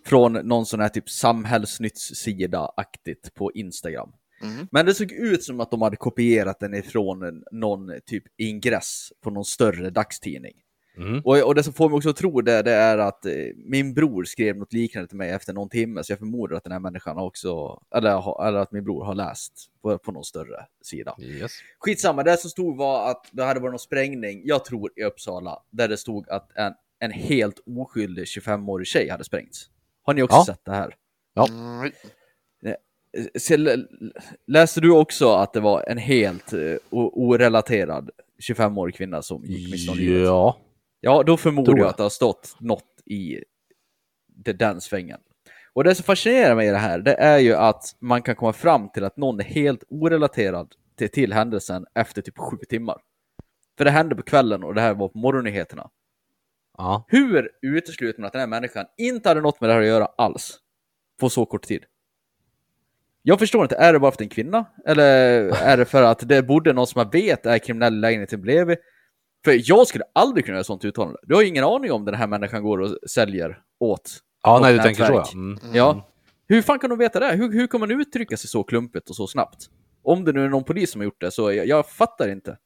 från 0.07 0.33
någon 0.33 0.66
sån 0.66 0.81
här 0.81 0.89
typ 0.89 1.09
samhällsnytts-sida-aktigt 1.09 3.35
på 3.35 3.53
Instagram. 3.53 4.12
Mm. 4.43 4.68
Men 4.71 4.87
det 4.87 4.95
såg 4.95 5.12
ut 5.12 5.45
som 5.45 5.61
att 5.61 5.71
de 5.71 5.83
hade 5.83 5.97
kopierat 5.97 6.61
den 6.61 6.75
ifrån 6.75 7.45
någon 7.53 7.91
typ 8.07 8.25
ingress 8.37 9.12
på 9.23 9.31
någon 9.31 9.45
större 9.45 9.91
dagstidning. 9.91 10.55
Mm. 10.97 11.21
Och, 11.25 11.43
och 11.43 11.55
det 11.55 11.62
som 11.62 11.73
får 11.73 11.89
mig 11.89 11.97
också 11.97 12.11
att 12.11 12.16
tro 12.16 12.41
det, 12.41 12.62
det 12.62 12.73
är 12.73 12.99
att 12.99 13.27
eh, 13.27 13.33
min 13.57 13.95
bror 13.95 14.25
skrev 14.25 14.57
något 14.57 14.73
liknande 14.73 15.09
till 15.09 15.18
mig 15.18 15.31
efter 15.31 15.53
någon 15.53 15.68
timme, 15.68 16.05
så 16.05 16.12
jag 16.12 16.18
förmodar 16.18 16.57
att 16.57 16.64
den 16.64 16.73
här 16.73 16.81
människan 16.81 17.18
också, 17.18 17.83
eller, 17.95 18.47
eller 18.49 18.59
att 18.59 18.73
min 18.73 18.85
bror 18.85 19.05
har 19.05 19.14
läst 19.14 19.53
på, 19.83 19.99
på 19.99 20.12
någon 20.12 20.25
större 20.25 20.66
sida. 20.83 21.16
Yes. 21.21 21.53
Skitsamma, 21.79 22.23
det 22.23 22.37
som 22.37 22.51
stod 22.51 22.77
var 22.77 23.11
att 23.11 23.29
det 23.33 23.45
hade 23.45 23.61
varit 23.61 23.73
någon 23.73 23.79
sprängning, 23.79 24.43
jag 24.45 24.64
tror 24.64 24.91
i 24.97 25.05
Uppsala, 25.05 25.62
där 25.71 25.89
det 25.89 25.97
stod 25.97 26.29
att 26.29 26.57
en, 26.57 26.73
en 27.01 27.11
helt 27.11 27.61
oskyldig 27.67 28.25
25-årig 28.25 28.87
tjej 28.87 29.09
hade 29.09 29.25
sprängts. 29.25 29.71
Har 30.03 30.15
ni 30.15 30.23
också 30.23 30.37
Ja. 30.37 30.45
sett 30.45 30.65
det 30.65 30.73
här? 30.73 30.95
Mm. 31.49 31.93
Eh, 32.65 33.59
lä- 33.59 33.77
läste 34.47 34.81
du 34.81 34.91
också 34.93 35.33
att 35.33 35.53
det 35.53 35.61
var 35.61 35.85
en 35.89 35.99
helt 35.99 36.53
eh, 36.53 36.77
orelaterad 36.91 38.11
25-årig 38.49 38.95
kvinna 38.95 39.23
som 39.23 39.45
gick 39.45 39.71
miste 39.73 39.91
om 39.93 39.99
livet? 39.99 40.23
Ja. 40.27 40.59
Ja, 41.01 41.23
då 41.23 41.37
förmodar 41.37 41.73
jag 41.73 41.79
jag. 41.79 41.87
att 41.89 41.97
det 41.97 42.03
har 42.03 42.11
stått 42.11 42.57
något 42.61 43.03
i 43.07 43.45
det, 44.27 44.53
den 44.53 44.81
svängen. 44.81 45.21
Och 45.73 45.85
det 45.85 45.95
som 45.95 46.05
fascinerar 46.05 46.55
mig 46.57 46.69
i 46.69 46.71
det 46.71 46.77
här, 46.79 46.99
det 46.99 47.15
är 47.15 47.39
ju 47.39 47.55
att 47.55 47.97
man 48.01 48.23
kan 48.23 48.37
komma 48.37 48.53
fram 48.53 48.89
till 48.89 49.05
att 49.05 49.17
någon 49.17 49.41
är 49.41 49.45
helt 49.45 49.85
orelaterad 49.89 50.75
till, 50.97 51.09
till 51.11 51.33
händelsen 51.33 51.87
efter 51.95 52.23
typ 52.23 52.39
sju 52.39 52.57
timmar. 52.69 52.97
För 53.79 53.85
det 53.85 53.91
hände 53.91 54.15
på 54.15 54.23
kvällen 54.23 54.65
och 54.65 54.75
det 54.75 54.81
här 54.81 54.95
var 54.95 55.09
på 55.09 55.19
morgonnyheterna. 55.19 55.91
Ja. 56.81 57.05
Hur 57.09 57.51
utesluter 57.62 58.20
man 58.20 58.26
att 58.26 58.33
den 58.33 58.41
här 58.41 58.47
människan 58.47 58.87
inte 58.99 59.28
hade 59.28 59.41
något 59.41 59.61
med 59.61 59.70
det 59.70 59.74
här 59.74 59.81
att 59.81 59.87
göra 59.87 60.09
alls? 60.16 60.59
På 61.20 61.31
så 61.31 61.47
kort 61.47 61.62
tid. 61.62 61.85
Jag 63.22 63.39
förstår 63.39 63.62
inte, 63.62 63.76
är 63.76 63.93
det 63.93 63.99
bara 63.99 64.11
för 64.11 64.14
att 64.14 64.18
det 64.18 64.22
är 64.22 64.26
en 64.26 64.31
kvinna? 64.31 64.64
Eller 64.87 65.14
är 65.62 65.76
det 65.76 65.85
för 65.85 66.03
att 66.03 66.28
det 66.28 66.43
borde 66.43 66.72
någon 66.72 66.87
som 66.87 66.99
man 67.01 67.11
vet 67.11 67.47
är 67.47 67.59
kriminell 67.59 67.95
i 67.95 67.99
lägenheten 67.99 68.43
bredvid? 68.43 68.78
För 69.45 69.70
jag 69.70 69.87
skulle 69.87 70.05
aldrig 70.12 70.45
kunna 70.45 70.57
göra 70.57 70.64
sånt 70.64 70.85
uttalande. 70.85 71.18
Du 71.22 71.35
har 71.35 71.43
ju 71.43 71.49
ingen 71.49 71.64
aning 71.64 71.93
om 71.93 72.05
den 72.05 72.14
här 72.14 72.26
människan 72.26 72.62
går 72.62 72.78
och 72.78 73.11
säljer 73.11 73.62
åt 73.78 74.20
Ja, 74.43 74.59
nej, 74.62 74.72
du 74.72 74.78
tänker 74.83 75.05
så 75.05 75.12
ja. 75.12 75.18
nätverk. 75.18 75.35
Mm. 75.35 75.59
Ja. 75.74 76.09
Hur 76.49 76.62
fan 76.62 76.78
kan 76.78 76.91
de 76.91 76.99
veta 76.99 77.20
det? 77.20 77.33
Hur, 77.33 77.53
hur 77.53 77.66
kan 77.66 77.81
man 77.81 77.91
uttrycka 77.91 78.37
sig 78.37 78.49
så 78.49 78.62
klumpigt 78.62 79.11
och 79.11 79.16
så 79.16 79.26
snabbt? 79.26 79.70
Om 80.03 80.24
det 80.24 80.33
nu 80.33 80.45
är 80.45 80.49
någon 80.49 80.64
polis 80.64 80.91
som 80.91 81.01
har 81.01 81.05
gjort 81.05 81.20
det, 81.20 81.31
så 81.31 81.53
jag, 81.53 81.66
jag 81.66 81.89
fattar 81.89 82.28
inte. 82.28 82.57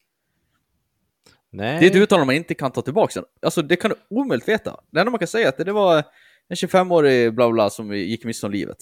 Nej. 1.56 1.80
Det 1.80 1.86
är 1.86 1.90
ett 1.90 1.96
uttalande 1.96 2.26
man 2.26 2.34
inte 2.34 2.54
kan 2.54 2.70
ta 2.70 2.82
tillbaka 2.82 3.12
sen. 3.12 3.24
Alltså 3.42 3.62
det 3.62 3.76
kan 3.76 3.90
du 3.90 4.16
omöjligt 4.16 4.48
veta. 4.48 4.80
Det 4.90 5.00
enda 5.00 5.10
man 5.10 5.18
kan 5.18 5.28
säga 5.28 5.44
är 5.44 5.48
att 5.48 5.56
det 5.66 5.72
var 5.72 5.96
en 6.48 6.56
25-årig 6.56 7.34
bla 7.34 7.50
bla 7.50 7.70
som 7.70 7.96
gick 7.96 8.24
miste 8.24 8.46
om 8.46 8.52
livet. 8.52 8.76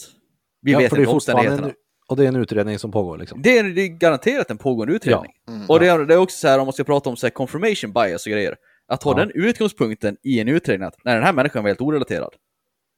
Vi 0.62 0.73
ja, 0.73 0.79
vet 0.79 0.85
inte 0.93 0.97
fortfarande 1.05 1.14
omständigheterna. 1.14 1.66
en, 1.68 1.75
Och 2.09 2.16
det 2.16 2.25
är 2.25 2.29
en 2.29 2.37
utredning 2.37 2.79
som 2.79 2.91
pågår 2.93 3.18
liksom. 3.18 3.43
Det 3.43 3.59
är, 3.59 3.64
det 3.64 3.83
är 3.83 3.89
garanterat 3.89 4.51
en 4.51 4.59
pågående 4.59 4.95
utredning. 4.95 5.33
Mm. 5.49 5.66
Och 5.68 5.81
det 5.81 5.89
är, 5.89 5.99
det 5.99 6.14
är 6.14 6.18
också 6.18 6.37
så 6.37 6.49
här 6.49 6.59
om 6.59 6.66
man 6.66 6.73
ska 6.73 6.85
prata 6.85 7.11
om 7.11 7.16
så 7.16 7.27
här 7.27 7.31
confirmation 7.31 7.93
bias 7.93 8.27
och 8.27 8.33
grejer. 8.33 8.57
Att 8.87 9.03
ha 9.03 9.12
Ja. 9.12 9.16
den 9.25 9.31
utgångspunkten 9.35 10.16
i 10.23 10.41
en 10.41 10.49
utredning 10.49 10.89
att 10.89 11.05
när 11.05 11.14
den 11.14 11.25
här 11.25 11.33
människan 11.33 11.62
var 11.62 11.70
helt 11.70 11.81
orelaterad. 11.81 12.35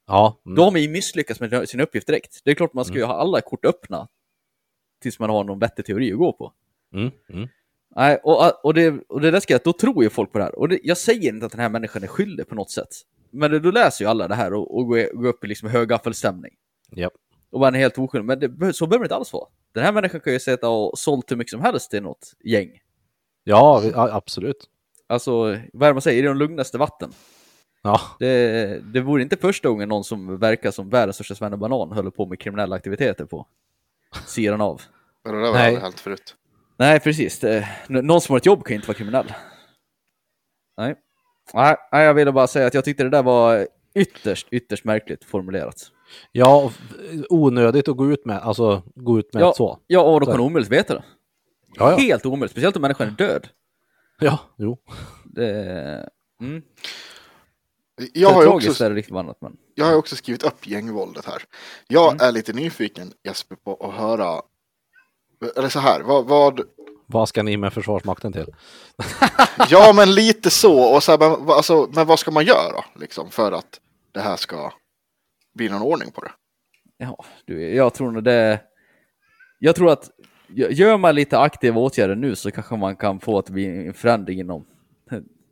Ja. 0.06 0.42
Mm. 0.46 0.56
Då 0.56 0.64
har 0.64 0.70
man 0.70 0.82
ju 0.82 0.88
misslyckats 0.88 1.40
med 1.40 1.68
sin 1.68 1.80
uppgift 1.80 2.06
direkt. 2.06 2.40
Det 2.44 2.50
är 2.50 2.54
klart 2.54 2.74
man 2.74 2.84
ska 2.84 2.94
ju 2.94 3.04
ha 3.04 3.14
alla 3.14 3.40
kort 3.40 3.64
öppna. 3.64 4.08
Tills 5.02 5.18
man 5.18 5.30
har 5.30 5.44
någon 5.44 5.58
vettig 5.58 5.84
teori 5.84 6.12
att 6.12 6.18
gå 6.18 6.32
på. 6.32 6.52
Mm. 6.94 7.10
Nej, 7.96 8.20
och, 8.22 8.64
och, 8.64 8.74
det, 8.74 8.94
och 9.08 9.20
det 9.20 9.30
där 9.30 9.40
ska 9.40 9.54
jag, 9.54 9.60
då 9.64 9.72
tror 9.72 10.04
ju 10.04 10.10
folk 10.10 10.32
på 10.32 10.38
det 10.38 10.44
här. 10.44 10.58
Och 10.58 10.68
det, 10.68 10.78
jag 10.82 10.98
säger 10.98 11.28
inte 11.28 11.46
att 11.46 11.52
den 11.52 11.60
här 11.60 11.68
människan 11.68 12.02
är 12.02 12.06
skyldig 12.06 12.48
på 12.48 12.54
något 12.54 12.70
sätt. 12.70 12.88
Men 13.30 13.50
det, 13.50 13.60
då 13.60 13.70
läser 13.70 14.04
ju 14.04 14.10
alla 14.10 14.28
det 14.28 14.34
här 14.34 14.54
och, 14.54 14.76
och 14.76 14.86
går, 14.86 15.16
går 15.16 15.28
upp 15.28 15.44
i 15.44 15.46
liksom 15.46 15.68
högaffelstämning. 15.68 16.52
Japp. 16.96 17.12
Och 17.50 17.60
man 17.60 17.74
är 17.74 17.78
helt 17.78 17.98
oskyldig. 17.98 18.26
Men 18.26 18.38
det, 18.40 18.72
så 18.72 18.86
behöver 18.86 19.02
det 19.02 19.06
inte 19.06 19.14
alls 19.16 19.32
vara. 19.32 19.48
Den 19.72 19.84
här 19.84 19.92
människan 19.92 20.20
kan 20.20 20.32
ju 20.32 20.40
sätta 20.40 20.68
och 20.68 20.98
sålt 20.98 21.30
hur 21.30 21.36
mycket 21.36 21.50
som 21.50 21.60
helst 21.60 21.90
till 21.90 22.02
något 22.02 22.32
gäng. 22.44 22.80
Ja, 23.44 23.82
absolut. 23.94 24.68
Alltså, 25.06 25.32
vad 25.72 25.82
är 25.82 25.86
det 25.86 25.92
man 25.92 26.02
säger? 26.02 26.22
I 26.22 26.26
de 26.26 26.36
lugnaste 26.36 26.78
vatten. 26.78 27.10
Ja. 27.82 28.00
Det, 28.18 28.82
det 28.92 29.00
vore 29.00 29.22
inte 29.22 29.36
första 29.36 29.68
gången 29.68 29.88
någon 29.88 30.04
som 30.04 30.38
verkar 30.38 30.70
som 30.70 30.90
världens 30.90 31.16
största 31.16 31.34
svennebanan 31.34 31.92
höll 31.92 32.10
på 32.10 32.26
med 32.26 32.40
kriminella 32.40 32.76
aktiviteter 32.76 33.24
på 33.24 33.46
sidan 34.26 34.60
av. 34.60 34.82
Men 35.24 35.34
det 35.34 35.40
där 35.40 35.46
har 35.46 35.54
Nej. 35.54 35.66
aldrig 35.66 35.82
hänt 35.82 36.00
förut. 36.00 36.36
Nej, 36.84 37.00
precis. 37.00 37.40
Någon 37.88 38.20
som 38.20 38.32
har 38.32 38.36
ett 38.38 38.46
jobb 38.46 38.64
kan 38.64 38.74
inte 38.74 38.86
vara 38.88 38.96
kriminell. 38.96 39.32
Nej. 40.76 40.94
Nej, 41.54 41.76
jag 41.92 42.14
ville 42.14 42.32
bara 42.32 42.46
säga 42.46 42.66
att 42.66 42.74
jag 42.74 42.84
tyckte 42.84 43.02
det 43.02 43.10
där 43.10 43.22
var 43.22 43.68
ytterst, 43.94 44.46
ytterst 44.50 44.84
märkligt 44.84 45.24
formulerat. 45.24 45.90
Ja, 46.32 46.72
onödigt 47.28 47.88
att 47.88 47.96
gå 47.96 48.10
ut 48.10 48.24
med, 48.26 48.38
alltså 48.38 48.82
gå 48.94 49.18
ut 49.18 49.34
med 49.34 49.42
Ja. 49.42 49.52
så. 49.56 49.78
Ja, 49.86 50.00
och 50.00 50.20
de 50.20 50.26
Så. 50.26 50.32
kan 50.32 50.40
omöjligt 50.40 50.72
veta 50.72 50.94
det. 50.94 51.04
Ja, 51.74 51.90
ja. 51.90 51.96
Helt 51.96 52.26
omöjligt, 52.26 52.50
speciellt 52.50 52.76
om 52.76 52.82
människan 52.82 53.06
är 53.08 53.10
död. 53.12 53.48
Ja, 54.20 54.38
jo. 54.58 54.78
Det, 55.24 55.50
mm. 56.40 56.62
Jag 58.12 58.30
har, 58.30 58.46
också, 58.46 58.84
annat, 58.84 59.36
men... 59.40 59.56
jag 59.74 59.84
har 59.86 59.94
också 59.94 60.16
skrivit 60.16 60.42
upp 60.42 60.66
gängvåldet 60.66 61.24
här. 61.24 61.42
Jag 61.88 62.12
Mm. 62.12 62.28
är 62.28 62.32
lite 62.32 62.52
nyfiken 62.52 63.12
Jesper 63.24 63.56
på 63.56 63.74
att 63.74 63.94
höra, 63.94 64.42
eller 65.56 65.68
så 65.68 65.78
här, 65.78 66.00
vad, 66.00 66.26
vad 66.26 66.60
Vad 67.06 67.28
ska 67.28 67.42
ni 67.42 67.56
med 67.56 67.72
Försvarsmakten 67.72 68.32
till? 68.32 68.46
ja 69.70 69.92
men 69.96 70.14
lite 70.14 70.50
så, 70.50 70.94
och 70.94 71.02
så 71.02 71.12
här, 71.12 71.18
men, 71.18 71.30
vad- 71.46 71.56
alltså, 71.56 71.88
men 71.94 72.06
vad 72.06 72.18
ska 72.18 72.30
man 72.30 72.44
göra 72.44 72.84
liksom 72.96 73.30
för 73.30 73.52
att 73.52 73.80
det 74.12 74.20
här 74.20 74.36
ska 74.36 74.72
bli 75.54 75.68
någon 75.68 75.82
ordning 75.82 76.10
på 76.12 76.20
det? 76.20 76.30
Ja, 76.96 77.24
du, 77.44 77.74
jag 77.74 77.94
tror 77.94 78.10
nog 78.10 78.24
det... 78.24 78.60
Jag 79.58 79.76
tror 79.76 79.90
att 79.92 80.10
gör 80.70 80.96
man 80.96 81.14
lite 81.14 81.38
aktiva 81.38 81.80
åtgärder 81.80 82.14
nu 82.14 82.36
så 82.36 82.50
kanske 82.50 82.76
man 82.76 82.96
kan 82.96 83.20
få 83.20 83.38
att 83.38 83.50
blir 83.50 83.86
en 83.86 83.94
förändring 83.94 84.40
inom, 84.40 84.64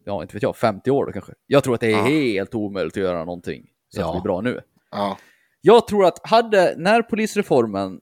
ja 0.04 0.22
inte 0.22 0.34
vet 0.34 0.42
jag, 0.42 0.56
50 0.56 0.90
år 0.90 1.06
då 1.06 1.12
kanske. 1.12 1.32
Jag 1.46 1.64
tror 1.64 1.74
att 1.74 1.80
det 1.80 1.86
är 1.92 1.98
Ja. 1.98 2.04
helt 2.04 2.54
omöjligt 2.54 2.96
att 2.96 3.02
göra 3.02 3.24
någonting 3.24 3.66
så 3.88 4.00
att 4.00 4.06
Ja. 4.06 4.12
det 4.12 4.20
blir 4.20 4.22
bra 4.22 4.40
nu. 4.40 4.60
Ja, 4.90 5.16
Jag 5.60 5.86
tror 5.86 6.04
att 6.06 6.28
hade 6.28 6.74
närpolisreformen 6.78 8.00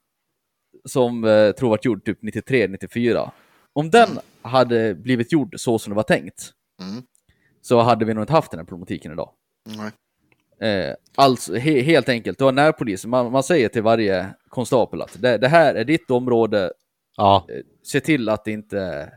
som 0.84 1.24
eh, 1.24 1.50
tror 1.52 1.68
varit 1.70 1.84
gjord 1.84 2.04
typ 2.04 2.22
93-94, 2.22 3.30
om 3.72 3.90
den 3.90 4.08
hade 4.42 4.94
blivit 4.94 5.32
gjord 5.32 5.54
så 5.58 5.78
som 5.78 5.90
det 5.90 5.96
var 5.96 6.02
tänkt 6.02 6.52
Mm. 6.82 7.02
så 7.60 7.80
hade 7.80 8.04
vi 8.04 8.14
nog 8.14 8.22
inte 8.22 8.32
haft 8.32 8.50
den 8.50 8.60
här 8.60 8.64
problematiken 8.66 9.12
idag. 9.12 9.30
nej. 9.76 9.90
Eh, 10.70 10.94
alltså, 11.14 11.54
he 11.54 11.80
helt 11.82 12.08
enkelt, 12.08 12.38
du 12.38 12.44
har 12.44 12.52
närpolis, 12.52 13.06
man, 13.06 13.32
man 13.32 13.42
säger 13.42 13.68
till 13.68 13.82
varje 13.82 14.26
konstapel 14.48 15.02
att 15.02 15.22
det, 15.22 15.38
det 15.38 15.48
här 15.48 15.74
är 15.74 15.84
ditt 15.84 16.10
område, 16.10 16.72
Ja, 17.16 17.46
se 17.82 18.00
till 18.00 18.28
att 18.28 18.44
det 18.44 18.50
inte, 18.52 19.12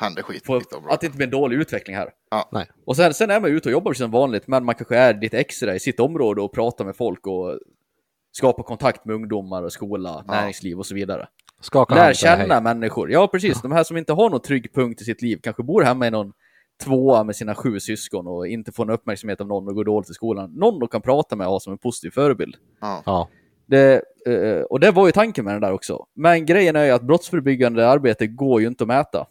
Händer 0.00 0.22
skit 0.22 0.46
får, 0.46 0.58
ditt 0.58 0.68
att 0.88 1.00
det 1.00 1.06
inte 1.06 1.16
blir 1.16 1.26
en 1.26 1.30
dålig 1.30 1.56
utveckling 1.56 1.96
här. 1.96 2.10
Ja. 2.30 2.48
nej. 2.52 2.66
Och 2.84 2.96
sen, 2.96 3.14
sen 3.14 3.30
är 3.30 3.40
man 3.40 3.50
ute 3.50 3.68
och 3.68 3.72
jobbar 3.72 3.92
som 3.92 4.10
vanligt, 4.10 4.46
men 4.46 4.64
man 4.64 4.74
kanske 4.74 4.96
är 4.96 5.20
lite 5.20 5.38
extra 5.38 5.74
i 5.74 5.80
sitt 5.80 6.00
område 6.00 6.40
och 6.42 6.52
pratar 6.54 6.84
med 6.84 6.96
folk 6.96 7.26
och 7.26 7.58
skapar 8.36 8.62
kontakt 8.62 9.04
med 9.04 9.14
ungdomar, 9.16 9.62
och 9.62 9.72
skola, 9.72 10.24
näringsliv 10.28 10.78
och 10.78 10.86
så 10.86 10.94
vidare. 10.94 11.28
Skaka 11.60 11.94
Lär 11.94 12.12
känna 12.12 12.54
hej. 12.54 12.62
människor. 12.62 13.10
Ja, 13.10 13.28
precis. 13.28 13.62
De 13.62 13.72
här 13.72 13.84
som 13.84 13.96
inte 13.96 14.12
har 14.12 14.30
någon 14.30 14.40
trygg 14.40 14.74
punkt 14.74 15.00
i 15.00 15.04
sitt 15.04 15.22
liv, 15.22 15.38
kanske 15.42 15.62
bor 15.62 15.82
hemma 15.82 16.06
i 16.06 16.10
någon 16.10 16.32
tvåa 16.84 17.24
med 17.24 17.36
sina 17.36 17.54
sju 17.54 17.80
syskon 17.80 18.26
och 18.26 18.46
inte 18.46 18.72
får 18.72 18.84
någon 18.84 18.94
uppmärksamhet 18.94 19.40
av 19.40 19.46
någon 19.46 19.68
och 19.68 19.74
går 19.74 19.84
dåligt 19.84 20.10
i 20.10 20.14
skolan. 20.14 20.52
Någon 20.52 20.80
de 20.80 20.88
kan 20.88 21.02
prata 21.02 21.36
med 21.36 21.46
och 21.46 21.52
ha 21.52 21.60
som 21.60 21.72
en 21.72 21.78
positiv 21.78 22.10
förebild. 22.10 22.56
Ja, 22.80 23.02
Det, 23.66 24.02
eh, 24.26 24.62
och 24.62 24.80
det 24.80 24.90
var 24.90 25.06
ju 25.06 25.12
tanken 25.12 25.44
med 25.44 25.54
den 25.54 25.62
där 25.62 25.72
också. 25.72 26.06
Men 26.14 26.46
grejen 26.46 26.76
är 26.76 26.84
ju 26.84 26.90
att 26.90 27.02
brottsförebyggande 27.02 27.88
arbete 27.88 28.26
går 28.26 28.60
ju 28.60 28.66
inte 28.66 28.84
att 28.84 28.88
mäta. 28.88 29.26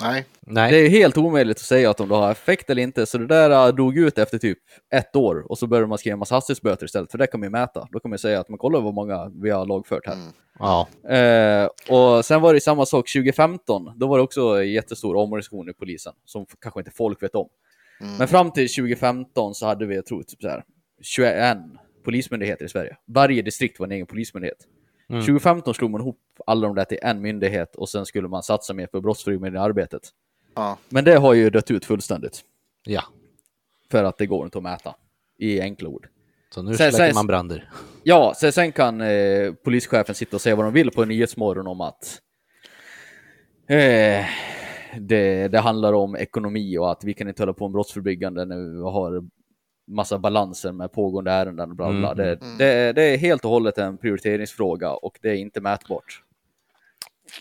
Nej, 0.00 0.24
Nej, 0.40 0.72
Det 0.72 0.78
är 0.78 0.88
helt 0.88 1.16
omöjligt 1.16 1.56
att 1.56 1.62
säga 1.62 1.90
att 1.90 2.00
om 2.00 2.08
det 2.08 2.14
har 2.14 2.32
effekt 2.32 2.70
eller 2.70 2.82
inte, 2.82 3.06
så 3.06 3.18
det 3.18 3.26
där 3.26 3.66
äh, 3.66 3.74
dog 3.74 3.98
ut 3.98 4.18
efter 4.18 4.38
typ 4.38 4.58
ett 4.94 5.16
år 5.16 5.50
och 5.50 5.58
så 5.58 5.66
började 5.66 5.86
man 5.86 5.98
skriva 5.98 6.12
en 6.12 6.18
massa 6.18 6.34
hastighetsböter 6.34 6.86
istället, 6.86 7.10
för 7.10 7.18
det 7.18 7.26
kan 7.26 7.40
man 7.40 7.46
ju 7.46 7.50
mäta. 7.50 7.88
Då 7.92 8.00
kan 8.00 8.08
man 8.10 8.14
ju 8.14 8.18
säga 8.18 8.40
att 8.40 8.48
man 8.48 8.58
kollar 8.58 8.80
hur 8.80 8.92
många 8.92 9.30
vi 9.42 9.50
har 9.50 9.66
lagfört 9.66 10.06
här. 10.06 10.14
Mm. 10.14 10.32
ja. 10.58 10.88
Eh, 11.08 11.68
och 11.96 12.24
sen 12.24 12.40
var 12.40 12.54
det 12.54 12.60
samma 12.60 12.86
sak 12.86 13.12
2015, 13.12 13.92
då 13.96 14.06
var 14.06 14.18
det 14.18 14.24
också 14.24 14.40
en 14.40 14.72
jättestor 14.72 15.16
omorganisation 15.16 15.68
i 15.68 15.72
polisen, 15.72 16.12
som 16.24 16.46
kanske 16.60 16.80
inte 16.80 16.90
folk 16.90 17.22
vet 17.22 17.34
om. 17.34 17.48
Mm. 18.00 18.16
Men 18.16 18.28
fram 18.28 18.50
till 18.50 18.68
2015 18.68 19.54
så 19.54 19.66
hade 19.66 19.86
vi, 19.86 19.94
jag 19.94 20.06
tror, 20.06 20.22
typ 20.22 20.42
så 20.42 20.48
här, 20.48 20.64
21 21.02 21.58
polismyndigheter 22.04 22.64
i 22.64 22.68
Sverige. 22.68 22.96
Varje 23.06 23.42
distrikt 23.42 23.80
var 23.80 23.86
en 23.86 23.92
egen 23.92 24.06
polismyndighet. 24.06 24.58
Mm. 25.08 25.22
2015 25.22 25.74
slog 25.74 25.90
man 25.90 26.00
ihop 26.00 26.20
alla 26.46 26.66
de 26.66 26.76
där 26.76 26.84
till 26.84 26.98
en 27.02 27.20
myndighet 27.20 27.76
och 27.76 27.88
sen 27.88 28.06
skulle 28.06 28.28
man 28.28 28.42
satsa 28.42 28.74
mer 28.74 28.86
på 28.86 29.00
brottsförebyggande 29.00 29.60
arbetet. 29.60 30.02
ja. 30.54 30.78
Men 30.88 31.04
det 31.04 31.16
har 31.16 31.34
ju 31.34 31.50
dött 31.50 31.70
ut 31.70 31.84
fullständigt. 31.84 32.40
ja. 32.86 33.02
För 33.90 34.04
att 34.04 34.18
det 34.18 34.26
går 34.26 34.44
inte 34.44 34.58
att 34.58 34.64
mäta 34.64 34.94
i 35.38 35.60
enkla 35.60 35.88
ord. 35.88 36.08
Så 36.54 36.62
nu 36.62 36.74
Sen- 36.76 36.92
släcker 36.92 37.06
sen- 37.06 37.14
man 37.14 37.26
bränder. 37.26 37.70
Ja, 38.02 38.32
så 38.36 38.52
sen 38.52 38.72
kan 38.72 39.00
eh, 39.00 39.52
polischefen 39.64 40.14
sitta 40.14 40.36
och 40.36 40.40
säga 40.40 40.56
vad 40.56 40.64
de 40.66 40.72
vill 40.72 40.90
på 40.90 41.02
en 41.02 41.08
nyhetsmorgon 41.08 41.66
om 41.66 41.80
att 41.80 42.20
eh, 43.68 44.24
det, 45.00 45.48
det 45.48 45.58
handlar 45.58 45.92
om 45.92 46.16
ekonomi 46.16 46.78
och 46.78 46.90
att 46.90 47.04
vi 47.04 47.14
kan 47.14 47.28
inte 47.28 47.42
hålla 47.42 47.52
på 47.52 47.68
med 47.68 47.72
brottsförebyggande 47.72 48.44
när 48.44 48.56
vi 48.56 48.82
har 48.82 49.24
massa 49.86 50.18
balanser 50.18 50.72
med 50.72 50.92
pågående 50.92 51.30
ärenden. 51.30 51.70
och 51.70 51.76
Bla, 51.76 51.92
bla. 51.92 52.12
Mm, 52.12 52.16
Det, 52.16 52.38
det, 52.58 52.92
det 52.92 53.02
är 53.02 53.16
helt 53.16 53.44
och 53.44 53.50
hållet 53.50 53.78
en 53.78 53.98
prioriteringsfråga 53.98 54.90
och 54.92 55.18
det 55.22 55.28
är 55.30 55.34
inte 55.34 55.60
mätbart. 55.60 56.22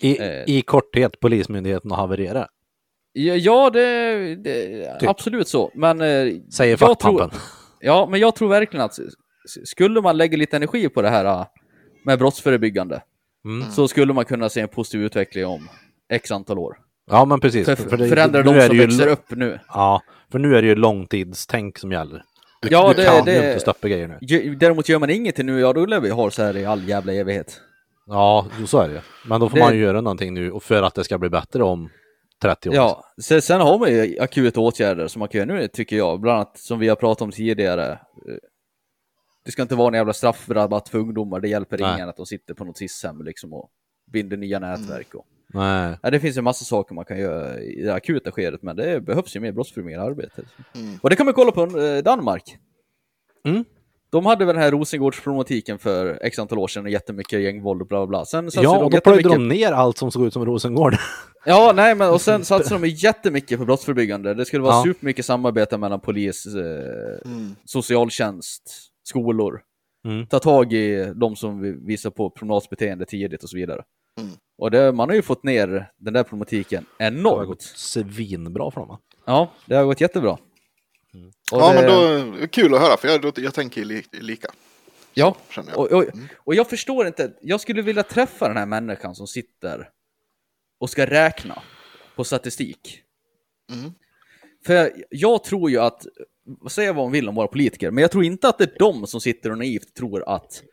I, 0.02 0.18
Eh. 0.22 0.44
I 0.48 0.62
korthet, 0.62 1.20
Polismyndigheten 1.20 1.92
har 1.92 1.98
havererat. 1.98 2.48
Ja, 3.14 3.34
ja 3.34 3.70
det, 3.70 4.36
det 4.36 5.00
Typ. 5.00 5.10
absolut 5.10 5.48
så. 5.48 5.72
Men 5.74 6.02
eh, 6.02 6.34
Säger 6.54 6.78
fackpampen. 6.78 7.30
Ja, 7.80 8.08
men 8.12 8.20
jag 8.20 8.36
tror 8.36 8.50
verkligen 8.50 8.86
att 8.86 9.00
skulle 9.64 10.02
man 10.02 10.18
lägga 10.18 10.38
lite 10.38 10.56
energi 10.56 10.90
på 10.90 11.02
det 11.02 11.10
här 11.10 11.26
äh, 11.26 11.46
med 12.06 12.20
brottsförebyggande 12.20 13.02
Mm. 13.46 13.72
så 13.72 13.88
skulle 13.88 14.14
man 14.14 14.26
kunna 14.26 14.50
se 14.50 14.62
en 14.62 14.68
positiv 14.68 15.02
utveckling 15.02 15.46
om 15.46 15.68
x 16.10 16.32
antal 16.32 16.60
år. 16.60 16.78
Ja, 17.12 17.26
men 17.26 17.40
precis. 17.40 17.66
För, 17.66 17.76
För 17.76 17.98
det- 17.98 18.08
förändra 18.10 18.44
de 18.44 18.62
som 18.62 18.76
ju 18.76 18.82
växer 18.86 19.08
upp 19.08 19.32
nu. 19.32 19.60
Ja, 19.68 20.02
för 20.32 20.40
nu 20.40 20.56
är 20.58 20.62
det 20.62 20.68
ju 20.68 20.76
långtidstänk 20.76 21.78
som 21.78 21.92
gäller. 21.92 22.24
Du, 22.62 22.68
Ja, 22.72 22.88
du 22.90 22.94
det- 22.94 23.06
kan 23.10 23.26
det- 23.26 23.32
ju 23.32 23.48
inte 23.48 23.60
stoppa 23.60 23.88
grejer 23.88 24.08
nu. 24.22 24.56
Däremot 24.56 24.90
gör 24.90 25.00
man 25.00 25.10
ingenting 25.10 25.46
nu, 25.46 25.60
ja 25.60 25.74
då 25.74 25.86
lär 25.86 26.00
vi 26.00 26.10
ha 26.10 26.32
så 26.32 26.44
här 26.44 26.58
i 26.58 26.66
all 26.66 26.90
jävla 26.90 27.14
evighet. 27.14 27.62
Ja, 28.08 28.48
så 28.68 28.80
är 28.80 28.90
det. 28.90 29.02
Men 29.28 29.40
då 29.42 29.50
får 29.50 29.58
Det- 29.58 29.64
man 29.64 29.76
ju 29.76 29.82
göra 29.82 30.02
någonting 30.02 30.34
nu 30.34 30.60
för 30.62 30.84
att 30.84 30.96
det 30.96 31.04
ska 31.04 31.18
bli 31.18 31.30
bättre 31.30 31.64
om 31.64 31.90
30 32.42 32.70
år. 32.70 32.76
Ja, 32.76 33.04
sen, 33.22 33.42
sen 33.42 33.62
har 33.62 33.80
man 33.80 33.90
ju 33.92 34.20
akuta 34.20 34.60
åtgärder 34.60 35.08
som 35.08 35.20
man 35.20 35.28
kan 35.30 35.40
göra 35.48 35.60
nu 35.60 35.68
tycker 35.68 35.96
jag, 35.98 36.20
bland 36.22 36.36
annat 36.36 36.58
som 36.58 36.80
vi 36.80 36.88
har 36.88 36.96
pratat 36.96 37.22
om 37.22 37.32
tidigare. 37.32 38.00
Det 39.46 39.52
ska 39.52 39.62
inte 39.62 39.76
vara 39.76 39.88
en 39.88 39.94
jävla 39.94 40.14
straffrabatt 40.14 40.90
för 40.90 40.98
ungdomar, 40.98 41.40
det 41.40 41.48
hjälper 41.50 41.78
Nej. 41.78 41.94
ingen 41.96 42.10
att 42.10 42.18
de 42.18 42.26
sitter 42.26 42.54
på 42.54 42.66
något 42.66 42.78
SIS-hem 42.78 43.22
liksom 43.22 43.54
och 43.54 43.70
binder 44.12 44.38
nya 44.38 44.60
nätverk. 44.60 45.14
Och... 45.16 45.26
Nej. 45.56 45.98
Ja, 46.04 46.10
det 46.10 46.20
finns 46.20 46.38
en 46.38 46.44
massa 46.44 46.66
saker 46.66 46.96
man 46.96 47.06
kan 47.06 47.20
göra 47.20 47.60
i 47.60 47.82
det 47.82 47.94
akuta 47.94 48.32
skedet, 48.32 48.62
men 48.64 48.76
det 48.76 49.02
behövs 49.02 49.36
ju 49.36 49.40
mer 49.40 49.52
brottsförebyggande 49.52 50.06
arbete. 50.06 50.42
Mm. 50.76 50.98
Och 51.02 51.10
det 51.10 51.16
kan 51.16 51.26
man 51.26 51.34
kolla 51.36 51.52
på 51.52 51.62
eh, 51.80 52.04
Danmark. 52.04 52.58
Mm. 53.48 53.66
De 54.10 54.26
hade 54.26 54.46
väl 54.46 54.56
den 54.56 54.64
här 54.64 54.72
Rosengårdsproblematiken 54.72 55.80
för 55.80 56.20
x 56.22 56.40
antal 56.40 56.58
år 56.58 56.68
sedan 56.68 56.84
och 56.86 56.90
jättemycket 56.90 57.42
gängvåld 57.42 57.82
och 57.82 57.88
bla 57.88 58.00
bla 58.00 58.08
bla. 58.08 58.26
Sen 58.26 58.50
Ja, 58.54 58.62
de 58.62 58.68
och 58.84 58.92
då 58.92 59.00
plöjde 59.02 59.22
jättemycket... 59.22 59.50
de 59.50 59.56
ner 59.56 59.72
allt 59.72 59.98
som 59.98 60.12
såg 60.12 60.26
ut 60.28 60.34
som 60.34 60.46
Rosengård. 60.46 60.96
Ja, 61.48 61.74
nej, 61.76 61.96
men 61.96 62.10
och 62.10 62.22
sen 62.22 62.46
satsade 62.46 62.82
de 62.82 62.88
jättemycket 62.88 63.60
på 63.60 63.66
brottsförebyggande. 63.66 64.34
Det 64.34 64.46
skulle 64.46 64.64
vara 64.64 64.74
Ja. 64.76 64.84
supermycket 64.84 65.26
samarbete 65.26 65.78
mellan 65.78 66.00
polis, 66.00 66.46
eh, 66.46 67.32
Mm. 67.32 67.56
socialtjänst, 67.66 68.64
skolor. 69.04 69.62
Mm. 70.08 70.26
Ta 70.28 70.40
tag 70.40 70.74
i 70.74 71.14
de 71.16 71.36
som 71.36 71.62
vi- 71.62 71.72
visar 71.88 72.10
på 72.10 72.30
promenadsbeteende 72.30 73.06
tidigt 73.06 73.44
och 73.44 73.50
så 73.50 73.58
vidare. 73.58 73.84
Mm. 74.22 74.32
Och 74.58 74.72
det, 74.72 74.92
man 74.92 75.10
har 75.10 75.16
ju 75.16 75.22
fått 75.22 75.44
ner 75.44 75.92
den 75.98 76.14
där 76.14 76.24
problematiken 76.24 76.86
Det 76.98 77.04
har 77.04 77.12
enormt. 77.12 77.48
gått 77.48 77.62
svinbra 77.62 78.72
för 78.72 78.80
dem. 78.82 78.88
va? 78.90 79.00
Ja, 79.26 79.52
det 79.66 79.76
har 79.76 79.86
gått 79.86 80.02
jättebra. 80.02 80.38
Mm. 81.14 81.32
Ja, 81.52 81.74
det, 81.74 81.82
men 81.82 82.32
då, 82.42 82.48
kul 82.48 82.74
att 82.76 82.82
höra, 82.82 82.98
för 82.98 83.08
jag, 83.08 83.34
jag 83.40 83.54
tänker 83.54 83.86
li, 83.86 84.04
lika. 84.12 84.48
Ja, 85.14 85.36
jag. 85.56 85.78
och, 85.78 85.92
och, 85.92 86.04
Mm. 86.14 86.28
och 86.38 86.56
jag 86.56 86.70
förstår 86.70 87.08
inte, 87.08 87.34
jag 87.42 87.62
skulle 87.62 87.82
vilja 87.82 88.04
träffa 88.04 88.48
den 88.48 88.58
här 88.58 88.66
människan 88.66 89.16
som 89.16 89.28
sitter 89.28 89.90
och 90.80 90.90
ska 90.90 91.06
räkna 91.06 91.62
på 92.16 92.24
statistik. 92.24 93.02
Mm. 93.74 93.92
För 94.66 94.92
jag 95.10 95.44
tror 95.44 95.70
ju 95.72 95.80
att, 95.80 96.06
säga 96.70 96.94
vad 96.94 97.06
man 97.06 97.12
vill 97.12 97.30
om 97.30 97.36
våra 97.36 97.48
politiker, 97.48 97.92
men 97.92 98.02
jag 98.02 98.12
tror 98.12 98.24
inte 98.24 98.50
att 98.50 98.58
det 98.58 98.64
är 98.64 98.80
de 98.80 99.08
som 99.08 99.22
sitter 99.22 99.52
och 99.52 99.58
naivt 99.58 99.94
tror 99.96 100.30
att 100.30 100.64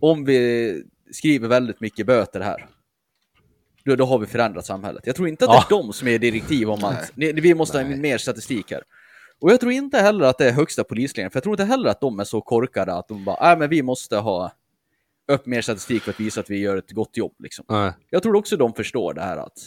om 0.00 0.24
vi 0.24 0.82
skriver 1.12 1.48
väldigt 1.48 1.80
mycket 1.80 2.06
böter 2.06 2.40
här, 2.40 2.68
då, 3.86 3.96
då 3.96 4.04
har 4.04 4.18
vi 4.18 4.26
förändrat 4.26 4.66
samhället. 4.66 5.02
Jag 5.06 5.16
tror 5.16 5.28
inte 5.28 5.44
att 5.44 5.50
det 5.50 5.74
är 5.74 5.78
de 5.78 5.92
som 5.92 6.08
är 6.08 6.18
direktiv 6.18 6.70
om 6.70 6.84
att 6.84 7.12
ni, 7.14 7.32
vi 7.32 7.54
måste 7.54 7.78
ha 7.78 7.84
mer 7.84 8.18
statistik 8.18 8.70
här. 8.70 8.82
Och 9.40 9.50
jag 9.52 9.60
tror 9.60 9.72
inte 9.72 9.98
heller 9.98 10.24
att 10.24 10.38
det 10.38 10.48
är 10.48 10.52
högsta 10.52 10.84
polisledningen, 10.84 11.30
för 11.30 11.36
jag 11.36 11.42
tror 11.42 11.52
inte 11.52 11.64
heller 11.64 11.90
att 11.90 12.00
de 12.00 12.20
är 12.20 12.24
så 12.24 12.40
korkade 12.40 12.94
att 12.94 13.08
de 13.08 13.24
bara, 13.24 13.36
nej 13.40 13.56
men 13.58 13.70
vi 13.70 13.82
måste 13.82 14.16
ha 14.16 14.52
upp 15.32 15.46
mer 15.46 15.62
statistik 15.62 16.02
för 16.02 16.10
att 16.10 16.20
visa 16.20 16.40
att 16.40 16.50
vi 16.50 16.58
gör 16.58 16.76
ett 16.76 16.90
gott 16.90 17.16
jobb. 17.16 17.34
Liksom. 17.38 17.64
Nej. 17.68 17.92
Jag 18.10 18.22
tror 18.22 18.36
också 18.36 18.56
de 18.56 18.74
förstår 18.74 19.14
det 19.14 19.20
här 19.20 19.36
att 19.36 19.58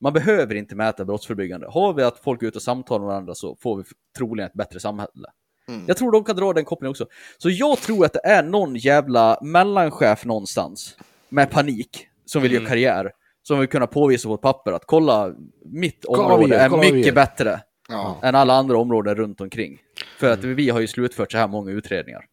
man 0.00 0.12
behöver 0.12 0.54
inte 0.54 0.74
mäta 0.74 1.04
brottsförebyggande. 1.04 1.66
Har 1.70 1.92
vi 1.92 2.02
att 2.02 2.18
folk 2.18 2.42
är 2.42 2.46
ute 2.46 2.58
och 2.58 2.62
samtalar 2.62 3.00
med 3.00 3.06
varandra 3.06 3.34
så 3.34 3.56
får 3.56 3.76
vi 3.76 3.84
troligen 4.18 4.46
ett 4.46 4.54
bättre 4.54 4.80
samhälle. 4.80 5.28
Mm. 5.68 5.84
Jag 5.86 5.96
tror 5.96 6.12
de 6.12 6.24
kan 6.24 6.36
dra 6.36 6.52
den 6.52 6.64
kopplingen 6.64 6.90
också. 6.90 7.06
Så 7.38 7.50
jag 7.50 7.78
tror 7.78 8.04
att 8.04 8.12
det 8.12 8.24
är 8.24 8.42
någon 8.42 8.76
jävla 8.76 9.38
mellanchef 9.42 10.24
någonstans 10.24 10.96
med 11.28 11.50
panik 11.50 12.08
som 12.24 12.42
vill 12.42 12.52
göra 12.52 12.66
karriär. 12.66 13.12
Som 13.50 13.58
vill 13.60 13.68
kunna 13.68 13.86
påvisa 13.86 14.28
på 14.28 14.34
ett 14.34 14.40
papper 14.40 14.72
att 14.72 14.84
kolla, 14.86 15.34
mitt 15.64 16.04
Kolla 16.06 16.28
vi 16.28 16.34
område 16.34 16.54
gör, 16.54 16.64
är 16.64 16.68
vi 16.82 16.92
mycket 16.92 17.14
bättre 17.14 17.60
Ja. 17.88 18.20
än 18.22 18.34
alla 18.34 18.54
andra 18.54 18.78
områden 18.78 19.14
runt 19.14 19.40
omkring. 19.40 19.78
För 20.18 20.32
att 20.32 20.44
vi 20.44 20.70
har 20.70 20.80
ju 20.80 20.86
slutfört 20.86 21.32
så 21.32 21.38
här 21.38 21.48
många 21.48 21.70
utredningar. 21.70 22.24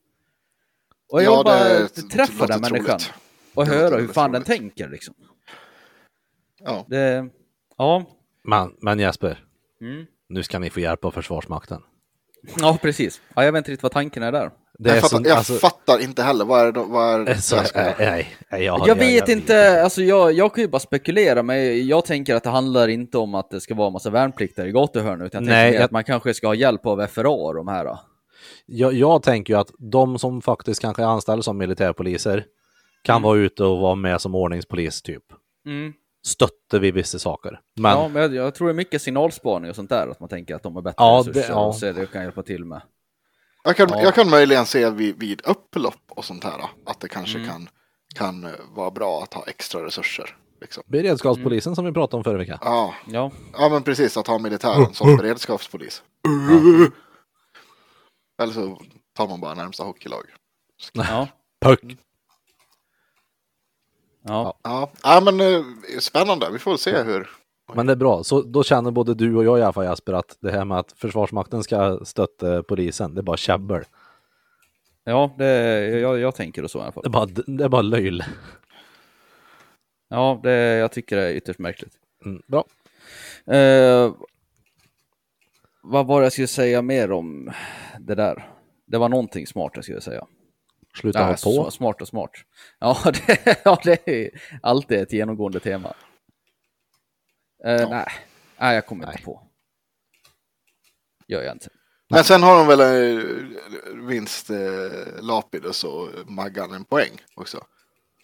Och 1.11 1.23
jag 1.23 1.33
Ja, 1.39 1.43
bara 1.43 1.59
det 1.63 1.87
träffa 1.89 2.47
den 2.47 2.61
människan 2.61 2.85
troligt. 2.99 3.13
och 3.53 3.65
Det 3.65 3.71
höra 3.75 3.97
hur 3.97 4.07
fan 4.07 4.31
den 4.31 4.43
troligt. 4.43 4.61
tänker 4.61 4.89
liksom. 4.89 5.13
Ja. 6.59 6.85
Det, 6.87 7.29
ja, 7.77 8.05
Men, 8.43 8.73
men 8.81 8.99
Jesper, 8.99 9.43
Mm. 9.81 10.05
nu 10.29 10.43
ska 10.43 10.59
ni 10.59 10.69
få 10.69 10.79
hjälp 10.79 11.05
av 11.05 11.11
Försvarsmakten. 11.11 11.81
ja, 12.59 12.77
precis. 12.81 13.21
Ja, 13.35 13.43
jag 13.45 13.51
vet 13.51 13.57
inte 13.59 13.71
riktigt 13.71 13.83
vad 13.83 13.91
tanken 13.91 14.23
är 14.23 14.31
där. 14.31 14.51
Det 14.79 14.89
jag 14.89 14.97
är 14.97 15.01
fattar, 15.01 15.17
som- 15.17 15.25
jag 15.25 15.37
alltså- 15.37 15.53
fattar 15.53 15.99
inte 16.03 16.23
heller. 16.23 16.45
Vad 16.45 16.67
är 16.67 16.71
det, 16.71 16.83
vad 16.83 17.13
är 17.21 17.25
det 17.25 17.35
Så, 17.41 17.55
jag 17.55 17.67
ska 17.67 17.79
nej, 17.81 17.95
nej, 17.99 18.27
nej, 18.51 18.63
jag, 18.63 18.87
Jag 18.87 18.95
vet 18.95 19.29
inte, 19.29 19.83
alltså 19.83 20.01
jag, 20.01 20.31
jag 20.33 20.53
kan 20.53 20.61
ju 20.61 20.67
bara 20.67 20.79
spekulera, 20.79 21.43
men 21.43 21.87
jag 21.87 22.05
tänker 22.05 22.35
att 22.35 22.43
det 22.43 22.49
handlar 22.49 22.87
inte 22.87 23.17
om 23.17 23.35
att 23.35 23.49
det 23.51 23.61
ska 23.61 23.75
vara 23.75 23.89
massa 23.89 24.09
värnpliktiga 24.09 24.65
i 24.65 24.71
gatuhörn, 24.71 25.21
utan 25.21 25.43
jag 25.43 25.49
Nej, 25.49 25.65
tänker 25.65 25.79
jag- 25.79 25.85
att 25.85 25.91
man 25.91 26.03
kanske 26.03 26.33
ska 26.33 26.47
ha 26.47 26.55
hjälp 26.55 26.85
av 26.85 27.07
FRA, 27.07 27.53
de 27.53 27.67
här. 27.67 27.85
Då. 27.85 27.99
Jag, 28.65 28.93
jag 28.93 29.23
tänker 29.23 29.53
ju 29.53 29.59
att 29.59 29.71
de 29.91 30.19
som 30.19 30.41
faktiskt 30.41 30.81
kanske 30.81 31.01
är 31.03 31.07
anställda 31.07 31.43
som 31.43 31.57
militärpoliser 31.57 32.45
kan 33.03 33.21
vara 33.21 33.37
ute 33.37 33.63
och 33.63 33.79
vara 33.79 33.95
med 33.95 34.21
som 34.21 34.35
ordningspolis 34.35 35.01
typ. 35.01 35.23
Mm. 35.65 35.93
Stötte 36.27 36.79
vid 36.79 36.93
vissa 36.93 37.19
saker. 37.19 37.59
Men 37.79 37.91
Ja, 37.91 38.07
men 38.07 38.21
jag, 38.21 38.35
jag 38.35 38.55
tror 38.55 38.67
det 38.67 38.71
är 38.71 38.75
mycket 38.75 39.01
signalspaning 39.01 39.69
och 39.69 39.75
sånt 39.75 39.89
där, 39.89 40.07
att 40.07 40.19
man 40.19 40.29
tänker 40.29 40.55
att 40.55 40.63
de 40.63 40.75
har 40.75 40.81
bättre 40.81 40.95
Ja, 40.97 41.23
resurser 41.27 41.41
det- 41.41 41.47
ja. 41.53 41.65
och 41.67 41.75
så 41.75 41.91
det 41.91 42.11
kan 42.11 42.23
hjälpa 42.23 42.43
till 42.43 42.65
med. 42.65 42.81
Jag 43.67 43.75
kan, 43.77 43.89
Ja. 43.89 44.01
jag 44.03 44.15
kan 44.15 44.29
möjligen 44.29 44.65
se 44.65 44.89
vid, 44.89 45.19
vid 45.19 45.41
upplopp 45.45 46.01
och 46.09 46.25
sånt 46.25 46.43
här 46.43 46.61
att 46.85 46.99
det 46.99 47.07
kanske 47.09 47.37
Mm. 47.37 47.49
kan, 47.49 47.69
kan 48.15 48.47
vara 48.75 48.91
bra 48.91 49.23
att 49.23 49.33
ha 49.33 49.43
extra 49.47 49.85
resurser. 49.85 50.35
Liksom. 50.61 50.83
beredskapspolisen 50.87 51.75
som 51.75 51.85
vi 51.85 51.91
pratade 51.91 52.17
om 52.17 52.23
förra 52.23 52.37
veckan. 52.37 52.57
Ja, 52.61 52.93
Ja, 53.07 53.31
ja, 53.53 53.69
men 53.69 53.83
precis 53.83 54.17
att 54.17 54.27
ha 54.27 54.37
militären 54.39 54.93
som 54.93 55.17
beredskapspolis. 55.17 56.03
Eller 58.41 58.53
så 58.53 58.81
tar 59.15 59.27
man 59.27 59.39
bara 59.41 59.53
närmsta 59.53 59.83
hockeylag. 59.83 60.23
ja, 60.93 61.27
Puck! 61.65 61.79
ja. 64.23 64.57
Ja, 64.63 64.89
ja 65.03 65.21
men 65.21 65.41
eh, 65.41 65.63
spännande. 65.99 66.49
Vi 66.51 66.59
får 66.59 66.77
se 66.77 67.03
hur. 67.03 67.36
Men 67.73 67.85
det 67.85 67.91
är 67.93 67.97
bra, 67.97 68.23
så 68.23 68.41
då 68.41 68.63
känner 68.63 68.91
både 68.91 69.13
du 69.13 69.35
och 69.35 69.45
jag 69.45 69.59
i 69.59 69.61
alla 69.61 69.73
fall 69.73 69.85
Jasper 69.85 70.13
att 70.13 70.37
det 70.39 70.51
här 70.51 70.65
med 70.65 70.77
att 70.79 70.91
Försvarsmakten 70.91 71.63
ska 71.63 71.99
stötta 72.03 72.63
polisen, 72.63 73.15
det 73.15 73.21
är 73.21 73.23
bara 73.23 73.37
käbbel. 73.37 73.83
ja 75.03 75.35
det, 75.37 75.45
jag, 75.99 76.19
jag 76.19 76.35
tänker 76.35 76.61
det 76.61 76.69
så 76.69 76.79
i 76.79 76.81
alla 76.81 76.91
Det 76.91 76.99
är 76.99 77.11
fall. 77.11 77.11
bara, 77.11 77.43
det 77.57 77.63
är 77.63 77.69
bara 77.69 77.81
löjl. 77.81 78.23
Ja, 80.09 80.39
det, 80.43 80.51
jag 80.55 80.91
tycker 80.91 81.15
det 81.17 81.23
är 81.23 81.33
ytterst 81.33 81.59
märkligt. 81.59 81.93
Mm, 82.25 82.41
bra. 82.47 82.63
Eh, 83.55 84.13
vad 85.81 86.07
var 86.07 86.19
det 86.21 86.25
jag 86.25 86.33
skulle 86.33 86.47
säga 86.47 86.81
mer 86.81 87.11
om 87.11 87.51
det 87.99 88.15
där? 88.15 88.49
Det 88.85 88.97
var 88.97 89.09
någonting 89.09 89.47
smart 89.47 89.71
jag 89.75 89.83
skulle 89.83 90.01
säga. 90.01 90.25
Sluta 90.99 91.19
Nej, 91.19 91.25
ha 91.27 91.33
på. 91.33 91.37
så 91.37 91.71
smart 91.71 92.01
och 92.01 92.07
smart. 92.07 92.31
Ja, 92.79 92.97
det, 93.27 93.57
ja, 93.65 93.79
det 93.83 94.07
är 94.09 94.29
alltid 94.61 94.99
ett 94.99 95.13
genomgående 95.13 95.59
tema. 95.59 95.93
Eh, 97.65 97.89
Nej, 97.89 98.05
Nej, 98.59 98.75
jag 98.75 98.85
kommer 98.85 99.05
Nej. 99.05 99.13
inte 99.13 99.23
på. 99.25 99.41
Gör 101.27 101.41
jag 101.43 101.55
inte. 101.55 101.69
Men 102.09 102.23
sen 102.23 102.43
har 102.43 102.57
de 102.57 102.67
väl 102.67 102.79
eh, 102.79 103.23
vinst 104.07 104.49
eh, 104.49 104.57
Lapidus 105.21 105.83
och 105.83 106.09
Maggan 106.25 106.73
en 106.73 106.83
poäng 106.85 107.11
också. 107.35 107.63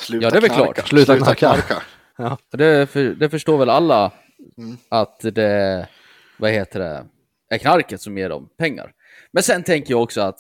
Sluta 0.02 0.26
Ja, 0.26 0.30
det 0.32 0.38
är 0.38 0.42
väl 0.42 0.50
knarka. 0.50 0.74
klart. 0.74 0.88
Sluta 0.88 1.36
knarka. 1.36 1.84
Det, 2.52 2.90
för, 2.90 3.04
det 3.04 3.30
förstår 3.30 3.58
väl 3.58 3.70
alla 3.70 4.12
Mm. 4.58 4.78
att 4.90 5.20
det, 5.20 5.88
vad 6.38 6.52
heter 6.52 6.80
det, 6.80 7.06
är 7.50 7.58
knarket 7.58 8.02
som 8.02 8.18
ger 8.18 8.30
dem 8.30 8.50
pengar. 8.58 8.94
Men 9.32 9.44
sen 9.44 9.64
tänker 9.64 9.92
jag 9.94 10.02
också 10.04 10.22
att 10.22 10.40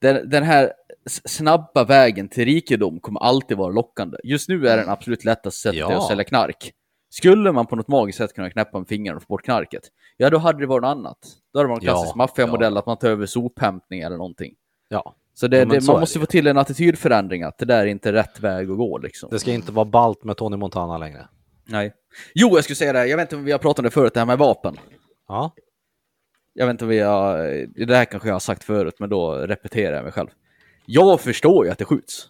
den, 0.00 0.30
den 0.30 0.42
här 0.42 0.72
snabba 1.24 1.84
vägen 1.84 2.28
till 2.28 2.44
rikedom 2.44 3.00
kommer 3.00 3.20
alltid 3.20 3.56
vara 3.56 3.70
lockande. 3.72 4.18
Just 4.24 4.48
nu 4.48 4.68
är 4.68 4.76
den 4.76 4.88
absolut 4.88 5.24
lättaste 5.24 5.60
sättet 5.60 5.78
Ja. 5.78 5.98
att 5.98 6.08
sälja 6.08 6.24
knark. 6.24 6.72
Skulle 7.10 7.52
man 7.52 7.66
på 7.66 7.76
något 7.76 7.88
magiskt 7.88 8.18
sätt 8.18 8.34
kunna 8.34 8.50
knäppa 8.50 8.78
med 8.78 8.88
fingrarna 8.88 9.16
och 9.16 9.22
få 9.22 9.26
bort 9.26 9.44
knarket, 9.44 9.82
ja 10.16 10.30
då 10.30 10.38
hade 10.38 10.60
det 10.60 10.66
varit 10.66 10.82
något 10.82 10.88
annat. 10.88 11.18
Då 11.52 11.58
hade 11.58 11.68
det 11.68 11.70
varit 11.70 11.82
en 11.82 11.86
Ja, 11.86 11.92
klassisk 11.92 12.14
maffiamodell 12.14 12.72
ja. 12.72 12.78
att 12.78 12.86
man 12.86 12.96
tar 12.98 13.08
över 13.08 13.26
sophämtning 13.26 14.00
eller 14.00 14.16
någonting. 14.16 14.54
Ja. 14.88 15.14
Så, 15.34 15.46
det, 15.46 15.58
Ja, 15.58 15.64
det, 15.64 15.80
så 15.80 15.92
man 15.92 16.00
måste 16.00 16.18
det 16.18 16.20
få 16.20 16.26
till 16.26 16.46
en 16.46 16.58
attitydförändring 16.58 17.42
att 17.42 17.58
det 17.58 17.64
där 17.64 17.80
är 17.80 17.86
inte 17.86 18.12
rätt 18.12 18.40
väg 18.40 18.70
att 18.70 18.76
gå 18.76 18.98
liksom. 18.98 19.28
Det 19.30 19.38
ska 19.38 19.50
inte 19.52 19.72
vara 19.72 19.84
balt 19.84 20.24
med 20.24 20.36
Tony 20.36 20.56
Montana 20.56 20.98
längre. 20.98 21.28
Nej. 21.64 21.92
Jo, 22.34 22.50
jag 22.54 22.64
skulle 22.64 22.76
säga 22.76 22.92
det, 22.92 23.06
jag 23.06 23.16
vet 23.16 23.24
inte 23.24 23.36
om 23.36 23.44
vi 23.44 23.52
har 23.52 23.58
pratat 23.58 23.78
om 23.78 23.84
det 23.84 23.90
förut, 23.90 24.14
det 24.14 24.20
här 24.20 24.26
med 24.26 24.38
vapen. 24.38 24.76
Ja. 25.28 25.54
Jag 26.52 26.66
vet 26.66 26.74
inte 26.74 26.84
om 26.84 26.88
vi 26.88 27.00
har, 27.00 27.38
det 27.86 27.96
här 27.96 28.04
kanske 28.04 28.28
jag 28.28 28.34
har 28.34 28.40
sagt 28.40 28.64
förut, 28.64 28.94
men 28.98 29.10
då 29.10 29.32
repeterar 29.34 29.96
jag 29.96 30.02
mig 30.02 30.12
själv. 30.12 30.28
Jag 30.86 31.20
förstår 31.20 31.64
ju 31.66 31.70
att 31.72 31.78
det 31.78 31.84
skjuts. 31.84 32.26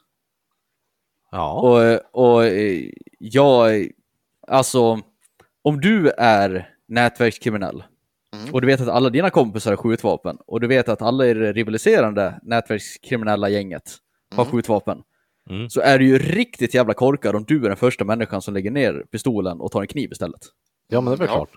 Ja. 1.30 1.52
Och, 1.60 2.00
och 2.24 2.44
eh, 2.44 2.90
jag, 3.18 3.86
alltså, 4.48 5.00
om 5.62 5.80
du 5.80 6.10
är 6.10 6.68
nätverkskriminell 6.88 7.84
och 8.52 8.60
du 8.60 8.66
vet 8.66 8.80
att 8.80 8.88
alla 8.88 9.10
dina 9.10 9.30
kompisar 9.30 9.70
har 9.72 9.76
skjutvapen 9.76 10.38
och 10.46 10.60
du 10.60 10.66
vet 10.66 10.88
att 10.88 11.02
alla 11.02 11.26
i 11.26 11.34
det 11.34 11.52
rivaliserande 11.52 12.38
nätverkskriminella 12.42 13.48
gänget 13.48 13.82
har 14.34 14.44
skjutvapen. 14.44 15.02
Mm. 15.50 15.70
Så 15.70 15.80
är 15.80 15.98
du 15.98 16.06
ju 16.06 16.18
riktigt 16.18 16.74
jävla 16.74 16.94
korkad 16.94 17.36
om 17.36 17.44
du 17.44 17.64
är 17.64 17.68
den 17.68 17.76
första 17.76 18.04
människan 18.04 18.42
som 18.42 18.54
lägger 18.54 18.70
ner 18.70 19.04
pistolen 19.12 19.60
och 19.60 19.72
tar 19.72 19.80
en 19.80 19.86
kniv 19.88 20.12
istället. 20.12 20.40
ja, 20.88 21.00
men 21.00 21.10
det 21.10 21.16
är 21.16 21.18
väl 21.18 21.28
Ja. 21.28 21.34
klart. 21.34 21.50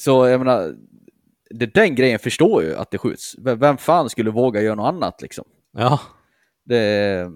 Så 0.00 0.26
jag 0.28 0.40
menar, 0.40 0.74
det, 1.50 1.74
den 1.74 1.94
grejen 1.94 2.18
förstår 2.18 2.62
ju 2.62 2.74
att 2.76 2.90
det 2.90 2.98
skjuts. 2.98 3.34
Vem 3.38 3.76
fan 3.76 4.10
skulle 4.10 4.30
våga 4.30 4.62
göra 4.62 4.74
något 4.74 4.88
annat 4.94 5.22
liksom? 5.22 5.44
Ja. 5.72 6.00
Det, 6.64 7.26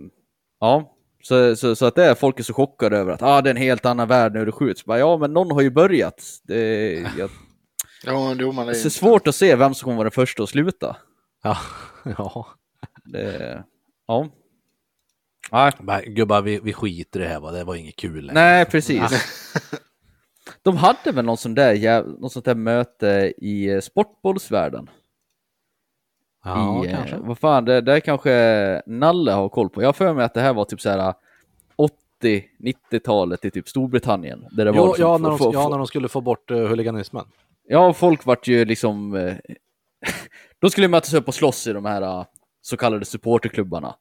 ja, 0.60 0.96
så, 1.22 1.56
så, 1.56 1.76
så 1.76 1.86
att 1.86 1.94
det 1.94 2.04
är 2.04 2.14
folk 2.14 2.40
är 2.40 2.44
så 2.44 2.54
chockade 2.54 2.98
över 2.98 3.12
att 3.12 3.22
ah, 3.22 3.42
det 3.42 3.50
är 3.50 3.54
en 3.54 3.62
helt 3.62 3.86
annan 3.86 4.08
värld 4.08 4.32
när 4.34 4.46
det 4.46 4.52
skjuts. 4.52 4.84
Bara, 4.84 4.98
ja, 4.98 5.16
men 5.18 5.32
någon 5.32 5.50
har 5.50 5.60
ju 5.60 5.70
börjat. 5.70 6.24
Det, 6.42 6.92
jag, 7.18 7.30
Ja, 8.04 8.34
jo, 8.38 8.52
man 8.52 8.68
är 8.68 8.72
är 8.72 8.74
svårt 8.74 9.28
att 9.28 9.34
se 9.34 9.56
vem 9.56 9.74
som 9.74 9.84
kommer 9.84 9.96
vara 9.96 10.04
den 10.04 10.10
första 10.10 10.42
att 10.42 10.48
sluta. 10.48 10.96
Ja. 11.42 11.58
ja. 12.18 12.46
Det, 13.04 13.64
ja. 14.06 14.28
Nej, 15.52 15.72
Men 15.80 16.14
gubbar, 16.14 16.42
vi, 16.42 16.60
vi 16.60 16.72
skiter 16.72 17.20
i 17.20 17.22
det 17.22 17.28
här 17.28 17.40
va, 17.40 17.50
det 17.50 17.64
var 17.64 17.74
inget 17.74 17.96
kul 17.96 18.24
längre. 18.24 18.34
nej, 18.34 18.64
precis. 18.64 19.02
De 20.62 20.76
hade 20.76 21.12
väl 21.12 21.24
någon 21.24 21.36
sån 21.36 21.54
där 21.54 21.72
jäv, 21.72 22.08
något 22.08 22.32
sånt 22.32 22.44
där 22.44 22.54
möte 22.54 23.32
i 23.38 23.68
eh, 23.68 23.80
sportbollsvärlden. 23.80 24.90
Ja, 26.48 26.84
i, 26.84 26.88
eh, 26.88 26.96
kanske. 26.96 27.16
Vad 27.16 27.38
fan, 27.38 27.64
det, 27.64 27.80
det 27.80 28.00
kanske 28.00 28.82
Nalle 28.86 29.32
har 29.32 29.48
koll 29.48 29.68
på. 29.70 29.82
Jag 29.82 29.88
har 29.88 29.92
för 29.92 30.14
mig 30.14 30.24
att 30.24 30.34
det 30.34 30.40
här 30.40 30.54
var 30.54 30.64
typ 30.64 30.80
så 30.80 30.90
här 30.90 31.14
80-90-talet 32.22 33.44
i 33.44 33.50
typ 33.50 33.68
Storbritannien. 33.68 34.44
Där 34.50 34.64
det 34.64 34.70
var 34.70 34.78
Jo, 34.78 34.86
liksom 34.86 35.02
ja, 35.04 35.18
när 35.18 35.28
de, 35.28 35.38
få- 35.38 35.50
ja, 35.54 35.68
när 35.68 35.78
de 35.78 35.86
skulle 35.86 36.08
få 36.08 36.20
bort 36.20 36.50
uh, 36.50 36.66
huliganismen. 36.68 37.24
Ja, 37.68 37.92
folk 37.92 38.26
vart 38.26 38.46
ju 38.48 38.64
liksom... 38.64 39.14
eh, 39.16 39.34
de 40.60 40.70
skulle 40.70 40.88
mötas 40.88 41.14
upp 41.14 41.28
och 41.28 41.34
slåss 41.34 41.66
i 41.66 41.72
de 41.72 41.84
här 41.84 42.02
eh, 42.02 42.24
så 42.62 42.76
kallade 42.76 43.04
supporterklubbarna. 43.04 43.94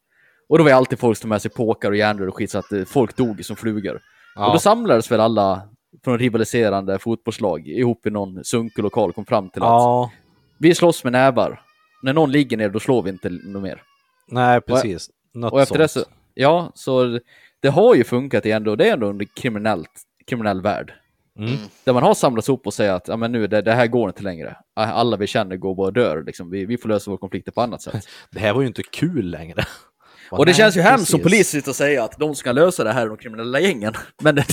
Och 0.49 0.57
då 0.57 0.63
var 0.63 0.71
ju 0.71 0.75
alltid 0.77 0.99
folk 0.99 1.17
som 1.17 1.29
med 1.29 1.41
sig 1.41 1.51
påkar 1.51 1.91
och 1.91 1.97
järnrör 1.97 2.27
och 2.27 2.35
skit 2.35 2.51
så 2.51 2.57
att 2.59 2.71
eh, 2.71 2.83
folk 2.85 3.15
dog 3.17 3.45
som 3.45 3.55
flugor. 3.55 3.99
Ja. 4.35 4.47
Och 4.47 4.53
då 4.53 4.59
samlades 4.59 5.11
väl 5.11 5.19
alla 5.19 5.61
från 6.03 6.19
rivaliserande 6.19 6.99
fotbollslag 6.99 7.67
ihop 7.67 8.05
i 8.05 8.09
någon 8.09 8.43
sunkig 8.43 8.83
lokal 8.83 9.09
och 9.09 9.15
kom 9.15 9.25
fram 9.25 9.49
till 9.49 9.61
att 9.63 9.67
Ja, 9.67 10.11
vi 10.57 10.75
slåss 10.75 11.03
med 11.03 11.13
nävar. 11.13 11.61
När 12.01 12.13
någon 12.13 12.31
ligger 12.31 12.57
ner 12.57 12.69
då 12.69 12.79
slår 12.79 13.01
vi 13.01 13.09
inte 13.09 13.29
mer. 13.45 13.83
nej 14.27 14.61
precis. 14.61 15.09
Något 15.33 15.53
Och 15.53 15.61
efter 15.61 15.77
det 15.77 15.87
sånt. 15.87 16.05
så, 16.05 16.11
ja, 16.33 16.71
så 16.75 17.19
det 17.59 17.69
har 17.69 17.95
ju 17.95 18.03
funkat 18.03 18.45
igen 18.45 18.67
och 18.67 18.77
det 18.77 18.89
är 18.89 18.93
ändå 18.93 19.09
en 19.09 19.25
kriminellt, 19.25 19.91
kriminell 20.27 20.61
värld. 20.61 20.93
Mm. 21.39 21.57
Där 21.83 21.93
man 21.93 22.03
har 22.03 22.13
samlats 22.13 22.49
ihop 22.49 22.67
och 22.67 22.73
säger 22.73 22.93
att 22.93 23.07
ja, 23.07 23.17
men 23.17 23.31
nu, 23.31 23.47
det, 23.47 23.61
det 23.61 23.73
här 23.73 23.87
går 23.87 24.09
inte 24.09 24.23
längre. 24.23 24.57
Alla 24.73 25.17
vi 25.17 25.27
känner 25.27 25.57
går 25.57 25.75
bara 25.75 25.87
och 25.87 25.93
dör. 25.93 26.23
Liksom. 26.23 26.49
Vi, 26.49 26.65
vi 26.65 26.77
får 26.77 26.89
lösa 26.89 27.11
våra 27.11 27.19
konflikter 27.19 27.51
på 27.51 27.61
annat 27.61 27.81
sätt. 27.81 28.07
Det 28.31 28.39
här 28.39 28.53
var 28.53 28.61
ju 28.61 28.67
inte 28.67 28.83
kul 28.83 29.29
längre. 29.29 29.65
och 30.31 30.45
det 30.45 30.49
Nej, 30.49 30.55
känns 30.57 30.77
ju 30.77 30.81
hemskt 30.81 31.11
som 31.11 31.19
polis 31.19 31.49
sitter 31.49 31.69
och 31.69 31.75
säga 31.75 32.03
att 32.03 32.19
de 32.19 32.35
ska 32.35 32.51
lösa 32.51 32.83
det 32.83 32.91
här 32.91 33.01
är 33.01 33.07
de 33.07 33.17
kriminella 33.17 33.59
gängen. 33.59 33.93
Men 34.21 34.35
det, 34.35 34.45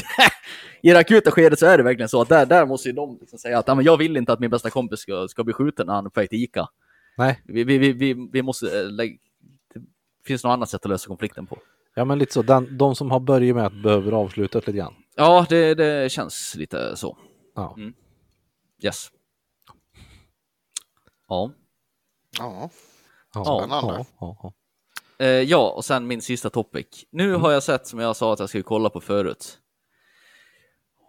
i 0.82 0.90
det 0.90 0.98
akuta 0.98 1.30
skedet 1.30 1.58
så 1.58 1.66
är 1.66 1.78
det 1.78 1.84
verkligen 1.84 2.08
så 2.08 2.20
att 2.20 2.28
där, 2.28 2.46
där 2.46 2.66
måste 2.66 2.88
ju 2.88 2.92
de 2.92 3.18
liksom 3.20 3.38
säga 3.38 3.58
att 3.58 3.68
ja, 3.68 3.74
men 3.74 3.84
jag 3.84 3.96
vill 3.96 4.16
inte 4.16 4.32
att 4.32 4.40
min 4.40 4.50
bästa 4.50 4.70
kompis 4.70 5.00
ska, 5.00 5.28
ska 5.28 5.44
bli 5.44 5.52
skjuten 5.52 5.86
när 5.86 5.94
han 5.94 6.06
är 6.06 6.10
på 6.10 6.20
väg 6.20 6.30
till 6.30 6.42
Ica. 6.44 6.68
Nej, 7.16 7.42
Vi, 7.44 7.64
vi, 7.64 7.78
vi, 7.78 7.92
vi, 7.92 8.28
vi 8.32 8.42
måste 8.42 8.80
eh, 8.80 8.90
lägga... 8.90 9.18
Det 9.74 9.80
finns 10.26 10.44
något 10.44 10.50
annat 10.50 10.70
sätt 10.70 10.84
att 10.84 10.88
lösa 10.90 11.08
konflikten 11.08 11.46
på. 11.46 11.58
ja 11.94 12.04
men 12.04 12.18
lite 12.18 12.32
så. 12.32 12.42
Den, 12.42 12.78
de 12.78 12.94
som 12.96 13.10
har 13.10 13.20
börjat 13.20 13.56
med 13.56 13.66
att 13.66 13.82
behöver 13.82 14.12
avsluta 14.12 14.58
lite 14.58 14.72
grann. 14.72 14.94
Ja, 15.16 15.46
det, 15.48 15.74
det 15.74 16.12
känns 16.12 16.54
lite 16.54 16.96
så. 16.96 17.18
Ja. 17.54 17.74
Mm. 17.78 17.94
Yes. 18.82 19.08
Ja. 21.28 21.50
Ja, 22.38 22.70
Ja, 23.34 23.44
Spännande. 23.44 23.92
ja, 23.92 24.06
ja, 24.20 24.36
ja. 24.42 24.52
Eh, 25.18 25.28
ja, 25.28 25.70
och 25.70 25.84
sen 25.84 26.06
min 26.06 26.22
sista 26.22 26.50
topic. 26.50 26.86
Nu 27.10 27.34
har 27.34 27.52
jag 27.52 27.62
sett 27.62 27.86
som 27.86 27.98
jag 27.98 28.16
sa 28.16 28.32
att 28.32 28.38
jag 28.38 28.48
skulle 28.48 28.64
kolla 28.64 28.90
på 28.90 29.00
förut. 29.00 29.58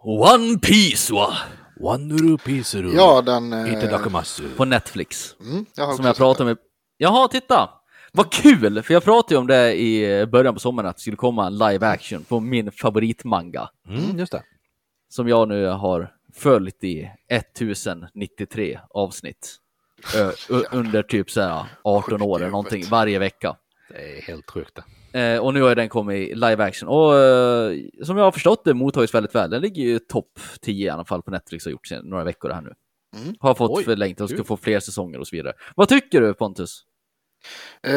One 0.04 0.58
Piece 0.58 1.12
va? 1.12 1.36
One 1.80 2.14
rupees 2.16 2.74
ru. 2.74 2.94
ja 2.94 3.22
den... 3.22 3.52
eh. 3.52 3.72
På 4.56 4.64
Netflix. 4.64 5.36
Mm, 5.40 5.66
jag 5.76 5.86
har 5.86 5.94
Som 5.94 6.04
jag 6.04 6.16
pratade 6.16 6.44
med... 6.44 6.56
Jaha, 6.96 7.28
titta! 7.28 7.70
Vad 8.12 8.32
kul! 8.32 8.82
För 8.82 8.94
jag 8.94 9.04
pratade 9.04 9.34
ju 9.34 9.38
om 9.38 9.46
det 9.46 9.74
i 9.80 10.26
början 10.26 10.54
på 10.54 10.60
sommaren 10.60 10.88
att 10.88 10.96
det 10.96 11.00
skulle 11.00 11.16
komma 11.16 11.46
en 11.46 11.58
live 11.58 11.86
action 11.86 12.24
på 12.24 12.40
min 12.40 12.72
favoritmanga. 12.72 13.68
Mm, 13.88 14.18
just 14.18 14.32
det. 14.32 14.42
Som 15.08 15.28
jag 15.28 15.48
nu 15.48 15.66
har 15.66 16.12
följt 16.34 16.84
i 16.84 17.10
1093 17.28 18.80
avsnitt. 18.90 19.56
Ö, 20.16 20.32
under 20.72 21.02
typ 21.02 21.30
så 21.30 21.40
här 21.40 21.64
18 21.82 22.22
år 22.22 22.36
eller 22.38 22.50
någonting 22.50 22.84
varje 22.90 23.18
vecka. 23.18 23.56
Det 23.88 24.18
är 24.18 24.22
helt 24.22 24.50
sjukt 24.50 24.74
det. 24.74 24.84
Eh, 25.12 25.38
och 25.38 25.54
nu 25.54 25.62
har 25.62 25.74
den 25.74 25.88
kommit 25.88 26.30
i 26.30 26.34
live 26.34 26.64
action. 26.64 26.88
Och 26.88 27.18
eh, 27.18 27.72
som 28.04 28.16
jag 28.16 28.24
har 28.24 28.32
förstått 28.32 28.64
det 28.64 28.74
mottagits 28.74 29.14
väldigt 29.14 29.34
väl. 29.34 29.50
Den 29.50 29.62
ligger 29.62 29.82
ju 29.82 29.98
topp 29.98 30.38
10 30.60 30.86
i 30.86 30.88
alla 30.88 31.04
fall 31.04 31.22
på 31.22 31.30
Netflix 31.30 31.66
och 31.66 31.70
har 31.70 31.72
gjort 31.72 31.86
sedan 31.86 32.04
några 32.06 32.24
veckor 32.24 32.50
här 32.50 32.60
nu. 32.62 32.74
Mm. 33.16 33.34
Har 33.40 33.54
fått 33.54 33.70
Oj, 33.70 33.84
förlängt 33.84 34.20
och 34.20 34.30
ska 34.30 34.44
få 34.44 34.56
fler 34.56 34.80
säsonger 34.80 35.18
och 35.18 35.28
så 35.28 35.36
vidare. 35.36 35.52
Vad 35.76 35.88
tycker 35.88 36.20
du 36.20 36.34
Pontus? 36.34 36.82
Eh, 37.82 37.94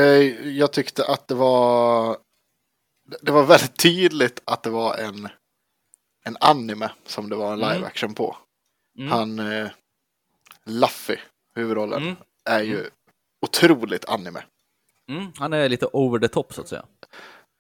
jag 0.58 0.74
tyckte 0.74 1.06
att 1.06 1.28
det 1.28 1.36
var... 1.36 2.18
Det 3.22 3.32
var 3.32 3.44
väldigt 3.46 3.78
tydligt 3.80 4.42
att 4.46 4.64
det 4.64 4.70
var 4.70 4.96
en, 4.98 5.30
en 6.26 6.38
anime 6.40 6.92
som 7.06 7.30
det 7.30 7.36
var 7.36 7.54
en 7.54 7.64
Mm. 7.64 7.76
live 7.76 7.88
action 7.88 8.14
på. 8.14 8.38
Mm. 9.00 9.12
Han... 9.12 9.40
Eh, 9.40 9.68
Luffy, 10.66 11.16
huvudrollen, 11.56 12.02
Mm. 12.04 12.16
är 12.46 12.62
ju 12.64 12.90
otroligt 13.46 14.06
anime. 14.10 14.44
Mm, 15.10 15.26
han 15.38 15.54
är 15.54 15.70
lite 15.70 15.86
over 15.94 16.20
the 16.20 16.28
top 16.28 16.54
så 16.54 16.62
att 16.62 16.68
säga. 16.68 16.86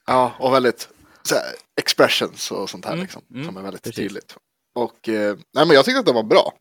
Ja, 0.09 0.33
och 0.39 0.53
väldigt 0.53 0.89
här, 1.31 1.41
expressions 1.81 2.51
och 2.51 2.69
sånt 2.69 2.85
här 2.85 2.91
Mm, 2.93 3.03
liksom. 3.03 3.21
mm, 3.33 3.45
som 3.45 3.57
är 3.57 3.61
väldigt 3.61 3.83
precis. 3.83 3.95
tydligt. 3.95 4.35
Och 4.75 5.09
eh, 5.09 5.37
nej, 5.53 5.65
men 5.65 5.75
jag 5.75 5.85
tyckte 5.85 5.99
att 5.99 6.05
det 6.05 6.13
var 6.13 6.23
bra. 6.23 6.53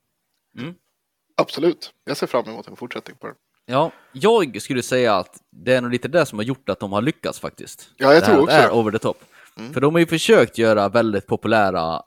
Mm. 0.58 0.74
Absolut. 1.36 1.92
Jag 2.04 2.16
ser 2.16 2.26
fram 2.26 2.44
emot 2.48 2.68
en 2.68 2.76
fortsättning 2.76 3.16
på 3.16 3.26
den. 3.26 3.36
Ja, 3.66 3.92
jag 4.12 4.62
skulle 4.62 4.82
säga 4.82 5.14
att 5.16 5.36
det 5.50 5.74
är 5.74 5.80
nog 5.80 5.90
lite 5.90 6.08
det 6.08 6.26
som 6.26 6.38
har 6.38 6.44
gjort 6.44 6.68
att 6.68 6.80
de 6.80 6.92
har 6.92 7.02
lyckats 7.02 7.40
faktiskt. 7.40 7.90
Ja, 7.96 8.12
jag 8.14 8.22
det 8.22 8.26
tror 8.26 8.42
också 8.42 8.56
är 8.56 8.70
over 8.70 8.92
the 8.92 8.98
top. 8.98 9.24
Mm. 9.56 9.72
För 9.72 9.80
de 9.80 9.94
har 9.94 10.00
ju 10.00 10.06
försökt 10.06 10.58
göra 10.58 10.88
väldigt 10.88 11.26
populära 11.26 12.02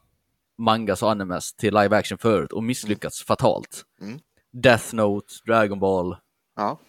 mangas 0.57 1.03
och 1.03 1.11
animes 1.11 1.53
till 1.53 1.73
live 1.73 1.97
action 1.97 2.18
förut 2.18 2.51
och 2.51 2.63
misslyckats 2.63 3.23
fatalt. 3.23 3.84
Mm. 4.01 4.19
Death 4.53 4.95
Note, 4.95 5.34
Dragon 5.45 5.80
Ball, 5.80 6.18
Ja. 6.55 6.80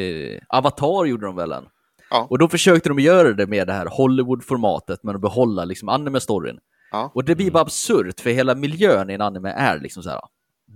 eh, 0.00 0.40
Avatar 0.48 1.04
gjorde 1.04 1.26
de 1.26 1.36
väl 1.36 1.52
en. 1.52 1.68
Ja. 2.10 2.26
Och 2.30 2.38
då 2.38 2.48
försökte 2.48 2.88
de 2.88 2.98
göra 2.98 3.32
det 3.32 3.46
med 3.46 3.66
det 3.66 3.72
här 3.72 3.86
Hollywood-formatet 3.86 4.98
men 5.02 5.14
att 5.14 5.20
behålla 5.20 5.64
liksom 5.64 5.88
anime-storyn. 5.88 6.58
Ja. 6.90 7.10
Och 7.14 7.24
det 7.24 7.34
blir 7.36 7.50
bara 7.50 7.62
absurt 7.62 8.20
för 8.20 8.30
hela 8.30 8.54
miljön 8.54 9.10
i 9.10 9.14
en 9.14 9.20
anime 9.20 9.50
är 9.50 9.80
liksom 9.80 10.02
så 10.02 10.10
här 10.10 10.20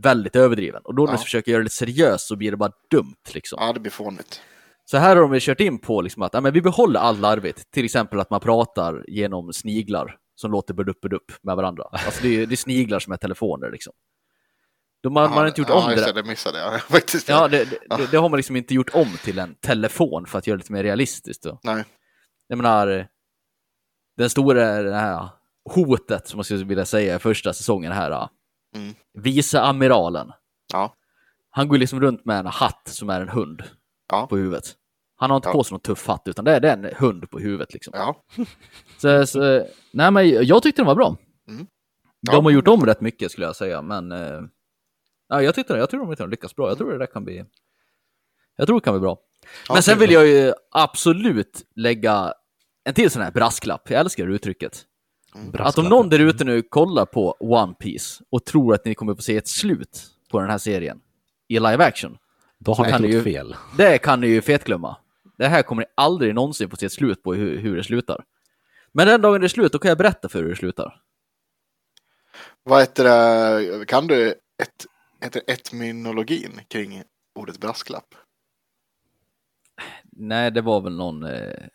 väldigt 0.02 0.36
överdriven. 0.36 0.82
Och 0.84 0.94
då 0.94 1.02
när 1.02 1.12
Ja. 1.12 1.16
de 1.16 1.22
försöker 1.22 1.52
göra 1.52 1.62
det 1.62 1.70
seriöst 1.70 2.26
så 2.26 2.36
blir 2.36 2.50
det 2.50 2.56
bara 2.56 2.72
dumt 2.90 3.14
liksom. 3.34 3.58
ja, 3.60 3.72
det 3.72 3.80
blir 3.80 3.92
fånigt. 3.92 4.40
Så 4.84 4.96
här 4.96 5.16
har 5.16 5.28
de 5.28 5.40
kört 5.40 5.60
in 5.60 5.78
på 5.78 6.00
liksom 6.02 6.22
att 6.22 6.34
ja, 6.34 6.40
men 6.40 6.52
vi 6.52 6.62
behåller 6.62 7.00
all 7.00 7.18
larvigt. 7.18 7.70
Till 7.70 7.84
exempel 7.84 8.20
att 8.20 8.30
man 8.30 8.40
pratar 8.40 9.04
genom 9.08 9.52
sniglar 9.52 10.16
som 10.34 10.50
låter 10.52 10.74
burdupp 10.74 11.00
burdupp 11.00 11.32
med 11.42 11.56
varandra. 11.56 11.84
Alltså 11.90 12.22
det 12.22 12.28
är, 12.42 12.46
det 12.46 12.54
är 12.54 12.56
sniglar 12.56 12.98
som 12.98 13.12
är 13.12 13.16
telefoner 13.16 13.70
liksom. 13.70 13.92
De 15.02 15.16
har, 15.16 15.28
man 15.28 15.38
har 15.38 15.46
inte 15.46 15.60
gjort 15.60 15.68
ja, 15.70 15.84
om 15.84 15.90
det. 15.90 16.12
det. 16.12 16.22
Missade 16.22 16.58
jag 16.58 16.80
faktiskt. 16.90 17.28
Ja, 17.28 17.48
det, 17.48 17.64
det, 17.64 18.10
det 18.10 18.16
har 18.16 18.28
man 18.28 18.36
liksom 18.36 18.56
inte 18.56 18.74
gjort 18.74 18.90
om 18.94 19.16
till 19.24 19.38
en 19.38 19.54
telefon 19.54 20.26
för 20.26 20.38
att 20.38 20.46
göra 20.46 20.56
det 20.56 20.60
lite 20.62 20.72
mer 20.72 20.82
realistiskt. 20.82 21.42
Då. 21.42 21.58
Nej. 21.62 21.84
Jag 22.46 22.56
menar, 22.56 23.06
den 24.16 24.30
stora 24.30 24.82
det 24.82 24.94
här 24.94 25.28
hotet 25.74 26.28
som 26.28 26.36
man 26.38 26.44
skulle 26.44 26.64
vilja 26.64 26.84
säga 26.84 27.16
i 27.16 27.18
första 27.18 27.52
säsongen 27.52 27.92
här. 27.92 28.28
Mm. 28.76 28.94
Viceamiralen. 29.18 30.32
Ja. 30.72 30.94
Han 31.50 31.68
går 31.68 31.78
liksom 31.78 32.00
runt 32.00 32.24
med 32.24 32.38
en 32.38 32.46
hatt 32.46 32.82
som 32.88 33.10
är 33.10 33.20
en 33.20 33.28
hund 33.28 33.62
Ja. 34.10 34.26
på 34.26 34.36
huvudet. 34.36 34.64
Han 35.16 35.30
har 35.30 35.36
inte 35.36 35.48
Ja. 35.48 35.52
på 35.52 35.64
sig 35.64 35.72
någon 35.72 35.80
tuff 35.80 36.06
hatt 36.06 36.22
utan 36.28 36.44
det 36.44 36.52
är, 36.56 36.64
en 36.64 36.94
hund 36.96 37.30
på 37.30 37.38
huvudet 37.38 37.72
liksom. 37.72 37.92
Ja. 37.96 38.16
Så, 38.98 39.26
så, 39.26 39.66
nej 39.92 40.10
men 40.10 40.28
jag 40.46 40.62
tyckte 40.62 40.82
den 40.82 40.86
var 40.86 40.94
bra. 40.94 41.16
Mm. 41.48 41.66
De 42.26 42.32
Ja. 42.34 42.40
har 42.42 42.50
gjort 42.50 42.68
om 42.68 42.86
rätt 42.86 43.00
mycket 43.00 43.32
skulle 43.32 43.46
jag 43.46 43.56
säga, 43.56 43.82
men 43.82 44.12
eh, 44.12 44.40
ja, 45.32 45.42
jag 45.42 45.54
tyckte 45.54 45.72
jag 45.74 45.90
tror 45.90 46.06
de 46.06 46.22
har 46.22 46.28
lyckats 46.28 46.56
bra. 46.56 46.68
Jag 46.68 46.78
tror 46.78 46.92
det 46.92 46.98
där 46.98 47.06
kan 47.06 47.24
bli. 47.24 47.44
Jag 48.56 48.66
tror 48.66 48.80
det 48.80 48.84
kan 48.84 48.94
bli 48.94 49.00
bra. 49.00 49.18
Ja, 49.68 49.74
men 49.74 49.82
sen 49.82 49.94
det- 49.98 50.00
vill 50.00 50.12
jag 50.14 50.26
ju 50.26 50.52
absolut 50.70 51.62
lägga 51.76 52.34
en 52.84 52.94
till 52.94 53.10
sån 53.10 53.22
här 53.22 53.30
brasklapp. 53.30 53.90
Jag 53.90 54.00
älskar 54.00 54.26
uttrycket. 54.28 54.84
Att 55.58 55.78
om 55.78 55.84
någon 55.88 56.08
där 56.08 56.18
ute 56.18 56.44
nu 56.44 56.62
kollar 56.62 57.06
på 57.06 57.36
One 57.40 57.74
Piece 57.74 58.24
och 58.30 58.44
tror 58.44 58.74
att 58.74 58.84
ni 58.84 58.94
kommer 58.94 59.14
få 59.14 59.22
se 59.22 59.36
ett 59.36 59.48
slut 59.48 60.06
på 60.30 60.40
den 60.40 60.50
här 60.50 60.58
serien 60.58 61.00
i 61.48 61.54
live 61.54 61.84
action, 61.84 62.18
Då 62.58 62.72
har 62.74 62.84
ni 62.98 63.06
gjort 63.08 63.14
ju- 63.14 63.22
fel. 63.22 63.56
det 63.76 63.98
kan 63.98 64.20
ni 64.20 64.26
ju 64.26 64.42
fetglömma. 64.42 64.96
Det 65.38 65.46
här 65.48 65.62
kommer 65.62 65.82
ni 65.82 65.86
aldrig 65.94 66.34
någonsin 66.34 66.70
få 66.70 66.76
se 66.76 66.86
ett 66.86 66.92
slut 66.92 67.22
på 67.22 67.34
hur, 67.34 67.58
hur 67.58 67.76
det 67.76 67.84
slutar. 67.84 68.24
Men 68.92 69.06
den 69.06 69.20
dagen 69.22 69.40
det 69.40 69.46
är 69.46 69.48
slut, 69.48 69.72
då 69.72 69.78
kan 69.78 69.88
jag 69.88 69.98
berätta 69.98 70.28
för 70.28 70.38
er 70.38 70.42
hur 70.42 70.50
det 70.50 70.56
slutar. 70.56 71.00
Vad 72.62 72.80
heter 72.80 73.04
det? 73.04 73.84
Kan 73.86 74.06
du 74.06 74.28
ett, 74.62 74.86
heter 75.22 75.42
det 75.46 75.52
etymologin 75.52 76.60
kring 76.68 77.02
ordet 77.34 77.58
brasklapp? 77.58 78.14
Nej, 80.12 80.50
det 80.50 80.60
var 80.60 80.80
väl 80.80 80.96
någon... 80.96 81.22
Eh, 81.24 81.66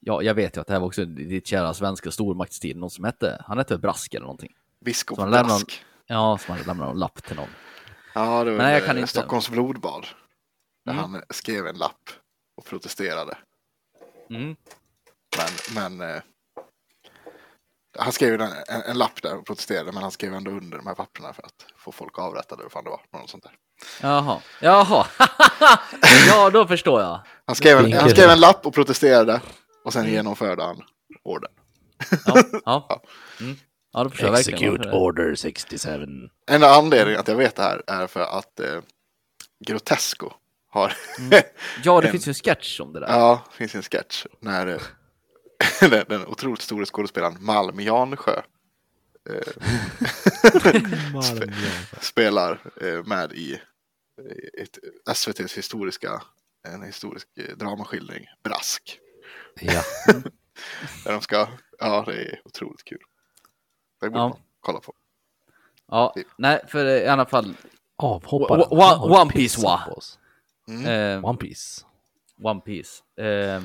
ja, 0.00 0.22
jag 0.22 0.34
vet 0.34 0.56
ju 0.56 0.60
att 0.60 0.66
det 0.66 0.72
här 0.72 0.80
var 0.80 0.86
också 0.86 1.04
ditt 1.04 1.46
kära 1.46 1.74
svenska 1.74 2.10
stormaktstid. 2.10 2.76
Någon 2.76 2.90
som 2.90 3.04
hette... 3.04 3.42
Han 3.46 3.58
hette 3.58 3.78
Brask 3.78 4.14
eller 4.14 4.24
någonting. 4.24 4.54
Biskop 4.84 5.18
Brask. 5.18 5.84
Ja, 6.06 6.38
som 6.38 6.52
hade 6.54 6.66
lämnat 6.66 6.90
en 6.90 6.98
lapp 6.98 7.22
till 7.22 7.36
någon. 7.36 7.48
Ja, 8.14 8.44
det 8.44 8.50
var 8.50 8.58
Nej, 8.58 8.72
jag 8.72 8.80
väl, 8.80 8.86
kan 8.86 8.96
eh, 8.96 9.00
inte. 9.00 9.10
Stockholms 9.10 9.50
blodbad. 9.50 10.06
Där 10.84 10.92
Mm. 10.92 11.04
han 11.12 11.22
skrev 11.30 11.66
en 11.66 11.76
lapp 11.78 12.10
och 12.56 12.64
protesterade. 12.64 13.38
Mm. 14.30 14.56
Men, 15.74 15.96
men 15.98 16.10
eh, 16.10 16.22
han 17.98 18.12
skrev 18.12 18.40
en, 18.40 18.52
en, 18.68 18.82
en 18.86 18.98
lapp 18.98 19.22
där 19.22 19.36
och 19.38 19.46
protesterade, 19.46 19.92
men 19.92 20.02
han 20.02 20.10
skrev 20.10 20.34
ändå 20.34 20.50
under 20.50 20.76
de 20.78 20.86
här 20.86 20.94
papperna 20.94 21.32
för 21.32 21.42
att 21.42 21.66
få 21.76 21.92
folk 21.92 22.18
avrättade. 22.18 22.62
Vad 22.62 22.72
fan 22.72 22.84
det 22.84 22.90
var, 22.90 23.00
något 23.20 23.30
sånt 23.30 23.42
där. 23.44 23.52
Jaha. 24.02 24.40
Jaha. 24.60 25.06
ja, 26.28 26.50
då 26.50 26.66
förstår 26.66 27.00
jag. 27.02 27.20
Han 27.46 27.56
skrev, 27.56 27.78
en, 27.78 27.92
han 27.92 28.10
skrev 28.10 28.30
en 28.30 28.40
lapp 28.40 28.66
och 28.66 28.74
protesterade 28.74 29.40
och 29.84 29.92
sen 29.92 30.06
genomförde 30.10 30.62
han 30.62 30.82
orden. 31.24 31.50
Ja, 32.26 32.42
ja. 32.64 33.02
Mm. 33.40 33.56
ja 33.92 34.04
då 34.04 34.10
förstår 34.10 34.26
jag 34.28 34.32
verkligen. 34.36 34.74
Execute 34.74 34.90
order 34.96 35.34
67. 35.34 36.06
Enda 36.50 36.70
anledningen 36.74 37.20
att 37.20 37.28
jag 37.28 37.36
vet 37.36 37.56
det 37.56 37.62
här 37.62 37.82
är 37.86 38.06
för 38.06 38.20
att 38.20 38.60
eh, 38.60 38.80
Grotesco 39.66 40.30
har... 40.70 40.92
Ja, 41.84 42.00
det 42.00 42.06
En- 42.06 42.12
finns 42.12 42.26
ju 42.28 42.30
en 42.30 42.34
sketch 42.34 42.80
om 42.80 42.92
det 42.92 43.00
där. 43.00 43.08
ja, 43.08 43.42
det 43.50 43.56
finns 43.56 43.74
en 43.74 43.82
sketch 43.82 44.26
när 44.40 44.66
eh, 44.66 44.80
den, 45.80 46.04
den 46.08 46.26
otroligt 46.26 46.62
stora 46.62 46.84
skådespelaren 46.86 47.36
Malm 47.40 47.80
Jansjö 47.80 48.42
eh, 49.30 49.52
spelar 52.00 52.58
eh, 52.80 53.04
med 53.04 53.32
i 53.32 53.60
ett, 54.62 54.78
SVTs 55.16 55.56
historiska, 55.58 56.22
en 56.68 56.82
historisk 56.82 57.28
eh, 57.38 57.56
dramaskildring, 57.56 58.26
Brask. 58.44 58.98
Ja. 59.60 59.82
Där 61.04 61.12
de 61.12 61.20
ska, 61.20 61.48
ja 61.78 62.04
det 62.06 62.12
är 62.24 62.40
otroligt 62.44 62.84
kul. 62.84 62.98
Det 64.00 64.10
borde 64.10 64.20
Ja. 64.20 64.28
man 64.28 64.38
kolla 64.60 64.80
på. 64.80 64.94
Ja, 65.88 66.14
nej, 66.38 66.60
för 66.68 66.84
i 66.86 67.06
alla 67.08 67.26
fall. 67.26 67.54
Avhoppare. 67.96 68.62
Wa- 68.62 68.68
wa- 68.68 68.96
Har 68.96 69.20
One 69.22 69.30
Piece, 69.30 69.62
wa? 69.62 69.80
Mm. 70.68 70.86
Eh, 70.86 71.24
One 71.24 71.38
Piece. 71.38 71.84
One 72.42 72.60
Piece. 72.60 73.02
Eh, 73.22 73.62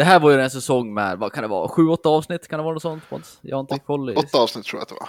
det 0.00 0.04
här 0.04 0.20
var 0.20 0.30
ju 0.30 0.40
en 0.40 0.50
säsong 0.50 0.94
med, 0.94 1.18
vad 1.18 1.32
kan 1.32 1.42
det 1.42 1.48
vara, 1.48 1.68
sju, 1.68 1.88
åtta 1.88 2.08
avsnitt? 2.08 2.48
Kan 2.48 2.58
det 2.58 2.62
vara 2.62 2.74
något 2.74 2.82
sånt? 2.82 3.10
Måns? 3.10 3.38
Jag 3.42 3.56
har 3.56 3.60
inte 3.60 3.78
koll. 3.78 4.16
Åtta 4.16 4.38
avsnitt 4.38 4.64
tror 4.64 4.78
jag 4.78 4.82
att 4.82 4.88
det 4.88 4.94
var. 4.94 5.08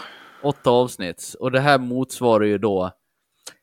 åtta 0.49 0.69
avsnitt. 0.69 1.35
Och 1.39 1.51
det 1.51 1.59
här 1.59 1.79
motsvarar 1.79 2.45
ju 2.45 2.57
då 2.57 2.91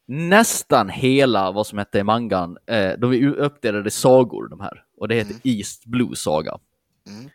nästan 0.06 0.88
hela 0.88 1.52
vad 1.52 1.66
som 1.66 1.78
hette 1.78 1.98
i 1.98 2.02
mangan. 2.02 2.58
Eh, 2.66 2.92
de 2.98 3.12
är 3.12 3.26
uppdelade 3.26 3.88
i 3.88 3.90
sagor 3.90 4.48
de 4.48 4.60
här. 4.60 4.84
Och 4.96 5.08
det 5.08 5.14
heter 5.14 5.36
East 5.44 5.84
Blue 5.84 6.16
Saga. 6.16 6.58
Mm. 7.06 7.30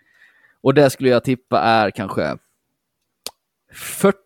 Och 0.61 0.73
det 0.73 0.89
skulle 0.89 1.09
jag 1.09 1.23
tippa 1.23 1.59
är 1.59 1.91
kanske 1.91 2.37
40 3.73 4.17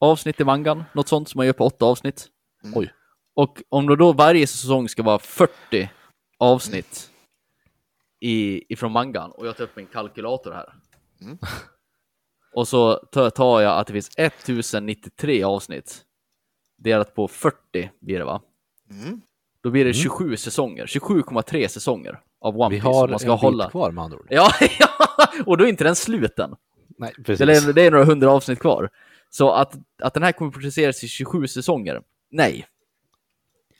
avsnitt 0.00 0.40
i 0.40 0.44
mangan. 0.44 0.84
Något 0.92 1.08
sånt 1.08 1.28
som 1.28 1.38
man 1.38 1.46
gör 1.46 1.52
på 1.52 1.66
åtta 1.66 1.84
avsnitt. 1.84 2.28
Mm. 2.64 2.78
Oj. 2.78 2.92
Och 3.34 3.62
om 3.68 3.86
då, 3.86 3.96
då 3.96 4.12
varje 4.12 4.46
säsong 4.46 4.88
ska 4.88 5.02
vara 5.02 5.18
40 5.18 5.90
avsnitt 6.38 7.11
i, 8.24 8.64
ifrån 8.72 8.92
mangan 8.92 9.30
och 9.30 9.46
jag 9.46 9.56
tar 9.56 9.64
upp 9.64 9.76
min 9.76 9.86
kalkylator 9.86 10.52
här. 10.52 10.74
Mm. 11.20 11.38
Och 12.54 12.68
så 12.68 12.94
tar, 13.34 13.60
jag 13.60 13.78
att 13.78 13.86
det 13.86 13.92
finns 13.92 14.10
1093 14.16 15.42
avsnitt. 15.44 16.02
Delat 16.78 17.14
på 17.14 17.28
40 17.28 17.90
blir 18.00 18.18
det 18.18 18.24
va? 18.24 18.42
Mm. 18.90 19.20
Då 19.62 19.70
blir 19.70 19.84
det 19.84 19.94
27 19.94 20.36
säsonger, 20.36 20.86
27,3 20.86 21.68
säsonger 21.68 22.20
av 22.40 22.60
One 22.60 22.68
Vi 22.74 22.80
Piece. 22.80 22.88
har 22.88 23.08
man 23.08 23.18
ska 23.18 23.32
en 23.32 23.38
hålla. 23.38 23.64
bit 23.64 23.70
kvar 23.70 23.90
med 23.90 24.04
andra 24.04 24.18
ord. 24.18 24.26
Ja, 24.30 24.50
ja, 24.78 24.88
och 25.46 25.56
då 25.56 25.64
är 25.64 25.68
inte 25.68 25.84
den 25.84 25.96
sluten. 25.96 26.54
Nej, 26.98 27.12
Det 27.16 27.22
precis. 27.24 27.68
är, 27.68 27.72
det 27.72 27.82
är 27.82 27.90
några 27.90 28.04
hundra 28.04 28.30
avsnitt 28.30 28.58
kvar. 28.58 28.90
Så 29.30 29.50
att, 29.50 29.74
att 30.02 30.14
den 30.14 30.22
här 30.22 30.32
kommer 30.32 30.50
produceras 30.52 31.04
i 31.04 31.08
27 31.08 31.46
säsonger, 31.46 32.02
nej. 32.30 32.66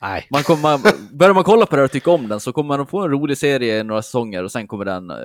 Nej. 0.02 0.26
Man 0.30 0.42
kommer, 0.42 0.62
man, 0.62 0.80
börjar 1.18 1.34
man 1.34 1.44
kolla 1.44 1.66
på 1.66 1.76
det 1.76 1.82
och 1.82 1.90
tycka 1.90 2.10
om 2.10 2.28
den 2.28 2.40
så 2.40 2.52
kommer 2.52 2.76
man 2.76 2.86
få 2.86 3.00
en 3.02 3.10
rolig 3.10 3.38
serie 3.38 3.78
i 3.80 3.84
några 3.84 4.02
säsonger 4.02 4.44
och 4.44 4.52
sen 4.52 4.66
kommer 4.66 4.84
den 4.84 5.10
eh, 5.10 5.16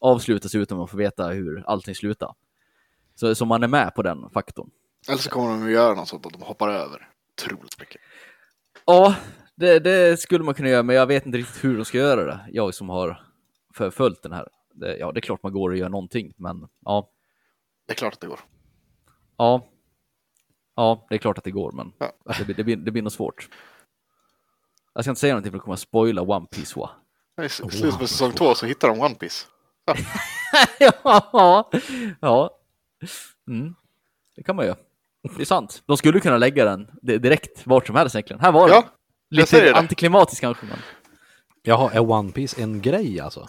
avslutas 0.00 0.54
utan 0.54 0.76
att 0.76 0.78
man 0.78 0.88
får 0.88 0.98
veta 0.98 1.28
hur 1.28 1.64
allting 1.66 1.94
slutar. 1.94 2.34
Så, 3.14 3.34
så 3.34 3.44
man 3.44 3.62
är 3.62 3.68
med 3.68 3.94
på 3.94 4.02
den 4.02 4.30
faktorn. 4.30 4.70
Eller 5.08 5.18
så 5.18 5.30
kommer 5.30 5.48
de 5.50 5.64
att 5.64 5.70
göra 5.70 5.94
något 5.94 6.08
sånt 6.08 6.26
att 6.26 6.32
de 6.32 6.42
hoppar 6.42 6.68
över 6.68 7.08
otroligt 7.42 7.78
mycket. 7.80 8.00
Ja, 8.84 9.14
det, 9.54 9.78
det 9.78 10.20
skulle 10.20 10.44
man 10.44 10.54
kunna 10.54 10.68
göra, 10.68 10.82
men 10.82 10.96
jag 10.96 11.06
vet 11.06 11.26
inte 11.26 11.38
riktigt 11.38 11.64
hur 11.64 11.76
de 11.76 11.84
ska 11.84 11.98
göra 11.98 12.24
det. 12.24 12.40
Jag 12.52 12.74
som 12.74 12.88
har 12.88 13.20
följt 13.90 14.22
den 14.22 14.32
här. 14.32 14.48
Det, 14.74 14.96
ja, 14.96 15.12
det 15.12 15.18
är 15.18 15.22
klart 15.22 15.42
man 15.42 15.52
går 15.52 15.70
och 15.70 15.76
gör 15.76 15.88
någonting, 15.88 16.34
men 16.36 16.68
ja, 16.84 17.10
Det 17.86 17.92
är 17.92 17.96
klart 17.96 18.14
att 18.14 18.20
det 18.20 18.26
går. 18.26 18.40
ja. 19.36 19.66
Ja, 20.76 21.06
det 21.08 21.14
är 21.14 21.18
klart 21.18 21.38
att 21.38 21.44
det 21.44 21.50
går, 21.50 21.72
men 21.72 21.92
Ja. 21.98 22.12
det, 22.38 22.44
blir- 22.44 22.54
det, 22.56 22.64
blir, 22.64 22.76
det 22.76 22.90
blir 22.90 23.02
nog 23.02 23.12
svårt. 23.12 23.48
Jag 24.94 25.04
ska 25.04 25.10
inte 25.10 25.20
säga 25.20 25.32
någonting 25.34 25.52
för 25.52 25.58
att 25.58 25.62
kommer 25.64 25.74
att 25.74 25.80
spoila 25.80 26.22
One 26.22 26.46
Piece 26.46 26.78
va? 26.80 26.90
I 27.42 27.44
s- 27.44 27.62
slutet 27.70 27.98
på 28.00 28.06
säsong 28.06 28.32
två 28.32 28.54
så 28.54 28.66
hittar 28.66 28.88
de 28.88 29.00
One 29.00 29.14
Piece. 29.14 29.46
ja, 30.78 31.70
ja. 32.20 32.50
Mm. 33.48 33.74
Det 34.36 34.42
kan 34.42 34.56
man 34.56 34.66
ju. 34.66 34.74
Det 35.36 35.42
är 35.42 35.46
sant. 35.46 35.82
De 35.86 35.96
skulle 35.96 36.20
kunna 36.20 36.38
lägga 36.38 36.64
den 36.64 36.90
di- 37.02 37.18
direkt 37.18 37.66
vart 37.66 37.86
som 37.86 37.96
helst 37.96 38.14
egentligen. 38.14 38.40
Här 38.40 38.52
var 38.52 38.68
den. 38.68 38.76
Ja, 38.76 39.46
säger 39.46 39.64
Lite 39.64 39.72
det. 39.72 39.78
antiklimatiskt 39.78 40.40
kanske, 40.40 40.66
men 40.66 40.78
Jaha, 41.62 41.90
är 41.92 42.10
One 42.10 42.32
Piece 42.32 42.60
en 42.62 42.80
grej 42.82 43.20
alltså? 43.20 43.40
The 43.46 43.48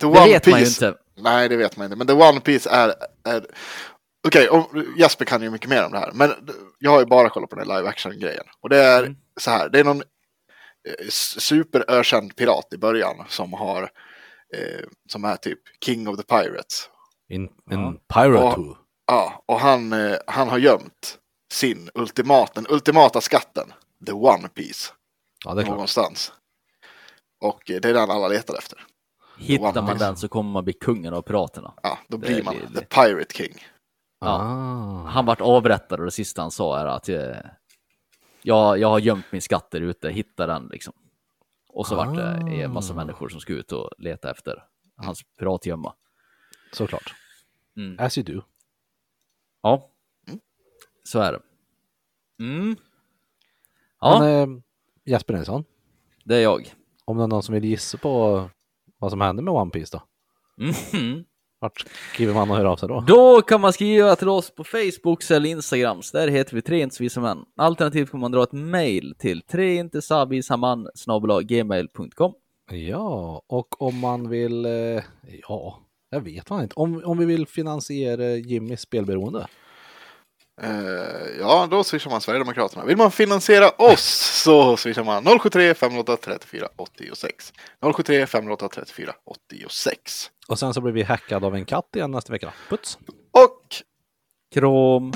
det 0.00 0.06
One 0.06 0.24
vet 0.24 0.46
man 0.46 0.60
ju 0.60 0.66
Piece- 0.66 0.86
inte. 0.88 0.98
Nej, 1.16 1.48
det 1.48 1.56
vet 1.56 1.76
man 1.76 1.84
inte. 1.84 1.96
Men 1.96 2.06
The 2.06 2.12
One 2.12 2.40
Piece 2.40 2.70
är... 2.70 2.94
är... 3.24 3.46
Okej, 4.26 4.48
om- 4.48 4.94
Jesper 4.98 5.24
kan 5.24 5.42
ju 5.42 5.50
mycket 5.50 5.70
mer 5.70 5.84
om 5.84 5.92
det 5.92 5.98
här. 5.98 6.10
Men 6.14 6.30
jag 6.78 6.90
har 6.90 7.00
ju 7.00 7.06
bara 7.06 7.28
kollat 7.28 7.50
på 7.50 7.56
den 7.56 7.68
live 7.68 7.88
action-grejen. 7.88 8.44
Och 8.60 8.68
det 8.68 8.76
är 8.78 9.00
Mm. 9.02 9.16
så 9.40 9.50
här. 9.50 9.68
Det 9.68 9.80
är 9.80 9.84
någon 9.84 10.02
superökänd 11.38 12.36
pirat 12.36 12.68
i 12.74 12.78
början 12.78 13.24
som 13.28 13.52
har... 13.52 13.82
Eh, 14.54 14.84
som 15.08 15.24
är 15.24 15.36
typ 15.36 15.58
King 15.84 16.08
of 16.08 16.16
the 16.16 16.22
Pirates. 16.22 16.88
En, 17.28 17.48
en 17.70 17.96
pirate 18.14 18.38
Ja. 18.44 18.54
who? 18.56 18.76
Ja, 19.06 19.42
och 19.46 19.60
han, 19.60 19.92
eh, 19.92 20.16
han 20.26 20.48
har 20.48 20.58
gömt 20.58 21.18
sin 21.52 21.90
ultimat, 21.94 22.54
den 22.54 22.66
ultimata 22.68 23.20
skatten. 23.20 23.72
The 24.06 24.12
One 24.12 24.48
Piece. 24.48 24.92
Ja, 25.44 25.54
det 25.54 25.60
är 25.60 25.64
klart. 25.64 25.74
någonstans. 25.74 26.32
Och 27.40 27.70
eh, 27.70 27.80
det 27.80 27.88
är 27.88 27.94
den 27.94 28.10
alla 28.10 28.28
letar 28.28 28.58
efter. 28.58 28.84
Hittar 29.38 29.82
man 29.82 29.86
Piece. 29.92 30.04
den 30.04 30.16
så 30.16 30.28
kommer 30.28 30.50
man 30.50 30.64
bli 30.64 30.72
kungen 30.72 31.14
av 31.14 31.22
piraterna. 31.22 31.74
Ja, 31.82 31.98
då 32.08 32.16
Det- 32.16 32.26
blir 32.26 32.42
man 32.42 32.54
det- 32.72 32.80
The 32.80 32.86
Pirate 32.86 33.34
King. 33.34 33.54
Ja. 34.20 34.28
Ah. 34.28 35.08
Han 35.08 35.26
vart 35.26 35.40
avrättad 35.40 35.98
och 36.00 36.04
det 36.04 36.10
sista 36.12 36.42
han 36.42 36.50
sa 36.50 36.78
är 36.80 36.86
att 36.86 37.08
eh, 37.08 37.36
jag, 38.42 38.78
jag 38.78 38.88
har 38.88 38.98
gömt 38.98 39.24
min 39.32 39.42
skatt 39.42 39.70
där 39.70 39.80
ute, 39.80 40.10
hitta 40.10 40.46
den 40.46 40.66
liksom. 40.72 40.94
Och 41.68 41.86
så 41.86 41.96
vart 41.96 42.16
det 42.16 42.22
en 42.62 42.72
massa 42.72 42.94
människor 42.94 43.28
som 43.28 43.40
ska 43.40 43.52
ut 43.52 43.72
och 43.72 43.90
leta 43.98 44.30
efter 44.30 44.64
hans 44.96 45.22
piratgömma. 45.38 45.94
Såklart. 46.72 47.14
Mm. 47.76 47.96
As 48.00 48.18
you 48.18 48.24
do. 48.34 48.42
Ja, 49.62 49.90
så 51.04 51.18
är 51.20 51.32
det. 51.32 51.40
Mm. 52.44 52.76
Ja, 54.00 54.20
Men, 54.20 54.56
eh, 54.56 54.62
Jesper 55.04 55.34
Nilsson, 55.34 55.64
det 56.24 56.36
är 56.36 56.40
jag. 56.42 56.74
om 57.04 57.16
det 57.16 57.22
är 57.22 57.26
någon 57.26 57.42
som 57.42 57.54
vill 57.54 57.64
gissa 57.64 57.98
på 57.98 58.44
vad 58.98 59.10
som 59.10 59.20
händer 59.20 59.42
med 59.42 59.54
One 59.54 59.70
Piece 59.70 59.96
då? 59.96 60.02
Mhm. 60.56 61.24
Vart 61.62 61.84
skriver 62.12 62.34
man 62.34 62.50
och 62.50 62.56
hör 62.56 62.64
av 62.64 62.76
sig 62.76 62.88
då? 62.88 63.04
Då 63.06 63.42
kan 63.42 63.60
man 63.60 63.72
skriva 63.72 64.16
till 64.16 64.28
oss 64.28 64.50
på 64.50 64.64
Facebook 64.64 65.30
eller 65.30 65.50
Instagram. 65.50 66.00
Där 66.12 66.28
heter 66.28 66.54
vi 66.54 66.62
tre 66.62 66.80
inte 66.80 67.20
män. 67.20 67.44
Alternativt 67.56 68.10
kan 68.10 68.20
man 68.20 68.32
dra 68.32 68.42
ett 68.42 68.52
mail 68.52 69.14
till 69.18 69.42
treintesabisaman 69.42 70.88
gmail.com. 71.42 72.32
Ja, 72.70 73.42
och 73.46 73.82
om 73.82 73.98
man 73.98 74.28
vill, 74.28 74.64
eh, 74.64 75.02
ja, 75.48 75.78
jag 76.10 76.20
vet 76.20 76.50
man 76.50 76.62
inte. 76.62 76.74
Om, 76.74 77.02
om 77.04 77.18
vi 77.18 77.24
vill 77.24 77.46
finansiera 77.46 78.24
Jimmys 78.24 78.80
spelberoende. 78.80 79.46
Eh, 80.62 81.38
ja, 81.40 81.68
då 81.70 81.84
swishar 81.84 82.10
man 82.10 82.20
Sverigedemokraterna. 82.20 82.84
Vill 82.84 82.96
man 82.96 83.10
finansiera 83.10 83.68
oss 83.68 84.42
så 84.44 84.76
swishar 84.76 85.04
man 85.04 85.24
073 85.24 85.74
508 85.74 86.16
34 86.16 86.68
86. 86.76 87.52
073 87.94 88.26
508 88.26 88.68
34 88.68 89.12
86. 89.24 90.30
Och 90.52 90.58
sen 90.58 90.74
så 90.74 90.80
blir 90.80 90.92
vi 90.92 91.02
hackade 91.02 91.46
av 91.46 91.54
en 91.54 91.64
katt 91.64 91.96
igen 91.96 92.10
nästa 92.10 92.32
vecka. 92.32 92.52
Puts! 92.68 92.98
Och 93.30 93.66
Krom. 94.54 95.12